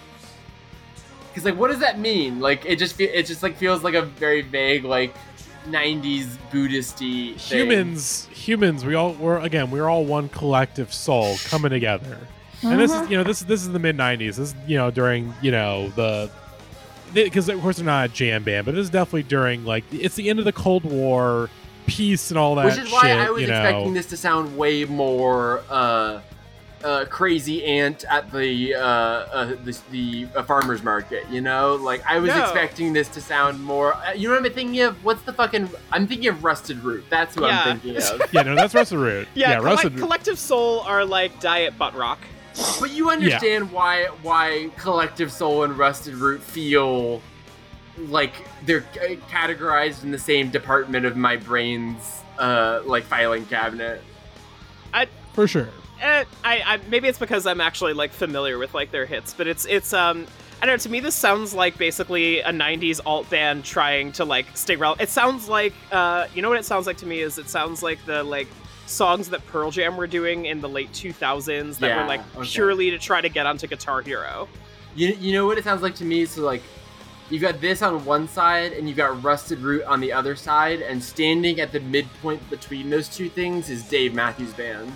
Because 1.28 1.46
like, 1.46 1.56
what 1.56 1.70
does 1.70 1.78
that 1.78 1.98
mean? 1.98 2.38
Like, 2.38 2.66
it 2.66 2.78
just 2.78 2.96
fe- 2.96 3.04
it 3.14 3.24
just 3.24 3.42
like 3.42 3.56
feels 3.56 3.82
like 3.82 3.94
a 3.94 4.02
very 4.02 4.42
vague 4.42 4.84
like 4.84 5.14
90s 5.70 6.36
Buddhisty 6.52 7.38
thing. 7.40 7.60
Humans, 7.60 8.26
humans, 8.30 8.84
we 8.84 8.94
all 8.94 9.12
we're 9.14 9.38
again, 9.38 9.70
we're 9.70 9.88
all 9.88 10.04
one 10.04 10.28
collective 10.28 10.92
soul 10.92 11.36
coming 11.44 11.70
together. 11.70 12.18
And 12.62 12.78
this 12.80 12.90
Uh-huh. 12.92 13.04
is, 13.04 13.10
you 13.10 13.16
know, 13.16 13.24
this 13.24 13.40
this 13.40 13.62
is 13.62 13.70
the 13.70 13.78
mid 13.78 13.96
'90s. 13.96 14.36
This 14.36 14.38
is, 14.38 14.54
you 14.66 14.76
know, 14.76 14.90
during, 14.90 15.34
you 15.42 15.50
know, 15.50 15.88
the 15.96 16.30
because 17.12 17.48
of 17.48 17.60
course 17.60 17.76
they're 17.76 17.84
not 17.84 18.06
a 18.06 18.12
jam 18.12 18.42
band, 18.42 18.64
but 18.64 18.74
this 18.74 18.84
is 18.84 18.90
definitely 18.90 19.24
during 19.24 19.64
like 19.64 19.84
it's 19.92 20.14
the 20.14 20.30
end 20.30 20.38
of 20.38 20.44
the 20.44 20.52
Cold 20.52 20.84
War, 20.84 21.50
peace 21.86 22.30
and 22.30 22.38
all 22.38 22.54
that. 22.54 22.64
Which 22.64 22.78
is 22.78 22.90
why 22.92 23.02
shit, 23.02 23.18
I 23.18 23.30
was 23.30 23.42
you 23.42 23.48
know. 23.48 23.54
expecting 23.60 23.94
this 23.94 24.06
to 24.06 24.16
sound 24.16 24.56
way 24.56 24.84
more 24.86 25.62
uh, 25.68 26.20
uh, 26.84 27.04
crazy 27.10 27.64
ant 27.64 28.04
at 28.10 28.30
the 28.32 28.74
uh, 28.74 28.80
uh, 28.80 29.44
the, 29.62 29.78
the 29.90 30.26
uh, 30.34 30.42
farmers 30.44 30.82
market. 30.82 31.24
You 31.30 31.40
know, 31.42 31.74
like 31.74 32.02
I 32.08 32.18
was 32.18 32.28
No. 32.34 32.42
expecting 32.42 32.92
this 32.94 33.08
to 33.08 33.20
sound 33.20 33.62
more. 33.62 33.92
Uh, 33.94 34.12
you 34.12 34.28
know 34.28 34.34
what 34.36 34.46
I'm 34.46 34.52
thinking 34.52 34.80
of? 34.80 35.04
What's 35.04 35.22
the 35.22 35.32
fucking? 35.34 35.68
I'm 35.92 36.06
thinking 36.06 36.28
of 36.28 36.42
Rusted 36.44 36.78
Root. 36.82 37.04
That's 37.10 37.36
what 37.36 37.48
Yeah. 37.50 37.62
I'm 37.66 37.80
thinking 37.80 38.02
of. 38.02 38.22
Yeah, 38.32 38.42
no, 38.42 38.54
that's 38.54 38.74
Rusted 38.74 38.98
Root. 38.98 39.28
Yeah, 39.34 39.50
yeah 39.50 39.56
collect- 39.58 39.74
Rusted 39.76 39.92
Root. 39.94 40.00
Collective 40.02 40.38
Soul 40.38 40.80
are 40.80 41.04
like 41.04 41.40
diet 41.40 41.76
butt 41.76 41.94
rock. 41.94 42.18
But 42.80 42.90
you 42.90 43.10
understand 43.10 43.66
yeah. 43.66 43.72
why 43.72 44.04
why 44.22 44.70
Collective 44.76 45.32
Soul 45.32 45.64
and 45.64 45.76
Rusted 45.76 46.14
Root 46.14 46.42
feel 46.42 47.22
like 47.96 48.32
they're 48.64 48.80
categorized 48.80 50.02
in 50.02 50.10
the 50.10 50.18
same 50.18 50.50
department 50.50 51.06
of 51.06 51.16
my 51.16 51.36
brain's 51.36 52.20
uh 52.38 52.80
like 52.84 53.04
filing 53.04 53.46
cabinet. 53.46 54.02
I 54.92 55.06
for 55.34 55.46
sure. 55.46 55.68
Eh, 56.00 56.24
I, 56.44 56.62
I 56.66 56.80
maybe 56.88 57.08
it's 57.08 57.18
because 57.18 57.46
I'm 57.46 57.60
actually 57.60 57.92
like 57.92 58.12
familiar 58.12 58.58
with 58.58 58.74
like 58.74 58.90
their 58.90 59.06
hits, 59.06 59.34
but 59.34 59.46
it's 59.46 59.64
it's 59.66 59.92
um 59.92 60.26
I 60.62 60.66
don't 60.66 60.74
know. 60.74 60.78
To 60.78 60.90
me, 60.90 61.00
this 61.00 61.16
sounds 61.16 61.54
like 61.54 61.76
basically 61.76 62.38
a 62.38 62.50
'90s 62.50 63.00
alt 63.04 63.28
band 63.28 63.64
trying 63.64 64.12
to 64.12 64.24
like 64.24 64.46
stay 64.56 64.76
relevant. 64.76 65.08
It 65.08 65.10
sounds 65.10 65.48
like, 65.48 65.72
uh, 65.90 66.28
you 66.36 66.40
know 66.40 66.48
what 66.48 66.58
it 66.58 66.64
sounds 66.64 66.86
like 66.86 66.98
to 66.98 67.06
me 67.06 67.20
is 67.20 67.36
it 67.36 67.48
sounds 67.48 67.82
like 67.82 68.04
the 68.06 68.22
like 68.22 68.46
songs 68.92 69.28
that 69.30 69.44
Pearl 69.46 69.70
Jam 69.70 69.96
were 69.96 70.06
doing 70.06 70.46
in 70.46 70.60
the 70.60 70.68
late 70.68 70.92
2000s 70.92 71.78
that 71.78 71.86
yeah, 71.86 72.02
were 72.02 72.08
like 72.08 72.20
okay. 72.36 72.48
purely 72.48 72.90
to 72.90 72.98
try 72.98 73.20
to 73.20 73.28
get 73.28 73.46
onto 73.46 73.66
Guitar 73.66 74.02
Hero. 74.02 74.48
You, 74.94 75.08
you 75.20 75.32
know 75.32 75.46
what 75.46 75.58
it 75.58 75.64
sounds 75.64 75.82
like 75.82 75.94
to 75.96 76.04
me? 76.04 76.26
So 76.26 76.42
like 76.42 76.62
you've 77.30 77.42
got 77.42 77.60
this 77.60 77.82
on 77.82 78.04
one 78.04 78.28
side 78.28 78.72
and 78.72 78.86
you've 78.86 78.96
got 78.96 79.22
Rusted 79.22 79.60
Root 79.60 79.84
on 79.84 80.00
the 80.00 80.12
other 80.12 80.36
side, 80.36 80.82
and 80.82 81.02
standing 81.02 81.60
at 81.60 81.72
the 81.72 81.80
midpoint 81.80 82.48
between 82.50 82.90
those 82.90 83.08
two 83.08 83.28
things 83.28 83.70
is 83.70 83.82
Dave 83.84 84.14
Matthews 84.14 84.52
Band. 84.52 84.92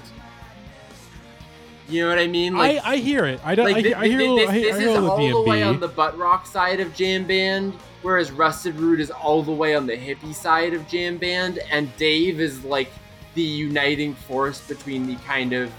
You 1.89 2.03
know 2.03 2.09
what 2.09 2.19
I 2.19 2.27
mean? 2.27 2.57
Like, 2.57 2.85
I, 2.85 2.93
I 2.93 2.97
hear 2.97 3.27
it. 3.27 3.41
I 3.45 3.55
don't. 3.55 3.71
Like, 3.71 3.87
I, 3.87 4.01
I, 4.01 4.09
hear. 4.09 4.19
This, 4.19 4.29
little, 4.29 4.37
this, 4.37 4.75
I, 4.75 4.79
is 4.79 4.97
all 4.97 5.45
the 5.45 5.49
way 5.49 5.63
on 5.63 5.79
the 5.79 5.89
butt 5.89 6.19
rock 6.19 6.47
side 6.47 6.81
of 6.81 6.93
jam 6.95 7.27
band, 7.27 7.75
whereas 8.03 8.33
Rusted 8.33 8.75
Root 8.75 9.01
is 9.01 9.11
all 9.11 9.43
the 9.43 9.53
way 9.53 9.77
on 9.77 9.87
the 9.87 9.97
hippie 9.97 10.35
side 10.35 10.75
of 10.75 10.87
jam 10.89 11.17
band, 11.17 11.59
and 11.71 11.95
Dave 11.97 12.41
is 12.41 12.65
like 12.65 12.91
the 13.37 13.43
uniting 13.43 14.15
force 14.15 14.61
between 14.67 15.07
the 15.07 15.15
kind 15.17 15.53
of 15.53 15.71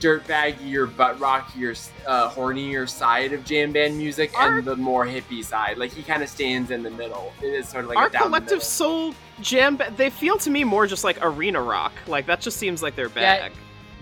dirtbaggier, 0.00 0.94
butt 0.96 1.20
rockier, 1.20 1.74
uh, 2.06 2.30
hornier 2.30 2.88
side 2.88 3.32
of 3.32 3.44
jam 3.44 3.72
band 3.72 3.96
music 3.96 4.36
our, 4.38 4.58
and 4.58 4.66
the 4.66 4.76
more 4.76 5.06
hippie 5.06 5.44
side. 5.44 5.78
Like 5.78 5.92
he 5.92 6.02
kind 6.02 6.22
of 6.22 6.28
stands 6.28 6.70
in 6.70 6.82
the 6.82 6.90
middle. 6.90 7.32
It 7.42 7.46
is 7.46 7.68
sort 7.68 7.84
of 7.84 7.90
like 7.90 7.98
our 7.98 8.10
collective 8.10 8.62
soul 8.62 9.14
jam. 9.40 9.78
They 9.96 10.10
feel 10.10 10.36
to 10.38 10.50
me 10.50 10.64
more 10.64 10.86
just 10.86 11.04
like 11.04 11.18
arena 11.22 11.60
rock. 11.60 11.92
Like 12.06 12.26
that 12.26 12.40
just 12.40 12.56
seems 12.56 12.82
like 12.82 12.96
their 12.96 13.08
bag. 13.08 13.52
Yeah, 13.52 13.58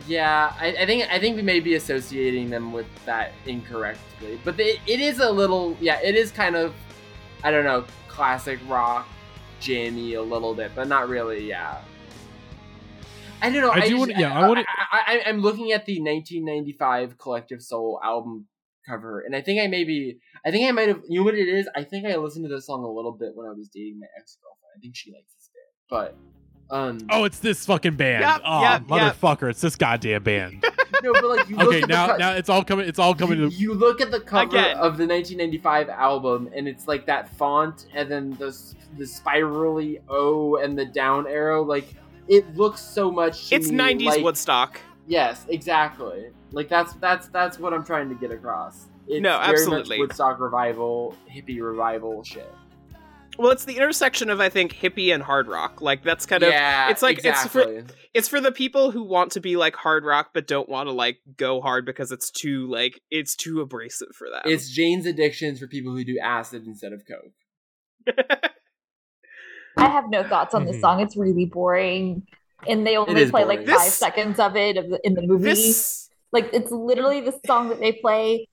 yeah, 0.06 0.54
I, 0.58 0.82
I, 0.82 0.86
think 0.86 1.10
I 1.10 1.18
think 1.18 1.36
we 1.36 1.42
may 1.42 1.60
be 1.60 1.74
associating 1.74 2.50
them 2.50 2.72
with 2.72 2.86
that 3.06 3.32
incorrectly, 3.46 4.38
but 4.44 4.56
they, 4.56 4.80
it 4.86 5.00
is 5.00 5.20
a 5.20 5.30
little 5.30 5.76
yeah, 5.80 6.00
it 6.00 6.14
is 6.14 6.30
kind 6.30 6.56
of 6.56 6.74
I 7.42 7.50
don't 7.50 7.64
know 7.64 7.84
classic 8.08 8.58
rock, 8.68 9.08
jammy 9.60 10.14
a 10.14 10.22
little 10.22 10.54
bit, 10.54 10.72
but 10.74 10.88
not 10.88 11.08
really. 11.08 11.48
Yeah, 11.48 11.78
I 13.44 13.50
don't 13.50 13.60
know. 13.60 13.70
I, 13.70 13.84
I 13.84 13.88
do 13.88 13.98
want. 13.98 14.12
Yeah, 14.16 14.32
I, 14.32 14.48
want. 14.48 14.66
I, 14.92 15.22
I, 15.26 15.28
am 15.28 15.40
looking 15.40 15.72
at 15.72 15.84
the 15.84 16.00
1995 16.00 17.18
Collective 17.18 17.62
Soul 17.62 18.00
album 18.02 18.46
cover, 18.88 19.20
and 19.20 19.36
I 19.36 19.42
think 19.42 19.60
I 19.60 19.66
maybe 19.66 20.18
I 20.46 20.50
think 20.50 20.68
I 20.68 20.72
might 20.72 20.88
have. 20.88 21.02
You 21.08 21.20
know 21.20 21.24
what 21.24 21.34
it 21.34 21.48
is? 21.48 21.68
I 21.76 21.84
think 21.84 22.06
I 22.06 22.16
listened 22.16 22.46
to 22.48 22.54
this 22.54 22.66
song 22.66 22.84
a 22.84 22.90
little 22.90 23.12
bit 23.12 23.32
when 23.34 23.46
I 23.46 23.52
was 23.52 23.68
dating 23.68 24.00
my 24.00 24.06
ex 24.18 24.38
girlfriend. 24.40 24.72
I 24.76 24.80
think 24.80 24.96
she 24.96 25.12
likes 25.12 25.32
this 25.34 25.50
band, 25.52 26.14
but 26.70 26.74
um, 26.74 26.98
oh, 27.10 27.24
it's 27.24 27.38
this 27.38 27.66
fucking 27.66 27.96
band. 27.96 28.22
Yep, 28.22 28.42
oh, 28.44 28.62
yep, 28.62 28.82
motherfucker! 28.84 29.42
Yep. 29.42 29.50
It's 29.50 29.60
this 29.60 29.76
goddamn 29.76 30.22
band. 30.22 30.64
no, 31.02 31.12
but 31.12 31.24
like 31.24 31.52
okay, 31.52 31.80
now 31.80 32.08
co- 32.08 32.16
now 32.16 32.32
it's 32.32 32.48
all 32.48 32.64
coming. 32.64 32.88
It's 32.88 32.98
all 32.98 33.14
coming. 33.14 33.38
You, 33.38 33.50
to... 33.50 33.54
you 33.54 33.74
look 33.74 34.00
at 34.00 34.10
the 34.10 34.20
cover 34.20 34.56
Again. 34.56 34.76
of 34.76 34.96
the 34.96 35.06
1995 35.06 35.90
album, 35.90 36.48
and 36.54 36.66
it's 36.66 36.88
like 36.88 37.06
that 37.06 37.28
font, 37.36 37.86
and 37.94 38.10
then 38.10 38.30
the 38.38 38.56
the 38.96 39.06
spirally 39.06 40.00
O 40.08 40.56
and 40.56 40.78
the 40.78 40.86
down 40.86 41.26
arrow. 41.26 41.62
Like 41.62 41.94
it 42.28 42.56
looks 42.56 42.80
so 42.80 43.10
much. 43.10 43.52
it's 43.52 43.70
90s 43.70 44.04
like, 44.04 44.24
Woodstock. 44.24 44.80
Yes, 45.06 45.44
exactly. 45.48 46.30
Like 46.52 46.68
that's 46.68 46.94
that's 46.94 47.28
that's 47.28 47.58
what 47.58 47.74
I'm 47.74 47.84
trying 47.84 48.08
to 48.08 48.14
get 48.14 48.30
across. 48.30 48.86
It's 49.06 49.22
no, 49.22 49.32
absolutely. 49.32 49.98
Woodstock 49.98 50.40
revival, 50.40 51.14
hippie 51.30 51.60
revival 51.60 52.22
shit. 52.24 52.50
Well, 53.36 53.50
it's 53.50 53.64
the 53.64 53.76
intersection 53.76 54.30
of 54.30 54.40
I 54.40 54.48
think 54.48 54.72
hippie 54.72 55.12
and 55.12 55.22
hard 55.22 55.48
rock. 55.48 55.82
Like 55.82 56.04
that's 56.04 56.24
kind 56.24 56.42
of 56.42 56.52
it's 56.52 57.02
like 57.02 57.18
exactly. 57.18 57.62
it's 57.62 57.90
for 57.90 57.96
it's 58.14 58.28
for 58.28 58.40
the 58.40 58.52
people 58.52 58.90
who 58.92 59.02
want 59.02 59.32
to 59.32 59.40
be 59.40 59.56
like 59.56 59.74
hard 59.74 60.04
rock 60.04 60.30
but 60.32 60.46
don't 60.46 60.68
want 60.68 60.88
to 60.88 60.92
like 60.92 61.18
go 61.36 61.60
hard 61.60 61.84
because 61.84 62.12
it's 62.12 62.30
too 62.30 62.70
like 62.70 63.00
it's 63.10 63.34
too 63.34 63.60
abrasive 63.60 64.14
for 64.14 64.30
them. 64.30 64.42
It's 64.44 64.70
Jane's 64.70 65.06
addictions 65.06 65.58
for 65.58 65.66
people 65.66 65.92
who 65.92 66.04
do 66.04 66.18
acid 66.22 66.64
instead 66.66 66.92
of 66.92 67.02
coke. 67.06 68.14
I 69.76 69.88
have 69.88 70.08
no 70.08 70.22
thoughts 70.22 70.54
on 70.54 70.64
this 70.64 70.74
mm-hmm. 70.74 70.80
song. 70.80 71.00
It's 71.00 71.16
really 71.16 71.46
boring, 71.46 72.26
and 72.68 72.86
they 72.86 72.96
only 72.96 73.30
play 73.30 73.44
boring. 73.44 73.48
like 73.48 73.66
five 73.66 73.84
this, 73.84 73.94
seconds 73.94 74.38
of 74.38 74.56
it 74.56 74.76
in 75.02 75.14
the 75.14 75.22
movie. 75.22 75.44
This, 75.44 76.08
like 76.32 76.50
it's 76.52 76.70
literally 76.70 77.20
the 77.20 77.38
song 77.46 77.68
that 77.68 77.80
they 77.80 77.92
play 77.92 78.48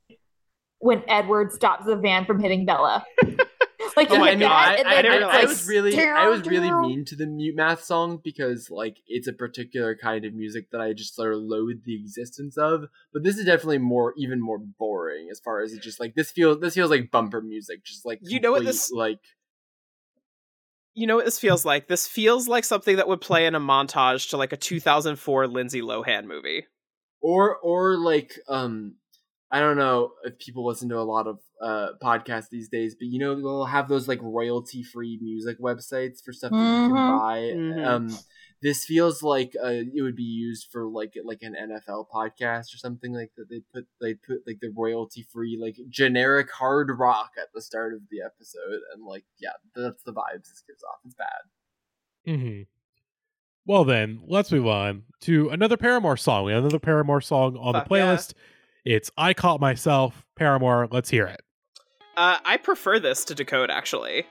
when 0.79 1.03
Edward 1.07 1.51
stops 1.51 1.85
the 1.85 1.95
van 1.95 2.25
from 2.25 2.39
hitting 2.39 2.65
Bella. 2.65 3.05
like 3.95 4.11
oh 4.11 4.17
my 4.17 4.35
god, 4.35 4.79
I, 4.85 5.01
I, 5.01 5.01
I, 5.01 5.41
I, 5.41 5.45
was 5.45 5.67
really 5.67 5.99
I 5.99 6.27
was 6.27 6.45
really 6.45 6.71
mean 6.71 7.05
to 7.05 7.15
the 7.15 7.25
mute 7.25 7.55
math 7.55 7.83
song 7.83 8.19
because 8.23 8.69
like 8.69 8.97
it's 9.07 9.27
a 9.27 9.33
particular 9.33 9.95
kind 9.95 10.25
of 10.25 10.33
music 10.33 10.71
that 10.71 10.81
I 10.81 10.93
just 10.93 11.15
sort 11.15 11.33
of 11.33 11.39
loathe 11.41 11.83
the 11.85 11.95
existence 11.95 12.57
of. 12.57 12.85
But 13.13 13.23
this 13.23 13.37
is 13.37 13.45
definitely 13.45 13.79
more 13.79 14.13
even 14.17 14.41
more 14.41 14.59
boring 14.59 15.29
as 15.31 15.39
far 15.39 15.61
as 15.61 15.73
it 15.73 15.81
just 15.81 15.99
like 15.99 16.15
this 16.15 16.31
feels 16.31 16.59
this 16.59 16.75
feels 16.75 16.89
like 16.89 17.11
bumper 17.11 17.41
music, 17.41 17.83
just 17.83 18.05
like 18.05 18.19
you 18.21 18.39
know 18.39 18.51
what 18.51 18.65
this 18.65 18.91
like. 18.91 19.19
You 20.93 21.07
know 21.07 21.15
what 21.15 21.25
this 21.25 21.39
feels 21.39 21.63
like? 21.63 21.87
This 21.87 22.07
feels 22.07 22.47
like 22.47 22.65
something 22.65 22.97
that 22.97 23.07
would 23.07 23.21
play 23.21 23.45
in 23.45 23.55
a 23.55 23.59
montage 23.59 24.29
to 24.29 24.37
like 24.37 24.51
a 24.51 24.57
2004 24.57 25.47
Lindsay 25.47 25.81
Lohan 25.81 26.25
movie. 26.25 26.65
Or 27.21 27.57
or 27.57 27.97
like 27.97 28.37
um 28.47 28.95
I 29.51 29.59
don't 29.59 29.77
know 29.77 30.11
if 30.23 30.39
people 30.39 30.65
listen 30.65 30.87
to 30.89 30.97
a 30.97 31.03
lot 31.03 31.27
of 31.27 31.39
uh, 31.61 31.89
podcasts 32.01 32.49
these 32.49 32.69
days, 32.69 32.95
but 32.95 33.07
you 33.07 33.19
know 33.19 33.35
they'll 33.35 33.65
have 33.65 33.89
those 33.89 34.07
like 34.07 34.19
royalty 34.21 34.81
free 34.81 35.19
music 35.21 35.59
websites 35.59 36.23
for 36.23 36.31
stuff 36.31 36.51
mm-hmm. 36.51 36.63
that 36.63 36.83
you 36.83 36.87
can 36.87 36.97
mm-hmm. 36.97 37.17
buy. 37.17 37.39
Mm-hmm. 37.39 37.85
Um, 37.85 38.17
this 38.61 38.85
feels 38.85 39.23
like 39.23 39.55
uh, 39.61 39.69
it 39.69 40.01
would 40.01 40.15
be 40.15 40.23
used 40.23 40.67
for 40.71 40.87
like 40.87 41.13
like 41.23 41.41
an 41.41 41.55
NFL 41.55 42.05
podcast 42.13 42.73
or 42.73 42.77
something 42.77 43.13
like 43.13 43.31
that. 43.35 43.49
They 43.49 43.61
put 43.73 43.87
they 43.99 44.13
put 44.13 44.43
like 44.45 44.59
the 44.61 44.71
royalty 44.75 45.25
free 45.31 45.57
like 45.59 45.77
generic 45.89 46.51
hard 46.51 46.89
rock 46.97 47.31
at 47.41 47.47
the 47.53 47.61
start 47.61 47.93
of 47.93 48.01
the 48.11 48.21
episode, 48.21 48.81
and 48.93 49.03
like 49.03 49.25
yeah, 49.39 49.49
that's 49.75 50.03
the 50.03 50.13
vibes 50.13 50.49
this 50.49 50.63
gives 50.67 50.83
off. 50.83 50.99
It's 51.05 51.15
bad. 51.15 52.37
Hmm. 52.37 52.61
Well 53.65 53.83
then, 53.83 54.21
let's 54.27 54.51
move 54.51 54.67
on 54.67 55.03
to 55.21 55.49
another 55.49 55.77
Paramore 55.77 56.17
song. 56.17 56.45
We 56.45 56.51
have 56.51 56.63
another 56.63 56.79
Paramore 56.79 57.21
song 57.21 57.57
on 57.57 57.73
Fuck 57.73 57.87
the 57.87 57.95
playlist. 57.95 58.33
Yeah. 58.85 58.95
It's 58.95 59.11
I 59.17 59.33
Caught 59.33 59.61
Myself, 59.61 60.25
Paramore. 60.35 60.87
Let's 60.91 61.09
hear 61.09 61.27
it. 61.27 61.41
Uh, 62.17 62.37
I 62.43 62.57
prefer 62.57 62.99
this 62.99 63.23
to 63.25 63.35
Decode, 63.35 63.69
actually. 63.69 64.25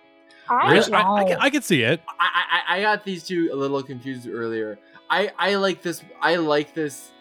I, 0.50 0.72
really? 0.72 0.92
I, 0.92 1.14
I, 1.14 1.24
can, 1.24 1.36
oh. 1.36 1.40
I 1.40 1.50
can 1.50 1.62
see 1.62 1.82
it. 1.82 2.02
I, 2.18 2.62
I, 2.68 2.78
I 2.78 2.80
got 2.82 3.04
these 3.04 3.24
two 3.24 3.50
a 3.52 3.56
little 3.56 3.82
confused 3.82 4.28
earlier. 4.28 4.78
I, 5.08 5.30
I 5.38 5.54
like 5.56 5.82
this. 5.82 6.02
I 6.20 6.36
like 6.36 6.74
this 6.74 7.12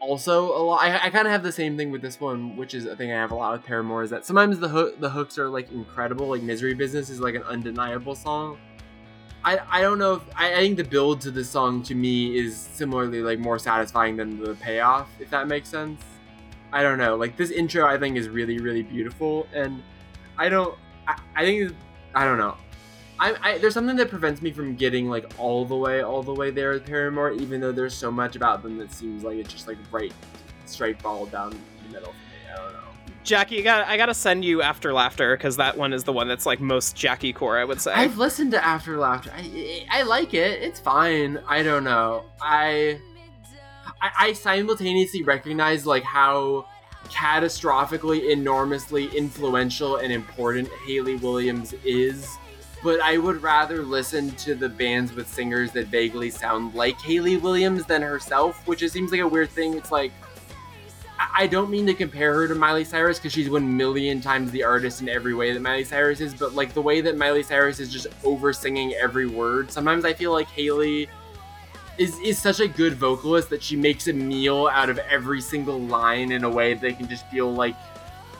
also 0.00 0.56
a 0.56 0.62
lot. 0.62 0.82
I, 0.82 1.06
I 1.06 1.10
kind 1.10 1.26
of 1.26 1.32
have 1.32 1.42
the 1.42 1.52
same 1.52 1.76
thing 1.76 1.90
with 1.90 2.02
this 2.02 2.20
one, 2.20 2.56
which 2.56 2.74
is 2.74 2.86
a 2.86 2.96
thing 2.96 3.12
I 3.12 3.16
have 3.16 3.30
a 3.30 3.34
lot 3.34 3.52
with 3.52 3.64
Paramore. 3.64 4.02
Is 4.02 4.10
that 4.10 4.24
sometimes 4.24 4.58
the 4.58 4.68
hook 4.68 5.00
the 5.00 5.10
hooks 5.10 5.38
are 5.38 5.48
like 5.48 5.70
incredible. 5.72 6.28
Like 6.28 6.42
Misery 6.42 6.74
Business 6.74 7.10
is 7.10 7.20
like 7.20 7.34
an 7.34 7.42
undeniable 7.44 8.14
song. 8.14 8.58
I, 9.44 9.60
I 9.70 9.80
don't 9.80 9.98
know 9.98 10.14
if 10.14 10.22
I, 10.34 10.54
I 10.54 10.58
think 10.58 10.76
the 10.76 10.84
build 10.84 11.20
to 11.22 11.30
this 11.30 11.48
song 11.48 11.82
to 11.84 11.94
me 11.94 12.36
is 12.36 12.56
similarly 12.56 13.22
like 13.22 13.38
more 13.38 13.58
satisfying 13.58 14.16
than 14.16 14.42
the 14.42 14.54
payoff, 14.54 15.08
if 15.20 15.30
that 15.30 15.46
makes 15.46 15.68
sense. 15.68 16.02
I 16.72 16.82
don't 16.82 16.98
know. 16.98 17.14
Like 17.16 17.36
this 17.36 17.50
intro, 17.50 17.86
I 17.86 17.96
think 17.98 18.16
is 18.16 18.28
really 18.28 18.58
really 18.58 18.82
beautiful, 18.82 19.46
and 19.54 19.82
I 20.36 20.48
don't. 20.48 20.76
I, 21.06 21.20
I 21.36 21.44
think 21.44 21.72
I 22.16 22.24
don't 22.24 22.38
know. 22.38 22.56
I, 23.20 23.34
I, 23.42 23.58
there's 23.58 23.74
something 23.74 23.96
that 23.96 24.08
prevents 24.08 24.40
me 24.40 24.50
from 24.50 24.74
getting 24.74 25.08
like 25.08 25.30
all 25.38 25.66
the 25.66 25.76
way 25.76 26.02
all 26.02 26.22
the 26.22 26.32
way 26.32 26.50
there 26.50 26.72
with 26.72 26.86
Paramore, 26.86 27.32
even 27.32 27.60
though 27.60 27.72
there's 27.72 27.94
so 27.94 28.10
much 28.10 28.36
about 28.36 28.62
them 28.62 28.78
that 28.78 28.90
seems 28.90 29.22
like 29.22 29.36
it's 29.36 29.52
just 29.52 29.68
like 29.68 29.76
right 29.92 30.12
straight 30.64 31.00
ball 31.02 31.26
down 31.26 31.50
the 31.50 31.92
middle 31.92 32.12
for 32.12 32.14
me. 32.14 32.52
I 32.52 32.56
don't 32.56 32.72
know. 32.72 32.78
Jackie, 33.22 33.58
I 33.58 33.62
got 33.62 33.86
I 33.86 33.98
gotta 33.98 34.14
send 34.14 34.46
you 34.46 34.62
After 34.62 34.94
Laughter 34.94 35.36
because 35.36 35.58
that 35.58 35.76
one 35.76 35.92
is 35.92 36.04
the 36.04 36.12
one 36.12 36.26
that's 36.26 36.46
like 36.46 36.58
most 36.58 36.96
Jackie 36.96 37.34
core, 37.34 37.58
I 37.58 37.64
would 37.64 37.82
say. 37.82 37.92
I've 37.92 38.16
listened 38.16 38.52
to 38.52 38.64
After 38.64 38.96
Laughter. 38.96 39.30
I 39.34 39.86
I 39.90 40.02
like 40.02 40.32
it. 40.32 40.62
It's 40.62 40.80
fine. 40.80 41.38
I 41.46 41.62
don't 41.62 41.84
know. 41.84 42.24
I 42.40 42.98
I, 44.00 44.10
I 44.18 44.32
simultaneously 44.32 45.22
recognize 45.22 45.84
like 45.84 46.02
how 46.02 46.66
catastrophically, 47.08 48.30
enormously 48.30 49.06
influential 49.16 49.96
and 49.96 50.12
important 50.12 50.68
Hayley 50.86 51.16
Williams 51.16 51.74
is. 51.84 52.28
But 52.82 53.00
I 53.00 53.18
would 53.18 53.42
rather 53.42 53.82
listen 53.82 54.30
to 54.32 54.54
the 54.54 54.68
bands 54.68 55.12
with 55.12 55.26
singers 55.26 55.72
that 55.72 55.88
vaguely 55.88 56.30
sound 56.30 56.74
like 56.74 57.00
Hayley 57.00 57.36
Williams 57.36 57.84
than 57.86 58.02
herself, 58.02 58.66
which 58.66 58.82
it 58.82 58.90
seems 58.90 59.10
like 59.10 59.20
a 59.20 59.28
weird 59.28 59.50
thing. 59.50 59.74
It's 59.74 59.90
like 59.90 60.12
I 61.18 61.46
don't 61.46 61.70
mean 61.70 61.86
to 61.86 61.94
compare 61.94 62.34
her 62.34 62.48
to 62.48 62.54
Miley 62.54 62.84
Cyrus 62.84 63.18
because 63.18 63.32
she's 63.32 63.48
one 63.48 63.76
million 63.76 64.20
times 64.20 64.50
the 64.50 64.62
artist 64.64 65.00
in 65.00 65.08
every 65.08 65.34
way 65.34 65.52
that 65.52 65.60
Miley 65.60 65.84
Cyrus 65.84 66.20
is, 66.20 66.34
but 66.34 66.54
like 66.54 66.74
the 66.74 66.82
way 66.82 67.00
that 67.00 67.16
Miley 67.16 67.42
Cyrus 67.42 67.80
is 67.80 67.90
just 67.90 68.06
over 68.24 68.52
singing 68.52 68.94
every 68.94 69.26
word. 69.26 69.70
Sometimes 69.70 70.04
I 70.04 70.12
feel 70.12 70.32
like 70.32 70.48
Hayley 70.48 71.08
is 71.98 72.18
is 72.20 72.40
such 72.40 72.60
a 72.60 72.68
good 72.68 72.94
vocalist 72.94 73.48
that 73.50 73.62
she 73.62 73.76
makes 73.76 74.06
a 74.08 74.12
meal 74.12 74.68
out 74.72 74.90
of 74.90 74.98
every 74.98 75.40
single 75.40 75.80
line 75.80 76.32
in 76.32 76.44
a 76.44 76.50
way 76.50 76.74
that 76.74 76.98
can 76.98 77.08
just 77.08 77.26
feel 77.30 77.52
like 77.52 77.74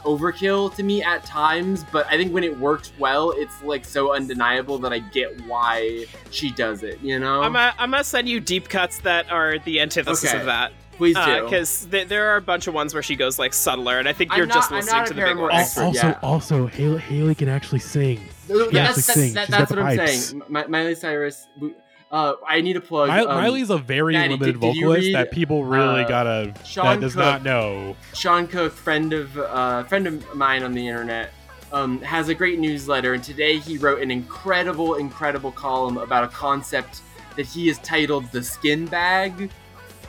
overkill 0.04 0.72
to 0.76 0.82
me 0.82 1.02
at 1.02 1.24
times, 1.24 1.84
but 1.90 2.06
I 2.06 2.16
think 2.16 2.32
when 2.32 2.44
it 2.44 2.56
works 2.58 2.92
well, 2.98 3.32
it's 3.32 3.60
like 3.64 3.84
so 3.84 4.14
undeniable 4.14 4.78
that 4.78 4.92
I 4.92 5.00
get 5.00 5.40
why 5.46 6.06
she 6.30 6.52
does 6.52 6.82
it. 6.84 7.00
You 7.00 7.18
know, 7.18 7.42
I'm 7.42 7.52
gonna, 7.54 7.74
I'm 7.78 7.90
gonna 7.90 8.04
send 8.04 8.28
you 8.28 8.38
deep 8.38 8.68
cuts 8.68 8.98
that 9.00 9.30
are 9.32 9.58
the 9.60 9.80
antithesis 9.80 10.30
Okay. 10.30 10.38
of 10.38 10.46
that. 10.46 10.72
please 10.92 11.16
uh, 11.16 11.26
do. 11.40 11.44
Because 11.44 11.86
th- 11.90 12.06
there 12.08 12.30
are 12.30 12.36
a 12.36 12.40
bunch 12.42 12.68
of 12.68 12.74
ones 12.74 12.94
where 12.94 13.02
she 13.02 13.16
goes 13.16 13.38
like 13.38 13.52
subtler, 13.52 13.98
and 13.98 14.08
I 14.08 14.12
think 14.12 14.34
you're 14.36 14.46
not- 14.46 14.54
just 14.54 14.70
listening 14.70 15.04
to 15.04 15.08
the 15.10 15.14
big 15.16 15.24
Paramore 15.24 15.48
ones. 15.50 15.60
expert. 15.62 15.82
also, 15.82 16.06
yeah. 16.06 16.18
also, 16.22 16.66
Hayley, 16.68 16.98
Hayley 17.00 17.34
can 17.34 17.48
actually 17.48 17.80
sing. 17.80 18.20
Th- 18.46 18.72
Yeah, 18.72 18.92
that's 18.92 18.94
she 18.94 18.94
that's, 18.94 19.04
sings. 19.14 19.34
that- 19.34 19.46
She's 19.48 19.58
what 19.58 19.68
the 19.70 19.80
I'm 19.80 19.96
pipes. 19.98 20.24
saying. 20.26 20.42
Mi- 20.48 20.66
Miley 20.68 20.94
Cyrus. 20.94 21.48
we- 21.58 21.74
Uh, 22.16 22.34
I 22.48 22.62
need 22.62 22.72
to 22.72 22.80
plug. 22.80 23.10
Mi- 23.10 23.26
um, 23.26 23.26
Miley's 23.42 23.68
a 23.68 23.76
very 23.76 24.14
Maddie, 24.14 24.30
limited 24.30 24.52
did- 24.54 24.60
did 24.60 24.74
vocalist 24.74 25.06
read, 25.08 25.14
that 25.16 25.30
people 25.32 25.66
really 25.66 26.02
uh, 26.04 26.08
gotta 26.08 26.54
Sean 26.64 26.86
that 26.86 27.00
does 27.02 27.12
Cook? 27.12 27.20
not 27.20 27.42
know. 27.42 27.94
Sean 28.14 28.46
Cook, 28.46 28.72
friend 28.72 29.12
of 29.12 29.36
uh, 29.36 29.84
friend 29.84 30.06
of 30.06 30.34
mine 30.34 30.62
on 30.62 30.72
the 30.72 30.88
internet, 30.88 31.34
um, 31.72 32.00
has 32.00 32.30
a 32.30 32.34
great 32.34 32.58
newsletter, 32.58 33.12
and 33.12 33.22
today 33.22 33.58
he 33.58 33.76
wrote 33.76 34.00
an 34.00 34.10
incredible, 34.10 34.94
incredible 34.94 35.52
column 35.52 35.98
about 35.98 36.24
a 36.24 36.28
concept 36.28 37.02
that 37.36 37.44
he 37.44 37.68
has 37.68 37.78
titled 37.80 38.32
the 38.32 38.42
skin 38.42 38.86
bag. 38.86 39.50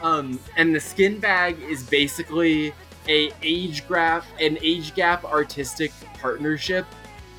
Um, 0.02 0.40
and 0.56 0.74
the 0.74 0.80
skin 0.80 1.20
bag 1.20 1.60
is 1.62 1.84
basically 1.84 2.72
a 3.10 3.32
age 3.42 3.86
gap, 3.90 4.24
an 4.40 4.58
age 4.62 4.96
gap 4.96 5.26
artistic 5.26 5.92
partnership, 6.22 6.86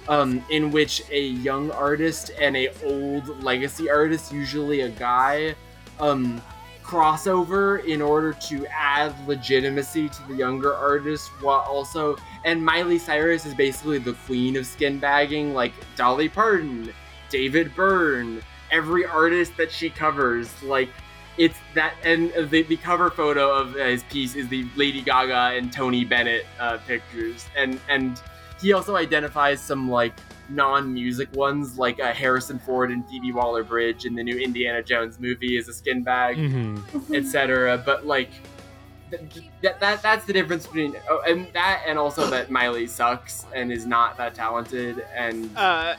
um, 0.08 0.44
in 0.50 0.70
which 0.70 1.02
a 1.10 1.28
young 1.28 1.70
artist 1.70 2.30
and 2.40 2.56
a 2.56 2.68
old 2.84 3.42
legacy 3.42 3.90
artist, 3.90 4.32
usually 4.32 4.80
a 4.80 4.88
guy, 4.88 5.54
um, 6.00 6.40
crossover 6.88 7.84
in 7.84 8.00
order 8.00 8.32
to 8.32 8.66
add 8.68 9.14
legitimacy 9.28 10.08
to 10.08 10.22
the 10.26 10.34
younger 10.34 10.74
artist 10.74 11.28
while 11.42 11.60
also 11.68 12.16
and 12.46 12.64
Miley 12.64 12.98
Cyrus 12.98 13.44
is 13.44 13.52
basically 13.52 13.98
the 13.98 14.14
queen 14.24 14.56
of 14.56 14.64
skin 14.64 14.98
bagging 14.98 15.52
like 15.52 15.74
Dolly 15.96 16.30
Parton, 16.30 16.90
David 17.28 17.74
Byrne, 17.74 18.40
every 18.70 19.04
artist 19.04 19.54
that 19.58 19.70
she 19.70 19.90
covers 19.90 20.50
like 20.62 20.88
it's 21.36 21.58
that 21.74 21.92
and 22.04 22.32
the, 22.48 22.62
the 22.62 22.76
cover 22.78 23.10
photo 23.10 23.54
of 23.54 23.74
his 23.74 24.02
piece 24.04 24.34
is 24.34 24.48
the 24.48 24.66
Lady 24.74 25.02
Gaga 25.02 25.58
and 25.58 25.70
Tony 25.70 26.06
Bennett 26.06 26.46
uh, 26.58 26.78
pictures 26.86 27.46
and 27.54 27.78
and 27.90 28.18
he 28.60 28.72
also 28.72 28.96
identifies 28.96 29.60
some 29.60 29.90
like 29.90 30.14
non-music 30.48 31.34
ones 31.36 31.78
like 31.78 32.00
uh, 32.00 32.12
Harrison 32.12 32.58
Ford 32.58 32.90
and 32.90 33.06
Phoebe 33.08 33.32
Waller-Bridge 33.32 34.06
in 34.06 34.14
the 34.14 34.22
new 34.22 34.38
Indiana 34.38 34.82
Jones 34.82 35.20
movie 35.20 35.58
as 35.58 35.68
a 35.68 35.74
skin 35.74 36.02
bag 36.02 36.36
hmm 36.36 36.78
etc. 37.12 37.82
But 37.84 38.06
like 38.06 38.30
th- 39.10 39.50
that, 39.62 39.80
that 39.80 40.02
that's 40.02 40.24
the 40.24 40.32
difference 40.32 40.66
between 40.66 40.96
oh, 41.10 41.22
and 41.26 41.46
that 41.52 41.82
and 41.86 41.98
also 41.98 42.28
that 42.30 42.50
Miley 42.50 42.86
sucks 42.86 43.44
and 43.54 43.72
is 43.72 43.86
not 43.86 44.16
that 44.16 44.34
talented 44.34 45.04
and 45.14 45.50
Uh, 45.56 45.94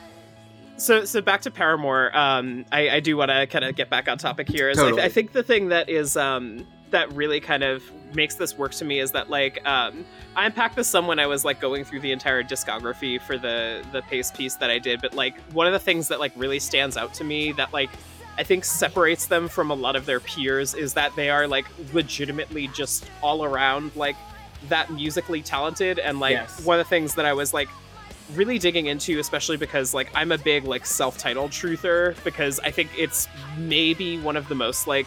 so 0.76 1.04
so 1.04 1.20
back 1.20 1.42
to 1.42 1.50
Paramore. 1.50 2.16
Um, 2.16 2.64
I, 2.72 2.90
I 2.90 3.00
do 3.00 3.16
want 3.16 3.30
to 3.30 3.46
kind 3.46 3.64
of 3.64 3.76
get 3.76 3.90
back 3.90 4.08
on 4.08 4.18
topic 4.18 4.48
here. 4.48 4.70
Is 4.70 4.78
I, 4.78 4.82
Totally. 4.82 5.02
I 5.02 5.08
think 5.08 5.32
the 5.32 5.42
thing 5.42 5.68
that 5.68 5.88
is 5.88 6.16
um 6.16 6.66
that 6.90 7.12
really 7.12 7.40
kind 7.40 7.62
of 7.62 7.82
makes 8.14 8.34
this 8.34 8.56
work 8.58 8.72
to 8.72 8.84
me 8.84 9.00
is 9.00 9.12
that 9.12 9.30
like 9.30 9.64
um 9.66 10.04
I 10.36 10.46
unpacked 10.46 10.76
this 10.76 10.88
some 10.88 11.06
when 11.06 11.18
I 11.18 11.26
was 11.26 11.44
like 11.44 11.60
going 11.60 11.84
through 11.84 12.00
the 12.00 12.12
entire 12.12 12.42
discography 12.42 13.20
for 13.20 13.36
the 13.38 13.84
the 13.92 14.02
pace 14.02 14.30
piece 14.30 14.54
that 14.56 14.70
I 14.70 14.78
did. 14.78 15.00
But 15.00 15.14
like 15.14 15.38
one 15.52 15.66
of 15.66 15.72
the 15.72 15.78
things 15.78 16.08
that 16.08 16.20
like 16.20 16.32
really 16.36 16.58
stands 16.58 16.96
out 16.96 17.14
to 17.14 17.24
me 17.24 17.52
that 17.52 17.72
like 17.72 17.90
I 18.38 18.42
think 18.42 18.64
separates 18.64 19.26
them 19.26 19.48
from 19.48 19.70
a 19.70 19.74
lot 19.74 19.96
of 19.96 20.06
their 20.06 20.20
peers 20.20 20.74
is 20.74 20.94
that 20.94 21.14
they 21.16 21.30
are 21.30 21.46
like 21.46 21.66
legitimately 21.92 22.68
just 22.68 23.04
all 23.22 23.44
around 23.44 23.94
like 23.96 24.16
that 24.68 24.90
musically 24.92 25.42
talented 25.42 25.98
and 25.98 26.20
like 26.20 26.32
Yes. 26.32 26.64
one 26.64 26.78
of 26.78 26.86
the 26.86 26.88
things 26.88 27.14
that 27.16 27.26
I 27.26 27.32
was 27.32 27.52
like 27.52 27.68
really 28.34 28.58
digging 28.58 28.86
into 28.86 29.18
especially 29.18 29.56
because 29.56 29.92
like 29.92 30.08
I'm 30.14 30.30
a 30.32 30.38
big 30.38 30.64
like 30.64 30.86
self-titled 30.86 31.50
truther 31.50 32.14
because 32.24 32.60
I 32.60 32.70
think 32.70 32.90
it's 32.96 33.26
maybe 33.58 34.18
one 34.20 34.36
of 34.36 34.48
the 34.48 34.54
most 34.54 34.86
like 34.86 35.06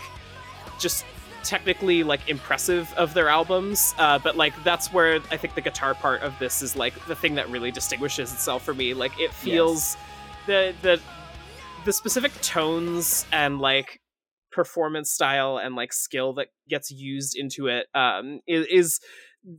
just 0.79 1.05
technically 1.43 2.03
like 2.03 2.27
impressive 2.29 2.91
of 2.95 3.13
their 3.13 3.29
albums 3.29 3.93
uh, 3.97 4.17
but 4.19 4.35
like 4.37 4.53
that's 4.63 4.91
where 4.93 5.19
i 5.31 5.37
think 5.37 5.55
the 5.55 5.61
guitar 5.61 5.93
part 5.93 6.21
of 6.21 6.37
this 6.39 6.61
is 6.61 6.75
like 6.75 6.93
the 7.05 7.15
thing 7.15 7.35
that 7.35 7.49
really 7.49 7.71
distinguishes 7.71 8.31
itself 8.33 8.63
for 8.63 8.73
me. 8.73 8.93
Like 8.93 9.19
it 9.19 9.33
feels 9.33 9.97
the 10.47 10.73
the 10.81 10.99
the 11.85 11.93
specific 11.93 12.33
tones 12.41 13.25
and 13.31 13.59
like 13.59 13.99
performance 14.51 15.11
style 15.11 15.57
and 15.57 15.75
like 15.75 15.91
skill 15.91 16.33
that 16.33 16.47
gets 16.69 16.91
used 16.91 17.35
into 17.35 17.67
it 17.67 17.87
um 17.95 18.39
is, 18.47 18.67
is 18.67 18.99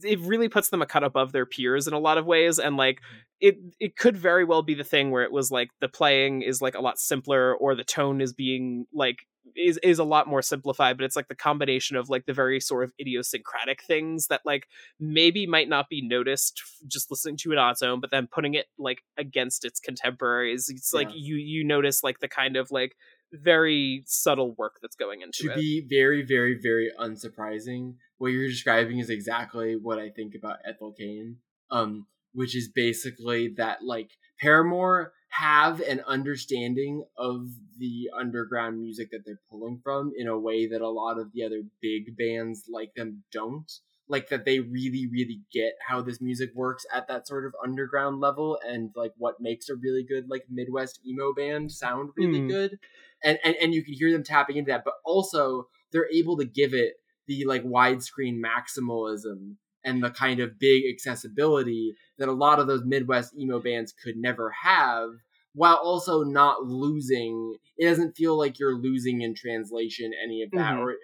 it 0.03 0.21
really 0.21 0.49
puts 0.49 0.69
them 0.71 0.81
a 0.81 0.87
cut 0.87 1.03
above 1.03 1.33
their 1.33 1.45
peers 1.45 1.89
in 1.89 1.93
a 1.93 1.99
lot 1.99 2.17
of 2.17 2.25
ways 2.25 2.59
and 2.61 2.77
like 2.77 3.01
it 3.41 3.57
it 3.81 3.97
could 3.97 4.17
very 4.17 4.45
well 4.45 4.63
be 4.63 4.75
the 4.75 4.85
thing 4.85 5.11
where 5.11 5.25
it 5.25 5.33
was 5.33 5.51
like 5.51 5.69
the 5.81 5.89
playing 5.89 6.43
is 6.43 6.63
like 6.63 6.77
a 6.77 6.81
lot 6.81 6.99
simpler 6.99 7.55
or 7.57 7.75
the 7.75 7.83
tone 7.83 8.21
is 8.21 8.33
being 8.33 8.87
like 8.95 9.27
is 9.57 9.79
is 9.83 9.99
a 9.99 10.05
lot 10.05 10.27
more 10.27 10.43
simplified 10.43 10.97
but 10.97 11.05
it's 11.05 11.17
like 11.17 11.29
the 11.29 11.35
combination 11.35 11.97
of 11.97 12.09
like 12.09 12.27
the 12.27 12.33
very 12.33 12.61
sort 12.61 12.85
of 12.85 12.93
idiosyncratic 13.01 13.83
things 13.83 14.27
that 14.29 14.41
like 14.45 14.67
maybe 14.99 15.47
might 15.47 15.69
not 15.69 15.89
be 15.89 16.07
noticed 16.07 16.61
just 16.87 17.11
listening 17.11 17.37
to 17.37 17.53
it 17.53 17.59
on 17.59 17.71
its 17.71 17.83
own 17.83 18.01
but 18.01 18.11
then 18.11 18.27
putting 18.27 18.55
it 18.55 18.67
like 18.79 19.03
against 19.17 19.65
its 19.65 19.81
contemporaries 19.81 20.69
it's 20.69 20.93
like 20.93 21.09
you 21.15 21.37
you 21.37 21.65
notice 21.65 22.03
like 22.03 22.21
the 22.21 22.29
kind 22.29 22.57
of 22.57 22.71
like 22.71 22.97
very 23.33 24.05
subtle 24.07 24.55
work 24.57 24.79
that's 24.81 24.97
going 24.97 25.21
into 25.21 25.45
it. 25.45 25.47
to 25.49 25.53
it 25.53 25.57
be 25.57 25.87
very, 25.89 26.25
very, 26.25 26.57
very 26.63 26.93
unsurprising, 27.01 27.95
what 28.19 28.29
you're 28.29 28.47
describing 28.47 29.01
is 29.01 29.11
exactly 29.11 29.75
what 29.75 29.99
I 29.99 30.11
think 30.11 30.35
about 30.37 30.59
Ethel 30.65 30.93
Cain. 30.93 31.39
Um, 31.69 32.07
which 32.35 32.57
is 32.57 32.69
basically 32.69 33.55
that 33.57 33.79
like 33.83 34.11
Paramore 34.41 35.13
have 35.39 35.81
an 35.81 36.01
understanding 36.07 37.05
of 37.19 37.49
the 37.79 38.09
underground 38.17 38.81
music 38.81 39.11
that 39.11 39.25
they're 39.27 39.41
pulling 39.51 39.81
from 39.83 40.13
in 40.17 40.29
a 40.29 40.39
way 40.39 40.67
that 40.67 40.81
a 40.81 40.89
lot 40.89 41.19
of 41.19 41.33
the 41.33 41.43
other 41.43 41.63
big 41.81 42.17
bands 42.17 42.65
like 42.71 42.95
them 42.95 43.25
don't. 43.33 43.71
Like 44.07 44.29
that 44.29 44.45
they 44.45 44.61
really, 44.61 45.09
really 45.11 45.41
get 45.51 45.73
how 45.89 46.03
this 46.03 46.21
music 46.21 46.51
works 46.55 46.85
at 46.95 47.09
that 47.09 47.27
sort 47.27 47.47
of 47.47 47.55
underground 47.65 48.21
level 48.21 48.59
and 48.67 48.91
like 48.95 49.13
what 49.17 49.41
makes 49.41 49.71
a 49.71 49.75
really 49.77 50.05
good 50.05 50.29
like 50.29 50.45
Midwest 50.51 51.01
emo 51.07 51.33
band 51.33 51.73
sound 51.73 52.11
really 52.17 52.41
Mm. 52.41 52.49
good. 52.49 52.79
And, 53.23 53.39
and 53.43 53.57
and 53.63 53.75
you 53.75 53.83
can 53.83 53.95
hear 53.95 54.13
them 54.13 54.23
tapping 54.23 54.57
into 54.59 54.71
that, 54.71 54.85
but 54.85 54.95
also 55.07 55.69
they're 55.91 56.11
able 56.13 56.37
to 56.37 56.45
give 56.45 56.75
it 56.75 56.93
the 57.27 57.47
like 57.47 57.65
widescreen 57.65 58.41
maximalism 58.41 59.57
and 59.85 60.03
the 60.03 60.11
kind 60.11 60.41
of 60.41 60.59
big 60.59 60.83
accessibility 60.93 61.95
that 62.19 62.29
a 62.29 62.33
lot 62.33 62.59
of 62.59 62.67
those 62.67 62.85
Midwest 62.85 63.35
emo 63.39 63.59
bands 63.61 63.93
could 63.93 64.17
never 64.17 64.51
have, 64.63 65.11
while 65.55 65.77
also 65.77 66.23
not 66.25 66.65
losing. 66.65 67.57
It 67.79 67.87
doesn't 67.89 68.17
feel 68.17 68.37
like 68.37 68.59
you're 68.59 68.77
losing 68.77 69.23
in 69.23 69.35
translation 69.35 70.13
any 70.23 70.43
of 70.43 70.51
that, 70.53 70.75
Mhm. 70.75 70.81
or 70.83 70.97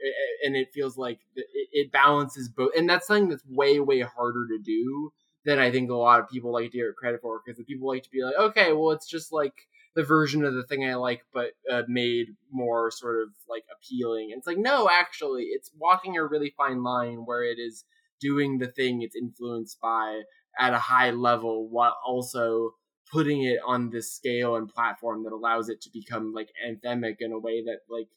and 0.45 0.57
it 0.57 0.73
feels 0.73 0.97
like 0.99 1.21
it, 1.37 1.47
it 1.73 1.93
balances 1.93 2.49
both, 2.49 2.73
and 2.77 2.89
that's 2.89 3.07
something 3.07 3.29
that's 3.29 3.45
way 3.47 3.81
way 3.81 4.01
harder 4.01 4.47
to 4.49 4.59
do 4.59 5.13
than 5.45 5.59
I 5.59 5.71
think 5.71 5.91
a 5.91 5.95
lot 5.95 6.21
of 6.21 6.29
people 6.29 6.53
like 6.53 6.71
to 6.73 6.79
give 6.79 6.95
credit 6.97 7.21
for, 7.23 7.41
because 7.45 7.57
the 7.59 7.65
people 7.65 7.89
like 7.89 8.03
to 8.03 8.11
be 8.11 8.23
like, 8.23 8.35
okay, 8.37 8.73
well, 8.75 8.91
it's 8.91 9.09
just 9.09 9.33
like 9.33 9.55
the 9.95 10.03
version 10.05 10.45
of 10.45 10.55
the 10.55 10.65
thing 10.65 10.85
I 10.85 10.95
like, 10.97 11.23
but 11.33 11.53
uh, 11.71 11.83
made 11.89 12.37
more 12.51 12.91
sort 12.91 13.23
of 13.23 13.31
like 13.49 13.65
appealing. 13.75 14.33
And 14.33 14.39
it's 14.39 14.47
like, 14.47 14.59
no, 14.59 14.89
actually, 14.91 15.45
it's 15.45 15.73
walking 15.79 16.17
a 16.19 16.25
really 16.27 16.53
fine 16.57 16.83
line 16.83 17.25
where 17.25 17.43
it 17.43 17.59
is 17.59 17.85
doing 18.21 18.59
the 18.59 18.69
thing 18.69 19.01
it's 19.03 19.17
influenced 19.17 19.81
by 19.81 20.23
at 20.59 20.75
a 20.75 20.79
high 20.79 21.11
level 21.11 21.69
while 21.71 21.97
also 22.07 22.75
putting 23.13 23.43
it 23.45 23.59
on 23.65 23.91
this 23.91 24.13
scale 24.13 24.57
and 24.57 24.69
platform 24.69 25.25
that 25.25 25.33
allows 25.33 25.69
it 25.69 25.81
to 25.83 25.91
become 25.91 26.33
like 26.33 26.51
anthemic 26.67 27.17
in 27.21 27.33
a 27.33 27.39
way 27.39 27.63
that 27.65 27.81
like 27.89 28.09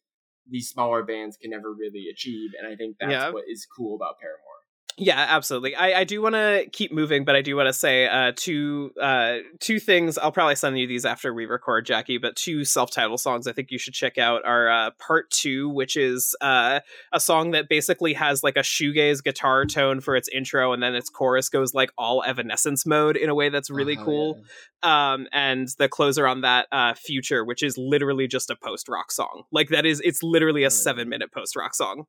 these 0.49 0.69
smaller 0.69 1.03
bands 1.03 1.37
can 1.37 1.51
never 1.51 1.73
really 1.73 2.07
achieve. 2.09 2.51
And 2.57 2.67
I 2.67 2.75
think 2.75 2.97
that's 2.99 3.11
Yeah. 3.11 3.29
what 3.31 3.45
is 3.47 3.65
cool 3.65 3.95
about 3.95 4.19
Paramore. 4.19 4.62
Yeah, 4.95 5.25
absolutely. 5.27 5.75
I, 5.75 6.01
I 6.01 6.03
do 6.03 6.21
want 6.21 6.35
to 6.35 6.67
keep 6.71 6.91
moving, 6.91 7.25
but 7.25 7.35
I 7.35 7.41
do 7.41 7.55
want 7.55 7.65
to 7.67 7.73
say 7.73 8.07
uh, 8.07 8.31
two 8.35 8.91
uh, 9.01 9.37
two 9.59 9.79
things. 9.79 10.19
I'll 10.19 10.31
probably 10.31 10.55
send 10.55 10.77
you 10.77 10.85
these 10.85 11.03
after 11.03 11.33
we 11.33 11.47
record, 11.47 11.87
Jackie. 11.87 12.19
But 12.19 12.35
two 12.35 12.63
self-titled 12.63 13.19
songs 13.19 13.47
I 13.47 13.53
think 13.53 13.71
you 13.71 13.79
should 13.79 13.95
check 13.95 14.19
out 14.19 14.45
are 14.45 14.69
uh, 14.69 14.91
Part 14.99 15.31
Two, 15.31 15.67
which 15.69 15.97
is 15.97 16.35
uh, 16.41 16.81
a 17.11 17.19
song 17.19 17.51
that 17.51 17.69
basically 17.69 18.13
has 18.13 18.43
like 18.43 18.55
a 18.55 18.59
shoegaze 18.59 19.23
guitar 19.23 19.65
tone 19.65 19.99
for 19.99 20.15
its 20.15 20.29
intro, 20.29 20.73
and 20.73 20.83
then 20.83 20.93
its 20.93 21.09
chorus 21.09 21.49
goes 21.49 21.73
like 21.73 21.91
all 21.97 22.21
Evanescence 22.23 22.85
mode 22.85 23.17
in 23.17 23.29
a 23.29 23.35
way 23.35 23.49
that's 23.49 23.71
really 23.71 23.95
Uh-huh, 23.95 24.05
cool. 24.05 24.41
yeah. 24.83 25.13
Um, 25.13 25.27
and 25.31 25.69
the 25.79 25.89
closer 25.89 26.27
on 26.27 26.41
that, 26.41 26.67
uh, 26.71 26.93
Future, 26.93 27.43
which 27.43 27.63
is 27.63 27.79
literally 27.79 28.27
just 28.27 28.51
a 28.51 28.55
post 28.55 28.87
rock 28.87 29.11
song. 29.11 29.43
Like 29.51 29.69
that 29.69 29.87
is, 29.87 30.01
it's 30.01 30.21
literally 30.21 30.63
a 30.65 30.69
seven 30.69 31.09
minute 31.09 31.31
post 31.31 31.55
rock 31.55 31.73
song. 31.73 32.03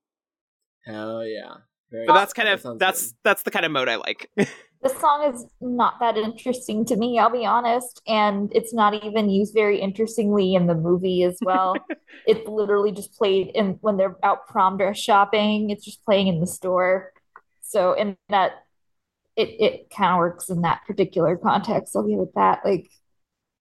Hell 0.84 1.24
yeah. 1.24 1.54
Very 1.94 2.06
But 2.06 2.14
that's 2.14 2.32
kind 2.32 2.48
of 2.48 2.60
sounds 2.60 2.78
that's 2.78 3.12
good. 3.12 3.16
that's 3.22 3.42
the 3.44 3.50
kind 3.52 3.64
of 3.64 3.72
mode 3.72 3.88
I 3.88 3.96
like. 3.96 4.30
The 4.82 4.90
song 4.90 5.32
is 5.32 5.46
not 5.62 5.94
that 6.00 6.18
interesting 6.18 6.84
to 6.86 6.96
me, 6.96 7.18
I'll 7.18 7.30
be 7.30 7.46
honest, 7.46 8.02
and 8.06 8.52
it's 8.54 8.74
not 8.74 8.92
even 9.02 9.30
used 9.30 9.54
very 9.54 9.80
interestingly 9.80 10.54
in 10.54 10.66
the 10.66 10.74
movie 10.74 11.22
as 11.22 11.38
well. 11.42 11.86
it's 12.26 12.46
literally 12.46 12.92
just 12.92 13.14
played 13.14 13.48
in 13.54 13.78
when 13.80 13.96
they're 13.96 14.16
out 14.22 14.46
prom 14.46 14.76
dress 14.76 14.98
shopping. 14.98 15.70
It's 15.70 15.86
just 15.86 16.04
playing 16.04 16.26
in 16.26 16.40
the 16.40 16.46
store. 16.46 17.12
So, 17.62 17.94
in 17.94 18.18
that, 18.28 18.64
it 19.36 19.48
it 19.58 19.90
kind 19.90 20.12
of 20.12 20.18
works 20.18 20.50
in 20.50 20.62
that 20.62 20.82
particular 20.86 21.36
context. 21.38 21.96
I'll 21.96 22.06
give 22.06 22.20
it 22.20 22.34
that. 22.34 22.60
Like, 22.64 22.90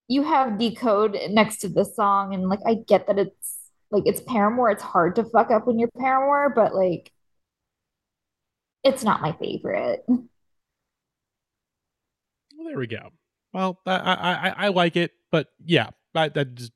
you 0.08 0.24
have 0.24 0.58
decode 0.58 1.16
next 1.30 1.58
to 1.60 1.68
the 1.70 1.84
song, 1.86 2.34
and 2.34 2.48
like 2.50 2.60
I 2.66 2.74
get 2.86 3.06
that 3.06 3.18
it's 3.18 3.58
like 3.90 4.04
it's 4.06 4.20
Paramore. 4.20 4.70
It's 4.72 4.82
hard 4.82 5.16
to 5.16 5.24
fuck 5.24 5.50
up 5.50 5.66
when 5.66 5.78
you're 5.78 5.90
Paramore, 5.98 6.50
but 6.54 6.74
like, 6.74 7.12
it's 8.84 9.02
not 9.02 9.20
my 9.22 9.32
favorite. 9.32 10.04
Well, 10.06 10.26
there 12.64 12.78
we 12.78 12.86
go. 12.86 13.10
Well, 13.52 13.80
I 13.86 13.92
I, 13.92 14.54
I, 14.56 14.68
like 14.68 14.96
it, 14.96 15.12
but 15.30 15.48
yeah, 15.64 15.90
I, 16.14 16.28
that 16.30 16.54
just 16.54 16.72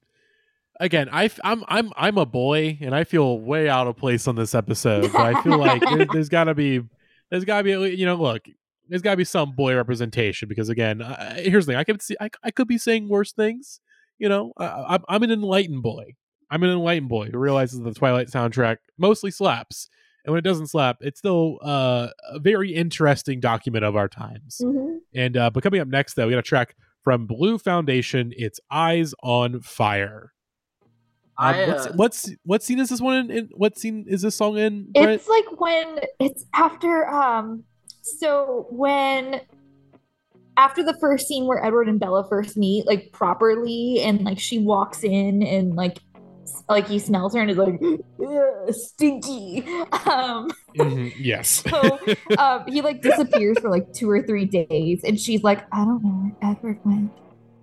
again, 0.80 1.09
I 1.12 1.30
I'm 1.43 1.64
I'm 1.68 1.93
I'm 1.97 2.18
a 2.18 2.26
boy, 2.26 2.78
and 2.80 2.94
I 2.94 3.05
feel 3.05 3.40
way 3.40 3.68
out 3.68 3.86
of 3.86 3.97
place 3.97 4.28
on 4.28 4.36
this 4.36 4.55
episode. 4.55 5.12
But 5.12 5.22
I 5.22 5.43
feel 5.43 5.59
like 5.59 5.82
there, 5.82 6.06
there's 6.12 6.28
got 6.28 6.44
to 6.44 6.55
be 6.55 6.82
there's 7.30 7.44
got 7.44 7.62
to 7.62 7.64
be 7.64 7.94
you 7.94 8.06
know 8.06 8.14
look 8.14 8.47
there's 8.89 9.02
got 9.02 9.12
to 9.12 9.16
be 9.16 9.24
some 9.24 9.52
boy 9.52 9.74
representation 9.74 10.48
because 10.48 10.68
again, 10.68 11.02
uh, 11.02 11.35
here's 11.36 11.66
the 11.66 11.72
thing: 11.72 11.78
I 11.78 11.85
could 11.85 12.02
see 12.02 12.16
I, 12.20 12.30
I 12.43 12.51
could 12.51 12.68
be 12.68 12.78
saying 12.78 13.09
worse 13.09 13.32
things. 13.32 13.80
You 14.18 14.28
know, 14.28 14.52
I, 14.56 14.85
I'm 14.89 15.05
I'm 15.09 15.22
an 15.22 15.30
enlightened 15.30 15.82
boy. 15.82 16.14
I'm 16.51 16.62
an 16.62 16.70
enlightened 16.70 17.10
boy 17.10 17.28
who 17.30 17.39
realizes 17.39 17.80
the 17.80 17.93
Twilight 17.93 18.28
soundtrack 18.28 18.78
mostly 18.97 19.30
slaps, 19.30 19.90
and 20.29 20.35
when 20.35 20.41
it 20.41 20.43
doesn't 20.43 20.67
slap, 20.67 20.99
it's 21.01 21.19
still 21.19 21.59
uh, 21.63 22.09
a 22.29 22.39
very 22.39 22.75
interesting 22.75 23.41
document 23.41 23.83
of 23.83 23.97
our 23.97 24.09
times. 24.09 24.61
Mm-hmm. 24.63 24.97
And 25.15 25.37
uh, 25.39 25.49
but 25.49 25.63
coming 25.63 25.81
up 25.81 25.89
next, 25.89 26.15
though, 26.15 26.27
we 26.27 26.33
got 26.33 26.41
a 26.41 26.43
track 26.43 26.77
from 27.03 27.27
Blue 27.27 27.57
Foundation. 27.57 28.35
It's 28.37 28.61
"Eyes 28.71 29.15
on 29.23 29.63
Fire." 29.63 30.35
Um, 31.39 31.55
I, 31.55 31.67
what's, 31.67 31.87
uh, 31.87 31.93
what's 31.97 32.31
what 32.45 32.63
scene 32.63 32.79
is 32.79 32.91
this 32.91 33.01
one 33.01 33.17
in? 33.17 33.31
in 33.31 33.49
what 33.55 33.79
scene 33.79 34.05
is 34.07 34.21
this 34.21 34.37
song 34.37 34.59
in? 34.59 34.93
Britt? 34.93 35.09
It's 35.09 35.29
like 35.29 35.59
when 35.59 36.01
it's 36.21 36.45
after 36.53 37.09
um 37.09 37.65
so 38.03 38.67
when 38.69 39.41
after 40.59 40.83
the 40.85 40.95
first 41.01 41.27
scene 41.27 41.47
where 41.47 41.65
Edward 41.65 41.89
and 41.89 41.99
Bella 41.99 42.29
first 42.29 42.59
meet, 42.59 42.87
like 42.87 43.13
properly, 43.13 44.03
and 44.03 44.25
like 44.25 44.39
she 44.39 44.59
walks 44.59 45.05
in 45.05 45.43
and 45.43 45.75
like 45.75 45.97
s- 45.97 46.03
like 46.69 46.86
he 46.86 46.99
smells 46.99 47.35
her 47.35 47.40
and 47.40 47.51
is 47.51 47.57
like 47.57 47.81
stinky. 48.70 49.65
Um 50.07 50.51
Mhm, 50.77 51.12
yes. 51.19 51.49
so 51.69 51.99
um 52.39 52.65
he 52.66 52.82
like 52.82 53.03
disappears 53.03 53.59
for 53.59 53.70
like 53.70 53.93
two 53.93 54.11
or 54.11 54.23
three 54.23 54.45
days 54.45 55.03
and 55.05 55.19
she's 55.19 55.43
like, 55.43 55.65
I 55.73 55.85
don't 55.85 56.03
know 56.03 56.11
where 56.11 56.53
Edward 56.53 56.81
went. 56.85 57.12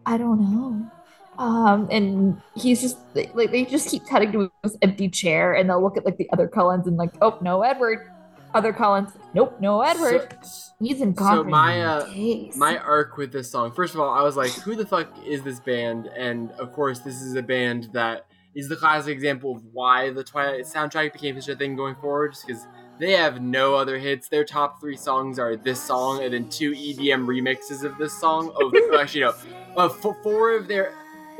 I 0.05 0.17
don't 0.17 0.39
know. 0.39 0.91
Um, 1.37 1.89
and 1.91 2.41
he's 2.55 2.81
just 2.81 2.97
like 3.13 3.51
they 3.51 3.65
just 3.65 3.89
keep 3.89 4.07
cutting 4.07 4.31
to 4.31 4.51
his 4.63 4.77
empty 4.81 5.09
chair 5.09 5.53
and 5.53 5.69
they'll 5.69 5.81
look 5.81 5.97
at 5.97 6.05
like 6.05 6.17
the 6.17 6.29
other 6.31 6.47
Cullens 6.47 6.87
and 6.87 6.97
like, 6.97 7.13
oh 7.21 7.37
no, 7.41 7.61
Edward. 7.61 8.11
Other 8.53 8.71
Cullens, 8.71 9.11
nope, 9.33 9.57
no 9.59 9.81
Edward. 9.81 10.33
So, 10.41 10.71
He's 10.79 11.01
in 11.01 11.13
so 11.13 11.19
gone 11.19 11.43
for 11.43 11.49
my, 11.49 11.81
uh, 11.81 12.07
my 12.55 12.77
arc 12.77 13.17
with 13.17 13.33
this 13.33 13.51
song. 13.51 13.73
First 13.73 13.95
of 13.95 13.99
all, 13.99 14.09
I 14.13 14.21
was 14.21 14.37
like, 14.37 14.51
"Who 14.51 14.77
the 14.77 14.85
fuck 14.85 15.09
is 15.25 15.41
this 15.41 15.59
band?" 15.59 16.07
And 16.15 16.51
of 16.51 16.71
course, 16.71 16.99
this 16.99 17.21
is 17.21 17.35
a 17.35 17.41
band 17.41 17.89
that 17.91 18.27
is 18.55 18.69
the 18.69 18.75
classic 18.75 19.11
example 19.13 19.55
of 19.55 19.61
why 19.73 20.09
the 20.11 20.23
Twilight 20.23 20.61
soundtrack 20.65 21.13
became 21.13 21.39
such 21.41 21.53
a 21.53 21.57
thing 21.57 21.75
going 21.75 21.95
forward. 21.95 22.31
Just 22.33 22.47
because 22.47 22.65
they 22.99 23.11
have 23.11 23.41
no 23.41 23.75
other 23.75 23.97
hits. 23.99 24.29
Their 24.29 24.45
top 24.45 24.79
three 24.79 24.95
songs 24.95 25.37
are 25.37 25.55
this 25.57 25.81
song 25.83 26.23
and 26.23 26.33
then 26.33 26.47
two 26.49 26.71
EDM 26.71 27.25
remixes 27.27 27.83
of 27.83 27.97
this 27.97 28.17
song. 28.17 28.51
Oh, 28.55 28.97
actually, 28.99 29.21
no, 29.21 29.33
uh, 29.75 29.89
four 29.89 30.55
of 30.55 30.67
their, 30.69 30.93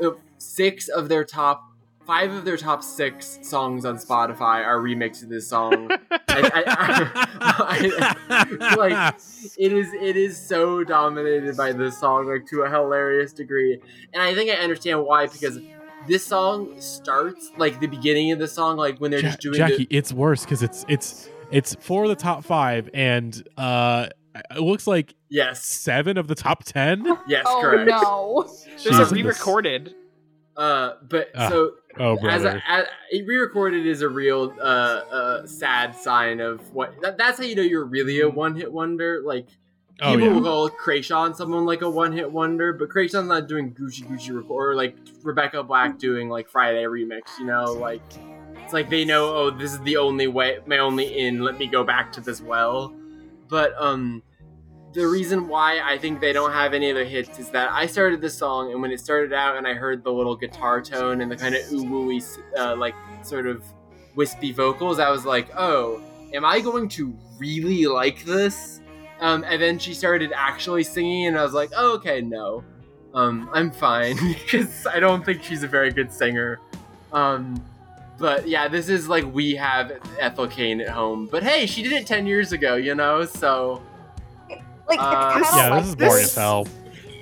uh, 0.04 0.10
six 0.36 0.88
of 0.88 1.08
their 1.08 1.24
top. 1.24 1.62
Five 2.06 2.30
of 2.32 2.44
their 2.44 2.56
top 2.56 2.84
six 2.84 3.40
songs 3.42 3.84
on 3.84 3.96
Spotify 3.96 4.64
are 4.64 4.78
remixes 4.78 5.24
of 5.24 5.28
this 5.30 5.48
song. 5.48 5.90
I- 6.28 7.10
I- 7.40 8.76
like 8.76 9.14
it 9.58 9.72
is 9.72 9.88
it 9.94 10.16
is 10.16 10.36
so 10.38 10.84
dominated 10.84 11.56
by 11.56 11.72
this 11.72 11.98
song 11.98 12.26
like 12.28 12.46
to 12.48 12.62
a 12.62 12.70
hilarious 12.70 13.32
degree 13.32 13.80
and 14.12 14.22
i 14.22 14.34
think 14.34 14.50
i 14.50 14.54
understand 14.54 15.02
why 15.02 15.26
because 15.26 15.58
this 16.08 16.24
song 16.26 16.80
starts 16.80 17.50
like 17.56 17.80
the 17.80 17.86
beginning 17.86 18.32
of 18.32 18.38
the 18.38 18.48
song 18.48 18.76
like 18.76 18.98
when 18.98 19.10
they're 19.10 19.20
Ja- 19.20 19.28
just 19.28 19.40
doing 19.40 19.56
Jackie, 19.56 19.84
the, 19.86 19.96
it's 19.96 20.12
worse 20.12 20.44
because 20.44 20.62
it's 20.62 20.84
it's 20.88 21.28
it's 21.50 21.74
four 21.80 22.04
of 22.04 22.08
the 22.08 22.16
top 22.16 22.44
five, 22.44 22.90
and 22.94 23.46
uh, 23.56 24.08
it 24.50 24.60
looks 24.60 24.86
like 24.86 25.14
yes 25.28 25.64
seven 25.64 26.18
of 26.18 26.26
the 26.28 26.34
top 26.34 26.64
ten. 26.64 27.04
yes 27.28 27.44
oh 27.46 27.60
correct 27.60 27.88
no. 27.90 28.44
There's 28.46 28.82
Jesus. 28.82 29.10
a 29.10 29.14
re-recorded. 29.14 29.94
uh 30.56 30.92
but 31.08 31.30
Ah, 31.34 31.48
so 31.48 31.72
Oh, 31.98 32.18
as, 32.28 32.44
a, 32.44 32.62
as 32.68 32.84
it 33.10 33.26
re-recorded 33.26 33.86
is 33.86 34.02
a 34.02 34.08
real 34.08 34.54
uh 34.60 34.64
uh 34.64 35.46
sad 35.46 35.94
sign 35.96 36.40
of 36.40 36.60
what 36.74 36.92
that, 37.00 37.16
that's 37.16 37.38
how 37.38 37.44
you 37.44 37.54
know 37.54 37.62
you're 37.62 37.86
really 37.86 38.20
a 38.20 38.28
one-hit 38.28 38.70
wonder 38.70 39.22
like 39.24 39.48
oh 40.00 40.12
People 40.12 40.26
yeah. 40.26 40.34
will 40.34 40.42
call 40.42 40.70
Kreayshawn 40.70 41.34
someone 41.34 41.64
like 41.64 41.82
a 41.82 41.90
one 41.90 42.12
hit 42.12 42.30
wonder, 42.30 42.72
but 42.72 42.88
Kreayshawn's 42.88 43.28
not 43.28 43.48
doing 43.48 43.72
Gucci 43.72 44.06
Gucci 44.06 44.34
record 44.34 44.72
or 44.72 44.74
like 44.74 44.96
Rebecca 45.22 45.62
Black 45.62 45.98
doing 45.98 46.28
like 46.28 46.48
Friday 46.48 46.84
remix, 46.84 47.38
you 47.38 47.46
know, 47.46 47.64
like 47.72 48.02
it's 48.64 48.72
like 48.72 48.90
they 48.90 49.04
know, 49.04 49.34
oh, 49.34 49.50
this 49.50 49.72
is 49.72 49.80
the 49.80 49.96
only 49.96 50.26
way 50.26 50.58
my 50.66 50.78
only 50.78 51.18
in, 51.18 51.40
let 51.40 51.58
me 51.58 51.66
go 51.66 51.84
back 51.84 52.12
to 52.12 52.20
this 52.20 52.40
well. 52.40 52.94
But 53.48 53.74
um 53.80 54.22
the 54.92 55.06
reason 55.06 55.46
why 55.46 55.80
I 55.84 55.98
think 55.98 56.20
they 56.20 56.32
don't 56.32 56.52
have 56.52 56.72
any 56.72 56.90
other 56.90 57.04
hits 57.04 57.38
is 57.38 57.50
that 57.50 57.70
I 57.70 57.84
started 57.84 58.22
this 58.22 58.36
song 58.36 58.72
and 58.72 58.80
when 58.80 58.90
it 58.90 58.98
started 58.98 59.34
out 59.34 59.58
and 59.58 59.66
I 59.66 59.74
heard 59.74 60.02
the 60.02 60.10
little 60.10 60.34
guitar 60.34 60.80
tone 60.80 61.20
and 61.20 61.30
the 61.30 61.36
kind 61.36 61.54
of 61.54 61.70
ooh 61.70 62.18
uh, 62.58 62.74
like 62.76 62.94
sort 63.22 63.46
of 63.46 63.62
wispy 64.14 64.52
vocals, 64.52 64.98
I 64.98 65.10
was 65.10 65.26
like, 65.26 65.48
oh, 65.54 66.02
am 66.32 66.46
I 66.46 66.60
going 66.60 66.88
to 66.90 67.14
really 67.38 67.84
like 67.84 68.24
this? 68.24 68.80
Um, 69.20 69.44
and 69.44 69.60
then 69.60 69.78
she 69.78 69.94
started 69.94 70.32
actually 70.34 70.84
singing, 70.84 71.26
and 71.26 71.38
I 71.38 71.42
was 71.42 71.54
like, 71.54 71.70
oh, 71.76 71.94
okay, 71.96 72.20
no. 72.20 72.62
Um, 73.14 73.48
I'm 73.52 73.70
fine, 73.70 74.16
because 74.44 74.86
I 74.86 75.00
don't 75.00 75.24
think 75.24 75.42
she's 75.42 75.62
a 75.62 75.68
very 75.68 75.90
good 75.90 76.12
singer. 76.12 76.60
Um, 77.12 77.62
but 78.18 78.46
yeah, 78.48 78.68
this 78.68 78.88
is 78.88 79.08
like 79.08 79.24
we 79.32 79.54
have 79.54 79.92
Ethel 80.18 80.46
Cain 80.48 80.80
at 80.80 80.88
home. 80.88 81.28
But 81.30 81.42
hey, 81.42 81.66
she 81.66 81.82
did 81.82 81.92
it 81.92 82.06
10 82.06 82.26
years 82.26 82.52
ago, 82.52 82.76
you 82.76 82.94
know, 82.94 83.24
so. 83.24 83.82
Like 84.88 84.98
Uh, 85.00 85.32
it's 85.34 85.34
kind 85.34 85.44
of 85.44 85.56
Yeah, 85.56 85.68
like 85.70 85.80
this 85.82 85.88
is 85.90 85.96
boring 85.96 86.12
this- 86.14 86.24
as 86.24 86.34
hell. 86.34 86.68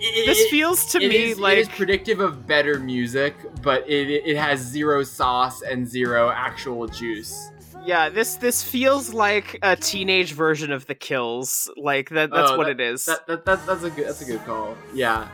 It- 0.06 0.26
This 0.26 0.50
feels 0.50 0.84
to 0.92 1.00
it 1.00 1.08
me 1.08 1.16
is- 1.30 1.38
like 1.40 1.56
it 1.56 1.60
is 1.60 1.68
predictive 1.68 2.20
of 2.20 2.46
better 2.46 2.78
music, 2.78 3.34
but 3.62 3.88
it, 3.88 4.08
it 4.26 4.36
has 4.36 4.60
zero 4.60 5.02
sauce 5.02 5.62
and 5.62 5.88
zero 5.88 6.30
actual 6.30 6.86
juice. 6.86 7.50
Yeah, 7.84 8.08
this 8.08 8.36
this 8.36 8.62
feels 8.62 9.12
like 9.12 9.58
a 9.62 9.76
teenage 9.76 10.32
version 10.32 10.72
of 10.72 10.86
the 10.86 10.94
Kills. 10.94 11.70
Like 11.76 12.10
that 12.10 12.30
that's 12.30 12.52
Oh, 12.52 12.58
what 12.58 12.68
it 12.68 12.80
is. 12.80 13.04
That, 13.06 13.26
that, 13.26 13.44
that, 13.44 13.66
that's 13.66 13.82
a 13.82 13.90
good 13.90 14.06
that's 14.08 14.22
a 14.22 14.24
good 14.24 14.44
call. 14.44 14.76
Yeah. 14.92 15.28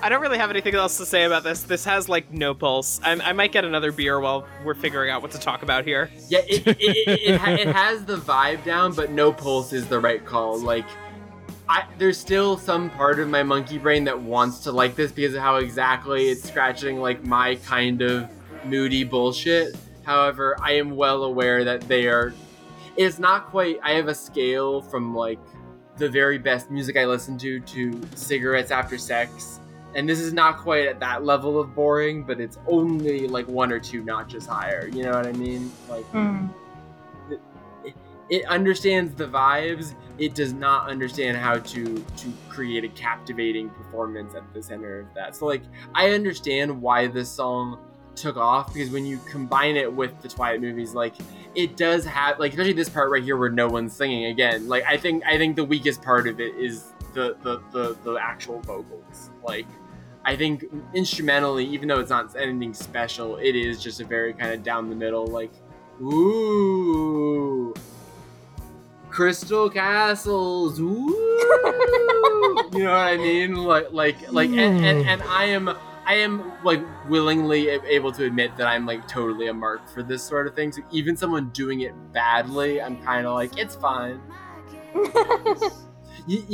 I 0.00 0.08
don't 0.08 0.20
really 0.22 0.38
have 0.38 0.50
anything 0.50 0.76
else 0.76 0.96
to 0.98 1.06
say 1.06 1.24
about 1.24 1.42
this. 1.42 1.62
This 1.64 1.84
has 1.84 2.08
like 2.08 2.32
no 2.32 2.54
pulse. 2.54 3.00
I, 3.02 3.12
I 3.14 3.32
might 3.32 3.50
get 3.50 3.64
another 3.64 3.90
beer 3.90 4.20
while 4.20 4.46
we're 4.64 4.76
figuring 4.76 5.10
out 5.10 5.22
what 5.22 5.32
to 5.32 5.40
talk 5.40 5.64
about 5.64 5.84
here. 5.84 6.08
Yeah, 6.28 6.38
it, 6.46 6.64
it, 6.68 6.76
it, 6.78 7.20
it, 7.30 7.40
ha- 7.40 7.50
it 7.50 7.66
has 7.74 8.04
the 8.04 8.16
vibe 8.16 8.62
down, 8.64 8.92
but 8.92 9.10
no 9.10 9.32
pulse 9.32 9.72
is 9.72 9.88
the 9.88 9.98
right 9.98 10.24
call. 10.24 10.56
Like, 10.60 10.84
I 11.68 11.84
there's 11.98 12.16
still 12.16 12.56
some 12.56 12.90
part 12.90 13.18
of 13.18 13.28
my 13.28 13.42
monkey 13.42 13.76
brain 13.76 14.04
that 14.04 14.20
wants 14.20 14.60
to 14.60 14.72
like 14.72 14.94
this 14.94 15.10
because 15.10 15.34
of 15.34 15.40
how 15.42 15.56
exactly 15.56 16.28
it's 16.28 16.44
scratching 16.44 17.00
like 17.00 17.24
my 17.24 17.56
kind 17.56 18.00
of 18.00 18.30
moody 18.64 19.02
bullshit. 19.02 19.74
However, 20.08 20.56
I 20.62 20.72
am 20.72 20.96
well 20.96 21.24
aware 21.24 21.64
that 21.64 21.82
they 21.82 22.06
are. 22.06 22.32
It's 22.96 23.18
not 23.18 23.48
quite. 23.50 23.78
I 23.82 23.90
have 23.92 24.08
a 24.08 24.14
scale 24.14 24.80
from 24.80 25.14
like 25.14 25.38
the 25.98 26.08
very 26.08 26.38
best 26.38 26.70
music 26.70 26.96
I 26.96 27.04
listen 27.04 27.36
to 27.38 27.60
to 27.60 28.00
cigarettes 28.14 28.70
after 28.70 28.96
sex. 28.96 29.60
And 29.94 30.08
this 30.08 30.18
is 30.18 30.32
not 30.32 30.56
quite 30.60 30.86
at 30.86 30.98
that 31.00 31.26
level 31.26 31.60
of 31.60 31.74
boring, 31.74 32.24
but 32.24 32.40
it's 32.40 32.56
only 32.66 33.28
like 33.28 33.46
one 33.48 33.70
or 33.70 33.78
two 33.78 34.02
notches 34.02 34.46
higher. 34.46 34.88
You 34.90 35.02
know 35.02 35.12
what 35.12 35.26
I 35.26 35.32
mean? 35.32 35.70
Like, 35.90 36.10
Mm. 36.12 36.48
it 38.30 38.44
understands 38.46 39.14
the 39.14 39.26
vibes 39.26 39.94
it 40.18 40.34
does 40.34 40.52
not 40.52 40.88
understand 40.90 41.36
how 41.36 41.58
to 41.58 42.02
to 42.16 42.32
create 42.48 42.84
a 42.84 42.88
captivating 42.88 43.70
performance 43.70 44.34
at 44.34 44.42
the 44.52 44.62
center 44.62 45.00
of 45.00 45.06
that 45.14 45.34
so 45.34 45.46
like 45.46 45.62
i 45.94 46.10
understand 46.10 46.82
why 46.82 47.06
this 47.06 47.30
song 47.30 47.78
took 48.20 48.36
off 48.36 48.72
because 48.72 48.90
when 48.90 49.06
you 49.06 49.18
combine 49.30 49.76
it 49.76 49.92
with 49.92 50.20
the 50.22 50.28
twilight 50.28 50.60
movies 50.60 50.94
like 50.94 51.14
it 51.54 51.76
does 51.76 52.04
have 52.04 52.38
like 52.38 52.52
especially 52.52 52.72
this 52.72 52.88
part 52.88 53.10
right 53.10 53.22
here 53.22 53.36
where 53.36 53.48
no 53.48 53.68
one's 53.68 53.92
singing 53.92 54.26
again 54.26 54.68
like 54.68 54.84
i 54.84 54.96
think 54.96 55.22
i 55.26 55.36
think 55.36 55.56
the 55.56 55.64
weakest 55.64 56.02
part 56.02 56.26
of 56.28 56.40
it 56.40 56.54
is 56.56 56.92
the 57.14 57.36
the 57.42 57.60
the, 57.72 57.96
the 58.04 58.18
actual 58.20 58.60
vocals 58.60 59.30
like 59.46 59.66
I 60.28 60.36
think 60.36 60.66
instrumentally, 60.92 61.64
even 61.64 61.88
though 61.88 62.00
it's 62.00 62.10
not 62.10 62.36
anything 62.36 62.74
special, 62.74 63.38
it 63.38 63.56
is 63.56 63.82
just 63.82 64.02
a 64.02 64.04
very 64.04 64.34
kind 64.34 64.52
of 64.52 64.62
down 64.62 64.90
the 64.90 64.94
middle, 64.94 65.26
like, 65.26 65.52
ooh, 66.02 67.72
crystal 69.08 69.70
castles. 69.70 70.80
Ooh. 70.80 71.08
you 72.74 72.84
know 72.84 72.90
what 72.90 73.06
I 73.08 73.16
mean? 73.16 73.54
Like, 73.54 73.90
like, 73.90 74.30
like, 74.30 74.50
and, 74.50 74.84
and, 74.84 75.08
and 75.08 75.22
I 75.22 75.44
am, 75.44 75.68
I 76.08 76.14
am 76.14 76.52
like 76.64 76.82
willingly 77.08 77.68
able 77.68 78.10
to 78.12 78.24
admit 78.24 78.56
that 78.56 78.66
I'm 78.66 78.86
like 78.86 79.06
totally 79.06 79.48
a 79.48 79.54
mark 79.54 79.86
for 79.90 80.02
this 80.02 80.22
sort 80.22 80.46
of 80.46 80.54
thing. 80.56 80.72
So 80.72 80.80
even 80.90 81.16
someone 81.18 81.50
doing 81.50 81.82
it 81.82 81.92
badly, 82.14 82.80
I'm 82.80 82.96
kind 83.02 83.26
of 83.26 83.34
like, 83.34 83.58
it's 83.58 83.76
fine. 83.76 84.20
It- 86.30 86.44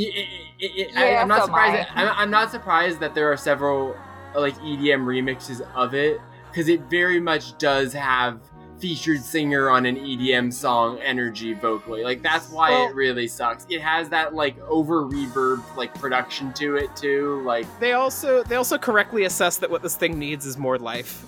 it- 0.61 0.97
I, 0.97 1.07
am 1.07 1.27
not 1.29 1.41
so 1.41 1.47
surprised. 1.47 1.89
That, 1.89 1.91
I'm, 1.97 2.09
I'm 2.17 2.31
not 2.31 2.51
surprised 2.53 3.01
that 3.01 3.15
there 3.15 3.33
are 3.33 3.37
several 3.37 3.97
like 4.37 4.55
EDM 4.59 5.05
remixes 5.05 5.61
of 5.75 5.95
it 5.95 6.21
because 6.51 6.69
it 6.69 6.83
very 6.83 7.19
much 7.19 7.59
does 7.59 7.93
have 7.93 8.41
featured 8.85 9.23
singer 9.25 9.71
on 9.71 9.87
an 9.87 9.97
EDM 9.97 10.53
song 10.53 10.99
energy 10.99 11.55
vocally. 11.55 12.05
Like 12.05 12.21
that's 12.21 12.51
why 12.51 12.69
Well- 12.69 12.91
it 12.91 12.95
really 12.95 13.27
sucks. 13.27 13.65
It 13.71 13.81
has 13.81 14.11
that 14.11 14.35
like 14.35 14.57
over 14.69 15.05
reverb 15.05 15.63
like 15.75 15.95
production 15.95 16.53
to 16.53 16.77
it 16.77 16.95
too. 16.95 17.41
Like 17.47 17.65
They 17.81 17.95
also 17.95 18.43
they 18.43 18.57
also 18.57 18.77
correctly 18.77 19.25
assess 19.25 19.57
that 19.57 19.71
what 19.71 19.81
this 19.81 19.97
thing 19.97 20.19
needs 20.19 20.45
is 20.45 20.59
more 20.59 20.77
life. 20.77 21.25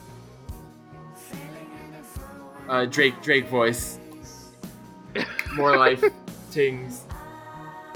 uh, 2.68 2.84
Drake 2.84 3.22
Drake 3.22 3.46
voice, 3.48 3.98
more 5.54 5.78
life 5.78 6.04
tings. 6.50 7.04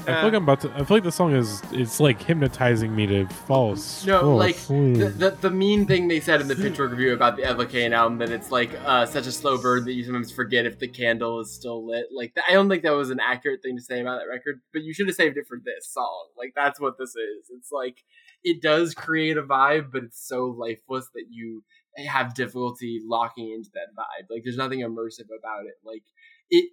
I 0.06 0.14
feel 0.14 0.24
like 0.24 0.34
I'm 0.34 0.42
about 0.42 0.60
to. 0.62 0.72
I 0.74 0.84
feel 0.84 0.96
like 0.96 1.04
the 1.04 1.12
song 1.12 1.34
is. 1.34 1.62
It's 1.72 2.00
like 2.00 2.22
hypnotizing 2.22 2.94
me 2.94 3.06
to 3.06 3.26
fall. 3.26 3.76
No, 4.06 4.36
like 4.36 4.56
the, 4.66 5.12
the 5.16 5.36
the 5.40 5.50
mean 5.50 5.86
thing 5.86 6.08
they 6.08 6.20
said 6.20 6.40
in 6.40 6.48
the 6.48 6.56
Pitchfork 6.56 6.90
review 6.90 7.12
about 7.12 7.36
the 7.36 7.44
Ethel 7.44 7.66
Cain 7.66 7.92
album 7.92 8.18
that 8.18 8.30
it's 8.30 8.50
like 8.50 8.70
uh, 8.84 9.06
such 9.06 9.26
a 9.26 9.32
slow 9.32 9.60
burn 9.60 9.84
that 9.84 9.92
you 9.92 10.04
sometimes 10.04 10.32
forget 10.32 10.66
if 10.66 10.78
the 10.78 10.88
candle 10.88 11.40
is 11.40 11.54
still 11.54 11.86
lit. 11.86 12.06
Like 12.14 12.36
I 12.48 12.52
don't 12.52 12.68
think 12.68 12.82
that 12.82 12.90
was 12.90 13.10
an 13.10 13.20
accurate 13.20 13.62
thing 13.62 13.76
to 13.76 13.82
say 13.82 14.00
about 14.00 14.18
that 14.20 14.28
record, 14.28 14.60
but 14.72 14.82
you 14.82 14.92
should 14.92 15.06
have 15.06 15.16
saved 15.16 15.36
it 15.36 15.46
for 15.46 15.58
this 15.64 15.92
song. 15.92 16.28
Like 16.36 16.52
that's 16.56 16.80
what 16.80 16.98
this 16.98 17.10
is. 17.10 17.50
It's 17.50 17.70
like 17.72 17.98
it 18.42 18.62
does 18.62 18.94
create 18.94 19.36
a 19.36 19.42
vibe, 19.42 19.92
but 19.92 20.04
it's 20.04 20.26
so 20.26 20.46
lifeless 20.46 21.08
that 21.14 21.26
you 21.30 21.62
have 22.06 22.34
difficulty 22.34 23.00
locking 23.04 23.52
into 23.52 23.70
that 23.74 23.94
vibe. 23.96 24.26
Like 24.30 24.42
there's 24.44 24.56
nothing 24.56 24.80
immersive 24.80 25.28
about 25.38 25.66
it. 25.66 25.74
Like 25.84 26.02
it 26.50 26.70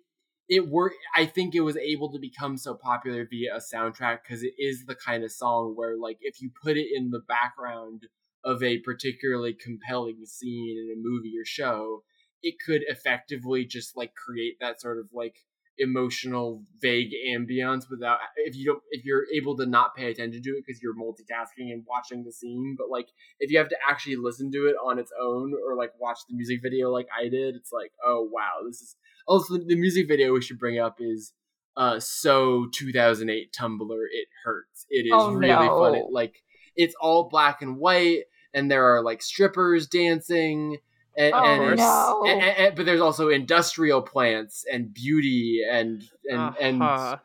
it 0.50 0.68
work 0.68 0.94
i 1.16 1.26
think 1.26 1.56
it 1.56 1.62
was 1.62 1.78
able 1.78 2.12
to 2.12 2.20
become 2.20 2.58
so 2.58 2.74
popular 2.74 3.28
via 3.30 3.56
a 3.56 3.76
soundtrack 3.76 4.20
because 4.24 4.44
it 4.44 4.54
is 4.58 4.86
the 4.86 4.96
kind 4.96 5.24
of 5.24 5.32
song 5.32 5.74
where 5.76 5.98
like 5.98 6.18
if 6.22 6.42
you 6.42 6.50
put 6.64 6.78
it 6.78 6.88
in 6.94 7.10
the 7.10 7.22
background 7.28 8.04
of 8.44 8.64
a 8.64 8.80
particularly 8.80 9.54
compelling 9.54 10.26
scene 10.26 10.78
in 10.78 10.98
a 10.98 11.02
movie 11.02 11.34
or 11.40 11.46
show 11.46 12.04
it 12.44 12.56
could 12.66 12.82
effectively 12.88 13.66
just 13.66 13.98
like 13.98 14.14
create 14.14 14.56
that 14.60 14.80
sort 14.80 15.00
of 15.00 15.08
like 15.14 15.36
emotional 15.80 16.64
vague 16.82 17.12
ambience 17.30 17.84
without 17.90 18.18
if 18.38 18.56
you 18.56 18.66
don't 18.66 18.82
if 18.90 19.06
you're 19.06 19.26
able 19.36 19.56
to 19.56 19.66
not 19.66 19.96
pay 19.96 20.10
attention 20.10 20.42
to 20.42 20.50
it 20.52 20.64
because 20.66 20.82
you're 20.82 20.96
multitasking 20.96 21.72
and 21.72 21.84
watching 21.88 22.24
the 22.24 22.32
scene 22.32 22.76
but 22.78 22.90
like 22.90 23.08
if 23.40 23.52
you 23.52 23.60
have 23.60 23.70
to 23.70 23.78
actually 23.88 24.16
listen 24.16 24.52
to 24.52 24.66
it 24.66 24.76
on 24.84 24.98
its 24.98 25.12
own 25.22 25.54
or 25.54 25.76
like 25.76 25.92
watch 26.00 26.18
the 26.28 26.36
music 26.36 26.60
video 26.64 26.90
like 26.90 27.08
i 27.16 27.30
did 27.30 27.54
it's 27.54 27.72
like 27.72 27.92
oh 28.04 28.28
wow 28.32 28.66
this 28.66 28.82
is 28.82 28.96
also 29.28 29.58
the 29.58 29.76
music 29.76 30.08
video 30.08 30.34
we 30.34 30.42
should 30.42 30.60
bring 30.60 30.80
up 30.80 30.98
is 31.00 31.34
uh 31.76 32.00
so 32.00 32.68
2008 32.74 33.52
tumblr 33.54 34.04
it 34.12 34.28
hurts 34.44 34.86
it 34.90 35.06
is 35.06 35.12
Oh, 35.14 35.32
really 35.34 35.68
no. 35.68 35.80
fun 35.80 35.96
it, 35.96 36.06
like 36.10 36.42
it's 36.76 36.96
all 37.02 37.30
black 37.30 37.62
and 37.62 37.78
white 37.78 38.24
and 38.54 38.72
there 38.72 38.86
are 38.96 39.04
like 39.04 39.22
strippers 39.22 39.88
dancing 39.88 40.78
and, 41.18 41.34
Oh, 41.34 41.44
and, 41.44 41.78
no. 41.78 42.24
and- 42.28 42.42
and- 42.42 42.76
but 42.76 42.86
there's 42.86 43.02
also 43.02 43.30
industrial 43.30 44.02
plants 44.02 44.66
and 44.72 44.94
beauty 44.94 45.62
and 45.70 46.04
and 46.30 46.56
and 46.60 46.82
Uh-huh. 46.82 47.12
and 47.14 47.20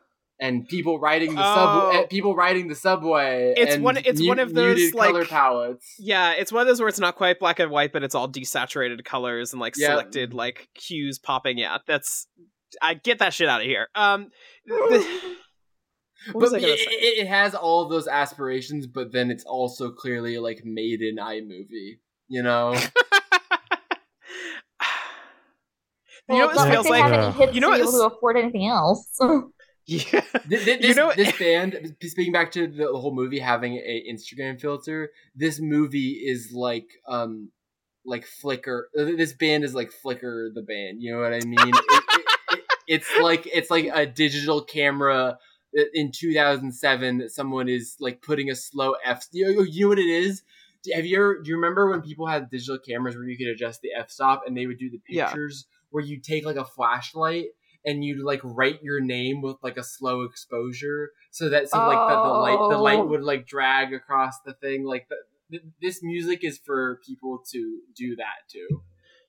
people 0.67 0.99
riding 0.99 1.35
the 1.35 1.41
Oh. 1.41 1.55
subway 1.55 2.07
people 2.09 2.35
riding 2.35 2.67
the 2.67 2.75
subway 2.75 3.53
It's 3.55 3.75
and 3.75 3.83
one- 3.83 3.97
it's 3.97 4.19
mu- 4.19 4.27
one 4.27 4.39
of 4.39 4.53
those, 4.53 4.75
muted 4.77 4.93
color 4.99 5.19
like- 5.21 5.29
palettes 5.29 5.95
Yeah, 5.99 6.33
it's 6.33 6.51
one 6.51 6.61
of 6.61 6.67
those 6.67 6.79
where 6.79 6.89
it's 6.89 6.99
not 6.99 7.15
quite 7.15 7.39
black 7.39 7.59
and 7.59 7.71
white, 7.71 7.93
but 7.93 8.03
it's 8.03 8.13
all 8.15 8.27
desaturated 8.27 9.03
colors 9.05 9.53
and 9.53 9.61
like 9.61 9.75
Yeah. 9.77 9.89
selected 9.91 10.33
like 10.33 10.67
hues 10.75 11.17
popping. 11.19 11.57
Yeah, 11.57 11.77
that's 11.87 12.27
I 12.81 12.95
get 12.95 13.19
that 13.19 13.33
shit 13.33 13.47
out 13.47 13.61
of 13.61 13.67
here. 13.67 13.87
Um, 13.95 14.31
the- 14.65 14.75
but 16.33 16.53
it, 16.53 16.63
it, 16.63 17.19
it 17.19 17.27
has 17.27 17.53
all 17.55 17.83
of 17.83 17.89
those 17.89 18.07
aspirations, 18.07 18.87
but 18.87 19.11
then 19.11 19.29
it's 19.31 19.43
also 19.45 19.91
clearly 19.91 20.37
like 20.39 20.61
made 20.65 21.01
in 21.01 21.17
iMovie. 21.17 21.99
You 22.27 22.41
know, 22.43 22.73
you 26.29 26.37
know 26.37 26.45
what 26.47 26.53
this 26.53 26.63
it's 26.63 26.65
not 26.65 26.71
feels 26.71 26.89
like? 26.89 27.03
have 27.03 27.13
any 27.13 27.31
hits 27.33 27.53
You 27.55 27.61
know 27.61 27.67
to 27.67 27.71
what 27.71 27.77
be 27.77 27.81
able 27.81 27.91
this- 27.91 28.01
to 28.01 28.07
afford 28.07 28.37
anything 28.37 28.67
else. 28.67 29.19
yeah, 29.85 30.01
Th- 30.49 30.63
th- 30.65 30.67
You 30.67 30.77
this, 30.87 30.97
know- 30.97 31.13
this 31.15 31.37
band. 31.37 31.95
Speaking 32.03 32.31
back 32.33 32.51
to 32.53 32.67
the 32.67 32.87
whole 32.87 33.13
movie 33.13 33.39
having 33.39 33.73
a 33.77 34.05
Instagram 34.09 34.59
filter, 34.59 35.11
this 35.35 35.59
movie 35.59 36.11
is 36.25 36.51
like 36.53 36.87
um 37.07 37.49
like 38.05 38.25
Flickr. 38.25 38.83
uh, 38.97 39.03
This 39.05 39.33
band 39.33 39.63
is 39.63 39.73
like 39.73 39.91
Flickr, 39.91 40.53
the 40.53 40.61
band. 40.61 41.01
You 41.01 41.13
know 41.13 41.21
what 41.21 41.33
I 41.33 41.39
mean? 41.39 41.57
it, 41.59 41.75
it, 41.75 42.23
it, 42.51 42.59
it's 42.87 43.07
like 43.21 43.47
it's 43.53 43.69
like 43.71 43.89
a 43.93 44.05
digital 44.05 44.61
camera 44.63 45.37
in 45.93 46.11
2007 46.11 47.17
that 47.19 47.31
someone 47.31 47.67
is 47.69 47.95
like 47.99 48.21
putting 48.21 48.49
a 48.49 48.55
slow 48.55 48.95
f. 49.03 49.25
You 49.31 49.55
know, 49.55 49.61
you 49.63 49.81
know 49.85 49.89
what 49.89 49.99
it 49.99 50.03
is? 50.09 50.43
Have 50.93 51.05
you 51.05 51.15
ever? 51.17 51.41
Do 51.41 51.49
you 51.49 51.55
remember 51.55 51.89
when 51.89 52.01
people 52.01 52.27
had 52.27 52.49
digital 52.49 52.77
cameras 52.77 53.15
where 53.15 53.23
you 53.25 53.37
could 53.37 53.47
adjust 53.47 53.81
the 53.81 53.89
f 53.97 54.11
stop 54.11 54.43
and 54.45 54.55
they 54.55 54.67
would 54.67 54.77
do 54.79 54.89
the 54.89 54.99
Yeah. 55.07 55.25
pictures 55.27 55.65
where 55.91 56.03
you 56.03 56.19
take 56.19 56.45
like 56.45 56.57
a 56.57 56.65
flashlight 56.65 57.47
and 57.85 58.03
you 58.03 58.25
like 58.25 58.39
write 58.43 58.81
your 58.81 58.99
name 59.01 59.41
with 59.41 59.57
like 59.63 59.77
a 59.77 59.83
slow 59.83 60.23
exposure 60.23 61.09
so 61.31 61.49
that 61.49 61.69
so 61.69 61.77
like 61.77 62.09
the, 62.09 62.15
the 62.15 62.29
light 62.29 62.69
the 62.69 62.77
light 62.77 62.99
Oh. 62.99 63.05
would 63.05 63.23
like 63.23 63.45
drag 63.47 63.93
across 63.93 64.35
the 64.45 64.53
thing 64.53 64.85
like 64.85 65.07
the, 65.09 65.15
th- 65.51 65.63
this 65.81 66.01
music 66.03 66.43
is 66.43 66.59
for 66.63 66.99
people 67.05 67.39
to 67.51 67.79
do 67.95 68.15
that 68.15 68.47
too 68.49 68.81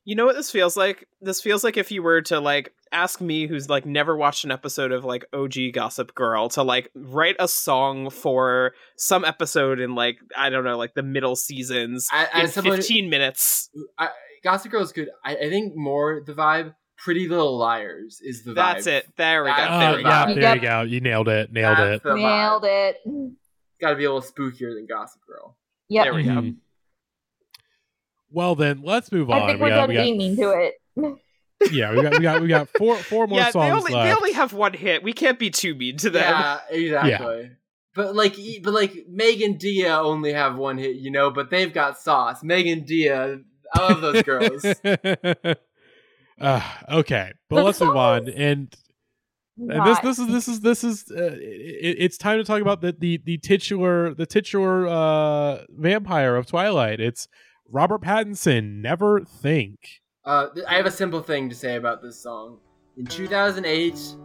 You 0.06 0.14
know 0.16 0.26
what 0.26 0.36
this 0.36 0.50
feels 0.50 0.76
like? 0.76 1.08
This 1.22 1.40
feels 1.40 1.64
like 1.64 1.78
if 1.78 1.90
you 1.90 2.02
were 2.02 2.20
to 2.28 2.38
like 2.38 2.74
ask 2.92 3.22
me 3.22 3.46
who's 3.46 3.70
like 3.70 3.86
never 3.86 4.14
watched 4.14 4.44
an 4.44 4.50
episode 4.52 4.92
of 4.92 5.02
like 5.02 5.24
OG 5.32 5.72
Gossip 5.72 6.14
Girl 6.14 6.50
to 6.50 6.62
like 6.62 6.90
write 6.94 7.36
a 7.38 7.48
song 7.48 8.10
for 8.10 8.74
some 8.98 9.24
episode 9.24 9.80
in 9.80 9.94
like 9.94 10.18
I 10.36 10.50
don't 10.50 10.62
know 10.62 10.76
like 10.76 10.92
the 10.92 11.02
middle 11.02 11.36
seasons 11.36 12.06
I, 12.12 12.42
in 12.42 12.48
someone 12.48 12.76
15 12.76 13.08
minutes. 13.08 13.70
I, 13.98 14.10
Gossip 14.42 14.70
Girl 14.72 14.82
is 14.82 14.92
good 14.92 15.08
I, 15.24 15.36
I 15.36 15.48
think 15.48 15.72
more 15.74 16.22
the 16.24 16.34
vibe 16.34 16.74
Pretty 16.96 17.28
Little 17.28 17.56
Liars 17.58 18.20
is 18.22 18.44
the 18.44 18.52
vibe 18.52 18.54
That's 18.54 18.86
it. 18.86 19.06
There 19.16 19.44
we 19.44 19.50
go. 19.50 19.56
That's 19.56 19.72
Oh, 19.72 19.78
There 19.80 19.96
we 19.96 20.02
go. 20.02 20.08
yeah, 20.08 20.26
go. 20.26 20.34
there 20.40 20.54
you 20.56 20.62
go. 20.62 20.82
You 20.82 21.00
nailed 21.00 21.28
it. 21.28 21.52
Nailed 21.52 21.76
That's 21.78 22.04
it. 22.04 22.14
Nailed 22.14 22.64
it. 22.64 22.96
gotta 23.80 23.96
be 23.96 24.04
a 24.04 24.12
little 24.12 24.22
spookier 24.28 24.74
than 24.74 24.86
Gossip 24.88 25.20
Girl 25.26 25.56
Yep. 25.88 26.04
There 26.04 26.14
we 26.14 26.22
go. 26.22 26.30
Mhm. 26.30 26.56
Well 28.30 28.54
then, 28.54 28.82
let's 28.82 29.12
move 29.12 29.30
on. 29.30 29.42
I 29.42 29.46
think 29.46 29.58
we 29.58 29.64
we're 29.64 29.68
got, 29.70 29.76
done 29.76 29.88
we 29.90 29.94
got, 29.94 30.02
being 30.02 30.16
mean 30.18 30.36
to 30.36 30.50
it. 30.50 30.74
yeah, 31.72 31.94
we 31.94 32.02
got, 32.02 32.12
we 32.12 32.20
got, 32.20 32.42
we 32.42 32.48
got 32.48 32.68
four, 32.78 32.96
four 32.96 33.26
more 33.26 33.38
Yeah, 33.38 33.44
they 33.46 33.50
songs 33.52 33.72
only 33.78 33.92
left. 33.92 34.08
they 34.08 34.14
only 34.14 34.32
have 34.32 34.52
one 34.52 34.72
hit. 34.72 35.02
We 35.02 35.12
can't 35.12 35.38
be 35.38 35.50
too 35.50 35.74
mean 35.74 35.96
to 35.98 36.10
them. 36.10 36.22
yeah 36.22 36.58
exactly 36.70 37.50
But 37.94 38.14
like, 38.16 38.36
but 38.62 38.72
like, 38.74 38.92
Meg 39.08 39.40
and 39.42 39.58
Dia 39.58 39.96
only 39.98 40.32
have 40.32 40.56
one 40.56 40.78
hit, 40.78 40.96
you 40.96 41.10
know. 41.12 41.30
But 41.30 41.50
they've 41.50 41.72
got 41.72 41.98
sauce. 41.98 42.42
Meg 42.42 42.66
and 42.66 42.84
Dia, 42.86 43.38
I 43.72 43.78
love 43.92 44.00
those 44.00 44.22
girls. 44.22 44.64
uh, 46.40 46.62
okay, 46.90 47.32
but 47.48 47.64
let's 47.64 47.80
move 47.80 47.96
on. 47.96 48.28
And 48.28 48.74
and 49.56 49.70
this 49.70 49.76
Not- 49.76 50.02
this 50.02 50.18
is 50.18 50.26
this 50.26 50.48
is 50.48 50.60
this 50.60 50.84
is 50.84 51.04
uh, 51.10 51.36
it, 51.40 51.96
it's 51.98 52.18
time 52.18 52.38
to 52.38 52.44
talk 52.44 52.60
about 52.60 52.80
the 52.80 52.94
the 52.98 53.20
the 53.24 53.38
titular 53.38 54.14
the 54.14 54.26
titular 54.26 54.86
uh 54.86 55.64
vampire 55.70 56.36
of 56.36 56.46
Twilight. 56.46 57.00
It's 57.00 57.28
Robert 57.68 58.02
Pattinson. 58.02 58.80
Never 58.80 59.20
think. 59.20 59.78
Uh, 60.24 60.48
I 60.66 60.76
have 60.76 60.86
a 60.86 60.90
simple 60.90 61.22
thing 61.22 61.48
to 61.50 61.54
say 61.54 61.76
about 61.76 62.02
this 62.02 62.22
song. 62.22 62.58
In 62.96 63.04
2008, 63.04 64.16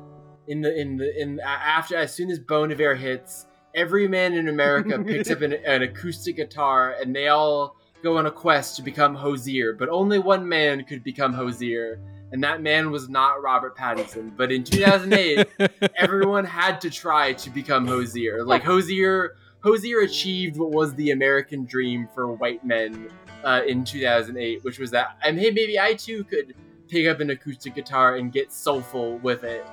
in 0.48 0.62
the 0.62 0.80
in 0.80 0.98
the 0.98 1.22
in 1.22 1.40
after 1.42 1.96
as 1.96 2.14
soon 2.14 2.30
as 2.32 2.40
Bon 2.40 2.72
Iver 2.72 2.96
hits, 2.96 3.46
every 3.76 4.08
man 4.08 4.34
in 4.34 4.48
America 4.48 4.98
picks 5.04 5.30
up 5.32 5.42
an, 5.42 5.54
an 5.54 5.84
acoustic 5.84 6.38
guitar 6.38 6.96
and 7.00 7.16
they 7.16 7.28
all 7.28 7.76
go 8.04 8.18
on 8.18 8.26
a 8.26 8.32
quest 8.32 8.76
to 8.78 8.82
become 8.82 9.16
Hozier. 9.16 9.74
But 9.74 9.90
only 9.90 10.20
one 10.20 10.48
man 10.48 10.84
could 10.86 11.04
become 11.04 11.34
Hozier, 11.34 12.00
and 12.32 12.44
that 12.44 12.62
man 12.62 12.92
was 12.92 13.10
not 13.10 13.42
Robert 13.42 13.78
Pattinson. 13.78 14.36
But 14.36 14.52
in 14.52 14.64
2008, 14.64 15.48
everyone 15.98 16.46
had 16.46 16.80
to 16.82 16.90
try 16.90 17.34
to 17.34 17.50
become 17.50 17.88
Hozier. 17.88 18.44
Like 18.46 18.64
Hozier, 18.64 19.36
Hozier 19.62 20.00
achieved 20.00 20.58
what 20.58 20.72
was 20.72 20.94
the 20.96 21.12
American 21.12 21.66
dream 21.66 22.08
for 22.14 22.32
white 22.34 22.66
men 22.66 23.10
uh, 23.44 23.62
in 23.68 23.84
2008, 23.84 24.64
which 24.64 24.80
was 24.80 24.92
that, 24.92 25.18
and 25.24 25.40
hey, 25.40 25.52
maybe 25.52 25.80
I 25.80 25.94
too 25.94 26.24
could 26.24 26.54
pick 26.88 27.08
up 27.08 27.20
an 27.20 27.30
acoustic 27.30 27.76
guitar 27.76 28.16
and 28.16 28.32
get 28.32 28.52
soulful 28.52 29.18
with 29.20 29.44
it. 29.44 29.66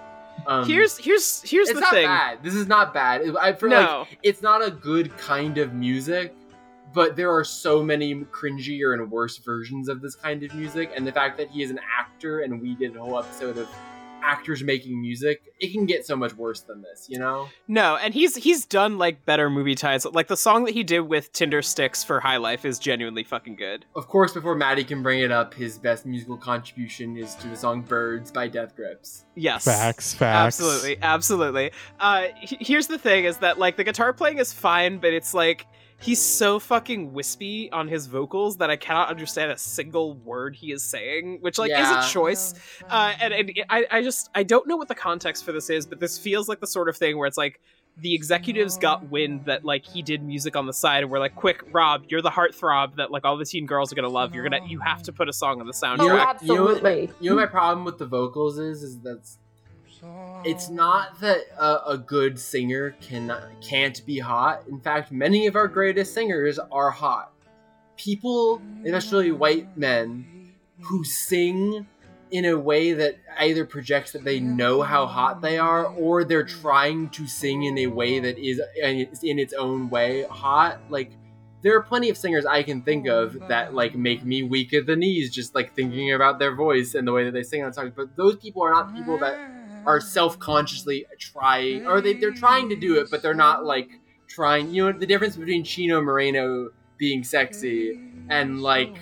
Um, 0.46 0.68
Here's 0.68 0.98
here's 0.98 1.40
here's 1.42 1.70
it's 1.70 1.76
the 1.76 1.80
not 1.80 1.92
thing. 1.92 2.06
bad. 2.06 2.42
This 2.42 2.54
is 2.54 2.68
not 2.68 2.92
bad. 2.92 3.22
I 3.40 3.54
for 3.54 3.68
no, 3.68 4.00
like 4.00 4.18
it's 4.22 4.42
not 4.42 4.62
a 4.62 4.70
good 4.70 5.16
kind 5.16 5.56
of 5.56 5.72
music, 5.72 6.34
but 6.96 7.14
there 7.14 7.30
are 7.32 7.44
so 7.44 7.82
many 7.82 8.14
cringier 8.32 8.94
and 8.94 9.10
worse 9.10 9.36
versions 9.38 9.88
of 9.88 10.00
this 10.00 10.16
kind 10.16 10.42
of 10.42 10.52
music, 10.54 10.90
and 10.96 11.06
the 11.06 11.12
fact 11.12 11.36
that 11.38 11.48
he 11.50 11.62
is 11.62 11.70
an 11.70 11.78
actor 12.00 12.40
and 12.40 12.60
we 12.60 12.74
did 12.74 12.96
a 12.96 13.00
whole 13.00 13.18
episode 13.18 13.58
of 13.58 13.68
actors 14.22 14.60
making 14.64 15.00
music, 15.00 15.40
it 15.60 15.72
can 15.72 15.86
get 15.86 16.04
so 16.04 16.16
much 16.16 16.34
worse 16.34 16.60
than 16.62 16.82
this, 16.82 17.06
you 17.08 17.16
know? 17.16 17.48
No, 17.68 17.94
and 17.96 18.12
he's 18.12 18.34
he's 18.34 18.64
done 18.64 18.98
like 18.98 19.24
better 19.24 19.48
movie 19.48 19.76
titles. 19.76 20.12
Like 20.14 20.26
the 20.26 20.36
song 20.36 20.64
that 20.64 20.72
he 20.74 20.82
did 20.82 21.00
with 21.00 21.32
Tindersticks 21.32 22.04
for 22.04 22.18
High 22.18 22.38
Life 22.38 22.64
is 22.64 22.80
genuinely 22.80 23.22
fucking 23.22 23.54
good. 23.54 23.84
Of 23.94 24.08
course, 24.08 24.32
before 24.32 24.56
Maddie 24.56 24.82
can 24.82 25.00
bring 25.02 25.20
it 25.20 25.30
up, 25.30 25.54
his 25.54 25.78
best 25.78 26.06
musical 26.06 26.36
contribution 26.38 27.16
is 27.16 27.36
to 27.36 27.46
the 27.46 27.56
song 27.56 27.82
"Birds" 27.82 28.32
by 28.32 28.48
Death 28.48 28.74
Grips. 28.74 29.26
Yes, 29.36 29.64
Facts, 29.64 30.14
facts. 30.14 30.58
absolutely, 30.60 30.98
absolutely. 31.02 31.70
Uh, 32.00 32.24
he- 32.40 32.58
here's 32.60 32.88
the 32.88 32.98
thing: 32.98 33.26
is 33.26 33.36
that 33.38 33.60
like 33.60 33.76
the 33.76 33.84
guitar 33.84 34.12
playing 34.12 34.38
is 34.38 34.52
fine, 34.52 34.98
but 34.98 35.12
it's 35.12 35.34
like 35.34 35.66
he's 36.00 36.20
so 36.20 36.58
fucking 36.58 37.12
wispy 37.12 37.70
on 37.72 37.88
his 37.88 38.06
vocals 38.06 38.58
that 38.58 38.70
I 38.70 38.76
cannot 38.76 39.08
understand 39.08 39.50
a 39.50 39.56
single 39.58 40.14
word 40.14 40.54
he 40.54 40.72
is 40.72 40.82
saying, 40.82 41.38
which 41.40 41.58
like 41.58 41.70
Yeah. 41.70 42.00
is 42.00 42.06
a 42.06 42.10
choice. 42.12 42.54
Uh, 42.88 43.14
and, 43.20 43.32
and 43.32 43.52
I, 43.70 43.86
I 43.90 44.02
just 44.02 44.28
I 44.34 44.42
don't 44.42 44.66
know 44.66 44.76
what 44.76 44.88
the 44.88 44.94
context 44.94 45.44
for 45.44 45.52
this 45.52 45.70
is, 45.70 45.86
but 45.86 45.98
this 46.00 46.18
feels 46.18 46.48
like 46.48 46.60
the 46.60 46.66
sort 46.66 46.88
of 46.88 46.96
thing 46.96 47.16
where 47.16 47.26
it's 47.26 47.38
like 47.38 47.60
the 47.98 48.14
executives 48.14 48.76
got 48.76 49.08
wind 49.10 49.46
that 49.46 49.64
like 49.64 49.86
he 49.86 50.02
did 50.02 50.22
music 50.22 50.54
on 50.54 50.66
the 50.66 50.72
side 50.74 51.02
and 51.02 51.10
we're 51.10 51.18
like, 51.18 51.34
quick, 51.34 51.62
Rob, 51.72 52.04
you're 52.08 52.20
the 52.20 52.28
heartthrob 52.30 52.96
that 52.96 53.10
like 53.10 53.24
all 53.24 53.38
the 53.38 53.46
teen 53.46 53.64
girls 53.64 53.90
are 53.90 53.96
gonna 53.96 54.08
love. 54.10 54.34
You're 54.34 54.46
gonna 54.46 54.66
you 54.66 54.80
have 54.80 55.02
to 55.04 55.14
put 55.14 55.30
a 55.30 55.32
song 55.32 55.60
on 55.60 55.66
the 55.66 55.72
soundtrack. 55.72 56.00
Oh, 56.00 56.02
You 56.02 56.08
know 56.10 56.14
what- 56.16 56.28
absolutely. 56.28 57.10
You 57.20 57.30
know, 57.30 57.36
my 57.36 57.46
problem 57.46 57.86
with 57.86 57.96
the 57.96 58.04
vocals 58.04 58.58
is, 58.58 58.82
is 58.82 58.98
that's 59.00 59.38
it's 60.46 60.68
not 60.68 61.18
that 61.20 61.40
a, 61.58 61.90
a 61.92 61.98
good 61.98 62.38
singer 62.38 62.94
can 63.00 63.36
can't 63.60 64.04
be 64.06 64.18
hot. 64.18 64.62
In 64.68 64.80
fact, 64.80 65.10
many 65.10 65.46
of 65.46 65.56
our 65.56 65.66
greatest 65.66 66.14
singers 66.14 66.58
are 66.58 66.90
hot. 66.90 67.32
People, 67.96 68.62
especially 68.84 69.32
white 69.32 69.76
men, 69.76 70.52
who 70.82 71.02
sing 71.02 71.86
in 72.30 72.44
a 72.44 72.58
way 72.58 72.92
that 72.92 73.16
either 73.38 73.64
projects 73.64 74.12
that 74.12 74.24
they 74.24 74.38
know 74.38 74.82
how 74.82 75.06
hot 75.06 75.40
they 75.40 75.58
are, 75.58 75.86
or 75.86 76.22
they're 76.22 76.44
trying 76.44 77.08
to 77.10 77.26
sing 77.26 77.64
in 77.64 77.78
a 77.78 77.86
way 77.86 78.20
that 78.20 78.38
is 78.38 78.60
in 79.22 79.38
its 79.38 79.52
own 79.52 79.88
way 79.90 80.24
hot. 80.24 80.78
Like 80.90 81.12
there 81.62 81.76
are 81.76 81.82
plenty 81.82 82.08
of 82.08 82.16
singers 82.16 82.46
I 82.46 82.62
can 82.62 82.82
think 82.82 83.08
of 83.08 83.48
that 83.48 83.74
like 83.74 83.96
make 83.96 84.24
me 84.24 84.44
weak 84.44 84.72
at 84.74 84.86
the 84.86 84.94
knees 84.94 85.34
just 85.34 85.56
like 85.56 85.74
thinking 85.74 86.12
about 86.12 86.38
their 86.38 86.54
voice 86.54 86.94
and 86.94 87.08
the 87.08 87.12
way 87.12 87.24
that 87.24 87.32
they 87.32 87.42
sing 87.42 87.64
on 87.64 87.72
songs. 87.72 87.92
But 87.96 88.14
those 88.16 88.36
people 88.36 88.62
are 88.62 88.70
not 88.70 88.94
people 88.94 89.18
that 89.18 89.55
are 89.86 90.00
self-consciously 90.00 91.06
trying 91.18 91.86
or 91.86 92.00
they, 92.00 92.14
they're 92.14 92.32
trying 92.32 92.68
to 92.68 92.76
do 92.76 92.98
it 92.98 93.10
but 93.10 93.22
they're 93.22 93.34
not 93.34 93.64
like 93.64 93.88
trying 94.28 94.70
you 94.70 94.84
know 94.84 94.98
the 94.98 95.06
difference 95.06 95.36
between 95.36 95.64
chino 95.64 96.00
moreno 96.00 96.68
being 96.98 97.22
sexy 97.22 97.98
and 98.28 98.60
like 98.60 98.96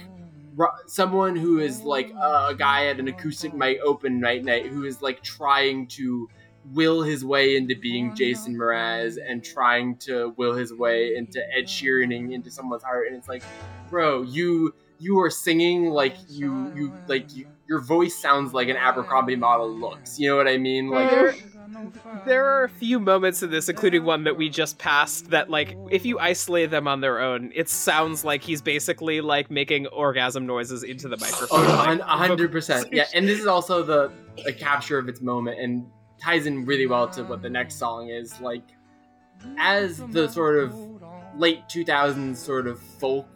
someone 0.86 1.35
who 1.35 1.59
is 1.59 1.82
like 1.82 2.11
a, 2.11 2.55
guy 2.56 2.86
at 2.86 3.01
an 3.01 3.09
acoustic 3.09 3.52
mic 3.55 3.78
open 3.85 4.20
night 4.20 4.44
night 4.44 4.66
who 4.66 4.85
is 4.85 5.02
like 5.02 5.23
trying 5.23 5.86
to 5.86 6.28
will 6.73 7.02
his 7.02 7.24
way 7.24 7.56
into 7.56 7.74
being 7.74 8.15
jason 8.15 8.55
mraz 8.55 9.16
and 9.27 9.44
trying 9.44 9.97
to 9.97 10.32
will 10.36 10.55
his 10.55 10.73
way 10.73 11.15
into 11.16 11.40
ed 11.56 11.65
sheeraning 11.65 12.32
into 12.32 12.51
someone's 12.51 12.82
heart 12.82 13.06
and 13.06 13.16
it's 13.16 13.28
like 13.28 13.43
bro 13.90 14.23
you 14.23 14.73
you 14.98 15.20
are 15.20 15.31
singing 15.31 15.90
like 15.90 16.16
you 16.28 16.73
you 16.74 16.93
like 17.06 17.35
you, 17.36 17.47
your 17.69 17.81
voice 17.81 18.15
sounds 18.15 18.53
like 18.53 18.69
an 18.69 18.77
abercrombie 18.77 19.36
model 19.36 19.70
looks 19.70 20.19
you 20.19 20.28
know 20.28 20.36
what 20.36 20.49
i 20.49 20.57
mean 20.57 20.89
like 20.89 21.11
There, 21.11 21.35
there 22.27 22.45
are 22.45 22.65
a 22.65 22.69
few 22.69 23.01
moments 23.01 23.43
in 23.43 23.51
this, 23.51 23.69
including 23.69 24.05
one 24.05 24.24
that 24.24 24.36
we 24.36 24.49
just 24.49 24.78
passed, 24.78 25.31
that 25.31 25.51
like 25.51 25.77
if 25.91 26.05
you 26.05 26.19
isolate 26.19 26.70
them 26.70 26.86
on 26.86 27.01
their 27.01 27.20
own, 27.20 27.51
it 27.55 27.69
sounds 27.69 28.24
like 28.24 28.43
he's 28.43 28.62
basically 28.62 29.20
like 29.20 29.51
making 29.51 29.86
orgasm 29.89 30.47
noises 30.47 30.82
into 30.82 31.09
the 31.09 31.16
microphone. 31.16 31.61
Oh, 31.61 31.99
a 32.01 32.16
hundred 32.16 32.53
percent. 32.53 32.89
Yeah, 32.93 33.07
and 33.15 33.27
this 33.27 33.39
is 33.39 33.47
also 33.47 33.82
the 33.82 34.12
a 34.47 34.53
capture 34.53 34.99
of 34.99 35.09
its 35.09 35.20
moment 35.20 35.59
and 35.61 35.86
ties 36.20 36.47
in 36.47 36.65
really 36.65 36.86
well 36.86 37.09
to 37.09 37.24
what 37.24 37.43
the 37.43 37.51
next 37.51 37.77
song 37.77 38.09
is. 38.09 38.41
Like, 38.41 38.65
as 39.59 39.99
the 39.99 40.28
sort 40.28 40.59
of 40.59 40.74
late 41.36 41.69
two 41.69 41.85
thousands 41.85 42.39
sort 42.39 42.66
of 42.66 42.78
folk 42.78 43.28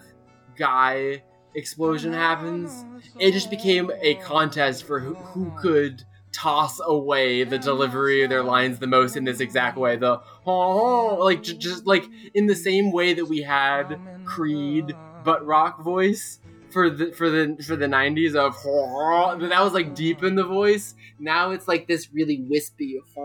guy 0.57 1.23
explosion 1.59 2.13
happens, 2.13 2.87
it 3.19 3.33
just 3.33 3.51
became 3.51 3.91
a 4.03 4.17
contest 4.17 4.85
for 4.85 5.01
who, 5.01 5.17
who 5.33 5.53
could 5.61 6.05
toss 6.33 6.79
away 6.85 7.45
the 7.45 7.59
delivery 7.59 8.23
of 8.23 8.31
their 8.31 8.43
lines 8.43 8.79
the 8.79 8.87
most 8.87 9.17
in 9.17 9.25
this 9.25 9.41
exact 9.41 9.77
way. 9.77 9.97
The 9.97 10.21
oh, 10.47 11.17
like 11.25 11.43
j- 11.43 11.57
just 11.59 11.87
like 11.87 12.09
in 12.35 12.47
the 12.47 12.57
same 12.57 12.93
way 12.93 13.15
that 13.15 13.27
we 13.27 13.43
had 13.43 14.01
Creed 14.25 14.97
butt 15.19 15.45
rock 15.45 15.83
voice 15.83 16.39
for 16.71 16.91
the 16.91 17.13
for 17.13 17.31
the 17.31 17.57
for 17.67 17.77
the 17.77 17.87
90s 17.87 18.35
of 18.35 18.55
that 19.51 19.61
was 19.63 19.73
like 19.73 19.95
deep 19.95 20.23
in 20.23 20.35
the 20.35 20.45
voice. 20.45 20.95
Now 21.19 21.51
it's 21.51 21.67
like 21.67 21.87
this 21.87 22.13
really 22.13 22.45
wispy 22.49 23.01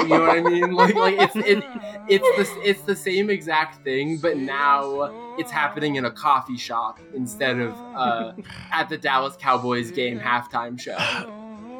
you 0.00 0.08
know 0.08 0.20
what 0.20 0.38
i 0.38 0.40
mean? 0.40 0.72
Like 0.72 0.94
like 0.94 1.16
it's 1.18 1.36
it, 1.36 1.64
it's 2.08 2.52
the 2.54 2.68
it's 2.68 2.82
the 2.82 2.96
same 2.96 3.30
exact 3.30 3.82
thing 3.84 4.18
but 4.18 4.36
now 4.36 5.10
it's 5.38 5.50
happening 5.50 5.96
in 5.96 6.04
a 6.04 6.10
coffee 6.10 6.56
shop 6.56 6.98
instead 7.14 7.58
of 7.58 7.74
uh, 7.94 8.32
at 8.72 8.88
the 8.88 8.98
dallas 8.98 9.36
cowboys 9.36 9.90
game 9.90 10.18
halftime 10.18 10.80
show 10.80 10.96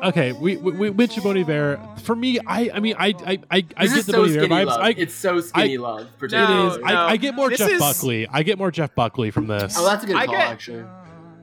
Okay, 0.03 0.33
we 0.33 0.57
we, 0.57 0.73
we 0.73 0.91
mentioned 0.91 1.25
Bon 1.25 1.37
Iver. 1.37 1.81
For 2.03 2.15
me, 2.15 2.39
I 2.47 2.71
I 2.75 2.81
mean 2.81 2.95
I 2.99 3.15
I 3.27 3.39
I, 3.51 3.67
I 3.77 3.87
get 3.87 4.07
the 4.07 4.13
so 4.13 4.23
Bon 4.25 4.31
Iver 4.31 4.47
vibes. 4.47 4.67
love 4.67 4.81
I, 4.81 4.91
it's 4.91 5.15
so 5.15 5.41
skinny 5.41 5.79
love 5.79 6.03
it 6.03 6.19
particularly. 6.19 6.69
is. 6.69 6.79
No, 6.79 6.85
I, 6.85 6.93
no. 6.93 7.01
I 7.01 7.17
get 7.17 7.35
more 7.35 7.49
This 7.51 7.59
Jeff 7.59 7.71
is- 7.71 7.81
Buckley. 7.81 8.27
I 8.31 8.43
get 8.43 8.59
more 8.59 8.71
Jeff 8.71 8.95
Buckley 8.95 9.31
from 9.31 9.47
this. 9.49 9.75
oh 9.79 9.85
that's 9.85 10.05
a 10.05 10.07
good 10.07 10.17
I 10.17 10.27
call 10.27 10.35
get- 10.37 10.49
actually 10.49 10.85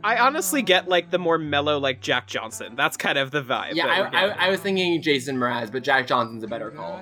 I 0.04 0.20
honestly 0.20 0.62
get 0.62 0.88
like 0.88 1.10
the 1.10 1.18
more 1.18 1.40
mellow, 1.40 1.80
like 1.80 2.00
Jack 2.00 2.28
Johnson. 2.28 2.76
That's 2.76 2.96
kind 2.96 3.18
of 3.18 3.32
the 3.32 3.42
vibe. 3.42 3.74
yeah 3.74 3.88
I. 3.88 4.26
I, 4.26 4.46
I 4.46 4.50
was 4.50 4.60
thinking 4.60 5.02
jason 5.02 5.36
mraz 5.38 5.72
but 5.72 5.84
jack 5.84 6.06
johnson's 6.08 6.44
a 6.44 6.48
better 6.48 6.70
call 6.72 7.02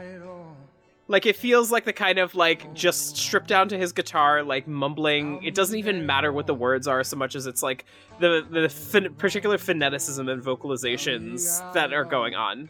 Like 1.07 1.25
it 1.25 1.35
feels 1.35 1.69
like 1.69 1.83
the 1.83 1.93
kind 1.93 2.17
of 2.17 2.33
like 2.33 2.73
just 2.73 3.17
stripped 3.17 3.47
down 3.47 3.67
to 3.69 3.77
his 3.77 3.91
guitar, 3.91 4.41
like 4.41 4.67
mumbling. 4.67 5.43
It 5.43 5.53
doesn't 5.53 5.77
even 5.77 6.05
matter 6.05 6.31
what 6.31 6.47
the 6.47 6.53
words 6.53 6.87
are 6.87 7.03
so 7.03 7.17
much 7.17 7.35
as 7.35 7.45
it's 7.45 7.61
like 7.61 7.85
the 8.19 8.45
the 8.49 8.69
ph- 8.69 9.17
particular 9.17 9.57
phoneticism 9.57 10.31
and 10.31 10.41
vocalizations 10.41 11.73
that 11.73 11.91
are 11.91 12.05
going 12.05 12.35
on. 12.35 12.69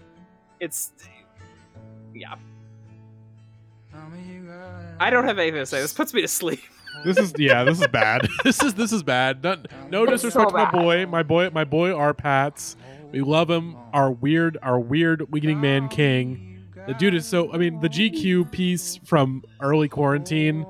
It's 0.59 0.91
yeah. 2.15 2.35
I 4.99 5.09
don't 5.09 5.25
have 5.25 5.37
anything 5.37 5.59
to 5.59 5.65
say. 5.65 5.81
This 5.81 5.93
puts 5.93 6.13
me 6.13 6.21
to 6.21 6.27
sleep. 6.27 6.61
this 7.05 7.17
is 7.17 7.33
yeah. 7.37 7.63
This 7.63 7.79
is 7.79 7.87
bad. 7.87 8.27
this 8.43 8.63
is 8.63 8.73
this 8.73 8.91
is 8.91 9.03
bad. 9.03 9.43
Not, 9.43 9.67
no 9.91 10.03
It's 10.03 10.13
disrespect 10.13 10.51
so 10.51 10.57
to 10.57 10.65
my 10.65 10.71
boy. 10.71 11.05
My 11.05 11.21
boy. 11.21 11.49
My 11.51 11.63
boy. 11.65 11.93
Our 11.95 12.13
Pats. 12.13 12.77
We 13.11 13.21
love 13.21 13.49
him. 13.49 13.75
Our 13.93 14.11
weird. 14.11 14.57
Our 14.63 14.79
weird 14.79 15.31
Weakening 15.31 15.61
Man 15.61 15.87
King. 15.87 16.52
The 16.87 16.93
dude 16.93 17.15
is 17.15 17.25
so. 17.25 17.51
I 17.53 17.57
mean, 17.57 17.79
the 17.79 17.89
GQ 17.89 18.51
piece 18.51 18.97
from 19.05 19.43
early 19.61 19.87
quarantine. 19.87 20.65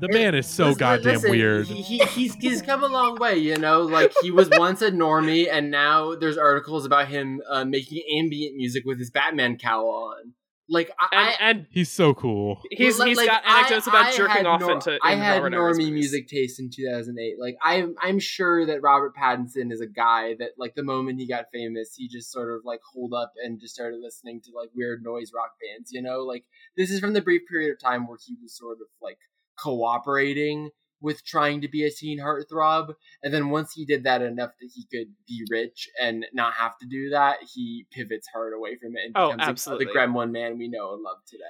The 0.00 0.08
man 0.08 0.34
is 0.34 0.48
so 0.48 0.64
Listen- 0.64 0.78
goddamn 0.80 1.12
listen, 1.14 1.30
weird. 1.30 1.66
He, 1.66 1.80
he, 1.80 1.98
he's 2.06 2.34
he's 2.34 2.60
come 2.60 2.82
a 2.82 2.88
long 2.88 3.20
way, 3.20 3.36
you 3.38 3.56
know. 3.56 3.82
Like 3.82 4.12
he 4.20 4.32
was 4.32 4.50
once 4.50 4.82
a 4.82 4.90
normie, 4.90 5.46
and 5.48 5.70
now 5.70 6.16
there's 6.16 6.36
articles 6.36 6.84
about 6.84 7.06
him 7.06 7.40
uh, 7.48 7.64
making 7.64 8.02
ambient 8.18 8.56
music 8.56 8.82
with 8.84 8.98
his 8.98 9.10
Batman 9.12 9.58
cowl 9.58 9.86
on. 9.88 10.32
Like 10.72 10.90
I, 10.98 11.06
And, 11.12 11.20
I 11.28 11.36
and 11.50 11.66
He's 11.70 11.90
so 11.92 12.14
cool. 12.14 12.60
he's 12.70 12.98
like- 12.98 13.08
he's 13.08 13.16
like, 13.18 13.28
got 13.28 13.44
anecdotes 13.46 13.86
I- 13.86 13.90
about 13.90 14.06
I 14.06 14.16
jerking 14.16 14.46
off 14.46 14.60
nor- 14.60 14.72
into. 14.72 14.98
I 15.02 15.14
had 15.14 15.42
Robert 15.42 15.52
normie 15.56 15.76
movies. 15.78 15.90
music 15.92 16.28
taste 16.28 16.58
in 16.58 16.70
2008. 16.74 17.34
Like 17.38 17.56
I'm 17.62 17.94
I'm 18.00 18.18
sure 18.18 18.64
that 18.66 18.80
Robert 18.82 19.12
Pattinson 19.14 19.70
is 19.70 19.80
a 19.80 19.86
guy 19.86 20.34
that 20.38 20.50
like 20.58 20.74
the 20.74 20.82
moment 20.82 21.20
he 21.20 21.28
got 21.28 21.44
famous, 21.52 21.94
he 21.94 22.08
just 22.08 22.32
sort 22.32 22.50
of 22.54 22.62
like 22.64 22.80
hold 22.92 23.12
up 23.14 23.32
and 23.44 23.60
just 23.60 23.74
started 23.74 24.00
listening 24.02 24.40
to 24.44 24.50
like 24.56 24.70
weird 24.74 25.02
noise 25.04 25.30
rock 25.34 25.52
bands. 25.60 25.90
You 25.92 26.02
know, 26.02 26.20
like 26.20 26.44
this 26.76 26.90
is 26.90 26.98
from 27.00 27.12
the 27.12 27.20
brief 27.22 27.42
period 27.48 27.70
of 27.72 27.78
time 27.78 28.06
where 28.08 28.18
he 28.26 28.34
was 28.42 28.56
sort 28.56 28.78
of 28.80 28.86
like 29.02 29.18
cooperating 29.58 30.70
with 31.02 31.24
trying 31.24 31.60
to 31.62 31.68
be 31.68 31.84
a 31.84 31.90
teen 31.90 32.18
heartthrob. 32.20 32.94
And 33.22 33.34
then 33.34 33.50
once 33.50 33.72
he 33.74 33.84
did 33.84 34.04
that 34.04 34.22
enough 34.22 34.52
that 34.60 34.70
he 34.74 34.84
could 34.86 35.12
be 35.26 35.44
rich 35.50 35.88
and 36.00 36.24
not 36.32 36.54
have 36.54 36.78
to 36.78 36.86
do 36.86 37.10
that, 37.10 37.38
he 37.54 37.86
pivots 37.90 38.28
hard 38.32 38.52
away 38.54 38.76
from 38.76 38.96
it 38.96 39.06
and 39.06 39.12
Oh, 39.16 39.26
becomes 39.32 39.44
the- 39.44 39.50
absolutely. 39.50 39.84
the 39.86 39.92
gremlin 39.92 40.30
man 40.30 40.58
we 40.58 40.68
know 40.68 40.94
and 40.94 41.02
love 41.02 41.18
today. 41.26 41.42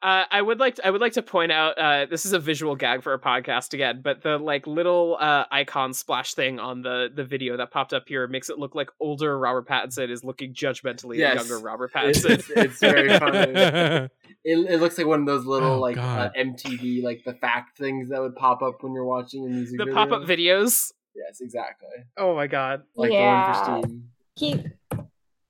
Uh, 0.00 0.22
I 0.30 0.40
would 0.40 0.60
like 0.60 0.76
to, 0.76 0.86
I 0.86 0.90
would 0.90 1.00
like 1.00 1.14
to 1.14 1.22
point 1.22 1.50
out 1.50 1.76
uh, 1.76 2.06
this 2.06 2.24
is 2.24 2.32
a 2.32 2.38
visual 2.38 2.76
gag 2.76 3.02
for 3.02 3.14
a 3.14 3.18
podcast 3.18 3.74
again, 3.74 4.00
but 4.00 4.22
the 4.22 4.38
like 4.38 4.64
little 4.68 5.16
uh, 5.18 5.44
icon 5.50 5.92
splash 5.92 6.34
thing 6.34 6.60
on 6.60 6.82
the 6.82 7.08
the 7.12 7.24
video 7.24 7.56
that 7.56 7.72
popped 7.72 7.92
up 7.92 8.04
here 8.06 8.28
makes 8.28 8.48
it 8.48 8.58
look 8.60 8.76
like 8.76 8.90
older 9.00 9.36
Robert 9.36 9.66
Pattinson 9.66 10.08
is 10.10 10.22
looking 10.22 10.54
judgmentally 10.54 11.16
Yes. 11.16 11.32
at 11.40 11.48
younger 11.48 11.58
Robert 11.64 11.92
Pattinson. 11.92 12.30
it's, 12.30 12.48
it's 12.50 12.78
very 12.80 13.18
funny. 13.18 14.08
It, 14.44 14.56
it 14.70 14.80
looks 14.80 14.96
like 14.96 15.06
one 15.06 15.20
of 15.20 15.26
those 15.26 15.44
little 15.44 15.72
Oh, 15.74 15.80
like 15.80 15.98
uh, 15.98 16.30
MTV 16.38 17.02
like 17.02 17.22
the 17.24 17.34
fact 17.34 17.76
things 17.76 18.08
that 18.10 18.20
would 18.20 18.36
pop 18.36 18.62
up 18.62 18.82
when 18.82 18.92
you're 18.94 19.04
watching 19.04 19.44
a 19.44 19.48
music 19.48 19.76
the 19.78 19.84
video. 19.86 19.94
pop 19.94 20.12
up 20.12 20.22
videos. 20.22 20.92
Yes, 21.14 21.40
exactly. 21.40 21.88
Oh 22.16 22.36
my 22.36 22.46
god. 22.46 22.82
Like 22.94 23.10
Yeah. 23.12 23.52
the 23.52 23.70
one 23.72 23.82
for 23.82 23.88
Steam. 23.88 24.08
he 24.36 25.00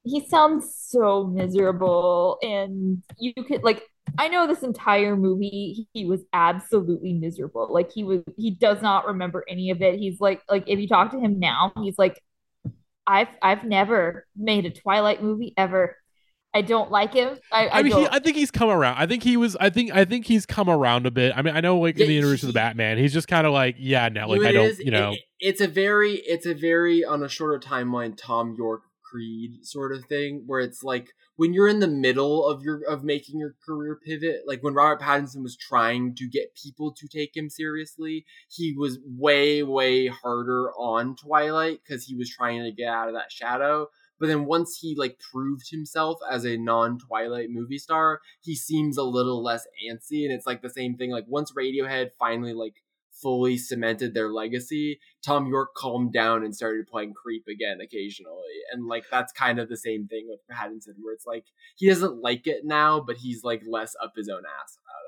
he 0.05 0.27
sounds 0.27 0.75
so 0.75 1.25
miserable 1.27 2.39
and 2.43 3.03
you 3.19 3.35
could 3.35 3.63
like 3.63 3.83
i 4.17 4.29
know 4.29 4.47
this 4.47 4.63
entire 4.63 5.17
movie 5.17 5.89
he 5.93 6.05
was 6.05 6.21
absolutely 6.33 7.13
miserable 7.13 7.69
like 7.73 7.91
he 7.93 8.05
was 8.05 8.21
he 8.37 8.51
does 8.51 8.81
not 8.81 9.07
remember 9.07 9.45
any 9.49 9.71
of 9.71 9.83
it 9.83 9.99
he's 9.99 10.21
like 10.21 10.41
like 10.49 10.65
if 10.67 10.79
you 10.79 10.89
talk 10.89 11.11
to 11.11 11.19
him 11.21 11.39
now 11.39 11.73
he's 11.83 11.99
like 11.99 12.23
I've 13.07 13.29
I've 13.41 13.65
never 13.65 14.27
made 14.37 14.67
a 14.67 14.71
Twilight 14.71 15.23
movie 15.23 15.55
ever. 15.57 15.97
I 16.53 16.61
don't 16.61 16.91
like 16.91 17.15
him. 17.15 17.39
I, 17.51 17.67
I, 17.69 17.79
I 17.79 17.83
mean, 17.83 17.97
he. 17.97 18.07
I 18.11 18.19
think 18.19 18.37
he's 18.37 18.51
come 18.51 18.69
around. 18.69 18.97
I 18.99 19.07
think 19.07 19.23
he 19.23 19.39
was. 19.39 19.57
I 19.57 19.71
think. 19.71 19.95
I 19.95 20.05
think 20.05 20.27
he's 20.27 20.45
come 20.45 20.69
around 20.69 21.07
a 21.07 21.11
bit. 21.11 21.33
I 21.35 21.41
mean, 21.41 21.57
I 21.57 21.61
know, 21.61 21.79
like 21.79 21.95
in 21.95 22.03
Yeah, 22.03 22.07
the 22.09 22.13
universe 22.15 22.43
of 22.43 22.49
the 22.49 22.53
Batman, 22.53 22.99
he's 22.99 23.15
just 23.15 23.27
kind 23.27 23.47
of 23.47 23.55
like, 23.55 23.77
yeah, 23.79 24.11
no, 24.11 24.29
like 24.29 24.43
I 24.43 24.53
don't, 24.53 24.67
is? 24.67 24.79
you 24.79 24.91
know. 24.91 25.13
It- 25.13 25.21
it's 25.41 25.61
a 25.61 25.69
very, 25.69 26.15
it's 26.27 26.47
a 26.47 26.53
very 26.55 27.05
on 27.05 27.23
a 27.23 27.29
shorter 27.29 27.59
timeline, 27.67 28.15
Thom 28.17 28.57
Yorke 28.59 28.83
Creed 29.11 29.65
sort 29.65 29.93
of 29.93 30.05
thing, 30.07 30.45
where 30.47 30.61
it's 30.61 30.83
like 30.83 31.11
when 31.37 31.53
you're 31.53 31.69
in 31.69 31.81
the 31.81 31.89
middle 31.89 32.47
of 32.47 32.63
your 32.63 32.83
of 32.89 33.05
making 33.05 33.39
your 33.39 33.55
career 33.65 33.99
pivot, 34.05 34.43
like 34.47 34.63
when 34.63 34.75
Robert 34.75 35.01
Pattinson 35.01 35.43
was 35.43 35.57
trying 35.57 36.15
to 36.17 36.29
get 36.29 36.55
people 36.55 36.93
to 36.93 37.09
take 37.09 37.37
him 37.37 37.49
seriously, 37.49 38.25
he 38.49 38.75
was 38.77 38.99
way, 39.05 39.63
way 39.63 40.09
harder 40.09 40.73
on 40.73 41.17
Twilight 41.17 41.81
because 41.83 42.05
he 42.05 42.15
was 42.15 42.31
trying 42.31 42.63
to 42.63 42.73
get 42.73 42.89
out 42.89 43.09
of 43.09 43.15
that 43.15 43.33
shadow. 43.33 43.89
But 44.21 44.27
then 44.27 44.47
once 44.47 44.79
he 44.81 44.97
like 44.97 45.19
proved 45.33 45.71
himself 45.71 46.19
as 46.29 46.45
a 46.45 46.57
non-Twilight 46.57 47.51
movie 47.51 47.79
star, 47.79 48.21
he 48.41 48.57
seems 48.57 48.97
a 48.97 49.05
little 49.05 49.43
less 49.43 49.65
antsy, 49.89 50.25
and 50.25 50.33
it's 50.33 50.47
like 50.47 50.61
the 50.61 50.71
same 50.71 50.97
thing. 50.97 51.11
Like 51.11 51.27
once 51.29 51.53
Radiohead 51.53 52.11
finally 52.19 52.53
like 52.53 52.75
fully 53.23 53.57
cemented 53.59 54.15
their 54.15 54.29
legacy, 54.29 55.01
Thom 55.29 55.47
Yorke 55.47 55.75
calmed 55.75 56.15
down 56.15 56.43
and 56.43 56.57
started 56.57 56.87
playing 56.87 57.13
Creep 57.13 57.47
again 57.49 57.81
occasionally. 57.83 58.65
And 58.73 58.87
like 58.87 59.05
that's 59.11 59.31
kind 59.31 59.59
of 59.59 59.69
the 59.69 59.77
same 59.77 60.09
thing 60.09 60.27
with 60.27 60.41
Pattinson, 60.51 60.95
where 61.03 61.13
it's 61.13 61.27
like 61.27 61.45
he 61.77 61.87
doesn't 61.87 62.23
like 62.23 62.47
it 62.47 62.65
now, 62.65 62.99
but 63.01 63.19
he's 63.19 63.45
like 63.45 63.63
less 63.69 63.95
up 64.03 64.15
his 64.17 64.31
own 64.31 64.43
ass 64.63 64.79
about 64.79 65.08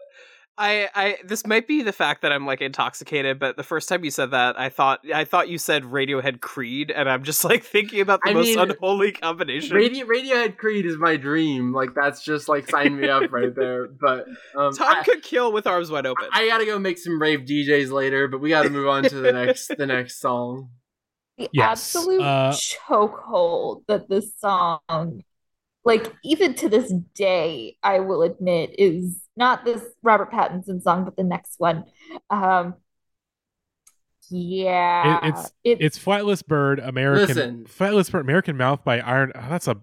I, 0.60 0.90
I 0.94 1.16
this 1.24 1.46
might 1.46 1.66
be 1.66 1.80
the 1.80 1.92
fact 1.92 2.20
that 2.20 2.32
I'm 2.32 2.44
like 2.44 2.60
intoxicated, 2.60 3.38
but 3.38 3.56
the 3.56 3.62
first 3.62 3.88
time 3.88 4.04
you 4.04 4.10
said 4.10 4.32
that, 4.32 4.60
I 4.60 4.68
thought 4.68 5.00
I 5.12 5.24
thought 5.24 5.48
you 5.48 5.56
said 5.56 5.84
Radiohead 5.84 6.40
Creed, 6.40 6.90
and 6.90 7.08
I'm 7.08 7.24
just 7.24 7.44
like 7.44 7.64
thinking 7.64 8.00
about 8.00 8.20
the 8.22 8.30
I 8.30 8.34
most 8.34 8.46
mean, 8.46 8.58
unholy 8.58 9.12
combination. 9.12 9.74
Radio- 9.74 10.06
Radiohead 10.06 10.58
Creed 10.58 10.84
is 10.84 10.98
my 10.98 11.16
dream. 11.16 11.72
Like 11.72 11.94
that's 11.94 12.22
just 12.22 12.46
like 12.46 12.68
sign 12.68 13.00
me 13.00 13.08
up 13.08 13.32
right 13.32 13.54
there. 13.54 13.88
But 13.88 14.26
um, 14.54 14.74
Tom 14.74 14.96
I, 14.98 15.02
could 15.02 15.22
kill 15.22 15.50
with 15.50 15.66
arms 15.66 15.90
wide 15.90 16.04
open. 16.04 16.26
I 16.30 16.46
gotta 16.46 16.66
go 16.66 16.78
make 16.78 16.98
some 16.98 17.20
rave 17.20 17.40
DJs 17.40 17.90
later, 17.90 18.28
but 18.28 18.42
we 18.42 18.50
gotta 18.50 18.68
move 18.68 18.86
on 18.86 19.04
to 19.04 19.14
the 19.14 19.32
next 19.32 19.72
the 19.78 19.86
next 19.86 20.20
song. 20.20 20.68
the 21.38 21.48
Yes, 21.54 21.96
absolute 21.96 22.20
uh, 22.20 22.52
chokehold 22.52 23.84
that 23.88 24.10
this 24.10 24.38
song, 24.38 25.22
like 25.86 26.12
even 26.22 26.52
to 26.56 26.68
this 26.68 26.92
day, 27.14 27.78
I 27.82 28.00
will 28.00 28.20
admit, 28.20 28.74
is 28.78 29.22
not 29.40 29.64
this 29.64 29.82
Robert 30.04 30.30
Pattinson 30.30 30.80
song, 30.80 31.04
but 31.04 31.16
the 31.16 31.24
next 31.24 31.54
one. 31.58 31.84
Um, 32.30 32.74
yeah, 34.30 35.18
it's- 35.26 35.52
it's 35.64 35.80
It's 35.80 35.98
Flightless 35.98 36.46
Bird, 36.46 36.78
American 36.78 37.26
Listen. 37.36 37.64
Flightless 37.64 38.10
Bird, 38.12 38.20
American 38.20 38.56
Mouth 38.56 38.84
by 38.84 39.00
Iron. 39.00 39.32
oh, 39.34 39.46
that's 39.50 39.66
a 39.66 39.76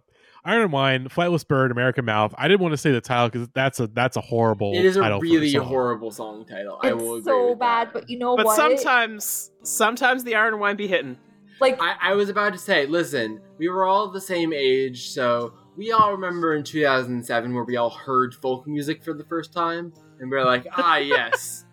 Iron 0.46 0.62
and 0.62 0.72
Wine, 0.72 1.10
Flightless 1.10 1.46
Bird, 1.46 1.72
American 1.72 2.06
Mouth. 2.06 2.34
I 2.38 2.48
didn't 2.48 2.62
want 2.62 2.72
to 2.72 2.78
say 2.78 2.92
the 2.94 3.02
title 3.02 3.28
because 3.28 3.50
that's 3.54 3.82
a 3.82 3.88
that's 3.88 4.16
a 4.16 4.22
horrible. 4.22 4.72
It 4.74 4.86
is 4.86 4.96
a 4.96 5.02
title 5.02 5.20
for 5.20 5.24
really 5.26 5.50
song. 5.50 5.66
horrible 5.66 6.12
song 6.12 6.46
title. 6.46 6.80
I 6.82 6.94
will 6.94 7.16
it's 7.18 7.28
agree 7.28 7.34
so 7.34 7.50
with 7.50 7.60
bad, 7.60 7.88
that. 7.88 7.94
but 7.94 8.10
you 8.10 8.18
know 8.18 8.38
but 8.38 8.46
what? 8.46 8.56
sometimes, 8.56 9.52
sometimes 9.64 10.24
the 10.24 10.36
iron 10.36 10.54
and 10.54 10.62
wine 10.62 10.78
be 10.78 10.88
hitting. 10.88 11.18
like 11.60 11.78
I, 11.82 11.96
I 12.02 12.14
was 12.14 12.30
about 12.30 12.54
to 12.54 12.60
say, 12.60 12.86
listen, 12.86 13.42
we 13.58 13.68
were 13.68 13.84
all 13.84 14.10
the 14.10 14.22
same 14.22 14.54
age, 14.54 15.10
so 15.10 15.52
we 15.78 15.92
all 15.92 16.12
remember 16.12 16.56
in 16.56 16.64
2007 16.64 17.54
where 17.54 17.64
we 17.64 17.78
all 17.78 17.90
heard 17.92 18.34
folk 18.36 18.68
music 18.68 19.04
for 19.04 19.14
the 19.14 19.24
first 19.24 19.54
time, 19.54 19.94
and 20.20 20.30
we 20.30 20.38
are 20.38 20.44
like, 20.46 20.66
ah, 20.76 20.98
yes, 20.98 21.66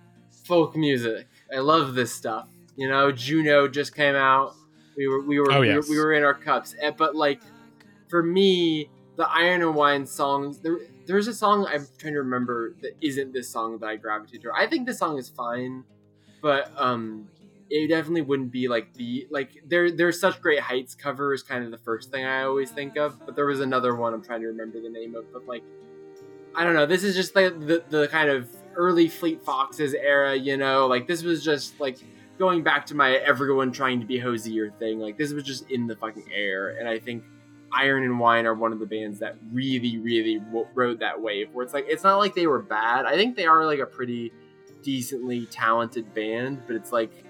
folk 0.45 0.77
music. 0.77 1.27
I 1.55 1.59
love 1.59 1.95
this 1.95 2.15
stuff. 2.15 2.49
You 2.77 2.89
know, 2.89 3.11
Juno 3.11 3.67
just 3.67 3.95
came 3.95 4.15
out. 4.15 4.55
We 4.97 5.09
were 5.09 5.23
we 5.23 5.41
were 5.41 5.51
Oh, 5.53 5.61
we, 5.61 5.75
were 5.75 5.83
we 5.89 5.99
were 5.99 6.13
in 6.13 6.23
our 6.23 6.35
cups. 6.35 6.75
Eh, 6.81 6.91
But 6.91 7.17
like, 7.17 7.41
for 8.09 8.23
me, 8.23 8.91
the 9.17 9.29
Iron 9.29 9.63
and 9.63 9.75
Wine 9.75 10.07
songs. 10.07 10.59
There, 10.59 10.79
there's 11.07 11.29
a 11.29 11.35
song 11.35 11.67
I'm 11.67 11.87
trying 11.99 12.15
to 12.15 12.21
remember 12.21 12.75
that 12.83 12.93
isn't 13.01 13.33
this 13.33 13.49
song 13.49 13.79
that 13.79 13.87
I 13.87 13.97
gravitated 13.97 14.43
to. 14.43 14.53
I 14.57 14.67
think 14.67 14.87
this 14.87 14.99
song 14.99 15.19
is 15.19 15.29
fine, 15.29 15.85
but 16.43 16.73
um, 16.77 17.29
it 17.71 17.89
definitely 17.89 18.23
wouldn't 18.23 18.51
be 18.51 18.69
like 18.69 18.93
the 18.95 19.27
like 19.31 19.63
there 19.67 19.91
there's 19.91 20.21
such 20.21 20.41
great 20.41 20.61
heights 20.61 20.95
cover 20.95 21.33
is 21.33 21.43
kind 21.43 21.65
of 21.65 21.71
the 21.71 21.79
first 21.79 22.11
thing 22.11 22.25
I 22.25 22.43
always 22.43 22.71
think 22.71 22.97
of. 22.97 23.25
But 23.25 23.37
there 23.37 23.47
was 23.47 23.61
another 23.61 23.95
one 23.95 24.15
I'm 24.15 24.23
trying 24.23 24.41
to 24.43 24.49
remember 24.49 24.81
the 24.81 24.91
name 24.91 25.15
of, 25.15 25.33
but 25.33 25.47
like 25.47 25.63
I 26.55 26.65
don't 26.65 26.75
know. 26.75 26.87
This 26.87 27.03
is 27.03 27.15
just 27.15 27.35
like 27.35 27.59
the 27.59 27.83
the 27.89 28.09
kind 28.09 28.31
of 28.31 28.49
early 28.77 29.09
Fleet 29.09 29.45
Foxes 29.45 29.95
era, 29.95 30.35
you 30.35 30.57
know. 30.57 30.87
Like 30.87 31.07
this 31.07 31.23
was 31.23 31.43
just 31.43 31.81
like 31.81 31.99
going 32.39 32.63
back 32.63 32.87
to 32.87 32.95
my 32.95 33.13
everyone 33.17 33.73
trying 33.73 34.01
to 34.01 34.07
be 34.07 34.19
Hozier 34.19 34.71
thing. 34.71 35.01
Like 35.01 35.19
this 35.19 35.33
was 35.33 35.45
just 35.45 35.71
in 35.71 35.87
the 35.87 35.97
fucking 35.97 36.31
air, 36.33 36.77
and 36.79 36.89
I 36.89 36.99
think 36.99 37.25
Iron 37.73 38.05
and 38.05 38.21
Wine 38.21 38.47
are 38.47 38.55
one 38.55 38.73
of 38.73 38.79
the 38.79 38.87
bands 38.87 39.19
that 39.19 39.37
really, 39.53 39.99
really 39.99 40.39
w- 40.39 40.67
rode 40.75 41.01
that 41.01 41.21
wave. 41.21 41.49
Where 41.53 41.65
it's 41.65 41.75
like 41.75 41.87
it's 41.89 42.05
not 42.05 42.19
like 42.19 42.35
they 42.35 42.47
were 42.47 42.63
bad. 42.63 43.07
I 43.07 43.17
think 43.17 43.37
they 43.37 43.47
are 43.47 43.67
like 43.67 43.81
a 43.81 43.87
pretty 43.87 44.33
decently 44.83 45.47
talented 45.47 46.15
band, 46.15 46.63
but 46.67 46.77
it's 46.77 46.93
like 46.93 47.24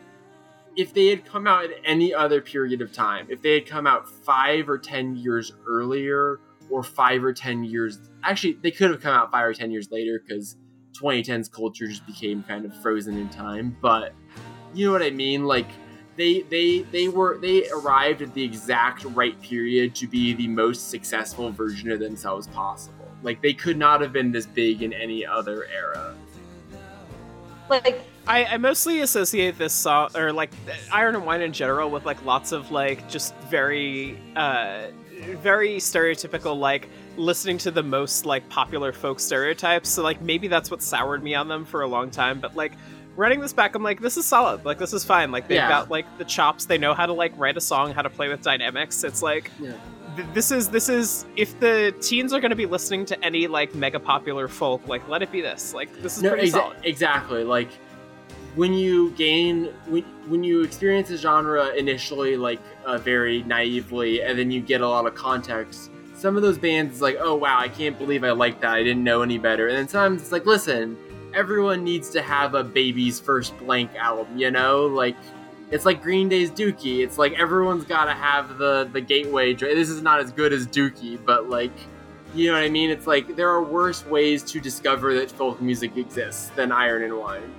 if 0.76 0.92
they 0.94 1.06
had 1.06 1.24
come 1.24 1.46
out 1.46 1.64
at 1.64 1.70
any 1.84 2.12
other 2.12 2.40
period 2.40 2.80
of 2.80 2.92
time, 2.92 3.26
if 3.28 3.42
they 3.42 3.54
had 3.54 3.66
come 3.66 3.86
out 3.86 4.08
five 4.08 4.68
or 4.68 4.78
ten 4.78 5.16
years 5.16 5.52
earlier, 5.66 6.40
or 6.70 6.82
five 6.82 7.22
or 7.24 7.32
ten 7.32 7.64
years, 7.64 7.98
actually, 8.22 8.54
they 8.62 8.70
could 8.70 8.90
have 8.90 9.00
come 9.00 9.14
out 9.14 9.30
five 9.30 9.46
or 9.46 9.54
ten 9.54 9.70
years 9.70 9.90
later 9.90 10.20
because 10.26 10.56
2010's 11.00 11.48
culture 11.48 11.86
just 11.86 12.06
became 12.06 12.42
kind 12.42 12.64
of 12.64 12.74
frozen 12.82 13.18
in 13.18 13.28
time. 13.28 13.76
But 13.80 14.14
you 14.72 14.86
know 14.86 14.92
what 14.92 15.02
I 15.02 15.10
mean? 15.10 15.44
Like 15.44 15.66
they 16.16 16.42
they 16.42 16.82
they 16.82 17.08
were 17.08 17.38
they 17.38 17.68
arrived 17.70 18.22
at 18.22 18.34
the 18.34 18.42
exact 18.42 19.04
right 19.04 19.40
period 19.40 19.94
to 19.96 20.06
be 20.06 20.32
the 20.34 20.48
most 20.48 20.90
successful 20.90 21.50
version 21.50 21.90
of 21.90 22.00
themselves 22.00 22.46
possible. 22.48 23.08
Like 23.22 23.42
they 23.42 23.54
could 23.54 23.76
not 23.76 24.00
have 24.00 24.12
been 24.12 24.32
this 24.32 24.46
big 24.46 24.82
in 24.82 24.92
any 24.92 25.24
other 25.24 25.66
era. 25.66 26.14
like 27.68 28.02
I, 28.26 28.44
I 28.46 28.56
mostly 28.56 29.00
associate 29.00 29.58
this 29.58 29.72
song 29.74 30.10
or 30.16 30.32
like 30.32 30.50
Iron 30.90 31.14
and 31.14 31.26
Wine 31.26 31.42
in 31.42 31.52
general 31.52 31.90
with 31.90 32.06
like 32.06 32.24
lots 32.24 32.52
of 32.52 32.70
like 32.70 33.06
just 33.08 33.34
very 33.50 34.18
uh 34.34 34.86
very 35.42 35.76
stereotypical 35.76 36.58
like 36.58 36.88
listening 37.16 37.56
to 37.58 37.70
the 37.70 37.82
most 37.82 38.26
like 38.26 38.48
popular 38.48 38.92
folk 38.92 39.20
stereotypes. 39.20 39.88
So 39.90 40.02
like 40.02 40.20
maybe 40.22 40.48
that's 40.48 40.70
what 40.70 40.82
soured 40.82 41.22
me 41.22 41.34
on 41.34 41.48
them 41.48 41.64
for 41.64 41.82
a 41.82 41.86
long 41.86 42.10
time. 42.10 42.40
But 42.40 42.56
like 42.56 42.72
running 43.16 43.40
this 43.40 43.52
back, 43.52 43.74
I'm 43.74 43.82
like, 43.82 44.00
this 44.00 44.16
is 44.16 44.24
solid. 44.26 44.64
Like 44.64 44.78
this 44.78 44.92
is 44.92 45.04
fine. 45.04 45.30
Like 45.30 45.46
they've 45.46 45.56
Yeah. 45.56 45.68
got 45.68 45.90
like 45.90 46.06
the 46.18 46.24
chops. 46.24 46.64
They 46.64 46.78
know 46.78 46.94
how 46.94 47.06
to 47.06 47.12
like 47.12 47.32
write 47.36 47.56
a 47.58 47.60
song, 47.60 47.92
how 47.92 48.02
to 48.02 48.10
play 48.10 48.28
with 48.28 48.42
dynamics. 48.42 49.04
It's 49.04 49.22
like 49.22 49.50
Yeah. 49.60 49.72
th- 50.16 50.28
this 50.34 50.50
is 50.50 50.68
this 50.70 50.88
is 50.88 51.26
if 51.36 51.58
the 51.60 51.94
teens 52.00 52.32
are 52.32 52.40
going 52.40 52.50
to 52.50 52.56
be 52.56 52.66
listening 52.66 53.04
to 53.06 53.22
any 53.24 53.46
like 53.46 53.74
mega 53.74 54.00
popular 54.00 54.48
folk, 54.48 54.86
like 54.88 55.06
let 55.08 55.22
it 55.22 55.30
be 55.30 55.40
this. 55.42 55.74
Like 55.74 55.94
this 56.02 56.16
is 56.16 56.22
No, 56.22 56.30
pretty 56.30 56.48
exa- 56.48 56.52
solid. 56.52 56.76
exactly. 56.82 57.44
Like 57.44 57.68
when 58.54 58.72
you 58.72 59.10
gain 59.12 59.66
when 59.86 60.02
when 60.28 60.44
you 60.44 60.62
experience 60.62 61.10
a 61.10 61.16
genre 61.16 61.68
initially 61.74 62.36
like 62.36 62.60
uh, 62.84 62.98
very 62.98 63.42
naively, 63.44 64.22
and 64.22 64.38
then 64.38 64.50
you 64.50 64.60
get 64.60 64.80
a 64.80 64.88
lot 64.88 65.06
of 65.06 65.14
context. 65.14 65.90
Some 66.14 66.36
of 66.36 66.42
those 66.42 66.58
bands 66.58 66.96
is 66.96 67.02
like, 67.02 67.16
oh 67.20 67.34
wow, 67.34 67.58
I 67.58 67.68
can't 67.68 67.98
believe 67.98 68.24
I 68.24 68.30
like 68.30 68.60
that. 68.60 68.74
I 68.74 68.82
didn't 68.82 69.04
know 69.04 69.22
any 69.22 69.38
better. 69.38 69.68
And 69.68 69.76
then 69.76 69.88
sometimes 69.88 70.22
it's 70.22 70.32
like, 70.32 70.46
listen, 70.46 70.96
everyone 71.34 71.84
needs 71.84 72.08
to 72.10 72.22
have 72.22 72.54
a 72.54 72.64
baby's 72.64 73.20
first 73.20 73.56
blank 73.58 73.94
album. 73.96 74.38
You 74.38 74.50
know, 74.50 74.86
like 74.86 75.16
it's 75.70 75.84
like 75.84 76.02
Green 76.02 76.28
Day's 76.28 76.50
Dookie. 76.50 77.02
It's 77.02 77.18
like 77.18 77.32
everyone's 77.32 77.84
got 77.84 78.04
to 78.04 78.14
have 78.14 78.58
the 78.58 78.88
the 78.92 79.00
gateway. 79.00 79.54
This 79.54 79.90
is 79.90 80.02
not 80.02 80.20
as 80.20 80.32
good 80.32 80.52
as 80.52 80.66
Dookie, 80.68 81.18
but 81.24 81.50
like 81.50 81.72
you 82.34 82.48
know 82.48 82.54
what 82.54 82.64
I 82.64 82.68
mean? 82.68 82.90
It's 82.90 83.06
like 83.06 83.36
there 83.36 83.48
are 83.48 83.62
worse 83.62 84.04
ways 84.06 84.42
to 84.44 84.60
discover 84.60 85.14
that 85.14 85.30
folk 85.30 85.60
music 85.60 85.96
exists 85.96 86.48
than 86.50 86.72
Iron 86.72 87.02
and 87.02 87.18
Wine. 87.18 87.52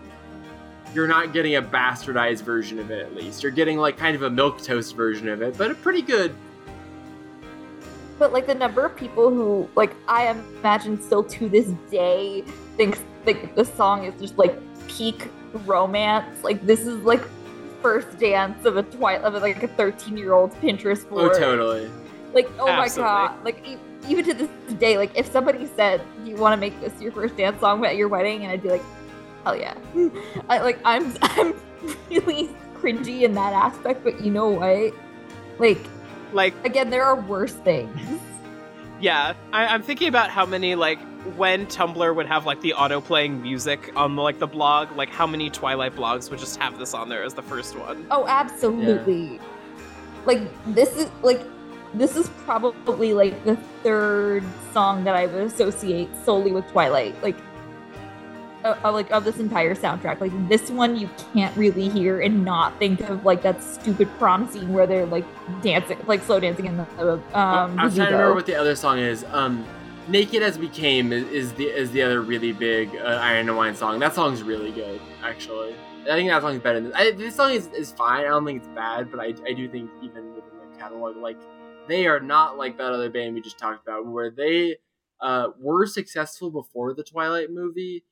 You're 0.96 1.08
not 1.08 1.34
getting 1.34 1.58
a 1.58 1.62
bastardized 1.62 2.44
version 2.44 2.80
of 2.80 2.90
it, 2.90 3.06
at 3.06 3.14
least. 3.14 3.44
You're 3.44 3.52
getting 3.52 3.78
like 3.78 3.98
kind 3.98 4.16
of 4.16 4.22
a 4.22 4.30
milk 4.30 4.62
toast 4.62 4.96
version 4.96 5.28
of 5.28 5.42
it, 5.42 5.58
but 5.58 5.70
a 5.70 5.76
pretty 5.76 6.02
good. 6.02 6.34
But 8.18 8.32
like 8.32 8.48
the 8.48 8.56
number 8.56 8.86
of 8.86 8.96
people 8.96 9.30
who 9.30 9.70
like 9.76 9.94
I 10.08 10.30
imagine 10.30 11.02
still 11.02 11.22
to 11.26 11.50
this 11.50 11.68
day 11.92 12.46
thinks 12.78 13.02
like 13.26 13.56
the 13.56 13.66
song 13.66 14.06
is 14.06 14.18
just 14.22 14.38
like 14.38 14.58
peak 14.88 15.30
romance. 15.66 16.42
Like 16.46 16.66
this 16.66 16.88
is 16.88 17.04
like 17.04 17.22
first 17.82 18.18
dance 18.18 18.64
of 18.64 18.78
a 18.78 18.84
twilight 18.84 19.22
of 19.22 19.34
like 19.42 19.64
a 19.64 19.68
13 19.68 20.16
year 20.16 20.32
old 20.32 20.54
Pinterest 20.62 21.04
oh, 21.08 21.10
board. 21.10 21.32
Oh, 21.36 21.38
totally. 21.40 21.92
Like 22.34 22.50
oh 22.58 22.70
Absolutely. 22.70 23.04
my 23.04 23.28
god. 23.28 23.44
Like 23.44 23.68
e- 23.68 23.78
even 24.08 24.24
to 24.24 24.34
this 24.34 24.50
day, 24.80 24.98
like 24.98 25.12
if 25.18 25.30
somebody 25.30 25.68
said 25.76 26.02
"Do 26.24 26.30
you 26.30 26.38
want 26.38 26.54
to 26.54 26.58
make 26.58 26.80
this 26.80 27.02
your 27.02 27.12
first 27.12 27.36
dance 27.36 27.60
song 27.60 27.84
at 27.86 27.98
your 27.98 28.08
wedding, 28.08 28.44
and 28.44 28.52
I'd 28.52 28.64
be 28.64 28.70
like, 28.70 28.84
hell 29.46 29.56
yeah. 29.56 29.76
I 30.50 30.60
like 30.60 30.80
I'm 30.84 31.16
I'm 31.22 31.54
really 32.10 32.50
cringy 32.76 33.22
in 33.22 33.34
that 33.36 33.54
aspect, 33.54 34.04
but 34.04 34.22
you 34.22 34.32
know 34.32 34.50
what? 34.50 34.94
Like 35.60 35.80
Like 36.34 36.54
again, 36.66 36.90
there 36.90 37.04
are 37.04 37.16
worse 37.16 37.54
things. 37.54 38.20
Yeah, 39.00 39.34
I, 39.52 39.68
I'm 39.68 39.84
thinking 39.84 40.08
about 40.08 40.30
how 40.30 40.46
many 40.46 40.76
like 40.76 41.00
when 41.36 41.66
Tumblr 41.68 42.16
would 42.16 42.28
have 42.28 42.46
like 42.46 42.62
the 42.62 42.74
auto 42.74 43.02
playing 43.02 43.42
music 43.42 43.92
on 43.96 44.16
the, 44.16 44.22
like 44.22 44.40
the 44.40 44.48
blog, 44.48 44.96
like 44.96 45.10
how 45.10 45.28
many 45.28 45.50
Twilight 45.50 45.96
blogs 45.96 46.30
would 46.30 46.40
just 46.40 46.60
have 46.60 46.78
this 46.78 46.94
on 46.94 47.10
there 47.10 47.24
as 47.24 47.34
the 47.34 47.42
first 47.42 47.78
one. 47.78 48.06
Oh, 48.12 48.26
absolutely. 48.28 49.40
like 50.26 50.42
this 50.74 50.96
is 50.96 51.10
like 51.24 51.42
this 51.94 52.16
is 52.16 52.30
probably 52.46 53.14
like 53.14 53.44
the 53.46 53.56
third 53.84 54.44
song 54.74 55.04
that 55.06 55.16
I 55.16 55.28
would 55.28 55.44
associate 55.44 56.10
solely 56.24 56.52
with 56.52 56.68
Twilight. 56.72 57.22
Like 57.22 57.38
uh, 58.66 58.92
like 58.92 59.12
of 59.12 59.24
this 59.24 59.40
entire 59.40 59.76
soundtrack. 59.76 60.20
Like 60.20 60.32
this 60.50 60.70
one 60.70 60.96
you 60.96 61.10
can't 61.34 61.56
really 61.56 61.90
hear 61.90 62.20
and 62.20 62.44
not 62.44 62.78
think 62.80 63.02
of 63.02 63.24
like 63.24 63.42
that 63.44 63.64
stupid 63.64 64.10
prom 64.18 64.50
scene 64.50 64.74
where 64.74 64.88
they're 64.88 65.06
like 65.06 65.26
dancing, 65.62 65.98
like 66.08 66.24
slow 66.24 66.40
dancing 66.40 66.66
in 66.66 66.78
the 66.78 66.84
um. 67.04 67.22
I'm 67.34 67.78
trying 67.78 67.92
to 67.92 68.02
remember 68.04 68.36
what 68.36 68.46
the 68.46 68.56
other 68.56 68.76
song 68.76 69.00
is. 69.00 69.24
Um, 69.26 69.66
"Naked 70.08 70.42
as 70.44 70.58
We 70.58 70.70
Came" 70.70 71.14
is, 71.14 71.28
is 71.30 71.54
the 71.54 71.66
is 71.66 71.92
the 71.92 72.02
other 72.02 72.22
really 72.22 72.52
big 72.52 72.96
uh, 72.96 73.20
Iron 73.22 73.48
and 73.50 73.58
Wine 73.58 73.76
song. 73.76 74.00
That 74.00 74.14
song's 74.14 74.44
really 74.44 74.72
good, 74.72 75.00
actually. 75.24 75.76
I 76.04 76.16
think 76.16 76.30
that 76.30 76.42
song's 76.42 76.62
better 76.62 76.80
than 76.80 76.94
I, 76.94 77.12
this 77.12 77.36
song 77.36 77.52
is, 77.52 77.68
is 77.68 77.92
fine. 77.92 78.26
I 78.26 78.30
don't 78.30 78.46
think 78.46 78.60
it's 78.60 78.68
bad, 78.70 79.10
but 79.10 79.20
I, 79.20 79.34
I 79.48 79.54
do 79.54 79.68
think 79.68 79.90
even 80.04 80.36
within 80.36 80.58
their 80.60 80.80
catalog, 80.80 81.18
like 81.18 81.38
they 81.88 82.06
are 82.06 82.20
not 82.20 82.58
like 82.58 82.78
that 82.78 82.92
other 82.92 83.10
band 83.10 83.34
we 83.34 83.42
just 83.42 83.58
talked 83.58 83.88
about, 83.88 84.06
where 84.06 84.30
they 84.30 84.78
uh, 85.22 85.48
were 85.60 85.88
successful 85.88 86.52
before 86.52 86.94
the 86.94 87.04
Twilight 87.04 87.52
movie, 87.52 88.04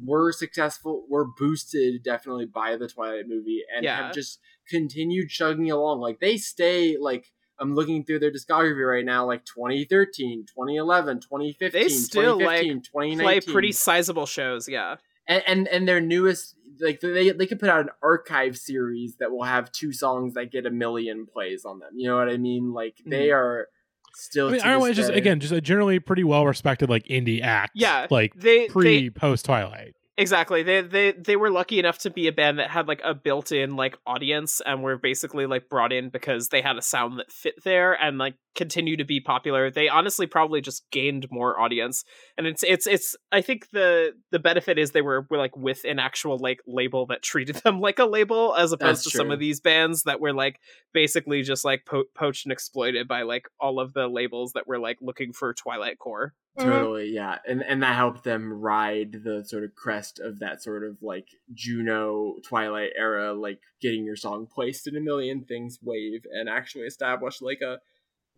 were 0.00 0.32
successful, 0.32 1.04
were 1.08 1.26
boosted 1.26 2.02
definitely 2.02 2.46
by 2.46 2.76
the 2.76 2.88
Twilight 2.88 3.28
movie, 3.28 3.62
and 3.74 3.84
Yeah. 3.84 4.06
have 4.06 4.14
just 4.14 4.40
continued 4.68 5.28
chugging 5.28 5.70
along. 5.70 6.00
Like 6.00 6.20
they 6.20 6.36
stay 6.36 6.96
like 6.96 7.32
I'm 7.58 7.74
looking 7.74 8.04
through 8.04 8.18
their 8.18 8.32
discography 8.32 8.88
right 8.88 9.04
now, 9.04 9.24
like 9.26 9.44
2013, 9.44 10.46
2011, 10.46 11.20
2015, 11.20 11.80
They 11.80 11.88
still, 11.88 12.36
like, 12.42 12.62
2019 12.62 13.18
Play 13.20 13.40
pretty 13.40 13.72
sizable 13.72 14.26
shows, 14.26 14.68
yeah. 14.68 14.96
and, 15.28 15.42
and 15.46 15.68
and 15.68 15.88
their 15.88 16.00
newest 16.00 16.56
like 16.80 17.00
they 17.00 17.30
they 17.30 17.46
could 17.46 17.60
put 17.60 17.68
out 17.68 17.80
an 17.80 17.90
archive 18.02 18.56
series 18.56 19.16
that 19.16 19.30
will 19.30 19.44
have 19.44 19.70
two 19.70 19.92
songs 19.92 20.34
that 20.34 20.50
get 20.50 20.66
a 20.66 20.70
million 20.70 21.26
plays 21.26 21.64
on 21.64 21.78
them. 21.78 21.90
You 21.94 22.08
know 22.08 22.16
what 22.16 22.28
I 22.28 22.36
mean? 22.36 22.72
Like 22.72 22.96
they 23.06 23.28
mm. 23.28 23.36
are 23.36 23.68
still. 24.14 24.48
I 24.48 24.52
mean, 24.52 24.60
Iron 24.62 24.80
this 24.80 24.90
is 24.90 24.96
just 24.96 25.10
again 25.10 25.40
just 25.40 25.52
a 25.52 25.60
generally 25.60 25.98
pretty 26.00 26.24
well 26.24 26.46
respected 26.46 26.90
like 26.90 27.04
indie 27.06 27.42
act. 27.42 27.72
Yeah, 27.74 28.06
like 28.10 28.34
They 28.34 28.66
pre 28.68 28.84
they 29.04 29.10
post 29.10 29.44
Twilight. 29.44 29.94
Exactly. 30.18 30.62
They 30.62 30.82
they 30.82 31.12
they 31.12 31.36
were 31.36 31.50
lucky 31.50 31.78
enough 31.78 31.96
to 32.00 32.10
be 32.10 32.26
a 32.26 32.32
band 32.32 32.58
that 32.58 32.68
had 32.68 32.86
like 32.86 33.00
a 33.02 33.14
built-in 33.14 33.76
like 33.76 33.96
audience 34.06 34.60
and 34.64 34.82
were 34.82 34.98
basically 34.98 35.46
like 35.46 35.70
brought 35.70 35.90
in 35.90 36.10
because 36.10 36.50
they 36.50 36.60
had 36.60 36.76
a 36.76 36.82
sound 36.82 37.18
that 37.18 37.32
fit 37.32 37.54
there 37.64 37.94
and 37.94 38.18
like 38.18 38.34
continue 38.54 38.98
to 38.98 39.06
be 39.06 39.20
popular. 39.20 39.70
They 39.70 39.88
honestly 39.88 40.26
probably 40.26 40.60
just 40.60 40.84
gained 40.90 41.28
more 41.30 41.58
audience. 41.58 42.04
And 42.36 42.46
it's 42.46 42.62
it's 42.62 42.86
it's 42.86 43.16
I 43.32 43.40
think 43.40 43.70
the 43.70 44.12
the 44.30 44.38
benefit 44.38 44.78
is 44.78 44.90
they 44.90 45.00
were, 45.00 45.26
were 45.30 45.38
like 45.38 45.56
with 45.56 45.82
an 45.84 45.98
actual 45.98 46.38
like 46.38 46.60
label 46.66 47.06
that 47.06 47.22
treated 47.22 47.56
them 47.64 47.80
like 47.80 47.98
a 47.98 48.04
label 48.04 48.54
as 48.54 48.72
opposed 48.72 49.04
That's 49.06 49.12
to 49.12 49.16
some 49.16 49.30
of 49.30 49.38
these 49.38 49.60
bands 49.60 50.02
that 50.02 50.20
were 50.20 50.34
like 50.34 50.60
basically 50.92 51.40
just 51.40 51.64
like 51.64 51.86
po- 51.86 52.04
poached 52.14 52.44
and 52.44 52.52
exploited 52.52 53.08
by 53.08 53.22
like 53.22 53.46
all 53.58 53.80
of 53.80 53.94
the 53.94 54.08
labels 54.08 54.52
that 54.52 54.66
were 54.66 54.78
like 54.78 54.98
looking 55.00 55.32
for 55.32 55.54
Twilight 55.54 55.98
core. 55.98 56.34
Mhm. 56.58 56.64
Totally, 56.64 57.08
yeah, 57.14 57.38
and 57.48 57.62
and 57.62 57.82
that 57.82 57.96
helped 57.96 58.24
them 58.24 58.52
ride 58.52 59.12
the 59.24 59.42
sort 59.44 59.64
of 59.64 59.74
crest 59.74 60.20
of 60.20 60.38
that 60.40 60.62
sort 60.62 60.84
of 60.84 61.02
like 61.02 61.28
Juno 61.54 62.36
Twilight 62.44 62.92
era, 62.94 63.32
like 63.32 63.60
getting 63.80 64.04
your 64.04 64.16
song 64.16 64.46
placed 64.46 64.86
in 64.86 64.94
a 64.96 65.00
million 65.00 65.44
things 65.44 65.78
wave, 65.82 66.26
and 66.30 66.48
actually 66.50 66.84
establish 66.86 67.40
like 67.40 67.62
a 67.62 67.80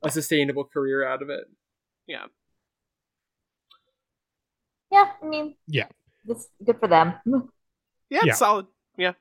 a 0.05 0.11
sustainable 0.11 0.65
career 0.65 1.05
out 1.07 1.23
of 1.23 1.28
it. 1.31 1.45
Yeah. 2.07 2.27
Yeah, 4.93 5.11
I 5.23 5.27
mean, 5.27 5.57
Yeah. 5.66 5.89
this 6.24 6.49
good 6.65 6.78
for 6.78 6.86
them. 6.89 7.15
Yeah, 7.27 7.41
Yeah. 8.11 8.20
it's 8.27 8.39
solid. 8.39 8.66
Yeah. 8.97 9.15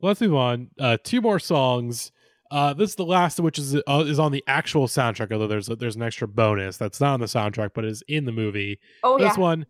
Let's 0.00 0.20
move 0.20 0.34
on. 0.34 0.70
Uh, 0.78 0.96
two 1.02 1.20
more 1.20 1.38
songs. 1.40 2.12
Uh, 2.50 2.72
this 2.72 2.90
is 2.90 2.96
the 2.96 3.04
last 3.04 3.38
of 3.38 3.44
which 3.44 3.58
is 3.58 3.74
uh, 3.76 4.04
is 4.06 4.18
on 4.18 4.32
the 4.32 4.42
actual 4.46 4.86
soundtrack. 4.86 5.30
Although 5.32 5.46
there's 5.48 5.66
there's 5.66 5.96
an 5.96 6.02
extra 6.02 6.26
bonus 6.26 6.76
that's 6.78 7.00
not 7.00 7.14
on 7.14 7.20
the 7.20 7.26
soundtrack, 7.26 7.70
but 7.74 7.84
is 7.84 8.02
in 8.08 8.24
the 8.24 8.32
movie. 8.32 8.78
Oh 9.04 9.18
this 9.18 9.36
yeah, 9.36 9.40
one, 9.42 9.66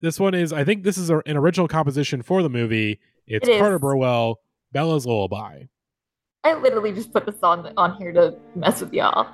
this 0.00 0.18
one 0.18 0.34
is 0.34 0.52
I 0.52 0.64
think 0.64 0.84
this 0.84 0.96
is 0.96 1.10
a, 1.10 1.18
an 1.26 1.36
original 1.36 1.68
composition 1.68 2.22
for 2.22 2.42
the 2.42 2.48
movie. 2.48 2.98
It's 3.26 3.46
It 3.46 3.52
is. 3.52 3.60
Carter 3.60 3.78
Burwell, 3.78 4.40
Bella's 4.72 5.04
Lullaby. 5.06 5.64
I 6.44 6.54
literally 6.54 6.92
just 6.92 7.12
put 7.12 7.26
this 7.26 7.42
on 7.42 7.70
on 7.76 7.96
here 7.98 8.12
to 8.12 8.34
mess 8.54 8.80
with 8.80 8.92
y'all. 8.94 9.28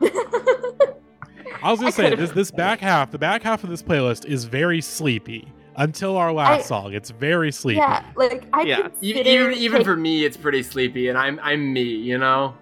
I 1.62 1.70
was 1.70 1.78
gonna 1.78 1.86
I 1.86 1.90
say 1.90 2.04
could've- 2.10 2.20
this 2.20 2.30
this 2.32 2.50
back 2.50 2.80
half, 2.80 3.10
the 3.12 3.18
back 3.18 3.42
half 3.44 3.62
of 3.62 3.70
this 3.70 3.82
playlist 3.84 4.26
is 4.26 4.44
very 4.46 4.80
sleepy 4.80 5.52
until 5.76 6.16
our 6.16 6.32
last 6.32 6.60
I- 6.60 6.66
song. 6.66 6.92
It's 6.92 7.10
very 7.10 7.52
sleepy. 7.52 7.78
yeah, 7.78 8.04
like 8.16 8.46
I 8.52 8.62
Yeah. 8.62 8.82
could 8.82 8.94
sit 8.96 9.04
Even 9.04 9.26
in, 9.26 9.52
even 9.52 9.78
take- 9.78 9.86
for 9.86 9.96
me, 9.96 10.24
it's 10.24 10.36
pretty 10.36 10.64
sleepy, 10.64 11.08
and 11.08 11.16
I'm 11.16 11.38
I'm 11.40 11.72
me, 11.72 11.82
you 11.82 12.18
know. 12.18 12.54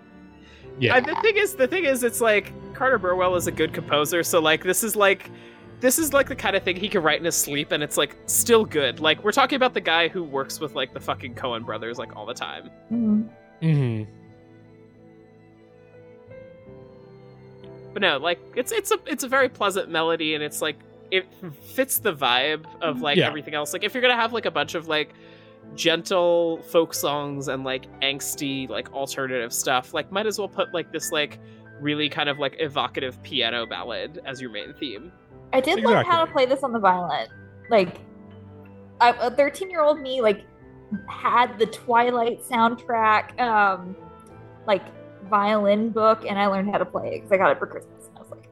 Yeah. 0.83 0.97
Uh, 0.97 1.01
the 1.01 1.15
thing 1.23 1.37
is, 1.37 1.55
the 1.55 1.69
thing 1.69 1.85
is, 1.85 2.03
it's 2.03 2.21
like 2.21 2.53
Carter 2.75 2.99
Burwell 2.99 3.37
is 3.37 3.47
a 3.47 3.53
good 3.53 3.73
composer, 3.73 4.23
so 4.23 4.41
like 4.41 4.63
this 4.65 4.83
is 4.83 4.97
like 4.97 5.31
this 5.81 5.99
is 5.99 6.13
like 6.13 6.29
the 6.29 6.35
kind 6.37 6.55
of 6.57 6.63
thing 6.63 6.77
he 6.77 6.89
could 6.89 7.05
write 7.05 7.19
in 7.19 7.25
his 7.25 7.37
sleep, 7.37 7.71
and 7.73 7.83
it's 7.83 7.97
like 7.97 8.17
still 8.27 8.65
good. 8.65 8.99
Like 9.01 9.23
we're 9.23 9.33
talking 9.33 9.57
about 9.57 9.75
the 9.75 9.81
guy 9.81 10.09
who 10.09 10.25
works 10.25 10.59
with 10.61 10.75
like 10.75 10.93
the 10.93 11.01
fucking 11.01 11.35
Coen 11.37 11.65
brothers 11.65 11.99
like 11.99 12.17
all 12.17 12.27
the 12.27 12.35
time. 12.35 12.71
Hmm 12.89 14.03
But 17.93 18.01
no, 18.03 18.17
like 18.19 18.41
it's 18.57 18.73
it's 18.73 18.91
a 18.91 18.99
it's 19.07 19.23
a 19.23 19.29
very 19.29 19.49
pleasant 19.49 19.91
melody, 19.91 20.35
and 20.35 20.43
it's 20.43 20.63
like 20.63 20.77
it 21.11 21.27
fits 21.63 21.99
the 21.99 22.13
vibe 22.13 22.65
of 22.81 23.03
like 23.03 23.19
Yeah. 23.19 23.27
everything 23.27 23.55
else. 23.55 23.73
Like 23.75 23.85
if 23.85 23.93
you're 23.93 24.01
gonna 24.03 24.17
have 24.17 24.33
like 24.33 24.47
a 24.47 24.51
bunch 24.51 24.75
of 24.75 24.89
like 24.89 25.11
gentle 25.75 26.61
folk 26.63 26.93
songs 26.93 27.49
and 27.49 27.65
like 27.65 27.87
angsty 28.01 28.69
like 28.69 28.93
alternative 28.93 29.53
stuff, 29.53 29.95
like 29.95 30.11
might 30.13 30.27
as 30.27 30.39
well 30.39 30.49
put 30.49 30.73
like 30.75 30.93
this 30.93 31.13
like 31.13 31.39
really 31.81 32.09
kind 32.09 32.29
of 32.29 32.39
like 32.39 32.57
evocative 32.59 33.23
piano 33.23 33.67
ballad 33.67 34.21
as 34.25 34.41
your 34.41 34.51
main 34.51 34.75
theme. 34.75 35.13
I 35.53 35.61
did 35.61 35.83
learn 35.83 36.05
how 36.05 36.25
to 36.25 36.33
play 36.33 36.47
this 36.47 36.63
on 36.63 36.73
the 36.73 36.79
violin. 36.79 37.27
Like, 37.69 37.99
I, 39.01 39.11
a 39.21 39.31
13 39.31 39.71
year 39.71 39.83
old 39.83 40.01
me 40.01 40.21
like 40.21 40.45
had 41.09 41.59
the 41.59 41.67
Twilight 41.67 42.43
soundtrack, 42.43 43.39
um, 43.41 43.97
like 44.67 44.83
violin 45.29 45.91
book, 45.91 46.25
and 46.27 46.39
I 46.39 46.47
learned 46.47 46.71
how 46.71 46.79
to 46.79 46.85
play 46.85 47.09
it 47.09 47.19
because 47.19 47.33
I 47.33 47.37
got 47.37 47.51
it 47.51 47.59
for 47.59 47.67
Christmas. 47.67 48.09
And 48.09 48.19
I 48.19 48.21
was 48.21 48.31
like, 48.31 48.49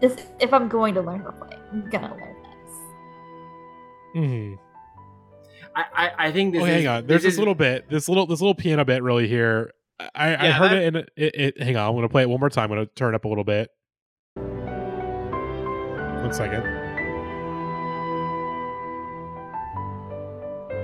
this, 0.00 0.26
if 0.40 0.52
I'm 0.52 0.68
going 0.68 0.94
to 0.94 1.02
learn 1.02 1.20
how 1.20 1.30
to 1.30 1.32
play, 1.32 1.56
I'm 1.72 1.88
gonna 1.88 2.14
learn 2.14 2.36
this. 2.42 2.74
hmm 4.14 4.54
I 5.76 5.84
I, 5.94 6.10
I 6.28 6.32
think 6.32 6.52
this 6.52 6.62
Oh, 6.62 6.66
is, 6.66 6.72
hang 6.72 6.86
on. 6.86 7.06
There's 7.06 7.22
this 7.22 7.32
is- 7.34 7.38
little 7.38 7.54
bit, 7.54 7.88
this 7.90 8.08
little 8.08 8.26
this 8.26 8.40
little 8.40 8.54
piano 8.54 8.84
bit 8.84 9.02
really 9.02 9.26
here. 9.28 9.72
I, 10.00 10.06
I 10.14 10.30
Yeah, 10.46 10.52
heard 10.52 10.70
that- 10.72 10.82
it 10.82 10.86
in 10.86 10.96
it, 10.96 11.10
it. 11.56 11.62
Hang 11.62 11.76
on, 11.76 11.88
I'm 11.88 11.94
gonna 11.94 12.08
play 12.08 12.22
it 12.22 12.28
one 12.28 12.40
more 12.40 12.50
time. 12.50 12.64
I'm 12.72 12.76
gonna 12.78 12.86
turn 12.86 13.14
it 13.14 13.16
up 13.16 13.24
a 13.24 13.28
little 13.28 13.44
bit. 13.44 13.70
One 14.36 16.32
second. 16.32 16.62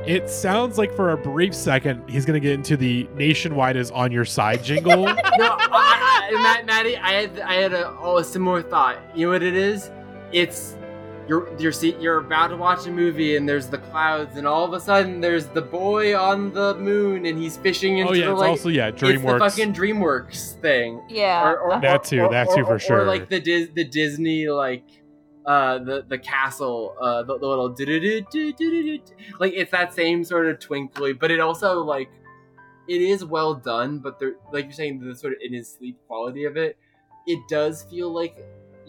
It 0.06 0.30
sounds 0.30 0.78
like 0.78 0.92
for 0.94 1.10
a 1.10 1.16
brief 1.16 1.54
second 1.54 2.08
he's 2.08 2.24
gonna 2.24 2.40
get 2.40 2.52
into 2.52 2.76
the 2.76 3.06
nationwide 3.14 3.76
is 3.76 3.90
on 3.90 4.10
your 4.10 4.24
side 4.24 4.64
jingle. 4.64 5.04
no, 5.04 5.14
I, 5.18 6.30
I, 6.32 6.42
Matt, 6.42 6.66
Maddie, 6.66 6.96
I 6.96 7.12
had 7.12 7.40
I 7.40 7.54
had 7.54 7.72
a, 7.74 7.94
oh, 8.00 8.16
a 8.18 8.24
similar 8.24 8.62
thought. 8.62 8.98
You 9.14 9.26
know 9.26 9.32
what 9.32 9.42
it 9.42 9.54
is? 9.54 9.90
It's 10.32 10.74
you're 11.31 11.48
you're 11.61 11.70
see, 11.70 11.94
you're 12.01 12.19
about 12.19 12.48
to 12.48 12.57
watch 12.57 12.86
a 12.89 12.90
movie 12.90 13.36
and 13.36 13.48
there's 13.48 13.69
the 13.69 13.78
clouds 13.78 14.36
and 14.36 14.48
all 14.48 14.65
of 14.65 14.73
a 14.73 14.81
sudden 14.81 15.20
there's 15.20 15.47
the 15.47 15.62
boy 15.62 16.19
on 16.19 16.52
the 16.52 16.74
moon 16.74 17.24
and 17.24 17.39
he's 17.39 17.57
fishing 17.57 17.98
into 17.98 18.11
oh 18.11 18.15
yeah, 18.15 18.24
the 18.27 18.32
it's 18.32 18.40
like 18.40 18.51
also 18.51 18.69
yeah, 18.69 18.90
DreamWorks 18.90 18.94
it's 18.94 19.01
the 19.01 19.07
DreamWorks. 19.28 19.39
fucking 19.39 19.73
DreamWorks 19.74 20.61
thing. 20.61 21.01
Yeah. 21.09 21.48
Or, 21.48 21.59
or, 21.59 21.81
That 21.81 22.02
too, 22.02 22.23
or- 22.23 22.31
that 22.32 22.48
or- 22.48 22.57
too 22.57 22.65
for 22.65 22.74
or- 22.74 22.78
sure. 22.81 23.01
Or 23.02 23.05
like 23.05 23.28
the 23.28 23.39
Dis, 23.39 23.69
the 23.74 23.85
Disney 23.85 24.48
like 24.48 24.85
uh 25.47 25.78
the 25.78 26.05
the 26.07 26.19
castle 26.19 26.94
uh 27.01 27.23
the, 27.23 27.39
the 27.39 27.47
little 27.47 27.69
like 29.39 29.52
it's 29.55 29.70
that 29.70 29.94
same 29.94 30.24
sort 30.24 30.47
of 30.47 30.59
twinkly 30.59 31.12
but 31.12 31.31
it 31.31 31.40
also 31.40 31.82
like 31.82 32.11
it 32.89 33.01
is 33.01 33.24
well 33.24 33.55
done 33.55 33.98
but 34.01 34.19
there 34.19 34.35
like 34.52 34.65
you're 34.65 34.73
saying 34.73 34.98
the 35.01 35.15
sort 35.15 35.32
of 35.32 35.39
in 35.43 35.55
his 35.55 35.66
sleep 35.73 35.97
quality 36.09 36.44
of 36.44 36.57
it 36.59 36.77
it 37.27 37.39
does 37.48 37.85
feel 37.85 38.12
like 38.12 38.36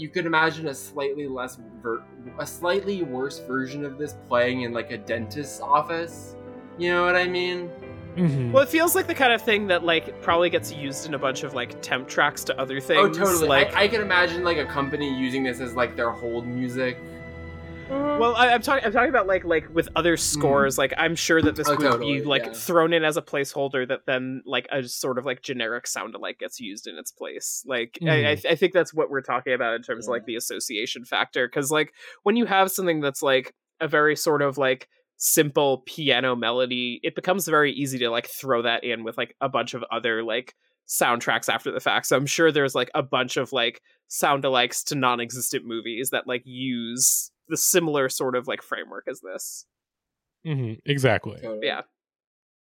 you 0.01 0.09
could 0.09 0.25
imagine 0.25 0.67
a 0.67 0.73
slightly 0.73 1.27
less 1.27 1.59
ver- 1.83 2.03
a 2.39 2.45
slightly 2.45 3.03
worse 3.03 3.39
version 3.39 3.85
of 3.85 3.97
this 3.99 4.15
playing 4.27 4.63
in 4.63 4.73
like 4.73 4.89
a 4.91 4.97
dentist's 4.97 5.61
office 5.61 6.35
you 6.79 6.89
know 6.91 7.03
what 7.05 7.15
i 7.15 7.27
mean 7.27 7.69
Mhm. 8.17 8.51
Well, 8.51 8.63
it 8.63 8.67
feels 8.67 8.93
like 8.93 9.07
the 9.07 9.13
kind 9.15 9.31
of 9.31 9.41
thing 9.41 9.67
that 9.67 9.85
like 9.85 10.21
probably 10.21 10.49
gets 10.49 10.69
used 10.73 11.05
in 11.07 11.13
a 11.13 11.17
bunch 11.17 11.43
of 11.43 11.53
like 11.53 11.81
temp 11.81 12.09
tracks 12.09 12.43
to 12.43 12.59
other 12.59 12.81
things. 12.81 12.99
oh 12.99 13.07
totally 13.25 13.47
Like, 13.47 13.73
I, 13.73 13.83
I 13.83 13.87
can 13.87 14.01
imagine 14.01 14.43
like 14.43 14.57
a 14.57 14.65
company 14.65 15.17
using 15.17 15.43
this 15.43 15.61
as 15.61 15.75
like 15.75 15.95
their 15.95 16.11
hold 16.11 16.45
music. 16.45 16.97
Mm-hmm. 17.91 18.19
well, 18.19 18.35
I, 18.35 18.53
I'm 18.53 18.61
talking. 18.61 18.85
I'm 18.85 18.93
talking 18.93 19.09
about 19.09 19.27
like 19.27 19.43
like 19.43 19.73
with 19.73 19.89
other 19.95 20.13
hmm. 20.13 20.21
scores. 20.21 20.77
Like 20.77 20.93
I'm 20.97 21.15
sure 21.15 21.41
that 21.41 21.55
this 21.55 21.67
Oh, 21.67 21.75
would 21.75 21.81
totally, 21.81 22.19
be 22.19 22.25
like 22.25 22.45
yeah. 22.45 22.53
thrown 22.53 22.93
in 22.93 23.03
as 23.03 23.17
a 23.17 23.21
placeholder 23.21 23.87
that 23.87 24.05
then 24.05 24.41
like 24.45 24.67
a 24.71 24.83
sort 24.87 25.17
of 25.17 25.25
like 25.25 25.41
generic 25.41 25.87
sound 25.87 26.15
alike 26.15 26.39
gets 26.39 26.59
used 26.59 26.87
in 26.87 26.97
its 26.97 27.11
place. 27.11 27.63
Like 27.67 27.97
I, 28.07 28.25
I, 28.25 28.35
hmm. 28.35 28.47
I 28.49 28.55
think 28.55 28.73
that's 28.73 28.93
what 28.93 29.09
we're 29.09 29.21
talking 29.21 29.53
about 29.53 29.75
in 29.75 29.83
terms 29.83 30.07
of 30.07 30.11
like 30.11 30.25
the 30.25 30.35
association 30.35 31.03
factor. 31.03 31.47
Because 31.47 31.69
like 31.69 31.93
when 32.23 32.35
you 32.37 32.45
have 32.45 32.71
something 32.71 33.01
that's 33.01 33.21
like 33.21 33.53
a 33.81 33.87
very 33.87 34.15
sort 34.15 34.41
of 34.41 34.57
like 34.57 34.87
simple 35.17 35.83
piano 35.85 36.35
melody, 36.35 36.99
it 37.03 37.13
becomes 37.13 37.47
very 37.47 37.73
easy 37.73 37.99
to 37.99 38.09
like 38.09 38.27
throw 38.27 38.61
that 38.61 38.83
in 38.83 39.03
with 39.03 39.17
like 39.17 39.35
a 39.41 39.49
bunch 39.49 39.73
of 39.73 39.83
other 39.91 40.23
like 40.23 40.55
soundtracks 40.87 41.47
after 41.47 41.71
the 41.71 41.79
fact. 41.79 42.05
So 42.07 42.15
I'm 42.17 42.25
sure 42.25 42.51
there's 42.51 42.75
like 42.75 42.89
a 42.93 43.01
bunch 43.03 43.37
of 43.37 43.51
like 43.53 43.81
sound 44.07 44.43
alikes 44.43 44.83
to 44.85 44.95
non-existent 44.95 45.65
movies 45.65 46.09
that 46.11 46.27
like 46.27 46.43
use 46.45 47.31
the 47.47 47.57
similar 47.57 48.09
sort 48.09 48.35
of 48.35 48.47
like 48.47 48.61
framework 48.61 49.05
as 49.09 49.21
this. 49.21 49.65
Mm-hmm, 50.45 50.73
exactly. 50.89 51.39
Totally. 51.41 51.67
Yeah. 51.67 51.81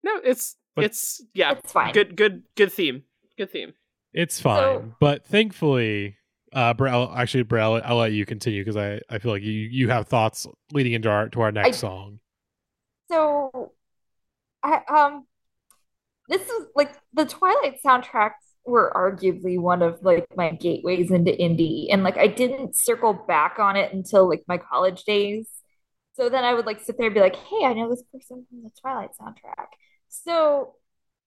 No, 0.03 0.17
it's 0.25 0.57
But- 0.75 0.85
it's 0.87 1.23
yeah, 1.35 1.53
It's 1.53 1.73
fine. 1.73 1.93
good 1.93 2.17
good 2.17 2.43
good 2.57 2.73
theme. 2.73 3.03
Good 3.37 3.51
theme. 3.51 3.73
It's 4.13 4.41
fine, 4.41 4.59
So- 4.61 4.95
but 5.01 5.27
thankfully, 5.27 6.17
uh, 6.53 6.73
Brell. 6.75 7.13
Actually, 7.15 7.43
Brell, 7.45 7.83
I'll 7.85 7.97
let 7.97 8.13
you 8.13 8.25
continue 8.25 8.63
because 8.63 8.77
I, 8.77 9.01
I 9.11 9.19
feel 9.19 9.33
like 9.33 9.43
you 9.43 9.53
you 9.53 9.89
have 9.91 10.07
thoughts 10.09 10.47
leading 10.73 10.93
into 10.95 11.11
our 11.11 11.29
to 11.31 11.41
our 11.43 11.53
next 11.53 11.69
I- 11.69 11.81
song. 11.81 12.21
So, 13.11 13.73
I 14.63 14.81
um, 14.89 15.27
this 16.29 16.43
is 16.43 16.67
like 16.75 16.93
the 17.15 17.25
Twilight 17.25 17.79
soundtracks 17.85 18.33
were 18.65 18.93
arguably 18.95 19.59
one 19.59 19.83
of 19.83 20.03
like 20.03 20.27
my 20.37 20.51
gateways 20.51 21.11
into 21.11 21.33
indie, 21.33 21.87
and 21.91 22.03
like 22.03 22.19
I 22.19 22.27
didn't 22.27 22.77
circle 22.77 23.13
back 23.13 23.59
on 23.59 23.77
it 23.77 23.93
until 23.93 24.29
like 24.29 24.45
my 24.49 24.59
college 24.59 25.05
days. 25.05 25.49
So 26.15 26.29
then 26.29 26.45
I 26.45 26.55
would 26.55 26.67
like 26.67 26.81
sit 26.81 26.97
there 26.99 27.07
and 27.07 27.15
be 27.15 27.21
like, 27.21 27.37
"Hey, 27.37 27.65
I 27.65 27.75
know 27.75 27.89
this 27.91 28.03
person 28.13 28.47
from 28.49 28.63
the 28.63 28.71
Twilight 28.81 29.11
soundtrack." 29.21 29.67
So 30.09 30.75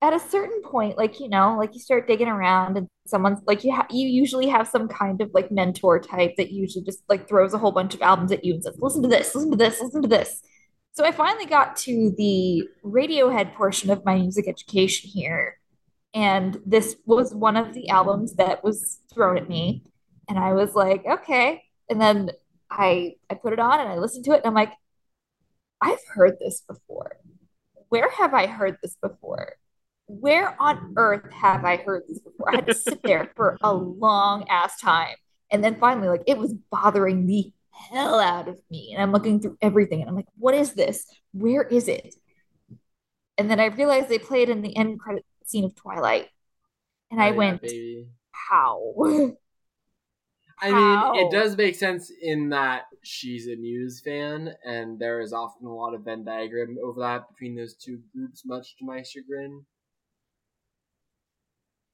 at 0.02 0.14
a 0.14 0.20
certain 0.20 0.62
point, 0.64 0.98
like 0.98 1.20
you 1.20 1.30
know, 1.30 1.58
like 1.58 1.74
you 1.74 1.80
start 1.80 2.08
digging 2.08 2.28
around, 2.28 2.78
and 2.78 2.88
someone's 3.08 3.40
like 3.46 3.64
you 3.64 3.74
ha- 3.74 3.88
you 3.90 4.08
usually 4.08 4.48
have 4.48 4.68
some 4.68 4.88
kind 4.88 5.22
of 5.22 5.32
like 5.34 5.52
mentor 5.52 6.00
type 6.00 6.36
that 6.38 6.52
usually 6.52 6.84
just 6.86 7.04
like 7.10 7.28
throws 7.28 7.54
a 7.54 7.58
whole 7.58 7.72
bunch 7.72 7.94
of 7.96 8.02
albums 8.02 8.32
at 8.32 8.44
you 8.44 8.54
and 8.56 8.64
says, 8.64 8.78
"Listen 8.80 9.02
to 9.04 9.10
this, 9.10 9.36
listen 9.36 9.52
to 9.52 9.58
this, 9.58 9.82
listen 9.82 10.02
to 10.02 10.08
this." 10.08 10.42
So 11.00 11.06
I 11.06 11.14
finally 11.14 11.46
got 11.46 11.78
to 11.78 12.14
the 12.18 12.68
Radiohead 12.84 13.54
portion 13.54 13.90
of 13.90 14.04
my 14.04 14.16
music 14.16 14.50
education 14.50 15.10
here, 15.10 15.58
and 16.14 16.60
this 16.66 16.98
was 17.06 17.34
one 17.34 17.56
of 17.56 17.74
the 17.74 17.88
albums 17.88 18.34
that 18.34 18.66
was 18.66 19.00
thrown 19.14 19.38
at 19.38 19.48
me, 19.48 19.82
and 20.28 20.38
I 20.38 20.52
was 20.52 20.76
like, 20.76 21.06
okay. 21.06 21.64
And 21.90 22.02
then 22.02 22.32
I 22.70 23.16
I 23.30 23.36
put 23.36 23.54
it 23.54 23.60
on 23.60 23.80
and 23.80 23.88
I 23.88 23.96
listened 23.96 24.26
to 24.26 24.32
it, 24.32 24.40
and 24.40 24.48
I'm 24.48 24.54
like, 24.54 24.74
I've 25.80 26.04
heard 26.14 26.36
this 26.38 26.64
before. 26.68 27.16
Where 27.88 28.10
have 28.10 28.34
I 28.34 28.48
heard 28.48 28.76
this 28.84 28.98
before? 29.02 29.54
Where 30.08 30.62
on 30.62 30.96
earth 30.98 31.32
have 31.32 31.64
I 31.64 31.78
heard 31.78 32.04
this 32.10 32.20
before? 32.20 32.52
I 32.52 32.56
had 32.56 32.68
to 32.68 32.76
sit 32.76 33.04
there 33.04 33.32
for 33.38 33.58
a 33.62 33.74
long 33.74 34.50
ass 34.50 34.82
time. 34.82 35.16
And 35.50 35.64
then 35.64 35.78
finally, 35.80 36.10
like, 36.10 36.24
it 36.28 36.38
was 36.38 36.54
bothering 36.70 37.26
the 37.26 37.54
hell 37.92 38.20
out 38.20 38.48
of 38.48 38.60
me. 38.70 38.92
And 38.94 39.02
I'm 39.02 39.12
looking 39.12 39.40
through 39.40 39.58
everything 39.62 40.02
and 40.02 40.10
I'm 40.10 40.16
like, 40.16 40.28
what 40.38 40.54
is 40.56 40.74
this? 40.74 41.06
Where 41.34 41.64
is 41.64 41.88
it? 41.88 42.16
And 43.38 43.50
then 43.50 43.60
I 43.60 43.66
realized 43.68 44.10
they 44.10 44.20
played 44.20 44.50
in 44.50 44.62
the 44.62 44.76
end 44.76 45.00
credit 45.00 45.26
scene 45.46 45.66
of 45.66 45.76
Twilight. 45.76 46.28
And 47.12 47.22
Oh, 47.22 47.24
I 47.24 47.32
yeah, 47.32 47.34
went, 47.34 47.62
baby. 47.62 48.10
how? 48.32 48.94
I 50.62 50.74
mean, 50.74 51.10
How? 51.10 51.14
it 51.14 51.32
does 51.32 51.58
make 51.58 51.76
sense 51.76 52.10
in 52.12 52.50
that 52.50 52.86
she's 53.04 53.48
a 53.48 53.56
Muse 53.58 54.00
fan, 54.02 54.56
and 54.66 55.00
there 55.00 55.20
is 55.22 55.34
often 55.34 55.66
a 55.68 55.74
lot 55.74 55.94
of 55.94 56.04
Venn 56.04 56.24
diagram 56.24 56.78
overlap 56.84 57.30
between 57.30 57.56
those 57.56 57.76
two 57.76 58.02
groups, 58.14 58.46
much 58.46 58.76
to 58.78 58.86
my 58.86 59.02
chagrin. 59.04 59.66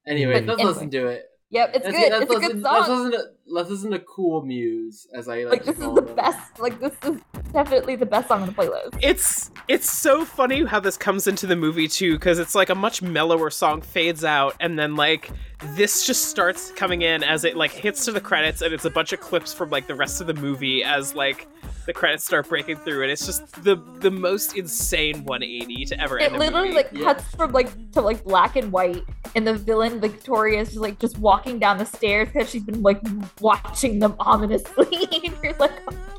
Anyway, 0.06 0.32
But 0.32 0.46
let's 0.46 0.62
anyway. 0.62 0.62
listen 0.62 0.90
to 0.90 1.06
it. 1.08 1.26
Yep, 1.50 1.70
it's 1.74 1.84
Let's, 1.84 1.96
good. 1.96 2.10
let's 2.12 2.22
It's 2.24 2.32
a 2.34 2.40
good 2.40 2.62
Let's 2.62 2.86
song. 2.86 3.04
listen, 3.04 3.20
to, 3.20 3.26
let's 3.46 3.70
listen 3.70 3.90
to 3.92 3.98
Cool 4.00 4.42
Muse, 4.42 5.06
as 5.14 5.28
I 5.28 5.44
like, 5.44 5.60
Like 5.60 5.64
this 5.64 5.76
is 5.76 5.82
the 5.94 6.02
them. 6.02 6.14
best. 6.16 6.58
Like 6.58 6.80
this 6.80 6.92
is 7.04 7.20
definitely 7.52 7.94
the 7.94 8.04
best 8.06 8.26
song 8.28 8.40
on 8.42 8.48
the 8.48 8.52
playlist. 8.52 8.98
It's 9.00 9.52
it's 9.68 9.88
so 9.90 10.24
funny 10.24 10.64
how 10.64 10.80
this 10.80 10.96
comes 10.96 11.28
into 11.28 11.46
the 11.46 11.54
movie 11.54 11.86
too, 11.86 12.14
because 12.14 12.40
it's 12.40 12.56
like 12.56 12.68
a 12.68 12.74
much 12.74 13.00
mellower 13.00 13.50
song 13.50 13.80
fades 13.80 14.24
out, 14.24 14.56
and 14.58 14.76
then 14.76 14.96
like 14.96 15.30
this 15.74 16.04
just 16.06 16.26
starts 16.26 16.70
coming 16.72 17.02
in 17.02 17.22
as 17.22 17.44
it 17.44 17.56
like 17.56 17.72
hits 17.72 18.04
to 18.04 18.12
the 18.12 18.20
credits, 18.20 18.60
and 18.62 18.74
it's 18.74 18.84
a 18.84 18.90
bunch 18.90 19.12
of 19.12 19.20
clips 19.20 19.54
from 19.54 19.70
like 19.70 19.86
the 19.86 19.94
rest 19.94 20.20
of 20.20 20.26
the 20.26 20.34
movie 20.34 20.84
as 20.84 21.14
like 21.14 21.48
the 21.86 21.92
credits 21.92 22.24
start 22.24 22.48
breaking 22.48 22.76
through, 22.76 23.02
and 23.02 23.10
it's 23.10 23.24
just 23.24 23.62
the 23.64 23.76
the 24.00 24.10
most 24.10 24.56
insane 24.56 25.24
180 25.24 25.84
to 25.86 26.00
ever 26.00 26.18
It 26.18 26.24
end 26.24 26.36
a 26.36 26.38
literally 26.38 26.68
movie. 26.68 26.76
like 26.76 26.88
Yeah. 26.92 27.04
cuts 27.04 27.24
from 27.34 27.52
like 27.52 27.92
to 27.92 28.00
like 28.02 28.22
black 28.24 28.56
and 28.56 28.70
white, 28.70 29.02
and 29.34 29.46
the 29.46 29.54
villain 29.54 29.98
Victoria 30.00 30.60
is 30.60 30.68
just 30.68 30.80
like 30.80 30.98
just 30.98 31.16
walking 31.18 31.58
down 31.58 31.78
the 31.78 31.86
stairs 31.86 32.28
because 32.32 32.50
she's 32.50 32.62
been 32.64 32.82
like 32.82 33.00
watching 33.40 33.98
them 33.98 34.14
ominously. 34.20 35.08
and 35.24 35.34
you're 35.42 35.54
like, 35.54 35.72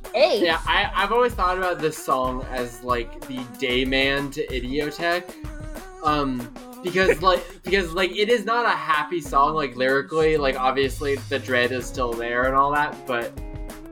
okay, 0.07 0.43
Yeah, 0.43 0.59
I, 0.65 0.89
I've 0.95 1.11
always 1.11 1.33
thought 1.33 1.57
about 1.59 1.79
this 1.79 1.97
song 1.97 2.43
as 2.51 2.81
like 2.83 3.19
the 3.27 3.37
Dayman 3.59 4.31
to 4.33 4.47
Idioteque. 4.47 5.31
Um 6.03 6.51
because 6.83 7.21
like 7.21 7.43
because 7.63 7.93
like 7.93 8.11
it 8.11 8.29
is 8.29 8.45
not 8.45 8.65
a 8.65 8.69
happy 8.77 9.21
song 9.21 9.53
like 9.55 9.75
lyrically, 9.75 10.37
like 10.37 10.59
obviously 10.59 11.15
the 11.29 11.39
dread 11.39 11.71
is 11.71 11.85
still 11.85 12.13
there 12.13 12.43
and 12.43 12.55
all 12.55 12.71
that, 12.73 12.95
but 13.05 13.31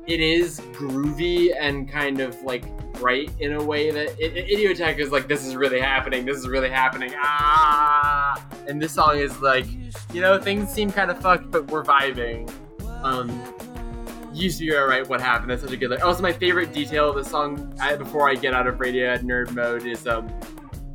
it 0.08 0.20
is 0.20 0.60
groovy 0.74 1.54
and 1.60 1.90
kind 1.90 2.20
of 2.20 2.40
like 2.44 2.64
bright 2.94 3.30
in 3.40 3.54
a 3.54 3.64
way 3.64 3.92
that 3.92 4.08
it, 4.20 4.38
it- 4.38 4.48
Idioteque 4.48 5.00
is 5.00 5.12
like 5.12 5.28
this 5.28 5.46
is 5.46 5.56
really 5.56 5.80
happening, 5.80 6.26
this 6.26 6.38
is 6.38 6.48
really 6.48 6.70
happening. 6.70 7.12
Ah 7.18 8.46
and 8.68 8.82
this 8.82 8.94
song 8.94 9.18
is 9.18 9.40
like, 9.42 9.66
you 10.14 10.22
know, 10.22 10.40
things 10.40 10.70
seem 10.70 10.92
kind 10.92 11.12
of 11.12 11.20
fucked 11.20 11.52
but 11.52 11.70
we're 11.72 11.84
vibing. 11.84 12.50
Um 13.04 13.30
used 14.34 14.60
to 14.60 14.66
be 14.66 14.76
alright 14.76 15.08
what 15.08 15.22
happened 15.22 15.50
that's 15.50 15.62
such 15.62 15.72
a 15.72 15.78
good 15.78 15.90
like 15.90 16.04
also 16.04 16.22
my 16.22 16.34
favorite 16.34 16.74
detail 16.74 17.10
of 17.10 17.16
the 17.16 17.24
song 17.24 17.74
I, 17.80 17.96
before 17.96 18.30
i 18.30 18.36
get 18.36 18.54
out 18.54 18.68
of 18.68 18.82
radio 18.82 19.16
nerd 19.20 19.52
mode 19.52 19.86
is 19.86 20.06
um 20.08 20.28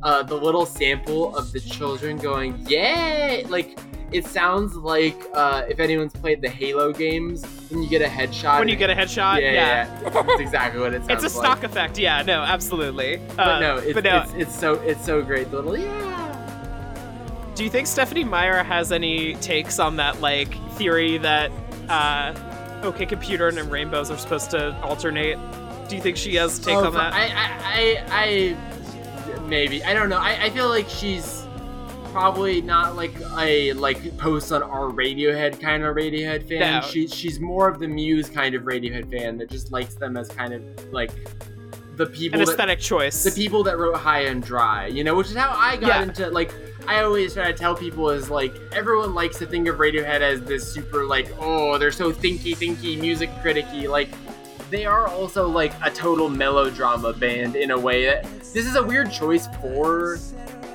uh 0.03 0.23
the 0.23 0.35
little 0.35 0.65
sample 0.65 1.35
of 1.37 1.51
the 1.51 1.59
children 1.59 2.17
going 2.17 2.57
yay 2.67 3.43
like 3.49 3.77
it 4.11 4.25
sounds 4.25 4.75
like 4.75 5.15
uh 5.33 5.63
if 5.69 5.79
anyone's 5.79 6.11
played 6.13 6.41
the 6.41 6.49
halo 6.49 6.91
games 6.91 7.45
when 7.69 7.81
you 7.81 7.87
get 7.89 8.01
a 8.01 8.05
headshot 8.05 8.59
when 8.59 8.67
you 8.67 8.75
get 8.75 8.89
a 8.89 8.95
headshot, 8.95 9.39
yeah, 9.41 9.51
yeah. 9.51 10.01
yeah, 10.03 10.09
that's 10.09 10.41
exactly 10.41 10.81
what 10.81 10.93
it 10.93 10.97
sounds 11.05 11.09
like. 11.09 11.23
It's 11.23 11.33
a 11.33 11.37
like. 11.37 11.45
stock 11.45 11.63
effect, 11.63 11.97
yeah. 11.97 12.21
No, 12.21 12.41
absolutely. 12.41 13.21
but 13.37 13.39
Uh, 13.47 13.59
no 13.59 13.77
it's, 13.77 13.93
but 13.93 14.03
no, 14.03 14.21
it's 14.23 14.33
it's 14.33 14.59
so 14.59 14.73
it's 14.81 15.05
so 15.05 15.21
great 15.21 15.49
the 15.51 15.57
little 15.61 15.77
yeah 15.77 17.53
Do 17.55 17.63
you 17.63 17.69
think 17.69 17.87
Stephenie 17.87 18.23
Meyer 18.25 18.63
has 18.63 18.91
any 18.91 19.35
takes 19.35 19.79
on 19.79 19.95
that 19.97 20.19
like 20.19 20.53
theory 20.73 21.17
that 21.19 21.51
uh 21.87 22.33
OK 22.83 23.05
Computer 23.05 23.47
and 23.47 23.71
Rainbows 23.71 24.09
are 24.11 24.17
supposed 24.17 24.51
to 24.51 24.75
alternate? 24.81 25.37
Do 25.87 25.95
you 25.95 26.01
think 26.01 26.17
she 26.17 26.35
has 26.35 26.57
take 26.59 26.75
Oh, 26.75 26.85
on 26.85 26.93
that? 26.95 27.13
I, 27.13 27.27
I, 27.27 27.49
I, 27.63 28.05
I, 28.09 28.70
maybe. 29.51 29.83
I 29.83 29.93
don't 29.93 30.09
know. 30.09 30.17
I, 30.17 30.45
I 30.45 30.49
feel 30.49 30.69
like 30.69 30.89
she's 30.89 31.45
probably 32.11 32.61
not 32.61 32.95
like 32.95 33.13
a 33.37 33.73
like 33.73 34.17
post 34.17 34.51
on 34.51 34.63
our 34.63 34.89
Radiohead 34.89 35.59
kind 35.61 35.83
of 35.83 35.95
Radiohead 35.95 36.47
fan. 36.49 36.81
No. 36.81 36.87
She, 36.87 37.07
she's 37.07 37.39
more 37.39 37.67
of 37.69 37.79
the 37.79 37.87
Muse 37.87 38.29
kind 38.29 38.55
of 38.55 38.63
Radiohead 38.63 39.11
fan 39.11 39.37
that 39.37 39.49
just 39.51 39.71
likes 39.71 39.93
them 39.95 40.17
as 40.17 40.27
kind 40.29 40.53
of 40.53 40.63
like 40.91 41.11
the 41.97 42.05
people 42.07 42.39
An 42.39 42.45
that 42.45 42.51
aesthetic 42.53 42.79
choice. 42.79 43.23
the 43.23 43.31
people 43.31 43.63
that 43.65 43.77
wrote 43.77 43.95
High 43.97 44.21
and 44.21 44.41
Dry, 44.41 44.87
you 44.87 45.03
know, 45.03 45.13
which 45.15 45.27
is 45.27 45.35
how 45.35 45.51
I 45.55 45.75
got 45.77 45.87
Yeah. 45.87 46.03
into 46.03 46.29
like 46.29 46.53
I 46.87 47.01
always 47.03 47.33
try 47.35 47.51
to 47.51 47.57
tell 47.57 47.75
people 47.75 48.09
is 48.09 48.29
like 48.29 48.55
everyone 48.71 49.13
likes 49.13 49.37
to 49.39 49.45
think 49.45 49.67
of 49.67 49.75
Radiohead 49.75 50.21
as 50.21 50.41
this 50.41 50.69
super 50.71 51.05
like 51.05 51.29
oh 51.39 51.77
they're 51.77 51.91
so 51.91 52.11
thinky 52.11 52.55
thinky 52.57 52.99
music 52.99 53.29
criticky 53.43 53.87
like 53.89 54.09
they 54.71 54.85
are 54.85 55.07
also 55.07 55.47
like 55.47 55.73
a 55.83 55.91
total 55.91 56.29
melodrama 56.29 57.13
band 57.13 57.55
in 57.55 57.71
a 57.71 57.77
way 57.77 58.05
that 58.05 58.23
this 58.53 58.65
is 58.65 58.75
a 58.75 58.83
weird 58.83 59.11
choice 59.11 59.47
for 59.61 60.17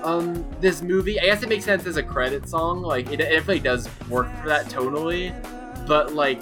um 0.02 0.47
this 0.60 0.82
movie. 0.82 1.18
I 1.18 1.24
guess 1.24 1.43
it 1.43 1.48
makes 1.48 1.64
sense 1.64 1.86
as 1.86 1.97
a 1.97 2.02
credit 2.02 2.48
song 2.48 2.82
like 2.82 3.06
it, 3.10 3.20
it 3.20 3.31
definitely 3.31 3.60
does 3.60 3.89
work 4.09 4.28
for 4.40 4.48
that 4.48 4.66
tonally, 4.66 5.35
but 5.86 6.12
like 6.12 6.40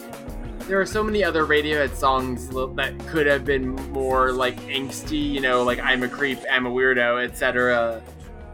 there 0.67 0.81
are 0.81 0.87
so 0.87 1.03
many 1.03 1.23
other 1.23 1.45
Radiohead 1.47 1.95
songs 1.95 2.49
that 2.49 2.95
could 3.07 3.27
have 3.27 3.45
been 3.45 3.75
more 3.93 4.33
like 4.33 4.59
angsty, 4.63 5.31
you 5.31 5.41
know, 5.41 5.63
like 5.63 5.79
I'm 5.79 6.03
a 6.03 6.09
creep, 6.09 6.39
I'm 6.51 6.67
a 6.67 6.71
weirdo, 6.71 7.23
etc. 7.23 8.03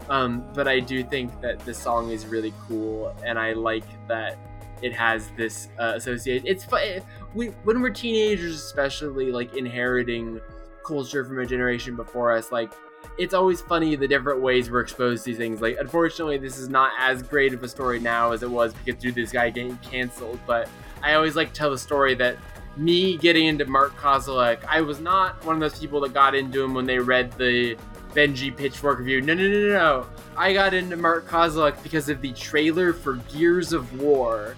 Um, 0.08 0.44
but 0.52 0.66
I 0.66 0.80
do 0.80 1.04
think 1.04 1.40
that 1.40 1.60
this 1.60 1.78
song 1.78 2.10
is 2.10 2.26
really 2.26 2.52
cool, 2.66 3.14
and 3.24 3.38
I 3.38 3.52
like 3.52 3.84
that 4.08 4.36
it 4.82 4.92
has 4.92 5.30
this 5.36 5.68
uh, 5.78 5.92
association. 5.94 6.46
It's 6.48 6.64
fun. 6.64 7.00
We 7.34 7.48
when 7.64 7.80
we're 7.80 7.90
teenagers, 7.90 8.56
especially 8.56 9.30
like 9.32 9.54
inheriting 9.56 10.40
culture 10.84 11.24
from 11.24 11.38
a 11.38 11.46
generation 11.46 11.94
before 11.96 12.32
us, 12.32 12.50
like 12.50 12.72
it's 13.18 13.34
always 13.34 13.60
funny 13.60 13.96
the 13.96 14.08
different 14.08 14.40
ways 14.40 14.70
we're 14.70 14.80
exposed 14.80 15.24
to 15.24 15.30
these 15.30 15.38
things. 15.38 15.60
Like, 15.60 15.76
unfortunately, 15.78 16.38
this 16.38 16.58
is 16.58 16.68
not 16.68 16.92
as 16.98 17.22
great 17.22 17.52
of 17.54 17.62
a 17.62 17.68
story 17.68 18.00
now 18.00 18.32
as 18.32 18.42
it 18.42 18.50
was 18.50 18.72
because 18.74 19.00
to 19.02 19.12
this 19.12 19.32
guy 19.32 19.50
getting 19.50 19.76
canceled. 19.78 20.38
But 20.46 20.68
I 21.02 21.14
always 21.14 21.36
like 21.36 21.48
to 21.48 21.54
tell 21.54 21.70
the 21.70 21.78
story 21.78 22.14
that 22.16 22.36
me 22.76 23.16
getting 23.16 23.46
into 23.46 23.64
Mark 23.66 23.96
Kozelek, 23.96 24.64
I 24.64 24.80
was 24.80 25.00
not 25.00 25.44
one 25.44 25.54
of 25.54 25.60
those 25.60 25.78
people 25.78 26.00
that 26.00 26.14
got 26.14 26.34
into 26.34 26.62
him 26.62 26.72
when 26.74 26.86
they 26.86 26.98
read 26.98 27.32
the 27.32 27.76
Benji 28.14 28.56
Pitchfork 28.56 28.98
review. 28.98 29.20
No, 29.20 29.34
no, 29.34 29.42
no, 29.48 29.60
no, 29.60 29.68
no. 29.68 30.06
I 30.36 30.52
got 30.52 30.72
into 30.74 30.96
Mark 30.96 31.28
Kozelek 31.28 31.82
because 31.82 32.08
of 32.08 32.20
the 32.20 32.32
trailer 32.32 32.92
for 32.92 33.14
Gears 33.32 33.72
of 33.72 34.00
War. 34.00 34.56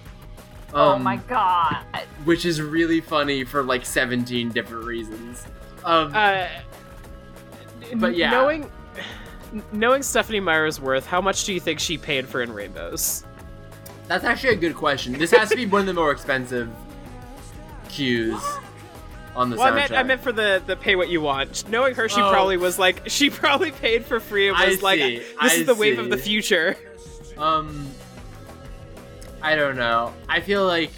oh 0.73 0.91
Um, 0.91 1.03
my 1.03 1.17
god. 1.17 1.83
Which 2.25 2.45
is 2.45 2.61
really 2.61 3.01
funny 3.01 3.43
for 3.43 3.63
like 3.63 3.85
17 3.85 4.49
different 4.49 4.85
reasons. 4.85 5.45
Um, 5.83 6.11
uh, 6.15 6.47
But 7.95 8.15
yeah. 8.15 8.31
knowing 8.31 8.71
knowing 9.71 10.01
Stephenie 10.03 10.39
Meyer's 10.39 10.79
worth, 10.79 11.05
how 11.05 11.21
much 11.21 11.43
do 11.43 11.53
you 11.53 11.59
think 11.59 11.79
she 11.79 11.97
paid 11.97 12.27
for 12.27 12.41
In 12.41 12.53
Rainbows? 12.53 13.23
That's 14.07 14.23
actually 14.23 14.53
a 14.53 14.57
good 14.57 14.75
question. 14.75 15.13
This 15.13 15.31
has 15.31 15.49
to 15.49 15.55
be 15.55 15.65
one 15.65 15.81
of 15.81 15.87
the 15.87 15.93
more 15.93 16.11
expensive 16.11 16.69
cues 17.89 18.41
on 19.35 19.49
the 19.49 19.55
Well, 19.57 19.65
I 19.65 19.69
soundtrack. 19.71 19.75
meant, 19.75 19.91
I 19.93 20.03
meant 20.03 20.21
for 20.21 20.31
the 20.31 20.61
the 20.65 20.75
pay 20.75 20.95
what 20.95 21.09
you 21.09 21.21
want. 21.21 21.67
Knowing 21.69 21.95
her, 21.95 22.07
she 22.09 22.21
Oh. 22.21 22.29
probably 22.31 22.57
was 22.57 22.77
like 22.79 23.01
she 23.09 23.29
probably 23.29 23.71
paid 23.71 24.05
for 24.05 24.19
free. 24.19 24.47
It 24.49 24.53
I 24.55 24.67
was 24.69 24.81
like 24.81 24.99
see, 24.99 25.17
this 25.19 25.33
I 25.39 25.47
is 25.53 25.65
the 25.65 25.75
wave 25.75 25.99
of 25.99 26.09
the 26.09 26.17
future. 26.17 26.75
Um, 27.37 27.89
I 29.41 29.55
don't 29.55 29.75
know. 29.75 30.13
I 30.29 30.39
feel 30.39 30.65
like 30.65 30.91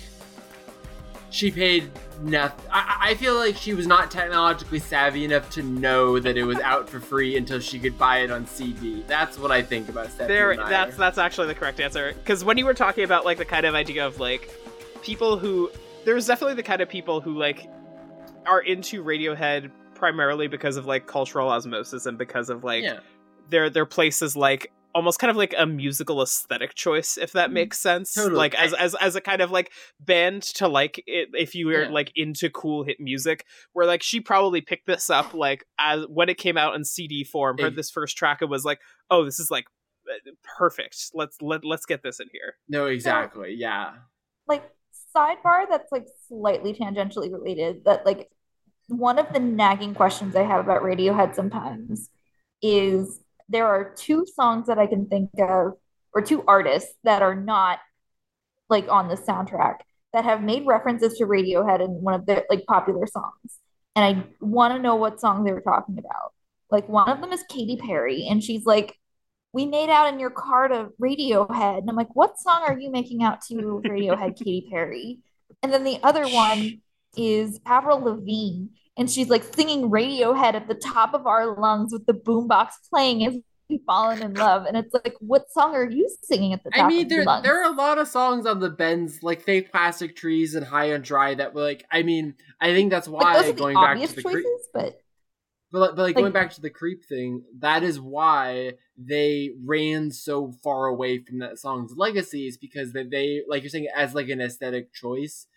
she 1.36 1.52
paid 1.52 1.92
nothing. 2.22 2.66
I, 2.72 3.10
I 3.10 3.16
feel 3.16 3.36
like 3.36 3.58
she 3.58 3.74
was 3.74 3.86
not 3.86 4.10
technologically 4.10 4.80
savvy 4.80 5.26
enough 5.26 5.50
to 5.52 5.64
know 5.64 6.18
that 6.18 6.38
it 6.38 6.46
was 6.46 6.58
out 6.60 6.90
for 6.90 7.02
free 7.02 7.36
until 7.36 7.60
she 7.60 7.78
could 7.78 7.98
buy 7.98 8.20
it 8.20 8.32
on 8.32 8.48
CD. 8.48 9.04
That's 9.06 9.38
what 9.38 9.52
I 9.52 9.62
think 9.62 9.90
about 9.90 10.08
Stephenie 10.08 10.28
There, 10.30 10.56
that's 10.56 10.96
that's 10.96 11.18
actually 11.18 11.48
the 11.48 11.56
correct 11.56 11.82
answer. 11.82 12.14
Because 12.14 12.46
when 12.46 12.58
you 12.58 12.64
were 12.64 12.74
talking 12.74 13.04
about 13.04 13.26
like 13.26 13.38
the 13.38 13.46
kind 13.46 13.66
of 13.66 13.76
idea 13.76 14.08
of 14.08 14.18
like 14.18 14.50
people 15.02 15.38
who 15.38 15.70
there's 16.06 16.26
definitely 16.26 16.56
the 16.56 16.64
kind 16.64 16.82
of 16.82 16.88
people 16.88 17.20
who 17.20 17.38
like 17.38 17.70
are 18.46 18.62
into 18.62 19.04
Radiohead 19.04 19.72
primarily 19.94 20.48
because 20.48 20.78
of 20.78 20.86
like 20.86 21.06
cultural 21.06 21.50
osmosis 21.50 22.06
and 22.06 22.18
because 22.18 22.50
of 22.50 22.64
like 22.64 22.84
yeah. 22.84 23.00
their 23.50 23.70
their 23.70 23.86
places 23.86 24.38
like 24.38 24.72
almost 24.96 25.20
kind 25.20 25.30
of 25.30 25.38
like 25.38 25.54
a 25.58 25.66
musical 25.68 26.22
aesthetic 26.24 26.74
choice 26.74 27.18
if 27.18 27.34
that 27.34 27.52
makes 27.52 27.78
sense 27.80 28.14
Totally. 28.14 28.36
like 28.38 28.56
as 28.56 28.74
as 28.74 28.96
as 28.96 29.16
a 29.16 29.22
kind 29.22 29.42
of 29.42 29.52
like 29.52 29.72
band 30.00 30.42
to 30.42 30.68
like 30.68 31.04
it, 31.06 31.30
if 31.34 31.54
you 31.54 31.68
were 31.68 31.84
Yeah. 31.84 31.90
like 31.90 32.12
into 32.16 32.50
cool 32.50 32.84
hit 32.84 33.00
music 33.00 33.46
where 33.74 33.86
like 33.86 34.02
she 34.02 34.20
probably 34.22 34.62
picked 34.62 34.88
this 34.88 35.10
up 35.10 35.34
like 35.34 35.66
as 35.80 36.06
when 36.08 36.30
it 36.30 36.38
came 36.38 36.58
out 36.58 36.76
in 36.76 36.84
CD 36.86 37.24
form 37.24 37.58
heard 37.60 37.76
this 37.76 37.92
first 37.92 38.18
track 38.18 38.42
and 38.42 38.50
was 38.50 38.66
like 38.66 38.80
oh 39.12 39.26
this 39.26 39.40
is 39.40 39.52
like 39.52 39.66
uh, 40.10 40.32
perfect 40.58 41.12
let's 41.14 41.42
let, 41.42 41.66
let's 41.66 41.86
get 41.86 42.02
this 42.02 42.20
in 42.20 42.28
here 42.32 42.56
No, 42.70 42.86
exactly. 42.88 43.54
Yeah. 43.56 43.96
like 44.48 44.64
sidebar 45.16 45.66
that's 45.70 45.92
like 45.92 46.08
slightly 46.30 46.74
tangentially 46.74 47.32
related 47.32 47.84
that 47.86 48.06
like 48.06 48.30
one 48.88 49.18
of 49.20 49.34
the 49.34 49.40
nagging 49.40 49.94
questions 49.94 50.36
I 50.36 50.44
have 50.44 50.64
about 50.64 50.84
Radiohead 50.84 51.36
sometimes 51.36 52.10
is 52.62 53.20
there 53.50 53.68
are 53.68 53.94
two 53.96 54.26
songs 54.26 54.68
that 54.68 54.80
I 54.80 54.88
can 54.88 55.08
think 55.08 55.30
of 55.40 55.74
or 56.14 56.22
two 56.22 56.44
artists 56.48 56.94
that 57.04 57.22
are 57.22 57.36
not 57.36 57.80
like 58.70 58.88
on 58.90 59.08
the 59.08 59.16
soundtrack 59.16 59.78
that 60.14 60.24
have 60.24 60.42
made 60.42 60.66
references 60.66 61.18
to 61.18 61.26
Radiohead 61.26 61.84
in 61.84 61.92
one 61.92 62.14
of 62.14 62.26
their 62.26 62.46
like 62.50 62.66
popular 62.66 63.06
songs. 63.06 63.60
And 63.96 64.04
I 64.04 64.44
want 64.44 64.74
to 64.74 64.82
know 64.82 64.96
what 64.96 65.20
song 65.20 65.44
they 65.44 65.52
were 65.52 65.62
talking 65.62 65.98
about. 65.98 66.34
Like 66.72 66.90
one 66.90 67.10
of 67.10 67.22
them 67.22 67.32
is 67.32 67.44
Katy 67.50 67.78
Perry 67.78 68.28
and 68.28 68.44
she's 68.44 68.66
like 68.66 68.98
we 69.56 69.66
made 69.66 69.90
out 69.90 70.14
in 70.14 70.20
your 70.20 70.32
car 70.32 70.68
to 70.68 70.90
Radiohead. 71.02 71.78
And 71.78 71.90
I'm 71.90 71.96
like, 71.96 72.14
what 72.14 72.38
song 72.38 72.64
are 72.68 72.78
you 72.78 72.92
making 72.92 73.24
out 73.24 73.40
to 73.48 73.82
Radiohead, 73.86 74.36
Katy 74.38 74.68
Perry? 74.70 75.20
And 75.64 75.72
then 75.72 75.86
the 75.86 75.98
other 76.04 76.28
one 76.28 76.82
is 77.16 77.62
Avril 77.66 78.02
Lavigne. 78.02 78.66
And 78.98 79.10
she's 79.10 79.30
like 79.30 79.44
singing 79.56 79.90
Radiohead 79.90 80.54
at 80.54 80.68
the 80.68 80.76
top 80.76 81.14
of 81.14 81.28
our 81.28 81.60
lungs 81.60 81.92
with 81.92 82.06
the 82.06 82.14
boombox 82.14 82.70
playing 82.90 83.26
as 83.26 83.36
we 83.70 83.82
fallen 83.86 84.22
in 84.22 84.34
love. 84.36 84.66
And 84.66 84.78
it's 84.78 84.94
like, 84.94 85.16
what 85.20 85.52
song 85.52 85.76
are 85.76 85.90
you 85.90 86.10
singing 86.24 86.54
at 86.54 86.64
the 86.64 86.70
top 86.72 86.86
I 86.86 86.88
mean, 86.88 87.08
there 87.08 87.26
there 87.42 87.62
are 87.64 87.72
a 87.72 87.76
lot 87.76 87.98
of 87.98 88.08
songs 88.08 88.46
on 88.46 88.60
the 88.60 88.70
bends, 88.70 89.24
like 89.24 89.42
"Fake 89.42 89.72
Plastic 89.72 90.16
Trees" 90.16 90.56
and 90.56 90.66
"High 90.66 90.92
and 90.92 91.04
Dry," 91.04 91.36
that 91.36 91.54
were 91.54 91.62
like. 91.62 91.86
I 91.92 92.04
mean, 92.04 92.36
I 92.62 92.74
think 92.74 92.92
that's 92.92 93.08
why 93.08 93.42
the 93.42 93.54
going 93.54 93.76
back 93.76 94.00
to 94.00 94.16
the 94.16 94.22
choices, 94.22 94.44
cre- 94.74 94.80
but 94.80 95.02
But 95.72 95.80
like, 95.80 95.90
but 95.96 95.98
like, 96.04 96.16
Like- 96.16 96.24
going 96.24 96.32
back 96.32 96.52
to 96.52 96.62
the 96.62 96.70
creep 96.70 97.06
thing, 97.06 97.44
that 97.60 97.84
is 97.84 98.00
why 98.00 98.74
they 98.98 99.52
ran 99.64 100.12
so 100.12 100.52
far 100.64 100.86
away 100.86 101.20
from 101.20 101.40
that 101.40 101.58
song's 101.60 101.98
legacies 101.98 102.58
because 102.58 102.94
they, 102.94 103.04
they 103.04 103.42
like 103.48 103.64
you're 103.64 103.70
saying 103.70 103.88
as 103.94 104.16
like 104.16 104.30
an 104.30 104.40
aesthetic 104.42 104.94
choice 104.94 105.48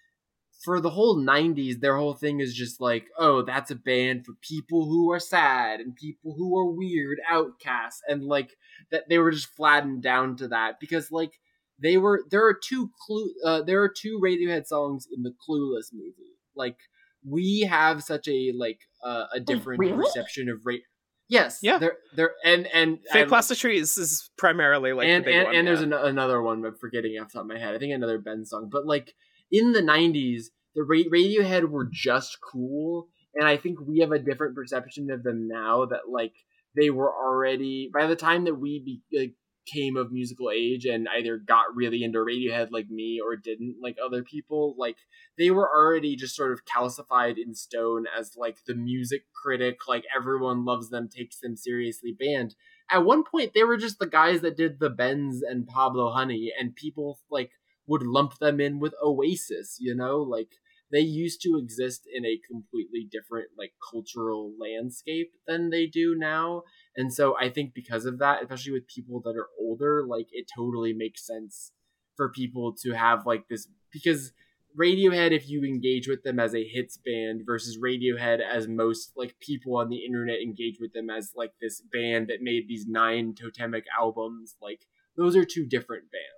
for 0.59 0.81
the 0.81 0.91
whole 0.91 1.17
90s 1.17 1.81
their 1.81 1.97
whole 1.97 2.15
thing 2.15 2.41
is 2.41 2.55
just 2.55 2.81
like 2.81 3.07
oh 3.19 3.43
that's 3.43 3.71
a 3.71 3.77
band 3.77 4.25
for 4.27 4.33
people 4.43 4.87
who 4.87 5.11
are 5.13 5.21
sad 5.21 5.81
and 5.81 5.95
people 5.95 6.35
who 6.37 6.59
are 6.59 6.71
weird 6.71 7.19
outcasts 7.31 8.03
and 8.09 8.25
like 8.25 8.57
that 8.91 9.09
they 9.09 9.19
were 9.19 9.31
just 9.31 9.49
flattened 9.57 10.03
down 10.03 10.37
to 10.37 10.49
that 10.49 10.81
because 10.81 11.11
like 11.11 11.33
they 11.81 11.97
were 11.97 12.25
there 12.31 12.45
are 12.47 12.55
two 12.55 12.91
clue 13.07 13.33
uh, 13.45 13.63
there 13.63 13.83
are 13.83 13.89
two 13.89 14.21
radiohead 14.23 14.67
songs 14.67 15.07
in 15.15 15.23
the 15.23 15.33
clueless 15.49 15.93
movie 15.93 16.37
like 16.57 16.77
we 17.25 17.61
have 17.61 18.03
such 18.03 18.27
a 18.29 18.53
like 18.57 18.81
uh, 19.05 19.27
a 19.33 19.41
different 19.41 19.79
really? 19.79 19.97
perception 19.97 20.49
of 20.49 20.65
rate 20.65 20.83
yes 21.29 21.61
Yeah. 21.63 21.79
there 21.79 21.97
there 22.17 22.33
and 22.45 22.67
and 22.69 22.99
fake 23.13 23.29
plastic 23.29 23.59
trees 23.59 23.97
is 23.97 24.31
primarily 24.37 24.93
like 24.93 25.07
and 25.07 25.27
and, 25.27 25.45
one, 25.47 25.55
and 25.55 25.69
there's 25.69 25.83
an, 25.83 25.93
another 25.93 26.43
one 26.43 26.65
I'm 26.65 26.75
forgetting 26.75 27.17
off 27.21 27.29
the 27.29 27.35
top 27.35 27.43
of 27.43 27.49
my 27.49 27.59
head. 27.59 27.75
I 27.75 27.79
think 27.79 27.93
another 27.93 28.19
Ben 28.19 28.45
song, 28.45 28.69
but 28.71 28.87
like 28.87 29.15
in 29.51 29.73
the 29.73 29.83
'90s, 29.83 30.47
the 30.75 30.83
Ra- 30.83 31.11
Radiohead 31.11 31.69
were 31.69 31.89
just 31.91 32.39
cool, 32.41 33.09
and 33.35 33.47
I 33.47 33.57
think 33.57 33.79
we 33.81 34.01
have 34.01 34.13
a 34.13 34.19
different 34.19 34.55
perception 34.55 35.11
of 35.11 35.23
them 35.23 35.49
now. 35.49 35.87
That 35.87 36.09
like 36.09 36.35
they 36.77 36.91
were 36.91 37.13
already 37.13 37.91
by 37.93 38.07
the 38.07 38.17
time 38.17 38.45
that 38.45 38.55
we 38.55 39.03
be, 39.11 39.35
came 39.67 39.99
of 39.99 40.11
musical 40.11 40.51
age 40.51 40.87
and 40.87 41.07
either 41.15 41.37
got 41.37 41.75
really 41.75 42.03
into 42.03 42.19
Radiohead 42.19 42.69
like 42.71 42.89
me 42.89 43.21
or 43.23 43.37
didn't 43.37 43.77
like 43.83 43.97
other 44.03 44.23
people, 44.23 44.75
like 44.79 44.97
they 45.37 45.51
were 45.51 45.69
already 45.69 46.17
just 46.17 46.35
sort 46.35 46.53
of 46.53 46.65
calcified 46.65 47.35
in 47.37 47.55
stone 47.55 48.07
as 48.19 48.33
like 48.35 48.57
the 48.67 48.75
music 48.75 49.25
critic, 49.43 49.81
like 49.87 50.05
everyone 50.17 50.65
loves 50.65 50.89
them, 50.89 51.09
takes 51.09 51.39
them 51.41 51.55
seriously 51.55 52.17
band 52.19 52.55
at 52.91 53.05
one 53.05 53.25
point 53.25 53.53
they 53.55 53.65
were 53.65 53.77
just 53.77 53.99
the 53.99 54.07
guys 54.07 54.41
that 54.41 54.57
did 54.57 54.81
the 54.81 54.91
Bends 54.91 55.43
and 55.43 55.67
Pablo 55.67 56.11
Honey, 56.11 56.53
and 56.59 56.75
people 56.75 57.21
like 57.31 57.51
would 57.89 58.03
lump 58.03 58.39
them 58.39 58.61
in 58.61 58.79
with 58.79 58.95
Oasis. 59.03 59.79
You 59.81 59.95
know, 59.95 60.19
like 60.19 60.53
they 60.91 61.01
used 61.01 61.43
to 61.43 61.59
exist 61.59 62.07
in 62.13 62.25
a 62.25 62.41
completely 62.51 63.09
different 63.11 63.49
like 63.59 63.73
cultural 63.91 64.53
landscape 64.59 65.33
than 65.47 65.71
they 65.71 65.87
do 65.87 66.15
now. 66.17 66.63
And 66.97 67.13
so 67.13 67.37
I 67.39 67.51
think 67.51 67.75
because 67.75 68.05
of 68.05 68.19
that, 68.19 68.43
especially 68.43 68.73
with 68.73 68.89
people 68.89 69.21
that 69.25 69.37
are 69.37 69.49
older, 69.59 70.05
like 70.07 70.29
it 70.33 70.47
totally 70.55 70.93
makes 70.93 71.27
sense 71.27 71.73
for 72.17 72.31
people 72.31 72.75
to 72.83 72.93
have 72.93 73.27
like 73.27 73.49
this 73.49 73.69
because 73.93 74.33
Radiohead, 74.79 75.33
if 75.33 75.49
you 75.49 75.65
engage 75.65 76.09
with 76.09 76.23
them 76.23 76.39
as 76.39 76.55
a 76.55 76.63
hits 76.63 76.99
band 76.99 77.43
versus 77.45 77.79
Radiohead 77.79 78.41
as 78.41 78.69
most 78.69 79.13
like 79.17 79.35
people 79.41 79.77
on 79.77 79.89
the 79.89 80.05
internet 80.05 80.41
engage 80.41 80.79
with 80.81 80.93
them 80.93 81.11
as 81.11 81.33
like 81.35 81.53
this 81.61 81.81
band 81.81 82.29
that 82.29 82.43
made 82.43 82.69
these 82.69 82.87
nine 82.87 83.35
totemic 83.35 83.85
albums, 83.99 84.57
like 84.63 84.87
those 85.17 85.35
are 85.35 85.45
two 85.45 85.67
different 85.67 86.05
bands. 86.13 86.38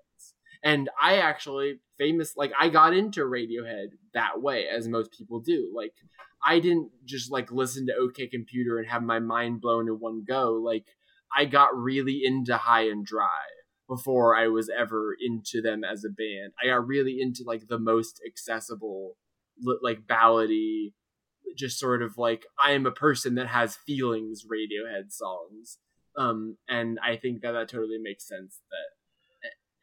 And 0.63 0.91
I 1.01 1.17
actually 1.17 1.81
famous 1.99 2.37
like 2.37 2.53
I 2.59 2.69
got 2.69 2.95
into 2.95 3.21
Radiohead 3.21 3.89
that 4.15 4.43
way, 4.43 4.67
as 4.67 4.89
most 4.89 5.13
people 5.13 5.41
do. 5.41 5.73
Like 5.75 5.93
I 6.45 6.59
didn't 6.61 6.91
just 7.05 7.31
like 7.31 7.51
listen 7.51 7.87
to 7.87 7.95
OK 7.95 8.27
Computer 8.29 8.79
and 8.79 8.89
have 8.89 9.03
my 9.03 9.19
mind 9.19 9.61
blown 9.61 9.89
in 9.89 9.95
one 9.95 10.25
go. 10.27 10.53
Like 10.53 10.85
I 11.37 11.45
got 11.45 11.77
really 11.77 12.23
into 12.25 12.57
High 12.57 12.89
and 12.89 13.05
Dry 13.05 13.29
before 13.89 14.37
I 14.37 14.49
was 14.49 14.71
ever 14.71 15.17
into 15.21 15.61
them 15.61 15.83
as 15.85 16.05
a 16.05 16.09
band. 16.09 16.53
I 16.63 16.69
got 16.69 16.87
really 16.87 17.19
into 17.21 17.43
like 17.45 17.69
the 17.69 17.79
most 17.79 18.21
accessible, 18.27 19.17
like 19.83 20.07
ballady, 20.07 20.93
just 21.57 21.79
sort 21.79 22.03
of 22.03 22.17
like 22.17 22.47
I 22.63 22.73
am 22.73 22.87
a 22.87 22.93
person 22.93 23.35
that 23.35 23.49
has 23.49 23.79
feelings 23.87 24.45
Radiohead 24.45 25.11
songs. 25.11 25.79
Um, 26.17 26.57
and 26.69 26.99
I 27.05 27.17
think 27.17 27.43
that 27.43 27.53
that 27.53 27.69
totally 27.69 27.99
makes 28.01 28.27
sense. 28.27 28.61
That, 28.71 29.00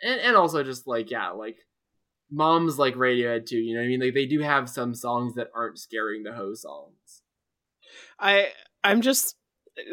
and 0.02 0.20
and 0.20 0.36
also 0.36 0.64
just 0.64 0.88
like 0.88 1.12
yeah, 1.12 1.30
like 1.30 1.58
moms 2.32 2.78
like 2.78 2.96
Radiohead 2.96 3.46
too. 3.46 3.58
You 3.58 3.76
know 3.76 3.82
what 3.82 3.86
I 3.86 3.90
mean? 3.90 4.02
Like 4.02 4.14
they 4.14 4.26
do 4.26 4.42
have 4.42 4.70
some 4.70 4.94
songs 4.94 5.36
that 5.36 5.50
aren't 5.56 5.80
scaring 5.80 6.24
the 6.24 6.34
hoe 6.34 6.54
songs. 6.54 7.22
I 8.20 8.50
I'm 8.84 9.02
just 9.02 9.36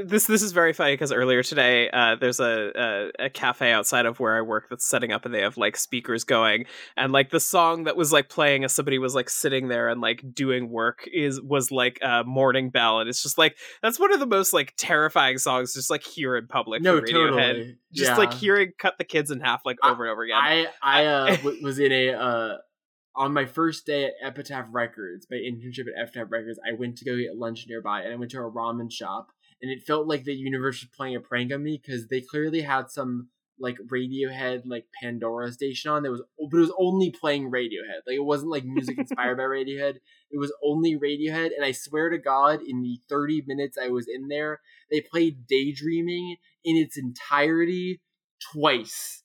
this 0.05 0.27
this 0.27 0.43
is 0.43 0.53
very 0.53 0.73
funny 0.73 0.95
because 0.95 1.13
earlier 1.13 1.43
today 1.43 1.91
uh, 1.91 2.17
there's 2.17 2.41
a, 2.41 3.11
a 3.19 3.27
a 3.27 3.31
cafe 3.31 3.71
outside 3.73 4.07
of 4.07 4.19
where 4.19 4.37
I 4.37 4.41
work 4.41 4.69
that's 4.71 4.87
setting 4.87 5.13
up 5.13 5.25
and 5.25 5.35
they 5.35 5.43
have 5.43 5.57
like 5.57 5.77
speakers 5.77 6.25
going 6.25 6.65
and 6.97 7.13
like 7.13 7.31
the 7.31 7.41
song 7.41 7.85
that 7.85 7.97
was 7.97 8.13
like 8.13 8.29
playing 8.29 8.65
as 8.65 8.73
somebody 8.73 8.99
was 8.99 9.15
like 9.15 9.29
sitting 9.29 9.69
there 9.69 9.89
and 9.89 10.01
like 10.01 10.23
doing 10.33 10.71
work 10.71 11.07
is 11.13 11.41
was 11.41 11.71
like 11.71 11.99
a 12.03 12.25
morning 12.25 12.71
ballad. 12.71 13.09
It's 13.09 13.23
just 13.23 13.37
like 13.37 13.57
that's 13.83 14.01
one 14.01 14.13
of 14.13 14.21
the 14.21 14.27
most 14.27 14.53
like 14.53 14.73
terrifying 14.79 15.39
songs 15.39 15.75
just 15.75 15.91
like 15.91 16.03
here 16.03 16.37
in 16.37 16.47
public. 16.47 16.81
no, 16.83 16.97
from 16.99 17.05
Radiohead. 17.07 17.31
totally. 17.31 17.77
Just 17.93 18.11
Yeah. 18.13 18.17
like 18.17 18.33
hearing 18.33 18.73
"Cut 18.79 18.95
the 18.99 19.05
Kids 19.05 19.31
in 19.31 19.41
Half" 19.41 19.63
like 19.67 19.77
I- 19.83 19.91
over 19.91 20.05
and 20.05 20.13
over 20.13 20.23
again. 20.23 20.39
I 20.41 20.67
I 20.83 21.05
uh, 21.07 21.37
w- 21.37 21.59
was 21.63 21.79
in 21.79 21.93
a 21.93 22.11
uh, 22.15 22.57
on 23.17 23.33
my 23.33 23.45
first 23.45 23.87
day 23.87 24.07
at 24.07 24.13
Epitaph 24.23 24.67
Records, 24.73 25.27
my 25.31 25.37
internship 25.37 25.87
at 25.95 26.03
Epitaph 26.03 26.29
Records. 26.31 26.59
I 26.67 26.73
went 26.73 26.97
to 26.99 27.05
go 27.05 27.17
get 27.17 27.37
lunch 27.37 27.67
nearby, 27.69 28.01
and 28.01 28.13
I 28.13 28.17
went 28.17 28.31
to 28.33 28.39
a 28.39 28.51
ramen 28.51 28.91
shop, 28.91 29.29
and 29.65 29.73
it 29.73 29.87
felt 29.87 30.07
like 30.07 30.25
the 30.25 30.35
universe 30.35 30.83
was 30.83 30.91
playing 30.95 31.17
a 31.17 31.21
prank 31.21 31.51
on 31.51 31.63
me 31.63 31.81
because 31.83 32.09
they 32.09 32.21
clearly 32.21 32.61
had 32.61 32.91
some 32.91 33.29
like 33.59 33.79
Radiohead 33.91 34.65
like 34.67 34.85
Pandora 35.01 35.51
station 35.53 35.91
on 35.91 36.03
that 36.03 36.11
was, 36.11 36.21
but 36.51 36.59
it 36.59 36.61
was 36.61 36.75
only 36.79 37.11
playing 37.11 37.51
Radiohead. 37.51 38.03
Like 38.07 38.17
it 38.17 38.25
wasn't 38.25 38.51
like 38.51 38.65
music 38.67 38.99
inspired 38.99 39.39
by 39.39 39.45
Radiohead. 39.45 39.95
It 40.31 40.39
was 40.39 40.53
only 40.63 40.99
Radiohead, 40.99 41.51
and 41.57 41.65
I 41.65 41.73
swear 41.73 42.11
to 42.11 42.19
God, 42.19 42.61
in 42.61 42.83
the 42.83 43.01
thirty 43.09 43.43
minutes 43.47 43.79
I 43.83 43.89
was 43.89 44.07
in 44.07 44.29
there, 44.29 44.61
they 44.91 45.01
played 45.01 45.47
Daydreaming 45.47 46.37
in 46.63 46.77
its 46.77 46.99
entirety 46.99 48.03
twice 48.53 49.24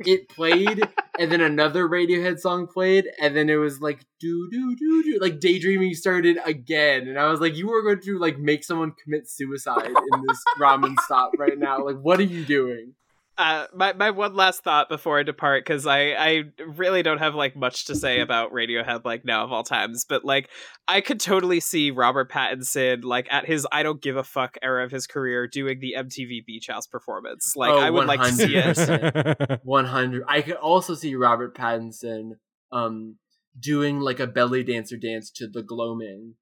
it 0.00 0.28
played, 0.28 0.86
and 1.18 1.30
then 1.30 1.40
another 1.40 1.88
Radiohead 1.88 2.38
song 2.38 2.66
played, 2.66 3.06
and 3.20 3.36
then 3.36 3.48
it 3.48 3.56
was 3.56 3.80
like 3.80 4.04
do 4.20 4.48
do 4.50 4.76
do 4.76 5.02
do, 5.04 5.18
like 5.20 5.40
daydreaming 5.40 5.94
started 5.94 6.38
again, 6.44 7.08
and 7.08 7.18
I 7.18 7.28
was 7.30 7.40
like, 7.40 7.56
you 7.56 7.72
are 7.72 7.82
going 7.82 8.00
to 8.00 8.18
like 8.18 8.38
make 8.38 8.64
someone 8.64 8.92
commit 9.02 9.28
suicide 9.28 9.86
in 9.86 10.22
this 10.26 10.42
ramen 10.60 10.98
stop 11.00 11.32
right 11.38 11.58
now. 11.58 11.84
Like, 11.84 11.98
what 12.00 12.20
are 12.20 12.24
you 12.24 12.44
doing? 12.44 12.94
Uh, 13.36 13.66
my 13.74 13.92
my 13.94 14.10
one 14.10 14.36
last 14.36 14.62
thought 14.62 14.88
before 14.88 15.18
I 15.18 15.24
depart, 15.24 15.64
because 15.64 15.86
I 15.88 16.12
I 16.12 16.42
really 16.76 17.02
don't 17.02 17.18
have 17.18 17.34
like 17.34 17.56
much 17.56 17.86
to 17.86 17.96
say 17.96 18.20
about 18.20 18.52
Radiohead 18.52 19.04
like 19.04 19.24
now 19.24 19.42
of 19.42 19.50
all 19.52 19.64
times, 19.64 20.04
but 20.08 20.24
like 20.24 20.48
I 20.86 21.00
could 21.00 21.18
totally 21.18 21.58
see 21.58 21.90
Robert 21.90 22.30
Pattinson 22.30 23.02
like 23.02 23.26
at 23.30 23.44
his 23.44 23.66
I 23.72 23.82
don't 23.82 24.00
give 24.00 24.16
a 24.16 24.22
fuck 24.22 24.56
era 24.62 24.84
of 24.84 24.92
his 24.92 25.08
career 25.08 25.48
doing 25.48 25.80
the 25.80 25.94
MTV 25.98 26.46
Beach 26.46 26.68
House 26.68 26.86
performance. 26.86 27.54
Like 27.56 27.72
Oh, 27.72 27.78
I 27.78 27.90
would 27.90 28.06
like 28.06 28.20
to 28.20 28.32
see 28.32 28.54
it. 28.54 28.64
100%. 28.76 29.60
One 29.64 29.86
hundred. 29.86 30.24
I 30.28 30.40
could 30.40 30.56
also 30.56 30.94
see 30.94 31.16
Robert 31.16 31.56
Pattinson 31.56 32.32
um 32.70 33.16
doing 33.58 33.98
like 34.00 34.20
a 34.20 34.26
belly 34.28 34.62
dancer 34.62 34.96
dance 34.96 35.30
to 35.32 35.48
the 35.48 35.62
gloaming. 35.62 36.34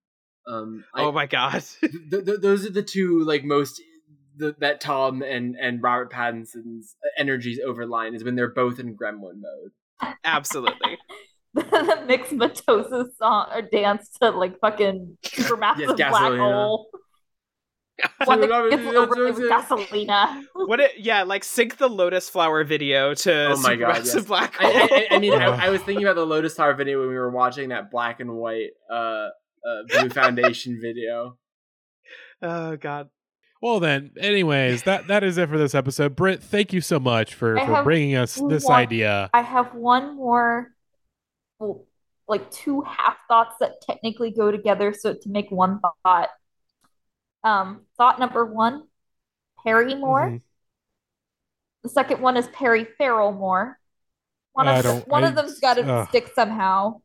Um, 0.46 0.84
I, 0.94 1.04
Oh 1.04 1.12
my 1.12 1.26
god. 1.26 1.62
th- 1.80 1.92
th- 2.10 2.40
those 2.40 2.66
are 2.66 2.70
the 2.70 2.82
two 2.82 3.20
like 3.24 3.44
most 3.44 3.80
th- 4.38 4.56
that 4.58 4.80
Thom 4.80 5.22
and 5.22 5.56
and 5.56 5.82
Robert 5.82 6.12
Pattinson's 6.12 6.96
energies 7.16 7.60
overline 7.66 8.14
is 8.14 8.24
when 8.24 8.34
they're 8.34 8.52
both 8.52 8.78
in 8.78 8.96
Gremlin 8.96 9.40
mode. 9.40 10.14
Absolutely. 10.24 10.98
the 11.54 12.04
mixed 12.06 12.32
mitosis 12.32 13.14
song 13.16 13.46
or 13.54 13.62
dance 13.62 14.08
to 14.20 14.30
like 14.30 14.58
fucking 14.60 15.18
supermassive 15.22 15.96
black 15.96 16.38
hole. 16.38 16.88
One 18.24 18.40
that 18.40 18.70
gets 18.70 18.96
overlaid 18.96 19.34
with 19.34 19.50
gasolina. 19.50 20.44
What 20.54 20.80
it 20.80 20.92
yeah, 20.98 21.22
like 21.24 21.44
sync 21.44 21.76
the 21.76 21.88
Lotus 21.88 22.28
Flower 22.28 22.64
video 22.64 23.14
to 23.14 23.50
Oh 23.50 23.56
my 23.58 23.76
God, 23.76 23.96
Supermassive 23.96 24.14
yes. 24.14 24.24
Black 24.24 24.56
I, 24.60 24.64
Hole. 24.64 24.88
I, 24.90 25.06
I 25.12 25.18
mean, 25.18 25.34
I, 25.34 25.66
I 25.66 25.68
was 25.70 25.82
thinking 25.82 26.04
about 26.04 26.16
the 26.16 26.24
Lotus 26.24 26.54
flower 26.54 26.74
video 26.74 27.00
when 27.00 27.08
we 27.08 27.14
were 27.14 27.30
watching 27.30 27.68
that 27.68 27.90
black 27.90 28.20
and 28.20 28.32
white 28.32 28.70
uh, 28.90 28.94
uh 28.94 29.28
Blue 29.88 30.08
Foundation 30.08 30.80
video. 30.80 31.36
oh 32.42 32.76
god. 32.76 33.08
Well 33.62 33.78
then, 33.78 34.10
anyways, 34.18 34.82
that 34.82 35.06
that 35.06 35.22
is 35.22 35.38
it 35.38 35.48
for 35.48 35.56
this 35.56 35.72
episode. 35.74 36.16
Britt, 36.16 36.42
thank 36.42 36.72
you 36.72 36.80
so 36.80 36.98
much 36.98 37.34
for 37.34 37.56
I 37.58 37.64
for 37.64 37.82
bringing 37.84 38.16
us 38.16 38.34
this 38.48 38.64
one- 38.64 38.78
idea. 38.80 39.30
I 39.32 39.40
have 39.42 39.72
one 39.72 40.16
more, 40.16 40.74
well, 41.60 41.86
like 42.26 42.50
two 42.50 42.80
half 42.82 43.16
thoughts 43.28 43.54
that 43.60 43.80
technically 43.80 44.32
go 44.32 44.50
together, 44.50 44.92
so 44.92 45.14
to 45.14 45.28
make 45.28 45.50
one 45.52 45.80
thought. 46.04 46.30
Um, 47.44 47.86
thought 47.96 48.18
number 48.18 48.44
one, 48.44 48.88
Perry 49.64 49.94
Moore. 49.94 50.26
Mhm. 50.28 50.42
The 51.84 51.88
second 51.88 52.20
one 52.20 52.36
is 52.36 52.48
Perry 52.48 52.84
Farrell 52.84 53.32
Moore. 53.32 53.78
One 54.54 54.66
I 54.66 54.78
of 54.78 54.84
don't- 54.84 55.08
one 55.08 55.22
I- 55.24 55.28
of 55.28 55.34
them's 55.36 55.60
got 55.60 55.74
to 55.74 56.06
stick 56.08 56.32
somehow. 56.34 57.00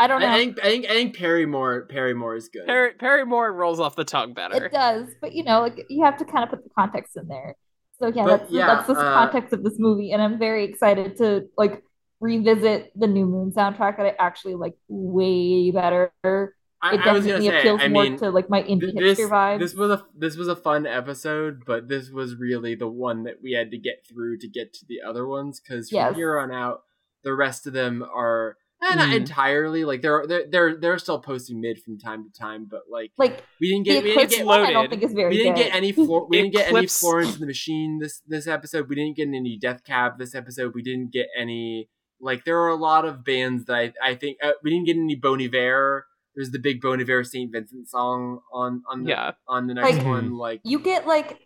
I 0.00 0.06
don't 0.06 0.20
know. 0.22 0.28
I 0.28 0.38
think 0.38 0.58
I 0.60 0.68
think 0.68 0.86
I 0.86 0.88
think 0.88 1.14
Perrymore 1.16 1.86
Perrymore 1.90 2.34
is 2.34 2.48
good. 2.48 2.66
Perry 2.66 2.94
Perry 2.94 3.26
Moore 3.26 3.52
rolls 3.52 3.78
off 3.78 3.96
the 3.96 4.04
tongue 4.04 4.32
better. 4.32 4.64
It 4.64 4.72
does, 4.72 5.08
but 5.20 5.34
you 5.34 5.44
know, 5.44 5.60
like 5.60 5.84
you 5.90 6.02
have 6.04 6.16
to 6.16 6.24
kind 6.24 6.42
of 6.42 6.48
put 6.48 6.64
the 6.64 6.70
context 6.70 7.18
in 7.18 7.28
there. 7.28 7.54
So 8.00 8.06
yeah, 8.08 8.24
But, 8.24 8.38
that's 8.38 8.50
yeah, 8.50 8.66
that's 8.66 8.86
the 8.86 8.94
uh, 8.94 9.12
context 9.12 9.52
of 9.52 9.62
this 9.62 9.74
movie, 9.78 10.12
and 10.12 10.22
I'm 10.22 10.38
very 10.38 10.64
excited 10.64 11.18
to 11.18 11.48
like 11.58 11.82
revisit 12.18 12.92
the 12.96 13.06
New 13.06 13.26
Moon 13.26 13.52
soundtrack 13.52 13.98
that 13.98 14.06
I 14.06 14.14
actually 14.18 14.54
like 14.54 14.74
way 14.88 15.70
better. 15.70 16.12
It 16.24 16.50
I, 16.82 16.88
I 16.88 17.12
was 17.12 17.26
definitely 17.26 17.30
gonna 17.30 17.42
say, 17.42 17.58
appeals 17.58 17.80
I 17.82 17.88
more 17.88 18.02
mean, 18.04 18.18
to 18.20 18.30
like 18.30 18.48
my 18.48 18.62
indie 18.62 18.98
this 18.98 19.18
hipster 19.18 19.28
vibes. 19.28 19.58
this 19.58 19.74
was 19.74 19.90
a 19.90 20.06
this 20.16 20.36
was 20.36 20.48
a 20.48 20.56
fun 20.56 20.86
episode, 20.86 21.64
but 21.66 21.88
this 21.88 22.08
was 22.08 22.36
really 22.36 22.74
the 22.74 22.88
one 22.88 23.24
that 23.24 23.42
we 23.42 23.52
had 23.52 23.70
to 23.72 23.76
get 23.76 24.06
through 24.08 24.38
to 24.38 24.48
get 24.48 24.72
to 24.72 24.86
the 24.88 25.02
other 25.06 25.26
ones 25.26 25.60
because 25.60 25.90
from 25.90 25.96
Yes. 25.96 26.16
here 26.16 26.38
on 26.38 26.50
out, 26.50 26.84
the 27.22 27.34
rest 27.34 27.66
of 27.66 27.74
them 27.74 28.02
are 28.02 28.56
eh, 28.82 28.94
not 28.94 29.08
Mm. 29.10 29.16
entirely 29.16 29.84
like 29.84 30.02
they're 30.02 30.24
they're 30.26 30.46
they're 30.50 30.76
they're 30.80 30.98
still 30.98 31.18
posting 31.20 31.60
mid 31.60 31.80
from 31.82 31.98
time 31.98 32.24
to 32.24 32.30
time, 32.38 32.66
but 32.70 32.82
like 32.90 33.12
like 33.18 33.42
we 33.60 33.68
didn't 33.70 33.84
get 33.86 34.02
we 34.04 34.14
didn't 34.14 34.30
get 34.30 34.46
one, 34.46 34.60
I 34.60 34.72
don't 34.72 34.88
think 34.90 35.02
is 35.02 35.12
very 35.12 35.30
we 35.30 35.36
didn't 35.38 35.56
good. 35.56 35.64
get 35.64 35.74
any 35.74 35.92
Flor- 35.92 36.26
we 36.28 36.38
didn't 36.40 36.54
get 36.54 36.72
any 36.72 36.86
Florence 36.86 37.32
and 37.34 37.42
the 37.42 37.46
Machine 37.46 37.98
this 38.00 38.20
this 38.26 38.46
episode. 38.46 38.88
We 38.88 38.94
didn't 38.96 39.16
get 39.16 39.28
any 39.28 39.58
Death 39.60 39.84
Cab 39.84 40.18
this 40.18 40.34
episode. 40.34 40.72
We 40.74 40.82
didn't 40.82 41.12
get 41.12 41.26
any 41.38 41.88
like 42.20 42.44
there 42.44 42.58
are 42.60 42.68
a 42.68 42.76
lot 42.76 43.04
of 43.04 43.24
bands 43.24 43.64
that 43.66 43.74
I 43.74 43.92
I 44.02 44.14
think 44.14 44.38
uh, 44.42 44.52
we 44.62 44.70
didn't 44.70 44.86
get 44.86 44.96
any 44.96 45.14
Bon 45.16 45.40
Iver. 45.40 46.06
There's 46.34 46.50
the 46.52 46.58
big 46.58 46.80
Bon 46.80 47.00
Iver 47.00 47.24
Saint 47.24 47.50
Vincent 47.52 47.88
song 47.90 48.40
on 48.52 48.82
on 48.90 49.04
the 49.04 49.10
Yeah. 49.10 49.32
on 49.48 49.66
the 49.66 49.74
next 49.74 49.98
Like- 49.98 50.06
one. 50.06 50.36
Like 50.36 50.60
you 50.64 50.78
get 50.78 51.06
like 51.06 51.38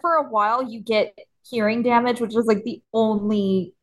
for 0.00 0.14
a 0.14 0.28
while 0.28 0.68
you 0.68 0.80
get 0.80 1.16
hearing 1.48 1.82
damage, 1.84 2.20
which 2.20 2.32
was 2.34 2.46
like 2.46 2.64
the 2.64 2.82
only 2.92 3.74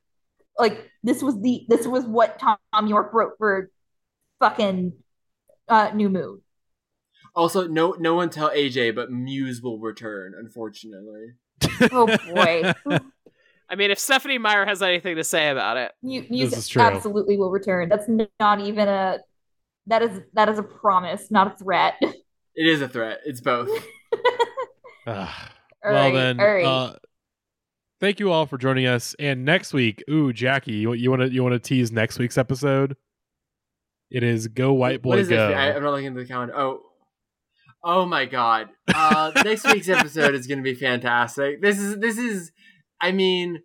like 0.58 0.90
this 1.04 1.22
was 1.22 1.40
the 1.42 1.66
this 1.70 1.88
was 1.88 2.06
what 2.06 2.40
Thom 2.40 2.58
Yorke 2.88 3.14
wrote 3.14 3.34
for 3.38 3.70
fucking 4.40 4.94
uh 5.68 5.92
New 5.94 6.10
Moon. 6.10 6.42
also 7.36 7.68
no 7.68 7.92
no 8.00 8.14
one 8.16 8.30
tell 8.30 8.50
AJ, 8.50 8.96
but 8.96 9.12
Muse 9.12 9.62
will 9.62 9.80
return. 9.80 10.34
Unfortunately, 10.38 11.34
Oh 11.92 12.06
boy. 12.28 12.74
I 13.70 13.76
mean, 13.76 13.90
if 13.90 13.98
Stephenie 13.98 14.38
Meyer 14.38 14.66
has 14.66 14.84
anything 14.84 15.16
to 15.16 15.24
say 15.24 15.50
about 15.50 15.78
it, 15.78 15.92
Mu- 16.04 16.22
is 16.30 16.68
true. 16.68 16.82
absolutely 16.82 17.38
will 17.38 17.50
return. 17.50 17.90
That's 17.90 18.08
not 18.40 18.60
even 18.60 18.88
a 18.88 19.20
that 19.88 20.02
is 20.04 20.22
that 20.34 20.50
is 20.50 20.60
a 20.60 20.64
promise, 20.64 21.32
not 21.32 21.48
a 21.54 21.58
threat. 21.58 21.96
it 22.02 22.68
is 22.68 22.82
a 22.82 22.88
threat. 22.88 23.22
It's 23.26 23.42
both. 23.42 23.70
All 25.08 25.28
well 25.84 25.94
right, 25.94 26.14
then, 26.14 26.40
all 26.40 26.46
right. 26.46 26.66
uh, 26.66 26.94
thank 28.04 28.20
you 28.20 28.30
all 28.30 28.46
for 28.46 28.58
joining 28.58 28.86
us. 28.86 29.16
And 29.18 29.46
next 29.46 29.72
week, 29.72 30.04
ooh, 30.10 30.34
Jackie, 30.34 30.74
you 30.74 30.92
you 30.94 31.10
want 31.10 31.22
to 31.22 31.32
you 31.32 31.42
want 31.42 31.54
to 31.54 31.60
tease 31.60 31.92
next 31.92 32.20
week's 32.20 32.38
episode? 32.38 32.98
It 34.12 34.24
is 34.24 34.50
Go 34.50 34.74
White 34.74 35.02
Boy 35.02 35.10
what 35.12 35.20
is 35.20 35.30
Go. 35.30 35.50
it? 35.50 35.54
I, 35.54 35.74
I'm 35.74 35.82
not 35.82 35.92
looking 35.92 36.08
at 36.08 36.16
the 36.16 36.26
calendar. 36.26 36.56
Oh. 36.56 36.82
Oh 37.86 38.06
my 38.06 38.26
god. 38.26 38.70
Uh 38.94 39.32
next 39.44 39.66
week's 39.66 39.90
episode 39.90 40.36
is 40.36 40.48
gonna 40.48 40.62
be 40.62 40.76
fantastic. 40.76 41.62
This 41.62 41.80
is 41.80 41.98
this 42.00 42.18
is 42.18 42.52
I 43.02 43.14
mean 43.14 43.62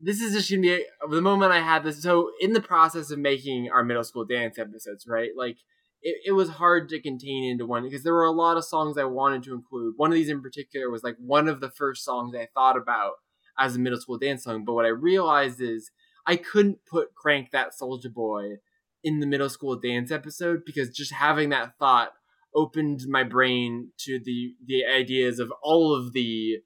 this 0.00 0.20
is 0.20 0.32
just 0.32 0.50
gonna 0.50 0.62
be 0.62 0.72
a, 0.72 1.08
the 1.08 1.20
moment 1.20 1.52
I 1.52 1.60
had 1.60 1.84
this 1.84 2.02
so 2.02 2.30
in 2.40 2.54
the 2.54 2.60
process 2.60 3.10
of 3.10 3.18
making 3.18 3.70
our 3.70 3.84
middle 3.84 4.04
school 4.04 4.24
dance 4.24 4.58
episodes, 4.58 5.06
right? 5.06 5.30
Like 5.36 5.58
it, 6.00 6.16
it 6.26 6.32
was 6.32 6.48
hard 6.48 6.88
to 6.88 7.00
contain 7.00 7.44
into 7.44 7.66
one 7.66 7.84
because 7.84 8.02
there 8.02 8.14
were 8.14 8.24
a 8.24 8.32
lot 8.32 8.56
of 8.56 8.64
songs 8.64 8.96
I 8.96 9.04
wanted 9.04 9.42
to 9.44 9.54
include. 9.54 9.94
One 9.96 10.10
of 10.10 10.14
these 10.14 10.30
in 10.30 10.42
particular 10.42 10.90
was 10.90 11.02
like 11.02 11.16
one 11.18 11.48
of 11.48 11.60
the 11.60 11.70
first 11.70 12.04
songs 12.04 12.34
I 12.34 12.48
thought 12.54 12.76
about 12.76 13.12
as 13.58 13.76
a 13.76 13.78
middle 13.78 14.00
school 14.00 14.18
dance 14.18 14.44
song. 14.44 14.64
But 14.64 14.74
what 14.74 14.84
I 14.84 14.90
realized 14.90 15.60
is 15.60 15.90
I 16.26 16.36
couldn't 16.36 16.84
put 16.86 17.14
Crank 17.14 17.50
That 17.50 17.72
Soulja 17.80 18.12
Boy 18.12 18.58
in 19.04 19.20
the 19.20 19.26
middle 19.26 19.48
school 19.48 19.76
dance 19.76 20.10
episode 20.10 20.62
because 20.64 20.90
just 20.90 21.12
having 21.12 21.50
that 21.50 21.76
thought 21.78 22.12
opened 22.54 23.02
my 23.08 23.24
brain 23.24 23.90
to 23.98 24.20
the 24.22 24.54
the 24.64 24.84
ideas 24.84 25.38
of 25.38 25.52
all 25.62 25.94
of 25.94 26.12
the 26.12 26.58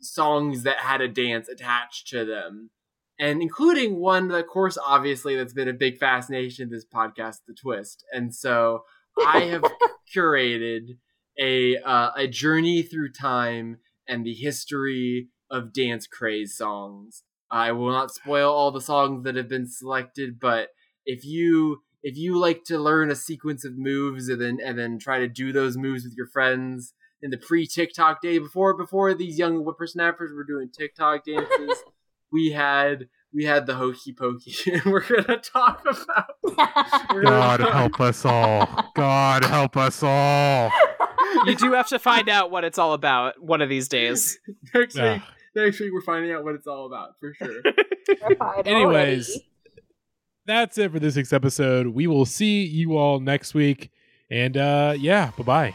songs 0.00 0.64
that 0.64 0.78
had 0.78 1.00
a 1.00 1.08
dance 1.08 1.48
attached 1.48 2.08
to 2.08 2.24
them 2.24 2.70
and 3.20 3.40
including 3.40 3.96
one 3.96 4.30
of 4.30 4.46
course 4.46 4.76
obviously 4.84 5.36
that's 5.36 5.52
been 5.52 5.68
a 5.68 5.72
big 5.72 5.98
fascination 5.98 6.64
of 6.64 6.70
this 6.70 6.84
podcast 6.84 7.38
the 7.46 7.54
twist 7.54 8.04
and 8.12 8.34
so 8.34 8.82
i 9.24 9.40
have 9.40 9.62
curated 10.16 10.96
a 11.38 11.76
uh, 11.78 12.10
a 12.16 12.26
journey 12.26 12.82
through 12.82 13.12
time 13.12 13.78
and 14.08 14.26
the 14.26 14.34
history 14.34 15.28
of 15.52 15.72
dance 15.72 16.06
craze 16.06 16.56
songs 16.56 17.22
i 17.50 17.70
will 17.70 17.90
not 17.90 18.12
spoil 18.12 18.50
all 18.50 18.72
the 18.72 18.80
songs 18.80 19.22
that 19.22 19.36
have 19.36 19.48
been 19.48 19.68
selected 19.68 20.40
but 20.40 20.70
if 21.06 21.24
you 21.24 21.82
if 22.02 22.16
you 22.16 22.36
like 22.38 22.64
to 22.64 22.78
learn 22.78 23.10
a 23.10 23.14
sequence 23.14 23.64
of 23.64 23.78
moves 23.78 24.28
and 24.28 24.40
then 24.40 24.58
and 24.64 24.78
then 24.78 24.98
try 24.98 25.18
to 25.18 25.28
do 25.28 25.52
those 25.52 25.76
moves 25.76 26.04
with 26.04 26.14
your 26.16 26.26
friends 26.26 26.94
in 27.22 27.30
the 27.30 27.38
pre 27.38 27.66
TikTok 27.66 28.20
day 28.20 28.38
before 28.38 28.76
before 28.76 29.14
these 29.14 29.38
young 29.38 29.60
whippersnappers 29.60 30.32
were 30.34 30.44
doing 30.44 30.68
TikTok 30.76 31.24
dances, 31.24 31.82
we 32.32 32.50
had 32.50 33.08
we 33.32 33.44
had 33.44 33.66
the 33.66 33.74
hokey 33.74 34.12
pokey, 34.12 34.54
and 34.72 34.84
we're 34.84 35.06
gonna 35.06 35.38
talk 35.38 35.82
about. 35.82 36.34
We're 37.14 37.22
God 37.22 37.60
gonna 37.60 37.72
help 37.72 38.00
us 38.00 38.24
all. 38.24 38.90
God 38.94 39.44
help 39.44 39.76
us 39.76 40.02
all. 40.02 40.70
you 41.46 41.54
do 41.54 41.72
have 41.72 41.88
to 41.88 41.98
find 41.98 42.28
out 42.28 42.50
what 42.50 42.64
it's 42.64 42.78
all 42.78 42.92
about 42.92 43.42
one 43.42 43.62
of 43.62 43.68
these 43.68 43.88
days. 43.88 44.38
next 44.74 45.00
week. 45.00 45.22
Next 45.54 45.80
week, 45.80 45.92
we're 45.92 46.00
finding 46.00 46.32
out 46.32 46.44
what 46.44 46.54
it's 46.54 46.66
all 46.66 46.86
about 46.86 47.18
for 47.20 47.34
sure. 47.34 47.60
Anyways, 48.64 49.28
already. 49.28 49.46
That's 50.46 50.78
it 50.78 50.92
for 50.92 50.98
this 50.98 51.16
week's 51.16 51.32
episode. 51.32 51.88
We 51.88 52.06
will 52.06 52.26
see 52.26 52.64
you 52.64 52.96
all 52.96 53.20
next 53.20 53.54
week. 53.54 53.90
And 54.30 54.56
uh 54.56 54.94
yeah, 54.96 55.30
bye-bye. 55.36 55.74